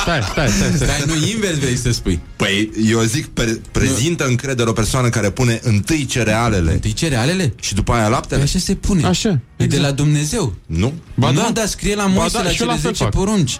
Stai, 0.00 0.22
stai, 0.30 0.48
stai, 0.48 0.70
stai. 0.74 0.86
Stai, 0.88 1.02
nu 1.06 1.26
invers 1.26 1.56
vrei 1.58 1.76
să 1.76 1.90
spui. 1.92 2.20
Păi, 2.36 2.70
eu 2.86 3.00
zic, 3.02 3.26
pre- 3.26 3.60
prezintă 3.70 4.26
încredere 4.26 4.68
o 4.68 4.72
persoană 4.72 5.08
care 5.08 5.30
pune 5.30 5.60
întâi 5.62 6.04
cerealele 6.04 6.72
Întâi 6.72 6.92
cerealele? 6.92 7.52
și 7.60 7.74
după 7.74 7.92
aia 7.92 8.02
Păi 8.02 8.10
laptele? 8.12 8.42
așa 8.42 8.58
se 8.58 8.74
pune. 8.74 9.06
Așa, 9.06 9.40
E 9.56 9.66
de 9.66 9.78
la 9.78 9.90
Dumnezeu. 9.90 10.54
Nu? 10.66 10.92
Ba 11.14 11.30
nu, 11.30 11.40
da. 11.40 11.50
dar 11.52 11.66
scrie 11.66 11.94
la 11.94 12.02
Ba 12.02 12.08
Moise 12.08 12.36
da, 12.36 12.42
la 12.42 12.48
și 12.50 12.60
eu 12.62 12.66
cele 12.66 12.70
la 12.70 12.76
fel 12.76 12.90
10 12.92 13.02
fac. 13.02 13.12
porunci. 13.12 13.58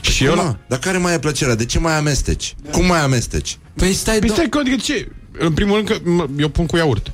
Și 0.00 0.24
eu 0.24 0.30
Cum, 0.32 0.38
la... 0.40 0.44
mă? 0.48 0.56
Dar 0.68 0.78
care 0.78 0.98
mai 0.98 1.14
e 1.14 1.18
plăcerea? 1.18 1.54
De 1.54 1.64
ce 1.64 1.78
mai 1.78 1.96
amesteci? 1.96 2.54
Cum 2.70 2.86
mai 2.86 3.00
amesteci? 3.00 3.58
Păi 3.76 3.92
stai, 3.92 4.18
Păi 4.18 4.28
do- 4.28 4.32
stai 4.32 4.48
că 4.48 4.58
adică 4.58 4.76
ce? 4.76 5.08
În 5.38 5.52
primul 5.52 5.74
rând 5.74 5.88
că 5.88 5.96
mă, 6.10 6.26
eu 6.38 6.48
pun 6.48 6.66
cu 6.66 6.76
iaurt. 6.76 7.12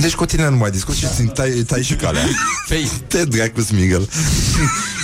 Deci 0.00 0.14
cu 0.14 0.24
tine 0.26 0.48
nu 0.48 0.56
mai 0.56 0.70
discut 0.70 0.94
și 0.94 1.06
ți 1.14 1.22
tai, 1.22 1.50
tai 1.50 1.82
și 1.82 1.94
calea. 1.94 2.22
Păi, 2.68 2.90
Te 3.06 3.24
dracu 3.24 3.60
smigăl. 3.60 4.08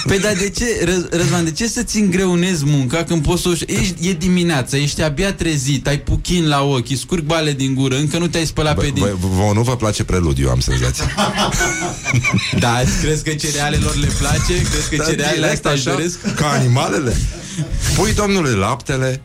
Păi 0.06 0.18
dar 0.18 0.32
de 0.32 0.48
ce, 0.50 0.64
Răz- 0.84 1.10
Răzvan, 1.10 1.44
de 1.44 1.50
ce 1.50 1.68
să-ți 1.68 1.98
îngreunezi 1.98 2.64
munca 2.64 3.04
când 3.04 3.22
poți 3.22 3.42
să 3.42 3.48
o... 3.48 3.52
Ești, 3.66 4.08
e 4.08 4.12
dimineața, 4.12 4.76
ești 4.76 5.02
abia 5.02 5.32
trezit, 5.32 5.86
ai 5.86 5.98
puchin 5.98 6.48
la 6.48 6.62
ochi, 6.62 6.90
îți 6.90 7.00
scurg 7.00 7.22
bale 7.24 7.52
din 7.52 7.74
gură, 7.74 7.96
încă 7.96 8.18
nu 8.18 8.26
te-ai 8.28 8.46
spălat 8.46 8.74
pe 8.78 8.86
Bă, 8.86 8.92
din... 8.94 9.02
bă, 9.02 9.26
vă 9.28 9.50
nu 9.54 9.62
vă 9.62 9.76
place 9.76 10.04
preludiu, 10.04 10.48
am 10.50 10.60
senzația. 10.60 11.04
Da, 12.58 12.82
crezi 13.02 13.22
că 13.24 13.30
cerealelor 13.30 13.94
le 13.96 14.08
place? 14.18 14.62
Crezi 14.70 14.88
că 14.90 14.96
Da, 14.96 15.04
cerealele 15.04 15.34
direct 15.34 15.52
astea 15.54 15.70
își 15.70 15.88
așa, 15.88 15.96
doresc? 15.96 16.34
Ca 16.34 16.48
animalele. 16.48 17.16
Pui, 17.94 18.12
domnule, 18.14 18.50
laptele, 18.50 19.22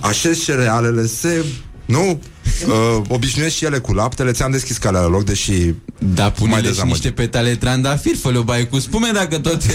așezi 0.00 0.44
cerealele, 0.44 1.06
se... 1.06 1.44
Nu? 1.88 2.20
Uh, 2.66 3.02
obișnuiesc 3.08 3.54
și 3.56 3.64
ele 3.64 3.78
cu 3.78 3.92
laptele 3.92 4.32
Ți-am 4.32 4.50
deschis 4.50 4.76
calea 4.76 5.00
la 5.00 5.06
loc, 5.08 5.24
deși 5.24 5.52
Da, 5.98 6.22
Mai 6.22 6.32
pune 6.32 6.56
și 6.56 6.62
dezamăgit. 6.62 7.02
niște 7.02 7.10
petale 7.10 7.54
trandafir, 7.54 8.16
fă-le 8.16 8.38
o 8.38 8.42
baie 8.42 8.64
cu 8.64 8.78
spume 8.78 9.10
dacă 9.12 9.38
tot 9.38 9.62
e... 9.62 9.72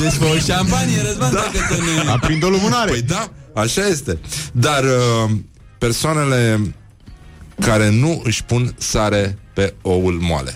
Deci 0.00 0.12
fă 0.12 0.24
o 0.24 0.38
șampanie, 0.38 1.02
Răzvan, 1.02 1.32
dacă 1.32 1.58
tot 1.68 1.78
ne... 2.04 2.10
Aprind 2.10 2.42
o 2.44 2.48
lumânare. 2.48 2.90
Păi 2.90 3.02
da, 3.02 3.30
așa 3.54 3.86
este 3.86 4.18
Dar 4.52 4.84
uh, 4.84 5.30
persoanele 5.78 6.74
Care 7.60 7.90
nu 7.90 8.20
își 8.24 8.44
pun 8.44 8.74
sare 8.78 9.38
Pe 9.54 9.74
oul 9.82 10.18
moale 10.20 10.52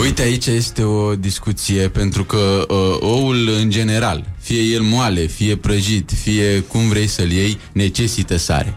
Uite, 0.00 0.22
aici 0.22 0.46
este 0.46 0.82
o 0.82 1.14
discuție 1.14 1.88
pentru 1.88 2.24
că 2.24 2.64
uh, 2.68 2.96
oul 3.00 3.48
în 3.60 3.70
general, 3.70 4.24
fie 4.52 4.74
el 4.74 4.82
moale, 4.82 5.26
fie 5.26 5.56
prăjit, 5.56 6.10
fie 6.22 6.60
cum 6.60 6.88
vrei 6.88 7.06
să-l 7.06 7.30
iei, 7.30 7.58
necesită 7.72 8.36
sare. 8.36 8.76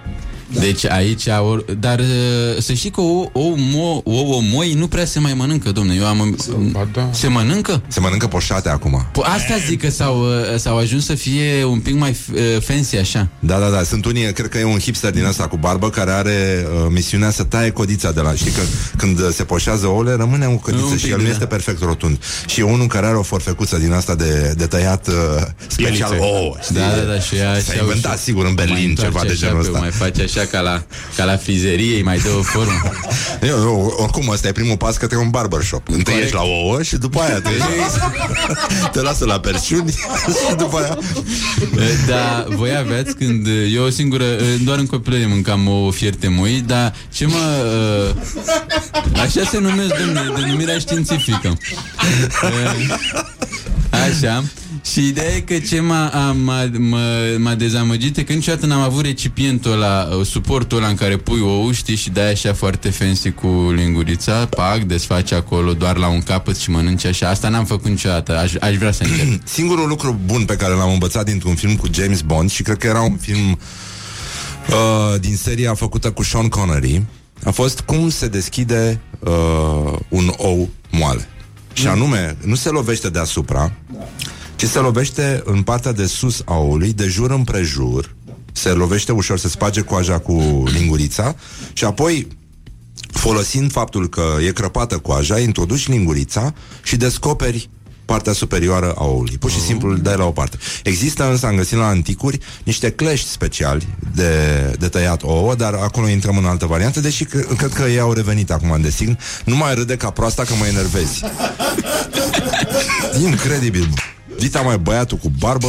Deci 0.59 0.85
aici, 0.85 1.25
or, 1.39 1.65
dar 1.79 1.99
uh, 1.99 2.05
să 2.61 2.73
știi 2.73 2.89
că 2.89 3.01
o, 3.01 3.29
o, 3.33 3.53
mo, 3.55 4.01
ouă 4.03 4.41
moi 4.51 4.73
nu 4.73 4.87
prea 4.87 5.05
se 5.05 5.19
mai 5.19 5.33
mănâncă, 5.33 5.71
domne. 5.71 5.93
Eu 5.95 6.05
am, 6.05 6.35
da. 6.93 7.09
Se 7.11 7.27
mănâncă? 7.27 7.81
Se 7.87 7.99
mănâncă 7.99 8.27
poșate 8.27 8.69
acum. 8.69 9.05
Po- 9.11 9.25
asta 9.35 9.55
zic 9.67 9.81
că 9.81 9.89
s-au, 9.89 10.19
uh, 10.21 10.57
s-au 10.57 10.77
ajuns 10.77 11.05
să 11.05 11.15
fie 11.15 11.63
un 11.63 11.79
pic 11.79 11.95
mai 11.99 12.17
uh, 12.33 12.39
fancy 12.61 12.97
așa. 12.97 13.27
Da, 13.39 13.59
da, 13.59 13.69
da, 13.69 13.83
sunt 13.83 14.05
unii, 14.05 14.33
cred 14.33 14.47
că 14.49 14.57
e 14.57 14.63
un 14.63 14.79
hipster 14.79 15.11
din 15.11 15.25
ăsta 15.25 15.47
cu 15.47 15.57
barbă 15.57 15.89
care 15.89 16.11
are 16.11 16.65
uh, 16.83 16.87
misiunea 16.89 17.29
să 17.31 17.43
taie 17.43 17.69
codița 17.69 18.11
de 18.11 18.21
la, 18.21 18.33
știi 18.33 18.51
că 18.51 18.61
când 18.97 19.19
uh, 19.19 19.27
se 19.31 19.43
poșează 19.43 19.87
ouăle 19.87 20.13
rămâne 20.15 20.45
o 20.45 20.55
codiță 20.57 20.83
Un 20.83 20.97
și 20.97 21.03
pic 21.03 21.11
el 21.11 21.17
de 21.17 21.21
nu 21.23 21.27
da. 21.29 21.33
este 21.33 21.45
perfect 21.45 21.81
rotund. 21.81 22.17
Și 22.47 22.59
e 22.59 22.63
unul 22.63 22.87
care 22.87 23.05
are 23.05 23.15
o 23.15 23.21
forfecuță 23.21 23.77
din 23.77 23.91
asta 23.91 24.15
de, 24.15 24.53
de 24.57 24.65
tăiat 24.65 25.07
uh, 25.07 25.13
special 25.67 25.91
Pielițe. 26.09 26.17
ouă, 26.19 26.55
știi? 26.61 26.75
Da, 26.75 26.81
da, 26.81 27.11
da, 27.13 27.19
și 27.19 27.35
ea 27.35 27.53
S-a 27.59 27.71
așa 27.71 27.81
inventat 27.81 28.11
ușor. 28.11 28.23
sigur 28.23 28.45
în 28.45 28.53
Mai 28.55 28.65
Berlin 28.65 28.89
întoarce 28.89 29.11
ceva 29.11 29.25
de 29.25 29.31
așa 29.31 29.45
genul 29.45 29.61
pe- 29.61 29.67
ăsta. 29.67 29.79
Mai 29.79 29.91
face 29.91 30.21
așa 30.21 30.44
ca 30.45 30.59
la, 30.59 30.83
ca 31.15 31.23
la 31.23 31.37
frizerie, 31.37 31.95
îi 31.95 32.03
mai 32.03 32.17
dă 32.17 32.29
o 32.37 32.41
formă. 32.41 32.81
Eu, 33.49 33.57
eu, 33.57 33.95
oricum, 33.97 34.29
ăsta 34.29 34.47
e 34.47 34.51
primul 34.51 34.77
pas 34.77 34.97
către 34.97 35.17
un 35.17 35.29
barbershop. 35.29 35.87
Întâi 35.87 36.03
Corect. 36.03 36.23
ești 36.23 36.35
la 36.35 36.41
ouă 36.41 36.83
și 36.83 36.97
după 36.97 37.19
aia 37.19 37.39
te, 37.41 37.49
te 38.93 39.01
lasă 39.01 39.25
la 39.25 39.39
persiuni 39.39 39.91
și 40.49 40.55
după 40.57 40.77
aia... 40.77 40.97
Da, 42.07 42.45
voi 42.49 42.75
aveați 42.75 43.15
când 43.15 43.47
Eu 43.73 43.83
o 43.83 43.89
singură, 43.89 44.25
doar 44.63 44.77
în 44.77 44.85
copilărie 44.85 45.25
mâncam 45.25 45.67
o 45.67 45.91
fierte 45.91 46.27
moi 46.27 46.63
Dar 46.65 46.93
ce 47.13 47.25
mă 47.25 47.65
uh, 48.09 49.21
Așa 49.21 49.43
se 49.49 49.59
numesc, 49.59 49.95
domnule, 49.95 50.41
denumirea 50.41 50.77
științifică 50.77 51.57
Uh, 52.43 52.97
Așa 53.89 54.43
Și 54.91 55.07
ideea 55.07 55.35
e 55.35 55.39
că 55.39 55.59
ce 55.59 55.79
m-a, 55.79 56.07
a- 56.07 56.31
m-a, 56.31 56.69
m-a, 56.77 56.99
m-a 57.37 57.55
dezamăgit 57.55 58.17
E 58.17 58.23
că 58.23 58.33
niciodată 58.33 58.65
n-am 58.65 58.81
avut 58.81 59.05
recipientul 59.05 59.71
ăla 59.71 60.09
uh, 60.11 60.25
Suportul 60.25 60.77
ăla 60.77 60.87
în 60.87 60.95
care 60.95 61.17
pui 61.17 61.39
ou 61.39 61.71
Știi, 61.71 61.95
și 61.95 62.09
dai 62.09 62.31
așa 62.31 62.53
foarte 62.53 62.89
fancy 62.89 63.31
cu 63.31 63.71
lingurița 63.75 64.45
Pac, 64.45 64.79
desfaci 64.79 65.31
acolo 65.31 65.73
doar 65.73 65.97
la 65.97 66.07
un 66.07 66.21
capăt 66.21 66.57
și 66.57 66.69
mănânci 66.69 67.05
așa. 67.05 67.29
Asta 67.29 67.49
n-am 67.49 67.65
făcut 67.65 67.89
niciodată, 67.89 68.37
aș, 68.37 68.53
aș 68.59 68.75
vrea 68.75 68.91
să 68.91 69.03
încerc. 69.03 69.41
Singurul 69.57 69.87
lucru 69.87 70.19
bun 70.25 70.45
pe 70.45 70.55
care 70.55 70.73
l-am 70.73 70.91
învățat 70.91 71.25
dintr-un 71.25 71.55
film 71.55 71.75
cu 71.75 71.87
James 71.91 72.21
Bond 72.21 72.51
și 72.51 72.63
cred 72.63 72.77
că 72.77 72.87
era 72.87 73.01
un 73.01 73.17
film 73.17 73.59
uh, 74.69 75.19
din 75.19 75.35
seria 75.35 75.73
făcută 75.73 76.11
cu 76.11 76.23
Sean 76.23 76.47
Connery 76.47 77.01
a 77.43 77.51
fost 77.51 77.79
cum 77.79 78.09
se 78.09 78.27
deschide 78.27 79.01
uh, 79.19 79.93
un 80.09 80.31
ou 80.37 80.69
moale. 80.91 81.27
Și 81.73 81.87
anume, 81.87 82.37
nu 82.45 82.55
se 82.55 82.69
lovește 82.69 83.09
deasupra, 83.09 83.71
ci 84.55 84.65
se 84.65 84.79
lovește 84.79 85.41
în 85.45 85.61
partea 85.61 85.91
de 85.91 86.05
sus 86.05 86.41
a 86.45 86.53
oului, 86.53 86.93
de 86.93 87.07
jur 87.07 87.31
împrejur, 87.31 88.15
se 88.51 88.69
lovește 88.69 89.11
ușor, 89.11 89.37
se 89.37 89.47
sparge 89.47 89.81
coaja 89.81 90.19
cu 90.19 90.63
lingurița 90.65 91.35
și 91.73 91.85
apoi 91.85 92.27
folosind 93.11 93.71
faptul 93.71 94.09
că 94.09 94.23
e 94.45 94.51
crăpată 94.51 94.97
coaja, 94.97 95.39
introduci 95.39 95.87
lingurița 95.87 96.53
și 96.83 96.95
descoperi 96.95 97.69
partea 98.05 98.33
superioară 98.33 98.93
a 98.97 99.03
oului. 99.03 99.37
Pur 99.37 99.51
și 99.51 99.59
simplu 99.59 99.89
îl 99.89 99.97
dai 99.97 100.17
la 100.17 100.25
o 100.25 100.31
parte. 100.31 100.57
Există 100.83 101.29
însă, 101.29 101.45
am 101.45 101.55
găsit 101.55 101.77
la 101.77 101.87
anticuri, 101.87 102.39
niște 102.63 102.91
clești 102.91 103.29
speciali 103.29 103.87
de, 104.13 104.31
de 104.79 104.87
tăiat 104.87 105.23
ouă, 105.23 105.55
dar 105.55 105.73
acolo 105.73 106.07
intrăm 106.07 106.37
în 106.37 106.45
altă 106.45 106.65
variantă, 106.65 106.99
deși 106.99 107.23
cre- 107.23 107.47
cred 107.57 107.73
că 107.73 107.83
ei 107.83 107.99
au 107.99 108.13
revenit 108.13 108.51
acum 108.51 108.71
în 108.71 108.81
design. 108.81 109.19
Nu 109.45 109.55
mai 109.55 109.75
râde 109.75 109.97
ca 109.97 110.09
proasta 110.09 110.43
că 110.43 110.53
mă 110.59 110.65
enervezi. 110.65 111.23
Incredibil. 113.29 114.14
Dita 114.39 114.61
mai 114.61 114.77
băiatul 114.77 115.17
cu 115.17 115.31
barbă 115.39 115.67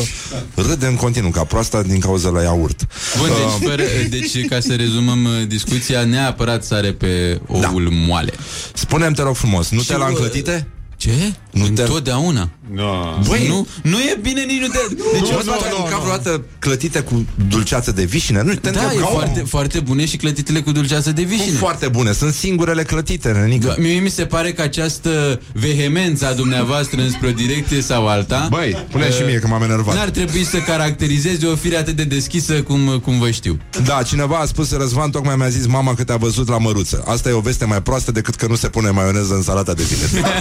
râde 0.55 0.87
în 0.87 0.95
continuu 0.95 1.31
ca 1.31 1.45
proasta 1.45 1.83
din 1.83 2.01
cauza 2.01 2.29
la 2.29 2.43
iaurt. 2.43 2.87
Bun, 3.19 3.29
Uh, 3.29 3.37
deci, 3.37 3.69
fără, 3.69 3.83
deci 4.19 4.47
ca 4.47 4.61
să 4.61 4.75
rezumăm 4.75 5.25
uh, 5.25 5.47
discuția, 5.47 6.05
neapărat 6.05 6.65
sare 6.65 6.93
pe 6.93 7.41
oul 7.47 7.61
da. 7.61 7.71
moale. 7.91 8.33
Spune-mi, 8.75 9.15
te 9.15 9.23
rog 9.23 9.37
frumos, 9.37 9.71
nu 9.71 9.81
Și, 9.81 9.87
te 9.87 9.97
la 9.97 10.05
uh, 10.05 10.11
înclătite? 10.11 10.67
Ce? 10.97 11.35
Nu 11.51 11.69
te... 11.69 11.81
Întotdeauna. 11.81 12.49
No. 12.73 13.19
Băi, 13.29 13.47
Nu, 13.49 13.67
nu 13.83 13.99
e 13.99 14.19
bine 14.23 14.43
nici 14.43 14.61
nu 14.61 14.67
te... 14.67 14.79
Deci 15.13 15.21
Nu, 15.21 15.27
nu, 15.31 15.37
nu, 15.37 15.43
nu, 15.45 15.53
nu, 15.71 15.77
mâncat 15.79 15.93
nu. 15.93 15.99
vreodată 16.05 16.45
clătite 16.59 17.01
cu 17.01 17.27
dulceață 17.49 17.93
de 17.93 18.05
vișine? 18.05 18.43
Nu, 18.43 18.55
te 18.55 18.71
Da, 18.71 18.81
întreb 18.81 18.99
e 18.99 19.03
ca 19.03 19.07
om. 19.09 19.13
foarte, 19.13 19.41
foarte 19.41 19.81
bune 19.81 20.07
și 20.07 20.17
clătitele 20.17 20.61
cu 20.61 20.73
dulceață 20.73 21.13
de 21.13 21.23
Cum 21.27 21.31
vișine. 21.37 21.57
foarte 21.59 21.89
bune, 21.89 22.13
sunt 22.13 22.33
singurele 22.35 22.83
clătite, 22.83 23.29
nenică. 23.31 23.67
Da, 23.67 23.75
Mie 23.79 23.99
mi 23.99 24.09
se 24.11 24.25
pare 24.25 24.53
că 24.53 24.63
această 24.63 25.41
vehemență 25.53 26.27
a 26.27 26.33
dumneavoastră 26.33 27.01
înspre 27.03 27.27
o 27.29 27.31
direcție 27.31 27.81
sau 27.81 28.09
alta 28.09 28.47
Băi, 28.51 28.87
pune 28.91 29.11
și 29.11 29.21
uh, 29.21 29.27
mie 29.27 29.39
că 29.39 29.47
m-am 29.47 29.63
enervat. 29.63 29.95
N-ar 29.95 30.11
trebui 30.11 30.45
să 30.45 30.59
caracterizeze 30.59 31.47
o 31.47 31.55
fire 31.57 31.77
atât 31.77 31.97
de 31.97 32.05
deschisă 32.05 32.53
cum, 32.63 33.01
cum 33.05 33.19
vă 33.19 33.31
știu. 33.31 33.59
Da, 33.85 34.03
cineva 34.03 34.37
a 34.37 34.45
spus, 34.47 34.73
Răzvan 34.73 35.11
tocmai 35.11 35.37
mi-a 35.37 35.49
zis 35.49 35.67
mama 35.67 35.95
că 35.95 36.05
te-a 36.05 36.17
văzut 36.17 36.49
la 36.49 36.59
măruță. 36.59 37.05
Asta 37.07 37.29
e 37.29 37.33
o 37.33 37.41
veste 37.41 37.65
mai 37.65 37.83
proastă 37.83 38.13
decât 38.13 38.35
că 38.35 38.47
nu 38.47 38.55
se 38.55 38.69
pune 38.69 38.91
maioneză 38.91 39.35
în 39.35 39.43
salata 39.43 39.73
de 39.73 39.83
vine. 39.83 40.23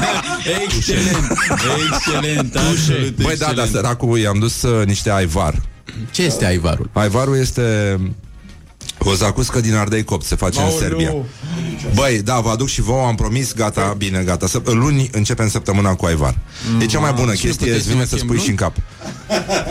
Excelent, 0.64 1.38
excelent, 1.92 2.56
absolut 2.56 3.16
Băi, 3.22 3.36
da, 3.38 3.54
da, 3.56 3.66
săracul 3.66 4.18
i-am 4.18 4.40
dus 4.40 4.62
uh, 4.62 4.86
niște 4.86 5.12
aivar. 5.12 5.62
Ce 6.12 6.22
este 6.22 6.46
aivarul? 6.46 6.90
Aivarul 6.94 7.38
este 7.38 8.00
o 9.00 9.14
zacuscă 9.14 9.60
din 9.60 9.76
ardei 9.76 10.04
copt, 10.04 10.26
se 10.26 10.36
face 10.36 10.60
în 10.62 10.72
Serbia. 10.80 11.16
Băi, 11.94 12.22
da, 12.22 12.40
vă 12.40 12.50
aduc 12.50 12.68
și 12.68 12.82
vouă, 12.82 13.08
am 13.08 13.16
promis, 13.16 13.54
gata, 13.54 13.94
bine, 13.98 14.24
gata. 14.26 14.48
Să, 14.48 14.62
luni 14.66 15.10
începem 15.12 15.50
săptămâna 15.50 15.96
cu 15.96 16.06
aivar. 16.06 16.38
E 16.82 16.86
cea 16.86 17.00
mai 17.00 17.14
bună 17.14 17.34
Și 17.34 17.46
nu 17.46 17.52
chestie, 17.52 17.66
puteți 17.66 17.86
îți 17.86 17.94
vine 17.94 18.06
să 18.06 18.10
să 18.10 18.16
mă 18.16 18.22
spui 18.22 18.36
chem 18.36 18.44
și 18.46 18.50
în 18.50 18.56
cap. 18.56 18.76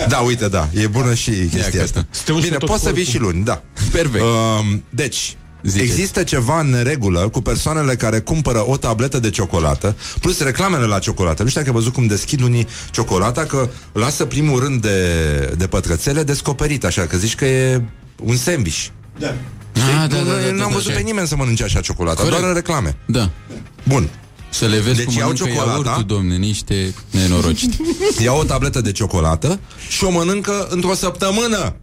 Da, 0.08 0.18
uite, 0.18 0.48
da, 0.48 0.68
e 0.72 0.86
bună 0.86 1.14
și 1.14 1.30
chestia 1.30 1.78
că 1.78 1.82
asta. 1.82 2.06
te 2.24 2.32
uiți 2.32 2.44
Bine, 2.44 2.56
pe 2.56 2.64
tot 2.64 2.68
poți 2.68 2.82
să 2.82 2.90
vii 2.90 3.04
corpul. 3.04 3.20
și 3.20 3.32
luni, 3.32 3.44
da. 3.44 3.62
Perfect. 3.92 4.24
Um, 4.24 4.84
deci, 4.90 5.36
Ziceți. 5.64 5.90
Există 5.90 6.22
ceva 6.22 6.60
în 6.60 6.70
neregulă 6.70 7.28
cu 7.28 7.40
persoanele 7.40 7.96
care 7.96 8.20
cumpără 8.20 8.68
o 8.68 8.76
tabletă 8.76 9.18
de 9.18 9.30
ciocolată 9.30 9.96
plus 10.20 10.40
reclamele 10.40 10.84
la 10.84 10.98
ciocolată. 10.98 11.42
Nu 11.42 11.48
știu 11.48 11.60
dacă 11.60 11.72
ai 11.72 11.80
văzut 11.80 11.94
cum 11.94 12.06
deschid 12.06 12.40
unii 12.42 12.66
ciocolata, 12.90 13.44
că 13.44 13.68
lasă 13.92 14.24
primul 14.24 14.60
rând 14.60 14.82
de, 14.82 15.54
de 15.56 15.66
pătrățele 15.66 16.22
descoperit, 16.22 16.84
așa, 16.84 17.06
că 17.06 17.16
zici 17.16 17.34
că 17.34 17.44
e 17.44 17.82
un 18.22 18.36
sandwich. 18.36 18.86
Da. 19.18 19.34
Ah, 19.74 20.08
da, 20.08 20.16
nu, 20.16 20.24
da, 20.24 20.32
da, 20.32 20.50
nu 20.50 20.56
da, 20.58 20.64
am 20.64 20.70
da, 20.70 20.74
văzut 20.74 20.86
așa 20.86 20.94
pe 20.94 21.00
e. 21.00 21.02
nimeni 21.02 21.26
să 21.26 21.36
mănânce 21.36 21.64
așa 21.64 21.80
ciocolată, 21.80 22.16
Corect. 22.22 22.36
doar 22.38 22.48
în 22.48 22.54
reclame. 22.54 22.96
Da. 23.06 23.30
Bun. 23.82 24.08
Să 24.50 24.66
le 24.66 24.78
vezi 24.78 24.96
Deci 24.96 25.04
cum 25.04 25.14
iau 25.16 25.28
mănâncă 25.28 25.48
ciocolata. 25.48 25.88
iaurtul, 25.88 26.04
domne, 26.16 26.36
niște 26.36 26.94
nenorociți. 27.10 27.76
Iau 28.24 28.38
o 28.38 28.44
tabletă 28.44 28.80
de 28.80 28.92
ciocolată 28.92 29.60
și 29.88 30.04
o 30.04 30.10
mănâncă 30.10 30.66
într-o 30.70 30.94
săptămână, 30.94 31.76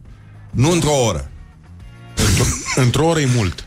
nu 0.52 0.72
într-o 0.72 1.04
oră. 1.08 1.30
Într-o 2.76 3.06
oră 3.06 3.20
e 3.20 3.30
mult. 3.36 3.66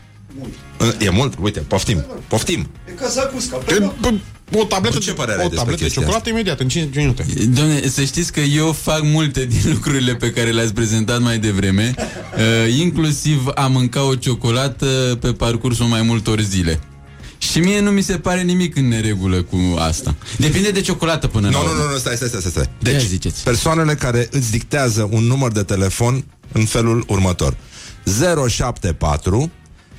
E 0.99 1.09
mult? 1.09 1.33
Uite, 1.41 1.59
poftim, 1.59 2.05
poftim. 2.27 2.69
E 2.87 2.91
ca 2.91 3.07
zacusca. 3.07 3.57
Te- 3.57 3.79
bă, 4.01 4.13
O 4.53 4.63
tabletă, 4.63 4.97
Ce 4.97 5.13
părere 5.13 5.37
o 5.37 5.41
ai 5.41 5.49
despre 5.49 5.57
tabletă 5.57 5.77
de 5.77 5.83
chestia 5.83 6.01
ciocolată 6.01 6.29
imediat, 6.29 6.59
în 6.59 6.67
5 6.67 6.95
minute. 6.95 7.25
Doamne, 7.53 7.87
să 7.87 8.03
știți 8.03 8.31
că 8.31 8.39
eu 8.39 8.71
fac 8.71 8.99
multe 9.03 9.45
din 9.45 9.59
lucrurile 9.73 10.15
pe 10.15 10.31
care 10.31 10.51
le-ați 10.51 10.73
prezentat 10.73 11.21
mai 11.21 11.37
devreme, 11.37 11.93
uh, 11.97 12.73
inclusiv 12.77 13.47
a 13.55 13.67
mânca 13.67 14.03
o 14.03 14.15
ciocolată 14.15 15.17
pe 15.21 15.31
parcursul 15.33 15.85
mai 15.85 16.01
multor 16.01 16.41
zile. 16.41 16.79
Și 17.37 17.59
mie 17.59 17.79
nu 17.79 17.91
mi 17.91 18.01
se 18.01 18.17
pare 18.17 18.41
nimic 18.41 18.75
în 18.75 18.87
neregulă 18.87 19.41
cu 19.41 19.57
asta. 19.77 20.15
Depinde 20.37 20.71
de 20.71 20.81
ciocolată 20.81 21.27
până 21.27 21.49
la 21.49 21.57
Nu, 21.57 21.63
nu, 21.63 21.69
urmă. 21.71 21.83
nu, 21.83 21.91
nu, 21.91 21.97
stai, 21.97 22.15
stai, 22.15 22.27
stai, 22.27 22.41
stai. 22.41 22.63
Ia 22.63 22.91
Deci, 22.91 23.01
ziceți. 23.01 23.43
persoanele 23.43 23.93
care 23.95 24.27
îți 24.31 24.51
dictează 24.51 25.07
un 25.11 25.23
număr 25.23 25.51
de 25.51 25.63
telefon 25.63 26.25
în 26.51 26.65
felul 26.65 27.03
următor. 27.07 27.55
074 28.47 29.51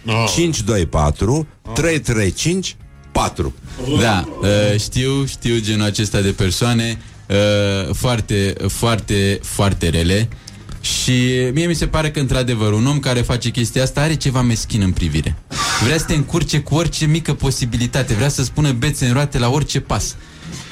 Oh. 0.07 0.24
524 0.35 1.47
335 1.74 2.77
4. 3.12 3.55
Da, 4.01 4.28
uh, 4.41 4.81
știu, 4.81 5.24
știu 5.27 5.59
genul 5.59 5.87
acesta 5.87 6.20
de 6.20 6.31
persoane 6.31 6.99
uh, 7.28 7.95
foarte, 7.95 8.55
foarte, 8.69 9.39
foarte 9.43 9.89
rele 9.89 10.28
și 10.81 11.12
mie 11.53 11.66
mi 11.66 11.74
se 11.74 11.87
pare 11.87 12.11
că 12.11 12.20
într-adevăr 12.20 12.73
un 12.73 12.87
om 12.87 12.99
care 12.99 13.20
face 13.20 13.51
chestia 13.51 13.83
asta 13.83 14.01
are 14.01 14.15
ceva 14.15 14.43
meschin 14.43 14.81
în 14.81 14.91
privire. 14.93 15.37
Vrea 15.85 15.99
să 15.99 16.05
te 16.05 16.15
încurce 16.15 16.61
cu 16.61 16.74
orice 16.74 17.07
mică 17.07 17.35
posibilitate, 17.35 18.15
vrea 18.15 18.28
să 18.28 18.43
spună 18.43 18.73
bețe 18.73 19.07
în 19.07 19.12
roate 19.12 19.39
la 19.39 19.49
orice 19.51 19.81
pas. 19.81 20.16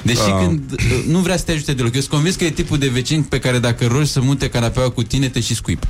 Deși 0.01 0.19
Ah. 0.21 0.45
când 0.45 0.71
uh, 0.71 1.03
nu 1.07 1.19
vrea 1.19 1.37
să 1.37 1.43
te 1.43 1.51
ajute 1.51 1.73
deloc. 1.73 1.93
Eu 1.93 1.99
sunt 1.99 2.13
convins 2.13 2.35
că 2.35 2.43
e 2.43 2.49
tipul 2.49 2.77
de 2.77 2.87
vecin 2.87 3.23
pe 3.23 3.39
care 3.39 3.59
dacă 3.59 3.85
rogi 3.87 4.09
să 4.11 4.21
mute 4.21 4.49
canapeaua 4.49 4.89
cu 4.89 5.03
tine, 5.03 5.29
te 5.29 5.39
și 5.39 5.55
scuip. 5.55 5.83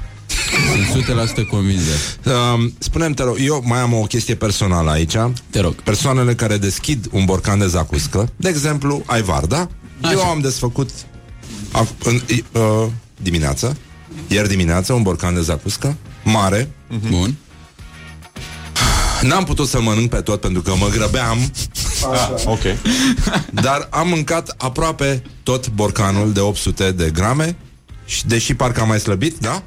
Sunt 0.91 1.45
100% 1.45 1.47
convins 1.49 1.83
de 1.85 1.91
asta. 1.93 2.39
Um, 2.53 2.73
spune 2.77 3.09
te 3.13 3.23
rog, 3.23 3.37
eu 3.39 3.63
mai 3.65 3.79
am 3.79 3.93
o 3.93 4.01
chestie 4.01 4.35
personală 4.35 4.91
aici. 4.91 5.15
Te 5.49 5.59
rog. 5.59 5.73
Persoanele 5.75 6.35
care 6.35 6.57
deschid 6.57 7.07
un 7.11 7.25
borcan 7.25 7.59
de 7.59 7.67
zacuscă, 7.67 8.29
de 8.35 8.49
exemplu, 8.49 9.03
Aivar, 9.05 9.45
da? 9.45 9.67
Așa. 10.01 10.11
Eu 10.13 10.21
am 10.23 10.39
desfăcut 10.39 10.89
ac- 11.73 12.03
în, 12.03 12.21
uh, 12.51 12.87
dimineața, 13.21 13.75
ieri 14.27 14.47
dimineața, 14.47 14.93
un 14.93 15.01
borcan 15.01 15.33
de 15.33 15.41
zacuscă, 15.41 15.95
mare. 16.23 16.71
Bun. 17.09 17.35
N-am 19.21 19.43
putut 19.43 19.67
să-l 19.67 19.81
mănânc 19.81 20.09
pe 20.09 20.21
tot 20.21 20.41
pentru 20.41 20.61
că 20.61 20.73
mă 20.79 20.87
grăbeam, 20.91 21.37
Ah, 22.13 22.29
ok. 22.45 22.61
dar 23.65 23.87
am 23.91 24.07
mâncat 24.07 24.53
aproape 24.57 25.23
tot 25.43 25.69
borcanul 25.69 26.33
de 26.33 26.39
800 26.39 26.91
de 26.91 27.09
grame 27.13 27.55
și 28.05 28.25
deși 28.25 28.53
parcă 28.53 28.81
am 28.81 28.87
mai 28.87 28.99
slăbit, 28.99 29.37
da? 29.39 29.63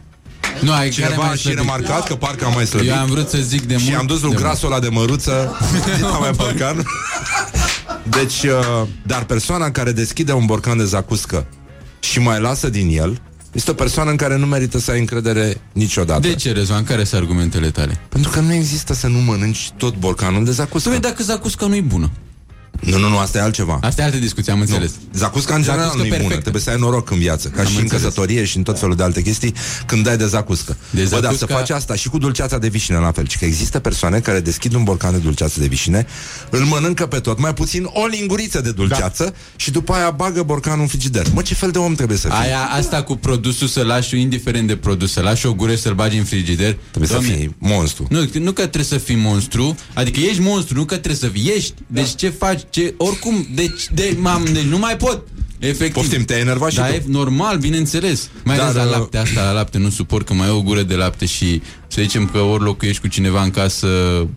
Nu, 0.61 0.73
ai 0.73 0.79
care 0.79 0.91
Cineva 0.91 1.15
mai 1.23 1.31
a 1.31 1.35
și 1.35 1.41
slăbit. 1.41 1.59
remarcat 1.59 2.07
că 2.07 2.15
parcă 2.15 2.45
am 2.45 2.53
mai 2.55 2.67
slăbit. 2.67 2.89
Eu 2.89 2.97
am 2.97 3.07
vrut 3.07 3.29
să 3.29 3.39
zic 3.39 3.63
de 3.63 3.77
Și 3.77 3.85
mult. 3.89 3.99
am 3.99 4.07
dus 4.07 4.21
lui 4.21 4.31
de 4.31 4.37
grasul 4.37 4.71
ăla 4.73 4.81
de 4.81 4.89
măruță 4.89 5.57
din 5.97 6.05
mai 6.21 6.31
borcan. 6.37 6.85
Deci, 8.05 8.43
uh, 8.43 8.87
dar 9.07 9.25
persoana 9.25 9.71
care 9.71 9.93
deschide 9.93 10.33
un 10.33 10.47
borcan 10.47 10.77
de 10.79 10.85
zacuscă 10.85 11.47
și 12.01 12.19
mai 12.21 12.41
lasă 12.41 12.69
din 12.69 12.99
el, 12.99 13.21
este 13.53 13.71
o 13.71 13.75
persoană 13.75 14.11
în 14.11 14.17
care 14.17 14.37
nu 14.37 14.47
merită 14.47 14.79
să 14.79 14.91
ai 14.91 14.99
încredere 14.99 15.61
niciodată. 15.73 16.21
De 16.21 16.35
ce, 16.35 16.53
Rezvan? 16.53 16.85
Care 16.85 17.05
sunt 17.05 17.21
argumentele 17.21 17.71
tale? 17.71 18.01
Pentru 18.09 18.31
că 18.31 18.41
nu 18.41 18.53
există 18.53 18.95
să 18.95 19.07
nu 19.07 19.19
mănânci 19.19 19.71
tot 19.77 19.97
borcanul 19.97 20.45
de 20.45 20.51
zacuscă. 20.51 20.97
Dom'le, 20.97 21.01
dacă 21.01 21.23
zacusca 21.23 21.67
nu 21.67 21.75
e 21.77 21.81
bună. 21.81 22.11
Nu, 22.81 22.99
nu, 22.99 23.09
nu, 23.09 23.19
asta 23.19 23.39
e 23.39 23.41
altceva. 23.41 23.79
Asta 23.83 24.03
e 24.03 24.05
altă 24.05 24.17
discuție, 24.17 24.53
am 24.53 24.61
înțeles. 24.61 24.91
Zacusca 25.15 25.55
în 25.55 25.63
general 25.63 25.85
Zacuscă 25.85 26.07
nu 26.07 26.07
e 26.07 26.09
bună. 26.09 26.19
perfectă. 26.21 26.41
Trebuie 26.41 26.63
să 26.63 26.71
ai 26.71 26.77
noroc 26.79 27.11
în 27.11 27.19
viață. 27.19 27.49
Ca 27.49 27.61
Am 27.61 27.67
și 27.67 27.75
în 27.75 27.81
înțeles. 27.83 28.03
căsătorie 28.03 28.45
și 28.45 28.57
în 28.57 28.63
tot 28.63 28.79
felul 28.79 28.97
de 28.97 29.03
alte 29.03 29.23
chestii, 29.23 29.53
când 29.87 30.05
dai 30.05 30.17
de 30.17 30.27
zacuscă. 30.27 30.77
De 30.91 31.03
Bă, 31.11 31.21
dar 31.21 31.33
să 31.35 31.47
zacusca- 31.47 31.55
faci 31.55 31.71
asta 31.71 31.95
și 31.95 32.09
cu 32.09 32.19
dulceața 32.19 32.59
de 32.59 32.69
vișine 32.69 32.97
la 32.97 33.13
fel. 33.13 33.29
Și 33.29 33.39
că 33.39 33.45
există 33.45 33.79
persoane 33.79 34.21
care 34.21 34.41
deschid 34.41 34.75
un 34.75 34.85
borcan 34.85 35.13
de 35.13 35.19
dulceață 35.19 35.61
de 35.61 35.67
vișine, 35.67 36.07
îl 36.51 36.61
mănâncă 36.65 37.07
pe 37.07 37.19
tot, 37.19 37.39
mai 37.41 37.55
puțin 37.55 37.85
o 37.93 38.07
linguriță 38.07 38.61
de 38.61 38.71
dulceață 38.73 39.25
da. 39.25 39.33
și 39.57 39.71
după 39.71 39.93
aia 39.93 40.11
bagă 40.11 40.43
borcanul 40.43 40.81
în 40.81 40.87
frigider. 40.87 41.27
Mă, 41.35 41.43
ce 41.43 41.55
fel 41.55 41.71
de 41.71 41.79
om 41.79 41.95
trebuie 41.95 42.19
să 42.19 42.29
fii? 42.29 42.37
Aia, 42.39 42.61
asta 42.61 43.03
cu 43.03 43.17
produsul 43.17 43.67
să 43.69 43.83
lași, 43.83 44.21
indiferent 44.21 44.67
de 44.67 44.77
produs, 44.77 45.13
să 45.13 45.21
lași 45.21 45.47
o 45.47 45.55
gură 45.55 45.75
și 45.75 45.81
să-l 45.81 45.95
bagi 45.95 46.17
în 46.19 46.25
frigider. 46.25 46.77
Trebuie 46.91 47.11
să 47.11 47.19
fii 47.19 47.55
monstru. 47.59 48.07
Nu, 48.11 48.19
nu 48.33 48.53
că 48.53 48.61
trebuie 48.61 48.85
să 48.85 48.99
fii 48.99 49.17
monstru, 49.17 49.77
adică 49.95 50.21
ești 50.21 50.41
monstru, 50.41 50.75
nu 50.75 50.85
că 50.85 50.95
trebuie 50.95 51.15
să 51.17 51.29
fii, 51.29 51.53
ești. 51.57 51.75
Deci 51.87 52.15
ce 52.15 52.29
faci, 52.29 52.61
ce, 52.71 52.95
oricum, 52.97 53.47
deci, 53.55 53.89
de, 53.95 54.17
mam, 54.21 54.45
deci 54.53 54.63
nu 54.63 54.79
mai 54.79 54.97
pot. 54.97 55.23
Efectiv. 55.59 55.93
Poftim, 55.93 56.25
te-ai 56.25 56.41
enervat 56.41 56.71
și 56.71 56.77
da, 56.77 56.87
tu. 56.87 56.95
e 56.95 57.03
normal, 57.07 57.59
bineînțeles. 57.59 58.31
Mai 58.45 58.57
Dar, 58.57 58.65
ales 58.65 58.77
la 58.77 58.89
uh, 58.89 58.91
lapte, 58.91 59.17
asta 59.19 59.43
la 59.43 59.53
lapte 59.53 59.79
nu 59.79 59.91
suport 59.91 60.27
că 60.27 60.35
mai 60.35 60.49
e 60.49 60.51
o 60.51 60.63
gură 60.63 60.83
de 60.83 60.95
lapte 60.95 61.27
și 61.27 61.63
să 61.89 62.01
zicem 62.01 62.27
că 62.27 62.39
ori 62.39 62.63
locuiești 62.63 63.01
cu 63.01 63.09
cineva 63.09 63.43
în 63.43 63.51
casă, 63.51 63.89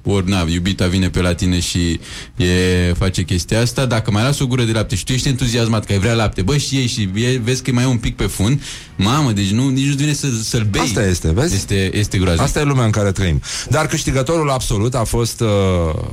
ori 0.04 0.30
na, 0.30 0.46
iubita 0.48 0.88
vine 0.88 1.10
pe 1.10 1.22
la 1.22 1.34
tine 1.34 1.60
și 1.60 2.00
e, 2.36 2.94
face 2.98 3.24
chestia 3.24 3.62
asta, 3.62 3.86
dacă 3.86 4.12
mai 4.12 4.24
lasă 4.24 4.44
o 4.44 4.48
gură 4.48 4.64
de 4.64 4.72
lapte 4.72 4.96
și 4.96 5.04
tu 5.04 5.12
ești 5.12 5.28
entuziasmat 5.28 5.86
că 5.86 5.92
ai 5.92 6.00
vrea 6.00 6.14
lapte, 6.14 6.42
bă, 6.42 6.58
și 6.58 6.76
ei 6.76 6.88
și 6.88 7.10
e, 7.14 7.40
vezi 7.44 7.62
că 7.64 7.72
mai 7.72 7.84
e 7.84 7.88
un 7.88 7.98
pic 7.98 8.16
pe 8.16 8.26
fund, 8.26 8.62
mamă, 8.96 9.32
deci 9.32 9.50
nu, 9.50 9.70
nici 9.70 9.88
nu 9.88 9.96
vine 9.96 10.14
să, 10.14 10.28
să-l 10.44 10.68
bei. 10.70 10.82
Asta 10.82 11.06
este, 11.06 11.32
vezi? 11.32 11.56
Este, 11.56 11.98
este 11.98 12.18
groaznic. 12.18 12.44
Asta 12.46 12.60
e 12.60 12.64
lumea 12.64 12.86
în 12.86 12.92
care 12.92 13.12
trăim. 13.12 13.42
Dar 13.70 13.88
câștigătorul 13.88 14.50
absolut 14.50 14.96
a 14.96 15.04
fost 15.04 15.42
uh, 15.42 15.48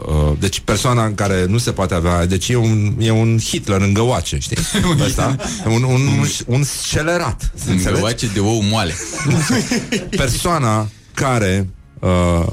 uh, 0.06 0.32
deci 0.39 0.60
persoana 0.60 1.05
în 1.05 1.15
care 1.15 1.44
nu 1.48 1.59
se 1.59 1.73
poate 1.73 1.94
avea, 1.94 2.27
deci 2.27 2.48
e 2.48 2.56
un, 2.56 2.94
e 2.98 3.10
un 3.10 3.39
Hitler 3.39 3.81
în 3.81 3.93
găoace, 3.93 4.39
știi? 4.39 4.56
Ăsta, 5.06 5.36
un, 5.66 5.82
un, 5.82 6.06
un, 6.06 6.27
un 6.47 6.62
scelerat. 6.62 7.51
înțelegi? 7.66 8.02
Înțelegi? 8.02 8.32
de 8.32 8.40
ou 8.40 8.62
moale. 8.70 8.94
Persoana 10.10 10.89
care 11.18 11.68
uh, 11.98 12.46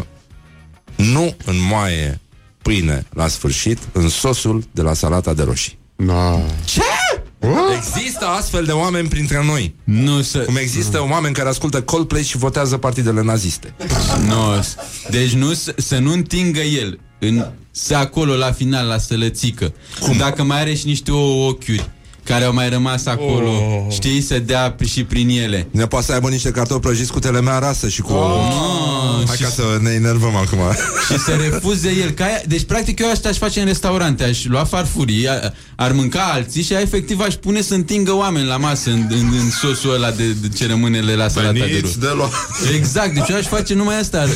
nu 0.96 1.36
înmoaie 1.46 2.20
pâine 2.62 3.06
la 3.14 3.28
sfârșit 3.28 3.80
în 3.92 4.10
sosul 4.10 4.64
de 4.72 4.82
la 4.82 4.94
salata 4.94 5.34
de 5.34 5.44
roșii. 5.44 5.78
No. 5.96 6.40
Ce? 6.66 6.82
Există 7.78 8.26
astfel 8.26 8.66
de 8.66 8.72
oameni 8.72 9.08
printre 9.08 9.44
noi. 9.44 9.76
Nu 9.84 10.22
să... 10.22 10.40
Cum 10.40 10.56
există 10.56 11.08
oameni 11.10 11.34
care 11.34 11.50
ascultă 11.50 11.82
Coldplay 11.82 12.24
și 12.24 12.38
votează 12.38 12.78
partidele 12.78 13.22
naziste. 13.22 13.76
Nu, 14.28 14.66
deci 15.10 15.34
nu, 15.34 15.54
să, 15.54 15.74
să 15.78 15.98
nu 15.98 16.12
întingă 16.12 16.60
el 16.60 17.00
în, 17.20 17.46
să 17.72 17.96
acolo 17.96 18.36
la 18.36 18.52
final, 18.52 18.88
la 18.88 18.98
sălățică. 18.98 19.74
Cum? 20.00 20.18
Dacă 20.18 20.44
mai 20.44 20.60
are 20.60 20.74
și 20.74 20.86
niște 20.86 21.12
ouă 21.12 21.50
ochiuri 21.50 21.90
care 22.26 22.44
au 22.44 22.54
mai 22.54 22.70
rămas 22.70 23.06
acolo, 23.06 23.50
oh. 23.50 23.92
știi, 23.92 24.22
să 24.22 24.40
dea 24.40 24.76
și 24.86 25.04
prin 25.04 25.30
ele. 25.30 25.68
Ne 25.72 25.86
poate 25.86 26.06
să 26.06 26.14
aibă 26.14 26.30
niște 26.30 26.52
cartofi 26.52 26.80
prăjiți 26.80 27.12
cu 27.12 27.20
telemea 27.20 27.58
rasă 27.58 27.88
și 27.88 28.02
cu... 28.02 28.14
Oh, 28.14 28.95
Hai 29.28 29.36
și- 29.36 29.42
ca 29.44 29.50
să 29.50 29.78
ne 29.82 29.90
enervăm 29.90 30.36
acum. 30.36 30.60
Și 31.12 31.18
să 31.20 31.32
refuze 31.50 31.90
el. 32.02 32.10
Ca 32.10 32.24
aia, 32.26 32.42
deci, 32.48 32.64
practic, 32.64 33.00
eu 33.00 33.10
asta 33.12 33.30
aș 33.30 33.38
face 33.38 33.60
în 33.60 33.66
restaurante. 33.66 34.24
Aș 34.24 34.46
lua 34.46 34.64
farfurii, 34.64 35.28
a- 35.30 35.54
ar 35.76 35.92
mânca 35.92 36.22
alții 36.34 36.64
și 36.64 36.74
efectiv 36.74 37.20
aș 37.20 37.34
pune 37.34 37.62
să 37.62 37.74
întingă 37.74 38.14
oameni 38.16 38.48
la 38.48 38.58
masă 38.58 38.90
în, 38.90 39.06
în, 39.10 39.34
în 39.40 39.50
sosul 39.50 39.94
ăla 39.94 40.12
de, 40.12 40.28
de 40.28 40.50
ce 40.50 40.68
rămânele 40.68 41.16
la 41.16 41.28
salata 41.28 41.52
de 41.54 41.60
Veniți 41.60 41.80
ruj. 41.82 41.94
de 41.94 42.08
luat. 42.16 42.32
Exact, 42.76 43.14
deci 43.14 43.30
eu 43.30 43.36
aș 43.36 43.46
face 43.46 43.74
numai 43.74 44.00
asta. 44.00 44.28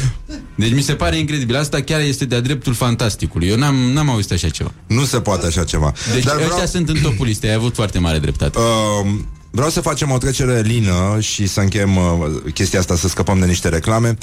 Deci 0.56 0.74
mi 0.74 0.82
se 0.82 0.94
pare 0.94 1.18
incredibil. 1.18 1.56
Asta 1.56 1.82
chiar 1.82 2.00
este 2.02 2.26
de-a 2.26 2.40
dreptul 2.40 2.74
fantasticului. 2.74 3.48
Eu 3.48 3.58
n-am, 3.58 3.76
n-am 3.76 4.10
auzit 4.10 4.32
așa 4.32 4.50
ceva. 4.50 4.72
Nu 4.88 5.06
se 5.06 5.20
poate 5.20 5.46
așa 5.46 5.64
ceva. 5.64 5.94
Deci 6.14 6.24
Dar 6.24 6.36
ăștia 6.36 6.52
vreau, 6.54 6.68
sunt 6.68 6.90
în 6.90 7.00
topul 7.02 7.26
listei. 7.26 7.50
Ai 7.50 7.56
avut 7.56 7.76
foarte 7.76 8.00
mare 8.00 8.18
dreptate. 8.20 8.58
uh, 8.58 9.12
vreau 9.52 9.70
să 9.70 9.82
facem 9.82 10.12
o 10.12 10.18
trecere 10.18 10.62
lină 10.62 11.18
și 11.20 11.48
să 11.48 11.60
încheiem 11.60 11.96
uh, 11.96 12.54
chestia 12.54 12.80
asta, 12.80 12.96
să 12.96 13.08
scăpăm 13.08 13.40
de 13.40 13.46
niște 13.46 13.70
reclame. 13.70 14.18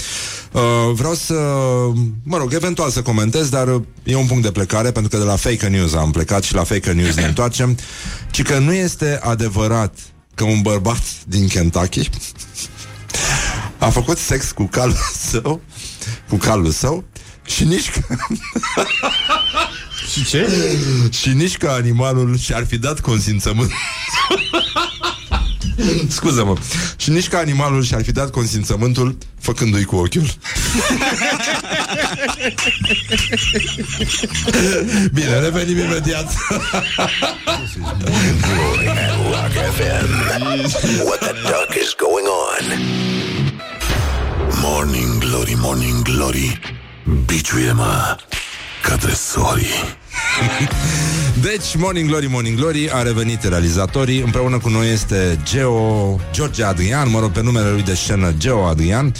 Uh, 0.53 0.63
vreau 0.93 1.15
să, 1.15 1.35
mă 2.23 2.37
rog, 2.37 2.53
eventual 2.53 2.91
să 2.91 3.03
comentez, 3.03 3.49
dar 3.49 3.69
uh, 3.69 3.83
e 4.03 4.17
un 4.17 4.27
punct 4.27 4.43
de 4.43 4.51
plecare, 4.51 4.91
pentru 4.91 5.11
că 5.11 5.17
de 5.17 5.29
la 5.29 5.37
fake 5.37 5.67
news 5.67 5.95
am 5.95 6.11
plecat 6.11 6.43
și 6.43 6.55
la 6.55 6.65
fake 6.65 6.93
news 6.93 7.15
ne 7.15 7.25
întoarcem, 7.25 7.79
ci 8.31 8.43
că 8.43 8.59
nu 8.59 8.73
este 8.73 9.19
adevărat 9.23 9.99
că 10.35 10.45
un 10.45 10.61
bărbat 10.63 11.03
din 11.27 11.49
Kentucky 11.49 12.11
a 13.79 13.91
făcut 13.91 14.19
sex 14.19 14.51
cu 14.53 14.65
calul 14.65 14.97
său, 15.31 15.61
cu 16.29 16.37
calul 16.37 16.71
său 16.71 17.05
și 17.47 17.65
nici 17.65 17.91
că... 17.91 18.17
Și 20.13 20.25
ce? 20.25 20.49
și 21.11 21.29
nici 21.29 21.57
că 21.57 21.69
animalul 21.69 22.39
și-ar 22.39 22.67
fi 22.67 22.79
dat 22.79 23.01
consimțământ 23.01 23.71
Scuză-mă 26.17 26.57
Și 26.97 27.11
nici 27.11 27.29
că 27.29 27.37
animalul 27.37 27.85
și-ar 27.85 28.03
fi 28.03 28.13
dat 28.13 28.31
consimțământul 28.31 29.19
Făcându-i 29.41 29.85
cu 29.85 29.97
ochiul. 29.97 30.27
Bine, 35.13 35.39
revenim 35.39 35.79
imediat. 35.79 36.33
Rock 39.31 39.55
FM. 39.77 40.09
What 41.05 41.19
the 41.19 41.33
duck 41.33 41.75
is 41.83 41.95
going 41.99 42.27
on? 42.47 42.65
Morning 44.63 45.19
Glory, 45.19 45.55
Morning 45.59 46.03
Glory. 46.03 46.61
Biciuie-mă 47.27 48.17
către 48.89 49.13
sori. 49.13 49.97
Deci, 51.43 51.77
Morning 51.77 52.09
Glory, 52.09 52.27
Morning 52.27 52.59
Glory 52.59 52.91
A 52.93 53.03
revenit 53.03 53.43
realizatorii. 53.45 54.21
Împreună 54.21 54.59
cu 54.59 54.69
noi 54.69 54.93
este 54.93 55.39
Geo 55.45 56.17
George 56.33 56.65
Adrian 56.65 57.11
Mă 57.11 57.19
rog, 57.21 57.31
pe 57.31 57.43
numele 57.43 57.71
lui 57.71 57.83
de 57.83 57.95
scenă 57.95 58.33
Geo 58.39 58.65
Adrian. 58.65 59.13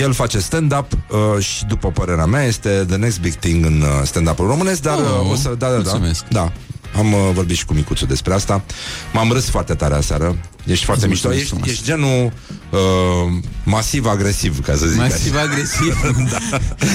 El 0.00 0.12
face 0.12 0.38
stand-up 0.38 0.86
uh, 0.92 1.42
Și 1.44 1.64
după 1.64 1.88
părerea 1.90 2.24
mea 2.24 2.42
este 2.44 2.84
The 2.88 2.96
next 2.96 3.20
big 3.20 3.34
thing 3.34 3.64
în 3.64 3.80
uh, 3.80 3.88
stand-up-ul 4.04 4.46
românesc 4.46 4.82
Dar 4.82 4.94
Oh, 4.98 5.24
uh, 5.24 5.30
o 5.30 5.34
să, 5.34 5.48
da, 5.48 5.54
da, 5.66 5.72
da, 5.72 5.76
mulțumesc. 5.76 6.24
da 6.28 6.52
am 6.96 7.12
uh, 7.12 7.30
vorbit 7.32 7.56
și 7.56 7.64
cu 7.64 7.72
Micuțu 7.74 8.06
despre 8.06 8.34
asta 8.34 8.64
M-am 9.12 9.32
râs 9.32 9.48
foarte 9.48 9.74
tare 9.74 9.94
aseară 9.94 10.36
Ești 10.66 10.84
foarte 10.84 11.02
Îți 11.06 11.12
mișto 11.12 11.28
mulțumesc 11.28 11.40
ești, 11.40 11.48
frumos. 11.48 11.68
ești 11.68 11.84
genul 11.84 12.32
uh, 12.70 13.42
masiv-agresiv 13.64 14.64
Ca 14.64 14.74
să 14.76 14.86
zic 14.86 14.98
Masiv 14.98 15.34
așa. 15.34 15.42
agresiv. 15.44 16.00
da. 16.30 16.38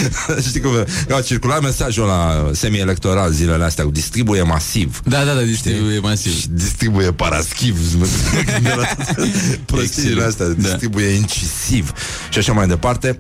Știi 0.48 0.62
cum 0.62 0.72
a 1.18 1.22
circulat 1.22 1.62
mesajul 1.62 2.06
la 2.06 2.50
semi-electoral 2.54 3.32
zilele 3.32 3.64
astea 3.64 3.84
cu 3.84 3.90
distribuie 3.92 4.42
masiv. 4.42 5.02
Da, 5.06 5.24
da, 5.24 5.34
da, 5.34 5.42
distribuie 5.42 6.00
masiv. 6.00 6.40
Și 6.40 6.48
distribuie 6.50 7.12
paraschiv. 7.12 7.80
Mă 8.00 8.06
gândeam 8.54 8.78
la 8.80 8.86
toate 8.86 9.32
Prostiile 9.66 10.10
Excellent. 10.10 10.28
astea, 10.28 10.46
Da. 10.48 10.54
distribuie 10.54 11.08
incisiv 11.10 11.92
și 12.30 12.38
așa 12.38 12.54
mai 12.54 12.68
departe. 12.68 13.20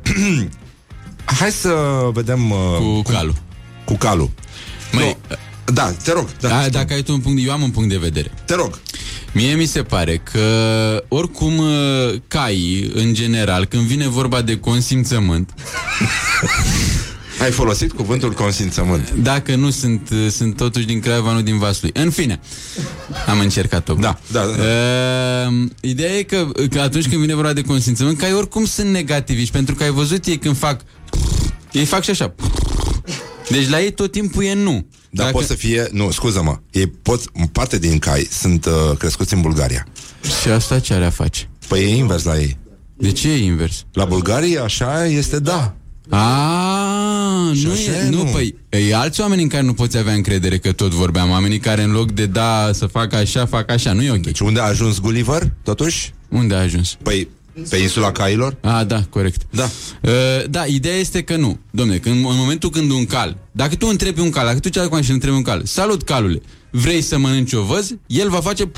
Hai 1.39 1.51
să 1.51 1.73
vedem 2.14 2.51
uh, 2.51 2.57
Cu 2.77 3.01
cum- 3.01 3.14
calul. 3.14 3.35
Cu 3.85 3.93
calul. 3.97 4.30
Măi, 4.91 5.18
Da, 5.73 5.91
te 6.03 6.11
rog. 6.11 6.27
Da, 6.39 6.47
da, 6.47 6.53
spune. 6.55 6.69
dacă 6.69 6.93
ai 6.93 7.01
tu 7.01 7.13
un 7.13 7.19
punct, 7.19 7.45
eu 7.45 7.51
am 7.51 7.61
un 7.61 7.69
punct 7.69 7.89
de 7.89 7.97
vedere. 7.97 8.31
Te 8.45 8.55
rog. 8.55 8.79
Mie 9.33 9.53
mi 9.53 9.65
se 9.65 9.81
pare 9.83 10.21
că 10.31 10.39
oricum 11.07 11.57
uh, 11.57 11.67
caii, 12.27 12.91
în 12.93 13.13
general, 13.13 13.65
când 13.65 13.83
vine 13.83 14.07
vorba 14.07 14.41
de 14.41 14.57
consimțământ, 14.57 15.49
Ai 17.41 17.51
folosit 17.51 17.91
cuvântul 17.91 18.31
consimțământ. 18.33 19.11
dacă 19.11 19.55
nu 19.55 19.69
sunt, 19.69 20.09
uh, 20.11 20.27
sunt 20.31 20.55
totuși 20.55 20.85
din 20.85 20.99
Craiova, 20.99 21.33
nu 21.33 21.41
din 21.41 21.57
Vaslui. 21.57 21.91
În 21.93 22.09
fine, 22.09 22.39
am 23.27 23.39
încercat-o. 23.39 23.93
Da, 23.93 24.19
da, 24.31 24.39
da, 24.45 24.45
da. 24.45 24.63
Uh, 25.49 25.69
ideea 25.81 26.13
e 26.13 26.23
că, 26.23 26.47
că 26.69 26.79
atunci 26.79 27.07
când 27.07 27.21
vine 27.21 27.33
vorba 27.35 27.53
de 27.53 27.61
consimțământ, 27.61 28.17
caii 28.17 28.33
oricum 28.33 28.65
sunt 28.65 28.89
negativiști, 28.89 29.51
pentru 29.51 29.75
că 29.75 29.83
ai 29.83 29.89
văzut 29.91 30.25
ei 30.25 30.37
când 30.37 30.57
fac... 30.57 30.81
Ei 31.71 31.85
fac 31.85 32.03
și 32.03 32.09
așa. 32.09 32.33
Deci 33.49 33.69
la 33.69 33.81
ei 33.81 33.91
tot 33.91 34.11
timpul 34.11 34.43
e 34.43 34.53
nu. 34.53 34.71
Dar 34.71 35.26
Dacă... 35.26 35.31
pot 35.31 35.45
să 35.45 35.53
fie... 35.53 35.88
Nu, 35.91 36.11
scuză-mă. 36.11 36.59
Ei 36.71 36.88
pot... 36.88 37.23
Parte 37.51 37.80
din 37.80 37.99
cai 37.99 38.27
sunt 38.31 38.65
uh, 38.65 38.97
crescuți 38.97 39.34
în 39.34 39.41
Bulgaria. 39.41 39.88
Și 40.41 40.49
asta 40.49 40.80
ce 40.80 40.93
are 40.93 41.05
a 41.05 41.09
face? 41.09 41.49
Păi 41.67 41.80
e 41.81 41.95
invers 41.95 42.23
la 42.23 42.39
ei. 42.39 42.57
De 42.97 43.11
ce 43.11 43.30
e 43.31 43.43
invers? 43.43 43.85
La 43.93 44.05
Bulgaria 44.05 44.63
așa 44.63 45.05
este 45.05 45.39
da. 45.39 45.73
A, 46.09 47.51
Și 47.53 47.65
nu, 47.65 47.71
așa 47.71 47.91
e, 47.91 48.05
e, 48.05 48.09
nu, 48.09 48.23
nu. 48.23 48.30
păi, 48.31 48.55
e 48.69 48.95
alți 48.95 49.21
oameni 49.21 49.41
în 49.41 49.47
care 49.47 49.63
nu 49.63 49.73
poți 49.73 49.97
avea 49.97 50.13
încredere 50.13 50.57
că 50.57 50.71
tot 50.71 50.91
vorbeam, 50.91 51.30
oamenii 51.30 51.59
care 51.59 51.84
în 51.84 51.91
loc 51.91 52.11
de 52.11 52.26
da 52.26 52.69
să 52.73 52.85
facă 52.85 53.15
așa, 53.15 53.45
fac 53.45 53.71
așa, 53.71 53.93
nu 53.93 54.03
e 54.03 54.11
ok. 54.11 54.21
Deci 54.21 54.39
unde 54.39 54.59
a 54.59 54.63
ajuns 54.63 54.99
Gulliver, 54.99 55.51
totuși? 55.63 56.13
Unde 56.30 56.55
a 56.55 56.59
ajuns? 56.59 56.97
Păi, 57.03 57.27
Pe 57.69 57.77
insula 57.77 58.11
Cailor? 58.11 58.57
Ah, 58.61 58.86
da, 58.88 59.03
corect. 59.10 59.41
Da. 59.49 59.69
Uh, 60.02 60.11
da, 60.49 60.65
ideea 60.65 60.95
este 60.95 61.22
că 61.22 61.36
nu. 61.36 61.60
Domne, 61.72 61.98
când, 61.98 62.15
în 62.15 62.36
momentul 62.36 62.69
când 62.69 62.91
un 62.91 63.06
cal, 63.06 63.38
dacă 63.52 63.76
tu 63.76 63.88
întrebi 63.88 64.19
un 64.19 64.30
cal, 64.30 64.45
dacă 64.45 64.60
tu 64.60 64.69
ce 64.69 64.80
acum 64.80 65.02
și 65.02 65.11
întrebi 65.11 65.36
un 65.36 65.41
cal, 65.41 65.61
salut 65.65 66.03
calule, 66.03 66.41
vrei 66.72 67.02
să 67.02 67.18
mănânci 67.18 67.53
o 67.53 67.61
văz? 67.64 67.91
El 68.07 68.30
va 68.30 68.40
face 68.41 68.72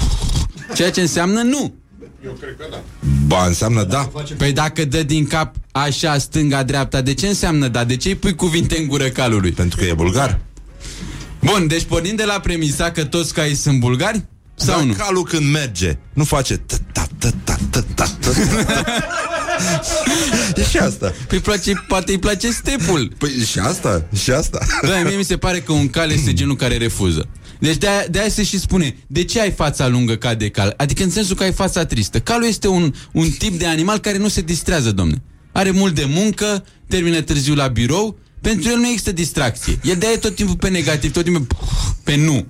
ceea 0.75 0.91
ce 0.91 1.01
înseamnă 1.01 1.41
nu. 1.41 1.73
Eu 2.25 2.31
cred 2.31 2.55
că 2.59 2.65
da. 2.71 2.83
Ba, 3.25 3.45
înseamnă 3.45 3.83
da. 3.83 4.11
Păi 4.37 4.51
dacă 4.51 4.85
dă 4.85 5.03
din 5.03 5.25
cap 5.27 5.55
așa, 5.71 6.17
stânga, 6.17 6.63
dreapta, 6.63 7.01
de 7.01 7.13
ce 7.13 7.27
înseamnă 7.27 7.67
da? 7.67 7.83
De 7.83 7.95
ce 7.97 8.07
îi 8.07 8.15
pui 8.15 8.35
cuvinte 8.35 8.77
în 8.79 8.87
gură 8.87 9.07
calului? 9.07 9.51
Pentru 9.51 9.77
că 9.79 9.85
e 9.85 9.93
bulgar. 9.93 10.39
Bun, 11.41 11.67
deci 11.67 11.83
pornind 11.83 12.17
de 12.17 12.23
la 12.23 12.39
premisa 12.39 12.91
că 12.91 13.03
toți 13.03 13.33
caii 13.33 13.55
sunt 13.55 13.79
bulgari? 13.79 14.25
Sau 14.55 14.77
Dar 14.77 14.85
nu? 14.85 14.93
calul 14.93 15.23
când 15.23 15.51
merge, 15.51 15.97
nu 16.13 16.23
face 16.23 16.57
ta 16.57 16.75
ta 16.91 17.07
ta 17.19 17.29
ta 17.29 17.29
ta 17.29 17.29
ta 17.43 17.57
ta 17.57 17.59
E 20.55 20.63
și 20.63 20.77
asta. 20.77 21.13
Păi 21.27 21.39
place, 21.39 21.73
poate 21.87 22.11
îi 22.11 22.19
place 22.19 22.51
stepul. 22.51 23.11
Păi 23.17 23.29
și 23.29 23.59
asta, 23.59 24.07
și 24.23 24.31
asta. 24.31 24.59
Da, 24.81 25.01
mie 25.05 25.15
mi 25.15 25.23
se 25.23 25.37
pare 25.37 25.59
că 25.59 25.71
un 25.71 25.89
cal 25.89 26.11
este 26.11 26.33
genul 26.33 26.55
care 26.55 26.77
refuză. 26.77 27.27
Deci 27.59 27.77
de-aia, 27.77 28.05
de-aia 28.09 28.29
se 28.29 28.43
și 28.43 28.59
spune, 28.59 28.95
de 29.07 29.23
ce 29.23 29.41
ai 29.41 29.51
fața 29.51 29.87
lungă 29.87 30.15
ca 30.15 30.33
de 30.33 30.49
cal? 30.49 30.73
Adică 30.77 31.03
în 31.03 31.09
sensul 31.09 31.35
că 31.35 31.43
ai 31.43 31.53
fața 31.53 31.85
tristă. 31.85 32.19
Calul 32.19 32.47
este 32.47 32.67
un, 32.67 32.93
un 33.11 33.29
tip 33.29 33.59
de 33.59 33.65
animal 33.65 33.99
care 33.99 34.17
nu 34.17 34.27
se 34.27 34.41
distrează, 34.41 34.91
domne. 34.91 35.21
Are 35.51 35.71
mult 35.71 35.95
de 35.95 36.05
muncă, 36.07 36.65
termină 36.87 37.21
târziu 37.21 37.55
la 37.55 37.67
birou, 37.67 38.19
pentru 38.41 38.69
el 38.69 38.77
nu 38.77 38.87
există 38.87 39.11
distracție. 39.11 39.79
El 39.83 39.95
de-aia 39.95 40.15
e 40.15 40.17
tot 40.17 40.35
timpul 40.35 40.55
pe 40.55 40.69
negativ, 40.69 41.11
tot 41.11 41.23
timpul 41.23 41.47
pe 42.03 42.15
nu. 42.15 42.47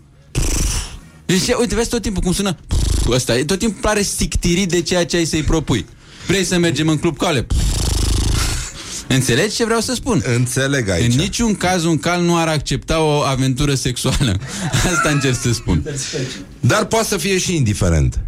Deci, 1.26 1.48
uite, 1.60 1.76
vezi 1.76 1.89
tot 1.89 2.02
timpul 2.02 2.22
cum 2.22 2.34
sună 2.34 2.57
ăsta. 3.10 3.38
E 3.38 3.45
tot 3.45 3.60
timpul 3.60 3.82
pare 3.82 4.02
sictirit 4.02 4.69
de 4.69 4.82
ceea 4.82 5.06
ce 5.06 5.18
ai 5.18 5.26
să-i 5.26 5.44
propui. 5.44 5.86
Vrei 6.28 6.44
să 6.44 6.57
mergem 6.57 6.88
în 6.88 6.98
club 6.98 7.18
cale? 7.18 7.48
Înțelegi 9.07 9.56
ce 9.56 9.65
vreau 9.65 9.80
să 9.80 9.94
spun? 9.94 10.23
Înțeleg 10.36 10.90
aici. 10.90 11.14
În 11.14 11.19
niciun 11.19 11.56
caz 11.56 11.84
un 11.84 11.98
cal 11.98 12.22
nu 12.22 12.38
ar 12.38 12.48
accepta 12.48 13.02
o 13.02 13.22
aventură 13.22 13.73
sexuală. 13.73 14.40
Asta 14.94 15.10
încerc 15.10 15.36
să 15.41 15.53
spun. 15.53 15.84
Dar 16.60 16.86
poate 16.86 17.07
să 17.07 17.18
fie 17.18 17.38
și 17.38 17.56
indiferent. 17.56 18.19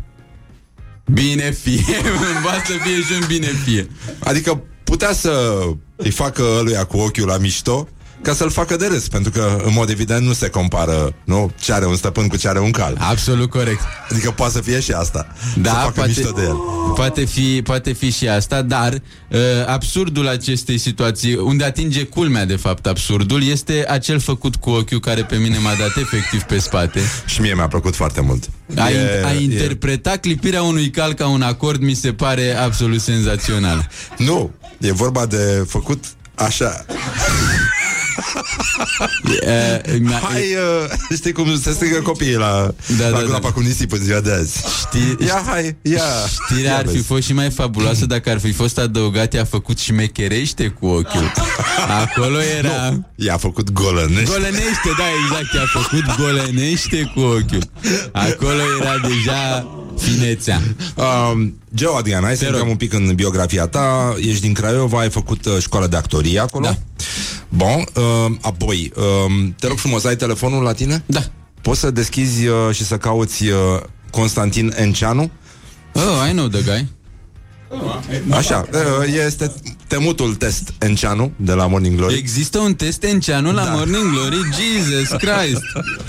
Bine 1.14 1.52
fie, 1.52 2.02
poate 2.44 2.64
să 2.66 2.74
fie 2.84 3.02
și 3.02 3.22
un 3.22 3.26
bine 3.28 3.52
fie. 3.66 3.88
Adică 4.20 4.64
putea 4.84 5.14
să 5.14 5.62
îi 5.96 6.12
facă 6.12 6.44
ăluia 6.58 6.84
cu 6.84 6.98
ochiul 6.98 7.28
la 7.28 7.38
mișto 7.38 7.88
ca 8.24 8.34
să-l 8.34 8.50
facă 8.50 8.76
de 8.76 8.88
râs, 8.88 9.08
pentru 9.08 9.32
că, 9.32 9.62
în 9.66 9.74
mod 9.74 9.90
evident, 9.90 10.26
nu 10.26 10.34
se 10.34 10.50
compară 10.50 11.14
nu? 11.24 11.52
ce 11.60 11.74
are 11.74 11.86
un 11.86 11.96
stăpân 11.96 12.28
cu 12.28 12.38
ce 12.38 12.48
are 12.48 12.60
un 12.60 12.72
cal. 12.72 12.98
Absolut 13.00 13.50
corect. 13.50 13.82
Adică 14.10 14.32
poate 14.32 14.54
să 14.54 14.62
fie 14.62 14.80
și 14.80 14.92
asta. 14.92 15.28
Da, 15.56 15.70
să 15.70 15.76
facă 15.76 15.92
poate, 15.92 16.14
mișto 16.16 16.32
de 16.36 16.42
el. 16.42 16.56
Poate 16.96 17.26
fi, 17.26 17.62
poate 17.64 17.92
fi 17.94 18.12
și 18.12 18.28
asta, 18.28 18.62
dar 18.62 18.94
uh, 18.94 19.40
absurdul 19.66 20.28
acestei 20.28 20.78
situații, 20.78 21.36
unde 21.36 21.64
atinge 21.64 22.04
culmea, 22.04 22.46
de 22.46 22.56
fapt, 22.56 22.86
absurdul, 22.88 23.44
este 23.44 23.86
acel 23.90 24.20
făcut 24.20 24.56
cu 24.56 24.70
ochiul 24.70 25.00
care 25.00 25.24
pe 25.24 25.36
mine 25.36 25.58
m-a 25.58 25.74
dat 25.80 25.98
efectiv 25.98 26.42
pe 26.42 26.60
spate. 26.60 27.00
Și 27.26 27.42
mie 27.42 27.54
mi-a 27.54 27.68
plăcut 27.68 27.96
foarte 27.96 28.22
mult. 28.22 28.50
A, 28.78 28.90
E- 28.90 29.24
a 29.26 29.34
e- 29.34 29.40
interpreta 29.40 30.12
clipirea 30.12 30.62
unui 30.62 30.90
cal 30.90 31.14
ca 31.14 31.28
un 31.28 31.42
acord 31.42 31.82
mi 31.82 31.94
se 31.94 32.14
pare 32.14 32.56
absolut 32.56 33.02
senzațional. 33.02 33.90
Nu, 34.18 34.52
e 34.80 34.92
vorba 34.92 35.26
de 35.26 35.66
făcut 35.68 36.04
așa. 36.36 36.86
E, 39.42 39.98
mi-a- 40.02 40.20
Hai, 40.32 40.42
uh, 40.42 41.16
știi 41.16 41.32
cum 41.32 41.60
se 41.60 41.72
strigă 41.72 42.02
copiii 42.02 42.36
la, 42.36 42.74
Da, 43.00 43.08
la 43.10 43.18
da, 43.18 43.24
groapa 43.24 43.40
da. 43.48 43.52
cu 43.52 43.60
nisip 43.60 43.92
în 43.92 44.00
ziua 44.04 44.20
de 44.20 44.32
azi. 44.32 44.64
Știi, 44.80 45.18
Ia, 45.28 45.44
hai, 45.46 45.76
ia. 45.82 46.02
Știrea 46.44 46.72
Ia 46.72 46.78
ar 46.78 46.86
fi 46.88 46.92
vezi. 46.94 47.06
fost 47.06 47.22
și 47.24 47.34
mai 47.34 47.50
fabuloasă 47.52 48.06
dacă 48.06 48.30
ar 48.30 48.40
fi 48.40 48.52
fost 48.52 48.78
adăugat 48.78 49.34
i-a 49.34 49.46
făcut 49.46 49.80
și 49.80 49.86
șmecherește 49.86 50.68
cu 50.68 50.86
ochiul. 50.86 51.32
Acolo 52.02 52.42
era... 52.42 52.90
Nu, 52.90 53.08
i-a 53.16 53.38
făcut 53.38 53.72
golănește. 53.72 54.24
Golănește, 54.24 54.90
da, 54.98 55.04
exact, 55.24 55.54
i-a 55.54 55.82
făcut 55.82 56.16
golănește 56.18 57.12
cu 57.16 57.20
ochiul. 57.20 57.64
Acolo 58.12 58.62
era 58.82 58.98
deja 59.08 59.68
finețea. 59.98 60.62
Um, 60.96 61.58
Geo 61.76 61.96
Adrian, 61.96 62.24
hai 62.24 62.36
să 62.36 62.46
intrăm 62.46 62.70
un 62.70 62.76
pic 62.76 62.94
în 62.94 63.12
biografia 63.16 63.68
ta. 63.68 64.16
Ești 64.20 64.42
din 64.42 64.54
Craiova, 64.54 65.00
ai 65.00 65.10
făcut 65.10 65.46
uh, 65.46 65.58
școală 65.60 65.88
de 65.88 65.96
actorie 65.96 66.40
acolo. 66.40 66.66
Da. 66.66 66.78
Bun, 67.50 67.86
uh, 67.96 68.36
apoi, 68.42 68.92
uh, 68.96 69.50
te 69.60 69.68
rog 69.68 69.78
frumos, 69.78 70.04
ai 70.04 70.16
telefonul 70.16 70.64
la 70.64 70.74
tine? 70.74 71.04
Da. 71.06 71.22
Poți 71.62 71.80
să 71.80 71.92
deschizi 71.92 72.48
uh, 72.48 72.56
și 72.72 72.84
să 72.84 72.98
cauți 72.98 73.48
uh, 73.48 73.58
Constantin 74.12 74.74
Enceanu? 74.76 75.32
Oh, 75.94 76.30
I 76.30 76.32
know 76.32 76.48
the 76.48 76.62
guy. 76.62 76.88
Așa, 78.30 78.66
uh, 78.74 78.80
este 79.26 79.52
temutul 79.88 80.36
test 80.36 80.74
Enceanu 80.80 81.32
de 81.36 81.54
la 81.54 81.68
Morning 81.68 81.96
Glory. 81.98 82.18
Există 82.18 82.60
un 82.60 82.74
test 82.74 83.04
Enceanu 83.04 83.52
la 83.52 83.64
Da. 83.64 83.72
Morning 83.72 84.12
Glory? 84.12 84.36
Jesus 84.36 85.08
Christ! 85.18 85.62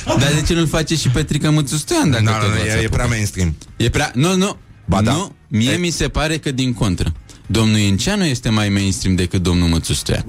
Dar 0.07 0.33
de 0.35 0.43
ce 0.47 0.55
nu-l 0.55 0.67
face 0.67 0.95
și 0.97 1.09
Petrica 1.09 1.51
Mățu 1.51 1.77
Stoian? 1.77 2.11
Dacă 2.11 2.23
Nu, 2.23 2.31
tot 2.31 2.41
nu, 2.41 2.47
nu, 2.49 2.53
v-ați 2.55 2.67
e, 2.67 2.71
e 2.71 2.73
apucat? 2.73 2.91
prea 2.91 3.07
mainstream. 3.07 3.55
E 3.77 3.89
prea... 3.91 4.11
Nu, 4.15 4.37
nu. 4.37 4.57
Ba 4.87 5.03
da. 5.03 5.13
Nu, 5.13 5.35
mie 5.49 5.73
E- 5.73 5.77
mi 5.77 5.91
se 5.91 6.09
pare 6.09 6.39
că 6.39 6.51
din 6.51 6.73
contră. 6.73 7.13
Domnul 7.47 7.79
Enceanu 7.79 8.25
este 8.25 8.49
mai 8.49 8.69
mainstream 8.69 9.15
decât 9.15 9.43
domnul 9.43 9.69
Mățu 9.69 9.93
Stoian. 9.93 10.25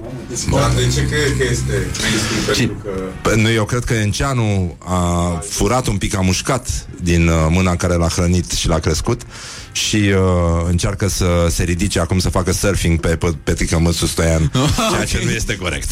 Dar 0.50 0.72
de 0.74 0.92
ce 0.94 1.06
crezi 1.06 1.34
că 1.38 1.44
este 1.50 1.86
mainstream? 2.00 2.44
Pentru 2.46 2.76
că... 2.82 2.90
Păi, 3.22 3.42
Nu, 3.42 3.50
eu 3.50 3.64
cred 3.64 3.84
că 3.84 3.94
Enceanu 3.94 4.76
a 4.78 5.42
furat 5.48 5.86
un 5.86 5.96
pic, 5.96 6.16
a 6.16 6.20
mușcat 6.20 6.86
din 7.02 7.28
uh, 7.28 7.34
mâna 7.48 7.76
care 7.76 7.94
l-a 7.94 8.08
hrănit 8.08 8.50
și 8.50 8.68
l-a 8.68 8.78
crescut 8.78 9.22
și 9.72 9.96
uh, 9.96 10.66
încearcă 10.68 11.08
să 11.08 11.46
se 11.50 11.62
ridice 11.62 12.00
acum 12.00 12.18
să 12.18 12.28
facă 12.28 12.52
surfing 12.52 13.00
pe, 13.00 13.08
pe 13.16 13.34
Petrica 13.44 13.78
Măsu 13.78 14.06
Stoian, 14.06 14.52
ceea 14.90 15.04
ce 15.04 15.20
nu 15.24 15.30
este 15.30 15.56
corect. 15.56 15.90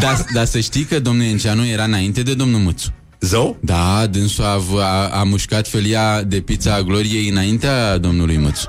Dar, 0.00 0.24
dar 0.34 0.44
să 0.44 0.60
știi 0.60 0.84
că 0.84 1.00
domnul 1.00 1.24
Enceanu 1.24 1.66
era 1.66 1.84
înainte 1.84 2.22
de 2.22 2.34
domnul 2.34 2.60
Mățu. 2.60 2.92
Zău? 3.20 3.56
Da, 3.60 4.06
dânsul 4.10 4.44
a, 4.44 4.62
a, 4.78 5.08
a 5.08 5.22
mușcat 5.22 5.68
felia 5.68 6.22
de 6.22 6.40
pizza 6.40 6.74
a 6.74 6.82
gloriei 6.82 7.28
înaintea 7.28 7.98
domnului 7.98 8.36
Mățu. 8.36 8.68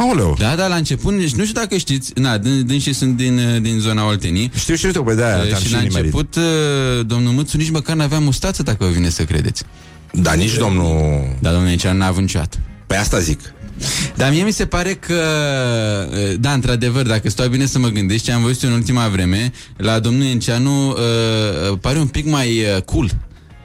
Aoleu. 0.00 0.36
Da, 0.38 0.54
da, 0.54 0.66
la 0.66 0.74
început, 0.74 1.18
deci 1.18 1.30
nu 1.32 1.42
știu 1.44 1.60
dacă 1.60 1.76
știți, 1.76 2.12
na, 2.14 2.38
dâns- 2.38 2.62
dânsii 2.62 2.92
sunt 2.92 3.16
din, 3.16 3.58
din 3.62 3.78
zona 3.78 4.06
Oltenii. 4.06 4.50
Știu, 4.54 4.74
știu, 4.74 4.88
știu, 4.88 5.02
pe 5.02 5.14
de-aia 5.14 5.36
Uh, 5.36 5.48
te-am 5.48 5.60
și 5.60 5.66
și 5.66 5.72
la 5.72 5.78
nimerit. 5.80 5.96
început, 6.14 6.34
uh, 6.36 7.06
domnul 7.06 7.32
Mățu 7.32 7.56
nici 7.56 7.70
măcar 7.70 7.96
n-avea 7.96 8.18
mustață, 8.18 8.62
dacă 8.62 8.84
vă 8.84 8.90
vine 8.90 9.08
să 9.08 9.22
credeți. 9.24 9.62
Da, 10.12 10.32
nici 10.32 10.56
domnul... 10.56 11.22
Dar 11.40 11.52
domnul 11.52 11.70
Enceanu 11.70 11.98
n-a 11.98 12.06
avut 12.06 12.20
niciodată. 12.20 12.56
Păi 12.86 12.96
asta 12.96 13.18
zic. 13.18 13.40
Dar 14.16 14.30
mie 14.30 14.42
mi 14.42 14.52
se 14.52 14.66
pare 14.66 14.94
că, 14.94 15.14
uh, 16.10 16.34
da, 16.40 16.52
într-adevăr, 16.52 17.06
dacă 17.06 17.30
stau 17.30 17.48
bine 17.48 17.66
să 17.66 17.78
mă 17.78 17.88
gândesc 17.88 18.24
ce 18.24 18.32
am 18.32 18.42
văzut 18.42 18.62
eu 18.62 18.70
în 18.70 18.76
ultima 18.76 19.08
vreme, 19.08 19.52
la 19.76 19.98
domnul 19.98 20.26
Enceanu 20.26 20.88
uh, 20.88 20.96
uh, 21.70 21.78
pare 21.80 21.98
un 21.98 22.06
pic 22.06 22.26
mai 22.26 22.48
uh, 22.76 22.82
cool. 22.82 23.10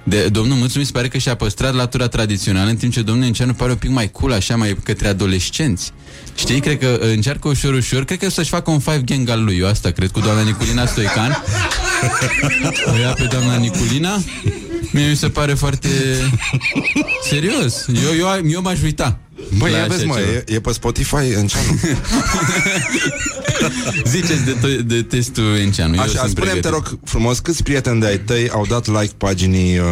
De, 0.07 0.27
domnul 0.29 0.57
Mățu 0.57 0.79
mi 0.79 0.85
se 0.85 0.91
pare 0.91 1.07
că 1.07 1.17
și-a 1.17 1.35
păstrat 1.35 1.73
latura 1.73 2.07
tradițională, 2.07 2.69
în 2.69 2.75
timp 2.75 2.93
ce 2.93 3.01
domnul 3.01 3.25
Enceanu 3.25 3.53
pare 3.53 3.71
un 3.71 3.77
pic 3.77 3.89
mai 3.89 4.11
cool, 4.11 4.31
așa, 4.31 4.55
mai 4.55 4.77
către 4.83 5.07
adolescenți. 5.07 5.91
Știi, 6.35 6.59
cred 6.59 6.79
că 6.79 6.99
uh, 7.01 7.09
încearcă 7.11 7.47
ușor, 7.47 7.73
ușor, 7.73 8.05
cred 8.05 8.19
că 8.19 8.25
o 8.25 8.29
să-și 8.29 8.49
facă 8.49 8.71
un 8.71 8.79
five 8.79 9.01
gang 9.05 9.29
al 9.29 9.43
lui, 9.43 9.57
eu 9.57 9.67
asta 9.67 9.91
cred, 9.91 10.11
cu 10.11 10.19
doamna 10.19 10.41
Niculina 10.41 10.85
Stoican. 10.85 11.43
O 12.93 12.97
ia 12.97 13.13
pe 13.13 13.27
doamna 13.31 13.55
Niculina. 13.55 14.23
Mie 14.91 15.07
mi 15.07 15.15
se 15.15 15.29
pare 15.29 15.53
foarte 15.53 15.89
serios. 17.29 17.85
Eu, 17.87 18.15
eu, 18.17 18.49
eu 18.49 18.61
m-aș 18.61 18.81
uita. 18.81 19.19
Băi, 19.57 19.71
la 19.71 19.77
ia 19.77 19.83
așa 19.83 19.93
vezi, 19.93 20.05
mă, 20.05 20.15
ceva. 20.15 20.31
e, 20.31 20.43
e 20.47 20.59
pe 20.59 20.71
Spotify 20.71 21.15
Enceanu. 21.15 21.79
Ziceți 24.05 24.43
de, 24.45 24.55
to- 24.55 24.81
de 24.85 25.01
testul 25.01 25.55
Enceanu. 25.57 25.95
Eu 25.95 26.01
Așa, 26.01 26.09
sunt 26.17 26.29
spune 26.29 26.45
te 26.45 26.59
pregătit. 26.59 26.71
rog 26.71 26.99
frumos, 27.03 27.39
câți 27.39 27.63
prieteni 27.63 27.99
de-ai 27.99 28.19
tăi 28.19 28.49
au 28.49 28.65
dat 28.69 28.87
like 28.87 29.13
paginii 29.17 29.77
uh, 29.77 29.85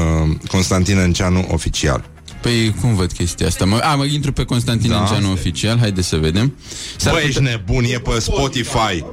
Constantin 0.48 0.98
Enceanu 0.98 1.48
oficial? 1.52 2.10
Păi 2.42 2.76
cum 2.82 2.96
văd 2.96 3.12
chestia 3.12 3.48
asta? 3.48 3.66
Mă, 3.66 3.78
a, 3.78 3.96
mă 3.96 4.06
intru 4.06 4.32
pe 4.32 4.44
Constantin 4.44 4.90
Da. 4.90 4.98
Enceanu 5.00 5.32
oficial, 5.32 5.78
haide 5.80 6.02
să 6.02 6.16
vedem. 6.16 6.54
S-ar 6.98 7.14
Băi, 7.14 7.22
putea- 7.24 7.42
ești 7.42 7.42
nebun, 7.58 7.84
e 7.84 8.00
pe 8.00 8.20
Spotify. 8.20 9.04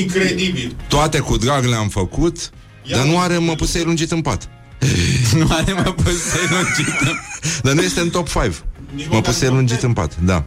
Incredibil. 0.00 0.76
Toate 0.88 1.18
cu 1.18 1.36
drag 1.36 1.64
le-am 1.64 1.88
făcut, 1.88 2.50
dar 2.90 3.04
nu 3.04 3.18
are 3.18 3.38
măpusei 3.38 3.82
lungit 3.84 4.10
în 4.12 4.20
pat. 4.20 4.48
nu 5.38 5.46
are 5.50 5.72
mă 5.72 5.94
să 6.06 6.38
lungit. 6.50 7.18
Dar 7.62 7.72
nu 7.72 7.82
este 7.82 8.00
în 8.00 8.10
top 8.10 8.28
5. 8.28 8.44
Măpusei 9.10 9.48
lungit 9.48 9.82
în 9.82 9.92
pat, 9.92 10.16
da. 10.20 10.44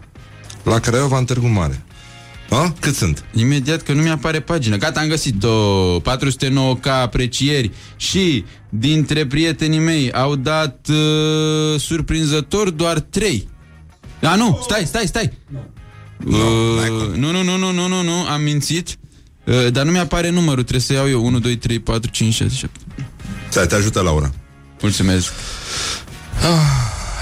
La 0.63 0.79
Craiova, 0.79 1.17
în 1.17 1.25
Târgu 1.25 1.47
Mare. 1.47 1.83
A? 2.49 2.73
Cât 2.79 2.95
sunt? 2.95 3.23
Imediat 3.33 3.81
că 3.81 3.93
nu 3.93 4.01
mi-apare 4.01 4.39
pagina. 4.39 4.77
Gata, 4.77 4.99
am 4.99 5.07
găsit-o. 5.07 6.01
409k 6.01 6.85
aprecieri 7.01 7.71
și 7.95 8.45
dintre 8.69 9.25
prietenii 9.25 9.79
mei 9.79 10.11
au 10.11 10.35
dat 10.35 10.87
uh, 10.89 11.79
surprinzător 11.79 12.69
doar 12.69 12.99
3. 12.99 13.47
Da, 14.19 14.35
nu, 14.35 14.59
stai, 14.63 14.83
stai, 14.85 15.05
stai. 15.05 15.31
Uh, 16.25 16.33
nu, 17.15 17.31
nu, 17.31 17.43
nu, 17.43 17.57
nu, 17.57 17.71
nu, 17.71 17.87
nu, 17.87 18.01
nu, 18.01 18.11
am 18.11 18.41
mințit. 18.41 18.97
Uh, 19.45 19.71
dar 19.71 19.85
nu 19.85 19.91
mi-apare 19.91 20.29
numărul, 20.29 20.61
trebuie 20.61 20.81
să 20.81 20.93
iau 20.93 21.09
eu 21.09 21.25
1, 21.25 21.39
2, 21.39 21.57
3, 21.57 21.79
4, 21.79 22.09
5, 22.11 22.33
6, 22.33 22.55
7 22.55 22.79
Stai, 23.49 23.67
te 23.67 23.75
ajută 23.75 24.01
Laura. 24.01 24.31
Mulțumesc 24.81 25.31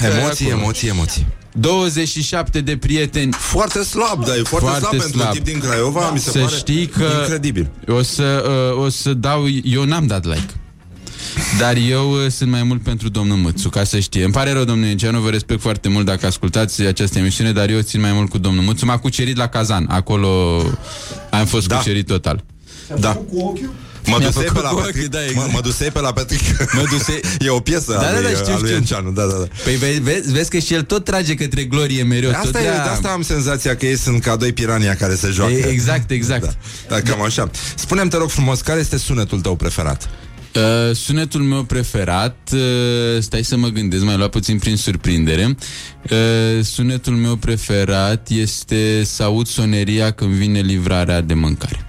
Emoții, 0.01 0.45
acolo. 0.45 0.61
emoții, 0.61 0.87
emoții. 0.87 1.27
27 1.51 2.61
de 2.61 2.77
prieteni. 2.77 3.31
Foarte 3.31 3.83
slab, 3.83 4.25
dar 4.25 4.35
e 4.37 4.41
foarte, 4.41 4.67
foarte 4.67 4.97
slab, 4.97 4.99
pentru 4.99 5.21
un 5.21 5.33
tip 5.33 5.43
din 5.43 5.59
Craiova, 5.59 6.11
mi 6.11 6.19
se 6.19 6.29
să 6.29 6.39
pare 6.39 6.55
știi 6.55 6.87
că 6.87 7.05
incredibil. 7.19 7.69
O 7.87 8.01
să, 8.01 8.43
uh, 8.75 8.83
o 8.83 8.89
să 8.89 9.13
dau... 9.13 9.43
Eu 9.63 9.83
n-am 9.83 10.07
dat 10.07 10.25
like. 10.25 10.53
Dar 11.59 11.75
eu 11.75 12.11
uh, 12.11 12.31
sunt 12.31 12.49
mai 12.49 12.63
mult 12.63 12.83
pentru 12.83 13.09
domnul 13.09 13.37
Mățu, 13.37 13.69
ca 13.69 13.83
să 13.83 13.99
știe. 13.99 14.23
Îmi 14.23 14.33
pare 14.33 14.51
rău, 14.51 14.63
domnul 14.63 14.87
Ienceanu, 14.87 15.19
vă 15.19 15.29
respect 15.29 15.61
foarte 15.61 15.89
mult 15.89 16.05
dacă 16.05 16.25
ascultați 16.25 16.81
această 16.81 17.19
emisiune, 17.19 17.51
dar 17.51 17.69
eu 17.69 17.81
țin 17.81 18.01
mai 18.01 18.11
mult 18.11 18.29
cu 18.29 18.37
domnul 18.37 18.63
Mățu. 18.63 18.85
M-a 18.85 18.97
cucerit 18.97 19.37
la 19.37 19.47
Kazan, 19.47 19.85
acolo 19.89 20.61
am 21.29 21.45
fost 21.45 21.67
da. 21.67 21.77
cucerit 21.77 22.07
total. 22.07 22.43
Da. 22.99 23.21
Mă 24.07 24.17
Mi-a 24.19 24.27
dusei 24.27 24.41
pe 24.43 24.47
făcut 24.47 24.63
la 24.63 24.69
cu 24.69 24.75
Patrick, 24.75 24.97
ochii, 24.97 25.09
da, 25.09 25.19
mă, 25.19 25.25
exact. 25.29 25.51
mă 25.53 25.61
dusei 25.61 25.91
pe 25.91 25.99
la 25.99 26.13
Patrick. 26.13 26.43
Mă 26.77 26.83
dusei... 26.89 27.19
E 27.39 27.49
o 27.49 27.59
piesă 27.59 27.91
Da, 27.91 27.99
a 27.99 28.01
da, 28.01 28.11
lui, 28.19 28.21
da, 28.21 28.29
știu, 28.39 28.53
a 28.53 28.57
lui 28.57 28.65
știu. 28.65 28.75
Enceanu, 28.75 29.11
da, 29.11 29.23
da, 29.23 29.35
da. 29.37 29.47
Păi 29.63 29.75
vezi, 29.75 29.99
vezi, 29.99 30.31
vezi 30.31 30.49
că 30.49 30.57
și 30.57 30.73
el 30.73 30.81
tot 30.81 31.03
trage 31.03 31.35
către 31.35 31.63
glorie 31.63 32.03
mereu. 32.03 32.29
tot 32.29 32.39
Asta, 32.39 32.59
e, 32.59 32.61
vrea- 32.61 32.83
de 32.83 32.89
asta 32.89 33.07
am 33.09 33.21
senzația 33.21 33.75
că 33.75 33.85
ei 33.85 33.97
sunt 33.97 34.21
ca 34.21 34.35
doi 34.35 34.53
pirania 34.53 34.95
care 34.95 35.15
se 35.15 35.27
joacă. 35.31 35.51
E, 35.51 35.65
exact, 35.67 36.11
exact. 36.11 36.43
Da, 36.43 36.53
da 36.87 37.01
cam 37.01 37.21
așa. 37.21 37.49
Spune-mi, 37.75 38.09
te 38.09 38.17
rog 38.17 38.29
frumos, 38.29 38.61
care 38.61 38.79
este 38.79 38.97
sunetul 38.97 39.41
tău 39.41 39.55
preferat? 39.55 40.09
Uh, 40.55 40.95
sunetul 40.95 41.41
meu 41.41 41.63
preferat, 41.63 42.49
uh, 42.53 42.59
stai 43.21 43.43
să 43.43 43.57
mă 43.57 43.67
gândesc, 43.67 44.03
mai 44.03 44.17
luat 44.17 44.29
puțin 44.29 44.57
prin 44.59 44.77
surprindere. 44.77 45.55
Uh, 46.09 46.63
sunetul 46.63 47.13
meu 47.13 47.35
preferat 47.35 48.27
este 48.29 49.01
să 49.05 49.23
aud 49.23 49.47
soneria 49.47 50.11
când 50.11 50.31
vine 50.31 50.59
livrarea 50.59 51.21
de 51.21 51.33
mâncare. 51.33 51.85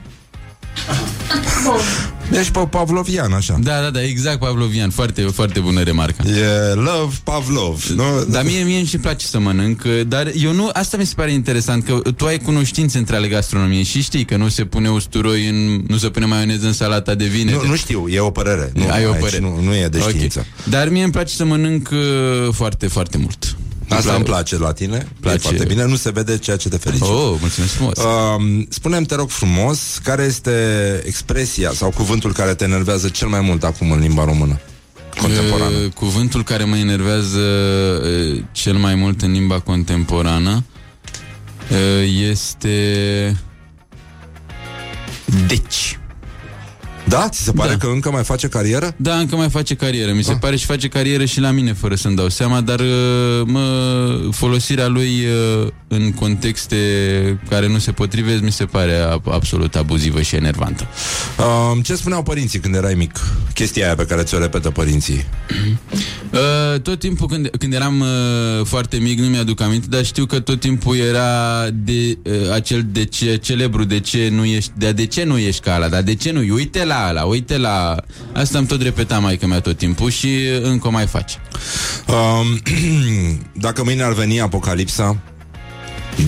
Deci 2.31 2.51
pe 2.51 2.59
Pavlovian, 2.71 3.33
așa. 3.33 3.59
Da, 3.63 3.81
da, 3.81 3.91
da, 3.91 4.03
exact 4.03 4.39
Pavlovian, 4.39 4.91
foarte, 4.91 5.23
foarte 5.23 5.61
bună 5.61 5.83
remarcă. 5.83 6.29
E 6.29 6.75
Love 6.75 7.15
Pavlov, 7.25 7.85
nu? 7.95 8.05
Dar 8.29 8.45
mie, 8.45 8.63
mie 8.63 8.79
îmi 8.79 8.87
și 8.87 8.99
place 8.99 9.27
să 9.27 9.39
mănânc, 9.39 9.83
dar 10.07 10.31
eu 10.37 10.53
nu, 10.53 10.71
asta 10.73 10.97
mi 10.97 11.07
se 11.07 11.13
pare 11.17 11.33
interesant, 11.33 11.85
că 11.85 12.11
tu 12.17 12.27
ai 12.27 12.39
cunoștințe 12.39 12.99
între 12.99 13.17
ale 13.17 13.29
gastronomiei 13.29 13.83
și 13.83 14.03
știi 14.03 14.25
că 14.25 14.37
nu 14.37 14.49
se 14.49 14.65
pune 14.65 14.91
usturoi 14.91 15.49
în, 15.49 15.85
nu 15.89 15.97
se 15.97 16.09
pune 16.09 16.27
maioneză 16.27 16.67
în 16.67 16.73
salata 16.73 17.15
de 17.15 17.25
vine. 17.25 17.53
Nu, 17.53 17.67
nu 17.67 17.77
știu, 17.77 18.07
e 18.09 18.21
o 18.21 18.31
părere. 18.31 18.73
Nu, 18.75 18.89
Ai 18.91 19.07
o 19.07 19.11
aici 19.11 19.21
părere. 19.21 19.43
Nu, 19.43 19.61
nu 19.63 19.75
e 19.75 19.89
de 19.89 19.99
Ok. 20.03 20.09
știință. 20.09 20.47
Dar 20.65 20.89
mie 20.89 21.03
îmi 21.03 21.13
place 21.13 21.35
să 21.35 21.45
mănânc 21.45 21.89
uh, 21.93 22.53
foarte, 22.53 22.87
foarte 22.87 23.19
mult. 23.19 23.54
Asta 23.89 24.15
îmi 24.15 24.25
place 24.25 24.59
la 24.59 24.73
tine, 24.73 25.09
place. 25.21 25.37
e 25.37 25.41
foarte 25.41 25.65
bine, 25.65 25.85
nu 25.85 25.97
se 25.97 26.11
vede 26.11 26.39
ceea 26.39 26.57
ce 26.57 26.69
te 26.69 26.77
ferice. 26.77 27.05
Oh, 27.05 27.37
mulțumesc 27.41 27.73
frumos. 27.73 27.99
Uh, 27.99 28.65
spune-mi, 28.69 29.07
te 29.07 29.15
rog 29.15 29.29
frumos, 29.29 30.01
care 30.03 30.23
este 30.23 30.53
expresia 31.07 31.71
sau 31.73 31.91
cuvântul 31.91 32.33
care 32.33 32.55
te 32.55 32.65
enervează 32.65 33.09
cel 33.09 33.29
mai 33.29 33.41
mult 33.41 33.65
acum 33.65 33.91
în 33.91 34.01
limba 34.01 34.25
română? 34.25 34.61
Contemporană. 35.21 35.77
Uh, 35.77 35.93
cuvântul 35.93 36.45
care 36.45 36.65
mă 36.65 36.77
enervează 36.77 37.41
uh, 38.05 38.43
cel 38.53 38.77
mai 38.77 38.95
mult 38.95 39.23
în 39.23 39.33
limba 39.33 39.61
contemporană 39.61 40.65
uh, 41.71 42.29
este... 42.31 43.37
Deci. 45.47 45.99
Da? 47.15 47.29
Ți 47.29 47.43
se 47.43 47.53
pare 47.53 47.71
Da. 47.71 47.77
că 47.77 47.87
încă 47.87 48.11
mai 48.11 48.25
face 48.25 48.49
carieră? 48.49 48.95
Da, 48.97 49.15
încă 49.17 49.37
mai 49.37 49.49
face 49.51 49.75
carieră. 49.75 50.13
Mi 50.13 50.23
se 50.25 50.31
Ah. 50.33 50.39
pare 50.41 50.57
și 50.57 50.65
face 50.65 50.89
carieră 50.89 51.25
și 51.25 51.41
la 51.41 51.51
mine, 51.51 51.73
fără 51.73 51.95
să-mi 51.95 52.17
dau 52.17 52.29
seama, 52.29 52.61
dar 52.61 52.81
uh, 52.81 52.87
mă, 53.47 53.69
folosirea 54.31 54.87
lui 54.89 55.11
uh, 55.63 55.69
în 55.89 56.13
contexte 56.13 56.77
care 57.49 57.69
nu 57.69 57.79
se 57.79 57.93
potrivesc 57.93 58.43
mi 58.43 58.53
se 58.53 58.65
pare 58.65 58.95
a- 58.97 59.21
absolut 59.31 59.75
abuzivă 59.77 60.23
și 60.23 60.35
enervantă. 60.37 60.87
Uh, 61.39 61.79
ce 61.85 61.95
spuneau 61.95 62.23
părinții 62.23 62.59
când 62.59 62.75
erai 62.75 62.95
mic? 62.95 63.21
Chestia 63.55 63.85
aia 63.85 63.95
pe 63.95 64.05
care 64.07 64.23
ți-o 64.23 64.39
repetă 64.39 64.71
părinții. 64.71 65.25
Uh, 66.33 66.81
tot 66.81 66.99
timpul 66.99 67.27
când, 67.27 67.51
când 67.59 67.73
eram 67.73 68.01
uh, 68.01 68.07
foarte 68.65 68.97
mic, 68.97 69.19
nu 69.19 69.27
mi-aduc 69.27 69.61
aminte, 69.61 69.87
dar 69.91 70.05
știu 70.05 70.25
că 70.27 70.41
tot 70.41 70.61
timpul 70.61 70.97
era 70.97 71.31
de 71.73 72.19
uh, 72.23 72.53
acel 72.53 72.85
de 72.93 73.05
ce 73.05 73.37
celebru, 73.37 73.85
de 73.85 74.01
ce 74.01 74.29
nu 74.33 74.45
ești, 74.45 74.71
de, 74.77 74.93
de 74.93 75.07
ce 75.07 75.25
nu 75.25 75.39
ești 75.39 75.61
ca 75.61 75.75
ala, 75.75 75.89
dar 75.89 76.03
de 76.03 76.15
ce 76.15 76.31
nu, 76.33 76.55
uite 76.55 76.85
la 76.85 77.04
ala, 77.07 77.25
uite 77.25 77.57
la... 77.57 77.97
Asta 78.33 78.59
am 78.59 78.67
tot 78.67 78.83
repetat 78.83 79.21
maica 79.21 79.47
mea 79.47 79.61
tot 79.61 79.77
timpul 79.77 80.11
și 80.11 80.27
uh, 80.27 80.63
încă 80.63 80.87
o 80.87 80.91
mai 80.91 81.07
face. 81.07 81.37
Um, 82.07 82.61
dacă 83.67 83.85
mâine 83.85 84.03
ar 84.03 84.13
veni 84.13 84.41
apocalipsa, 84.41 85.17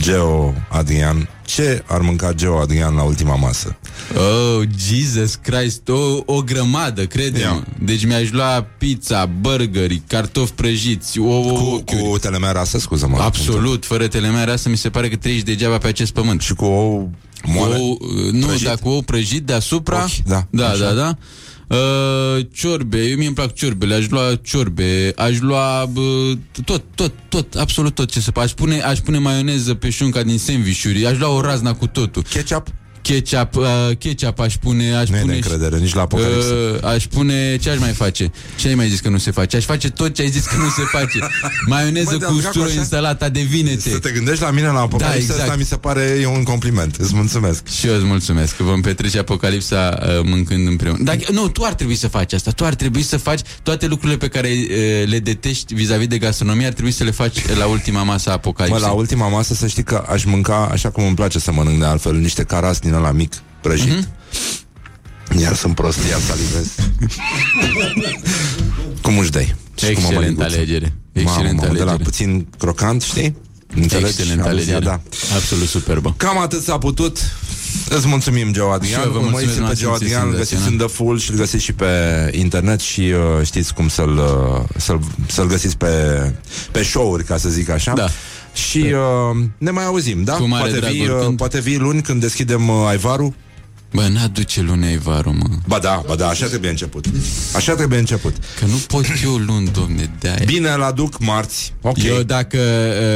Geo 0.00 0.54
Adrian, 0.68 1.28
ce 1.44 1.82
ar 1.86 2.00
mânca 2.00 2.32
Geo 2.32 2.58
Adrian 2.58 2.94
la 2.94 3.02
ultima 3.02 3.34
masă? 3.34 3.76
Oh, 4.16 4.62
Jesus 4.88 5.34
Christ, 5.34 5.88
o, 5.88 6.22
o 6.24 6.42
grămadă, 6.42 7.06
crede 7.06 7.40
Ia. 7.40 7.64
Deci 7.78 8.04
mi-aș 8.06 8.30
lua 8.30 8.66
pizza, 8.78 9.26
burgeri, 9.26 10.02
cartofi 10.06 10.52
prăjiți, 10.52 11.18
o, 11.18 11.40
Cu, 11.40 11.84
cu 11.84 12.18
telemea 12.18 12.52
rasă, 12.52 12.78
scuză-mă. 12.78 13.18
Absolut, 13.20 13.84
fără 13.84 14.06
telemea 14.06 14.44
rasă 14.44 14.68
mi 14.68 14.76
se 14.76 14.90
pare 14.90 15.08
că 15.08 15.16
trăiești 15.16 15.44
degeaba 15.44 15.78
pe 15.78 15.86
acest 15.86 16.12
pământ. 16.12 16.40
Și 16.40 16.54
cu 16.54 16.64
ou 16.64 17.10
moale? 17.44 17.76
Cu 17.76 17.82
ou, 17.82 17.98
nu, 18.32 18.46
Prăjit? 18.46 18.66
dar 18.66 18.78
cu 18.78 18.88
ou 18.88 19.02
prăjit 19.02 19.42
deasupra. 19.42 20.02
Ochi, 20.02 20.26
da, 20.26 20.46
da, 20.50 20.68
așa. 20.68 20.78
da, 20.78 20.92
da. 20.92 21.16
Uh, 21.68 22.46
ciorbe, 22.52 22.98
eu 22.98 23.16
mie 23.16 23.26
îmi 23.26 23.34
plac 23.34 23.54
ciorbele, 23.54 23.94
aș 23.94 24.08
lua 24.08 24.36
ciorbe, 24.42 25.12
aș 25.16 25.38
lua 25.40 25.88
bă, 25.92 26.32
tot, 26.64 26.84
tot, 26.94 27.12
tot, 27.28 27.54
absolut 27.54 27.94
tot 27.94 28.10
ce 28.10 28.20
se 28.20 28.30
poate. 28.30 28.48
Aș 28.48 28.54
pune, 28.54 28.80
aș 28.80 28.98
pune 28.98 29.18
maioneză 29.18 29.74
pe 29.74 29.90
șunca 29.90 30.22
din 30.22 30.38
sandvișuri, 30.38 31.06
aș 31.06 31.18
lua 31.18 31.28
o 31.28 31.40
razna 31.40 31.74
cu 31.74 31.86
totul. 31.86 32.22
Ketchup? 32.22 32.66
Ketchup, 33.06 33.54
uh, 33.56 33.64
ketchup 33.98 34.38
aș 34.38 34.54
pune, 34.54 34.94
aș 34.94 35.08
Nu 35.08 35.14
e 35.16 35.18
de 35.18 35.24
pune 35.24 35.34
încredere, 35.34 35.78
nici 35.78 35.94
la 35.94 36.00
apocalipsă. 36.00 36.54
Uh, 36.82 36.84
aș 36.84 37.04
pune, 37.06 37.56
ce 37.56 37.70
aș 37.70 37.78
mai 37.78 37.90
face? 37.92 38.30
Ce 38.56 38.68
ai 38.68 38.74
mai 38.74 38.88
zis 38.88 39.00
că 39.00 39.08
nu 39.08 39.18
se 39.18 39.30
face? 39.30 39.56
Aș 39.56 39.64
face 39.64 39.90
tot 39.90 40.14
ce 40.14 40.22
ai 40.22 40.28
zis 40.28 40.44
că 40.44 40.56
nu 40.56 40.68
se 40.68 40.82
face. 40.82 41.18
Maioneză 41.68 42.10
Mă, 42.10 42.16
cu 42.16 42.18
dar 42.18 42.28
dracu, 42.30 42.46
usturoi 42.46 42.70
așa? 42.70 42.80
în 42.80 42.86
salata 42.86 43.28
de 43.28 43.40
vinete. 43.40 43.90
Să 43.90 43.98
te 43.98 44.10
gândești 44.10 44.42
la 44.42 44.50
mine 44.50 44.66
la 44.66 44.80
apocalipsă, 44.80 45.26
Da, 45.26 45.32
exact. 45.32 45.40
asta 45.40 45.56
mi 45.56 45.64
se 45.64 45.76
pare 45.76 46.18
e 46.20 46.26
un 46.26 46.42
compliment. 46.42 46.96
Îți 46.96 47.14
mulțumesc. 47.14 47.66
Și 47.68 47.86
eu 47.86 47.94
îți 47.94 48.04
mulțumesc 48.04 48.56
că 48.56 48.62
vom 48.62 48.80
petrece 48.80 49.18
apocalipsa 49.18 49.98
uh, 50.02 50.20
mâncând 50.24 50.66
împreună. 50.66 50.98
Dacă, 51.02 51.32
nu, 51.32 51.48
tu 51.48 51.64
ar 51.64 51.74
trebui 51.74 51.94
să 51.94 52.08
faci 52.08 52.32
asta. 52.32 52.50
Tu 52.50 52.64
ar 52.64 52.74
trebui 52.74 53.02
să 53.02 53.16
faci 53.16 53.40
toate 53.62 53.86
lucrurile 53.86 54.18
pe 54.18 54.28
care 54.28 54.48
uh, 54.48 55.08
le 55.08 55.18
detești 55.18 55.74
vis-a-vis 55.74 56.06
de 56.06 56.18
gastronomie, 56.18 56.66
ar 56.66 56.72
trebui 56.72 56.92
să 56.92 57.04
le 57.04 57.10
faci 57.10 57.38
la 57.58 57.66
ultima 57.66 58.02
masă 58.02 58.28
a 58.28 58.32
Mă, 58.32 58.36
apocalipsei. 58.36 58.82
la 58.82 58.90
ultima 58.90 59.28
masă 59.28 59.54
să 59.54 59.66
știi 59.66 59.82
că 59.82 60.04
aș 60.08 60.24
mânca 60.24 60.68
așa 60.72 60.90
cum 60.90 61.04
îmi 61.04 61.14
place 61.14 61.38
să 61.38 61.52
mănânc 61.52 61.78
de 61.78 61.84
altfel, 61.84 62.14
niște 62.14 62.42
caras 62.44 62.78
din 62.78 62.94
ăla 62.96 63.10
mic, 63.12 63.34
prăjit. 63.62 63.88
Mhm. 63.88 64.08
Iar 65.40 65.54
sunt 65.54 65.74
prost, 65.74 65.98
iar 66.10 66.20
salivez. 66.20 66.72
cum 69.02 69.18
își 69.18 69.30
dai? 69.30 69.54
Și 69.78 69.84
cum 69.84 69.86
o 69.86 69.90
Excelent 69.90 70.14
mănâncuță. 70.14 70.56
alegere. 70.56 70.92
Mamă, 71.14 71.28
Excelent 71.28 71.56
mamă, 71.60 71.72
de 71.72 71.78
la 71.78 71.90
alegere. 71.90 72.02
puțin 72.10 72.46
crocant, 72.58 73.02
știi? 73.02 73.36
Înțelegi? 73.74 74.06
Excelent 74.06 74.40
Aluzia, 74.40 74.50
alegere. 74.76 74.78
Da. 74.84 75.00
Absolut 75.34 75.68
superbă. 75.68 76.14
Cam 76.16 76.38
atât 76.38 76.62
s-a 76.62 76.78
putut. 76.78 77.18
Îți 77.88 78.06
mulțumim, 78.06 78.52
Geo 78.52 78.70
Adrian. 78.70 79.00
Și 79.00 79.06
eu 79.06 79.12
vă 79.12 79.18
Urmăriți-l 79.18 79.46
mulțumesc, 79.46 79.56
pe 79.56 79.62
m-am 79.62 79.74
Geo 79.74 79.96
simțit 79.96 80.14
Adrian, 80.14 80.26
îl 80.28 80.36
găsiți 80.38 80.48
senzațional. 80.48 80.80
în 80.80 80.86
The 80.86 80.96
Full 80.96 81.18
și 81.18 81.30
îl 81.30 81.36
găsiți 81.36 81.64
și 81.64 81.72
pe 81.72 81.90
internet 82.32 82.80
și 82.80 83.00
uh, 83.00 83.46
știți 83.46 83.74
cum 83.74 83.88
să-l, 83.88 84.16
uh, 84.18 84.62
să-l, 84.76 85.00
să-l 85.26 85.46
găsiți 85.46 85.76
pe, 85.76 85.88
pe 86.70 86.82
show-uri, 86.82 87.24
ca 87.24 87.36
să 87.36 87.48
zic 87.48 87.68
așa. 87.68 87.92
Da. 87.92 88.08
Și 88.56 88.78
uh, 88.78 89.44
ne 89.58 89.70
mai 89.70 89.84
auzim, 89.84 90.24
da? 90.24 90.32
Cu 90.32 90.44
mare 90.44 90.62
poate, 90.62 90.78
drag 90.78 90.92
vii, 90.92 91.06
uh, 91.06 91.12
oricând. 91.14 91.36
poate 91.36 91.60
vii 91.60 91.76
luni 91.78 92.02
când 92.02 92.20
deschidem 92.20 92.68
uh, 92.68 92.86
Aivarul. 92.88 93.34
Bă, 93.92 94.06
n-aduce 94.12 94.60
lunea 94.62 94.90
Ivaru, 94.90 95.32
mă. 95.32 95.44
Ba 95.66 95.78
da, 95.78 96.02
ba 96.06 96.14
da, 96.14 96.28
așa 96.28 96.46
trebuie 96.46 96.70
început. 96.70 97.04
Așa 97.54 97.74
trebuie 97.74 97.98
început. 97.98 98.34
Că 98.58 98.64
nu 98.64 98.76
pot 98.86 99.04
eu 99.24 99.36
luni, 99.36 99.68
domne, 99.68 100.10
de 100.20 100.28
aia. 100.28 100.38
Bine, 100.44 100.70
îl 100.70 100.82
aduc 100.82 101.18
marți. 101.20 101.74
Ok. 101.80 102.02
Eu 102.02 102.22
dacă... 102.22 102.58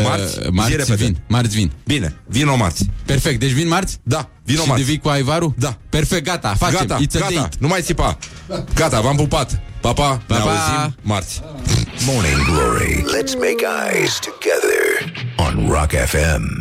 Uh, 0.00 0.04
Marți? 0.08 0.32
Zi 0.32 0.48
marți 0.50 0.76
repede. 0.76 1.04
vin. 1.04 1.16
Marți 1.28 1.56
vin. 1.56 1.70
Bine, 1.84 2.16
vin 2.26 2.46
o 2.48 2.56
marți. 2.56 2.86
Perfect, 3.04 3.40
deci 3.40 3.50
vin 3.50 3.68
marți? 3.68 3.98
Da, 4.02 4.28
vin 4.44 4.58
o 4.58 4.62
Și 4.62 4.68
marți. 4.68 4.82
de 4.84 4.90
vii 4.90 4.98
cu 5.00 5.08
Aivaru? 5.08 5.54
Da. 5.58 5.76
Perfect, 5.88 6.24
gata, 6.24 6.54
facem. 6.58 6.86
Gata, 6.86 7.00
It's 7.04 7.14
a 7.16 7.18
gata, 7.18 7.34
date. 7.34 7.56
nu 7.60 7.68
mai 7.68 7.80
țipa. 7.82 8.18
Gata, 8.74 9.00
v-am 9.00 9.16
pupat. 9.16 9.60
Pa, 9.80 9.92
pa, 9.92 10.22
Pa, 10.26 10.36
ne 10.36 10.42
pa. 10.44 10.50
auzim 10.50 10.94
marți. 11.02 11.40
Morning 12.06 12.36
Glory. 12.44 13.04
Let's 13.16 13.34
make 13.34 13.62
eyes 13.90 14.18
together 14.18 14.79
on 15.40 15.66
Rock 15.68 15.92
FM. 15.92 16.60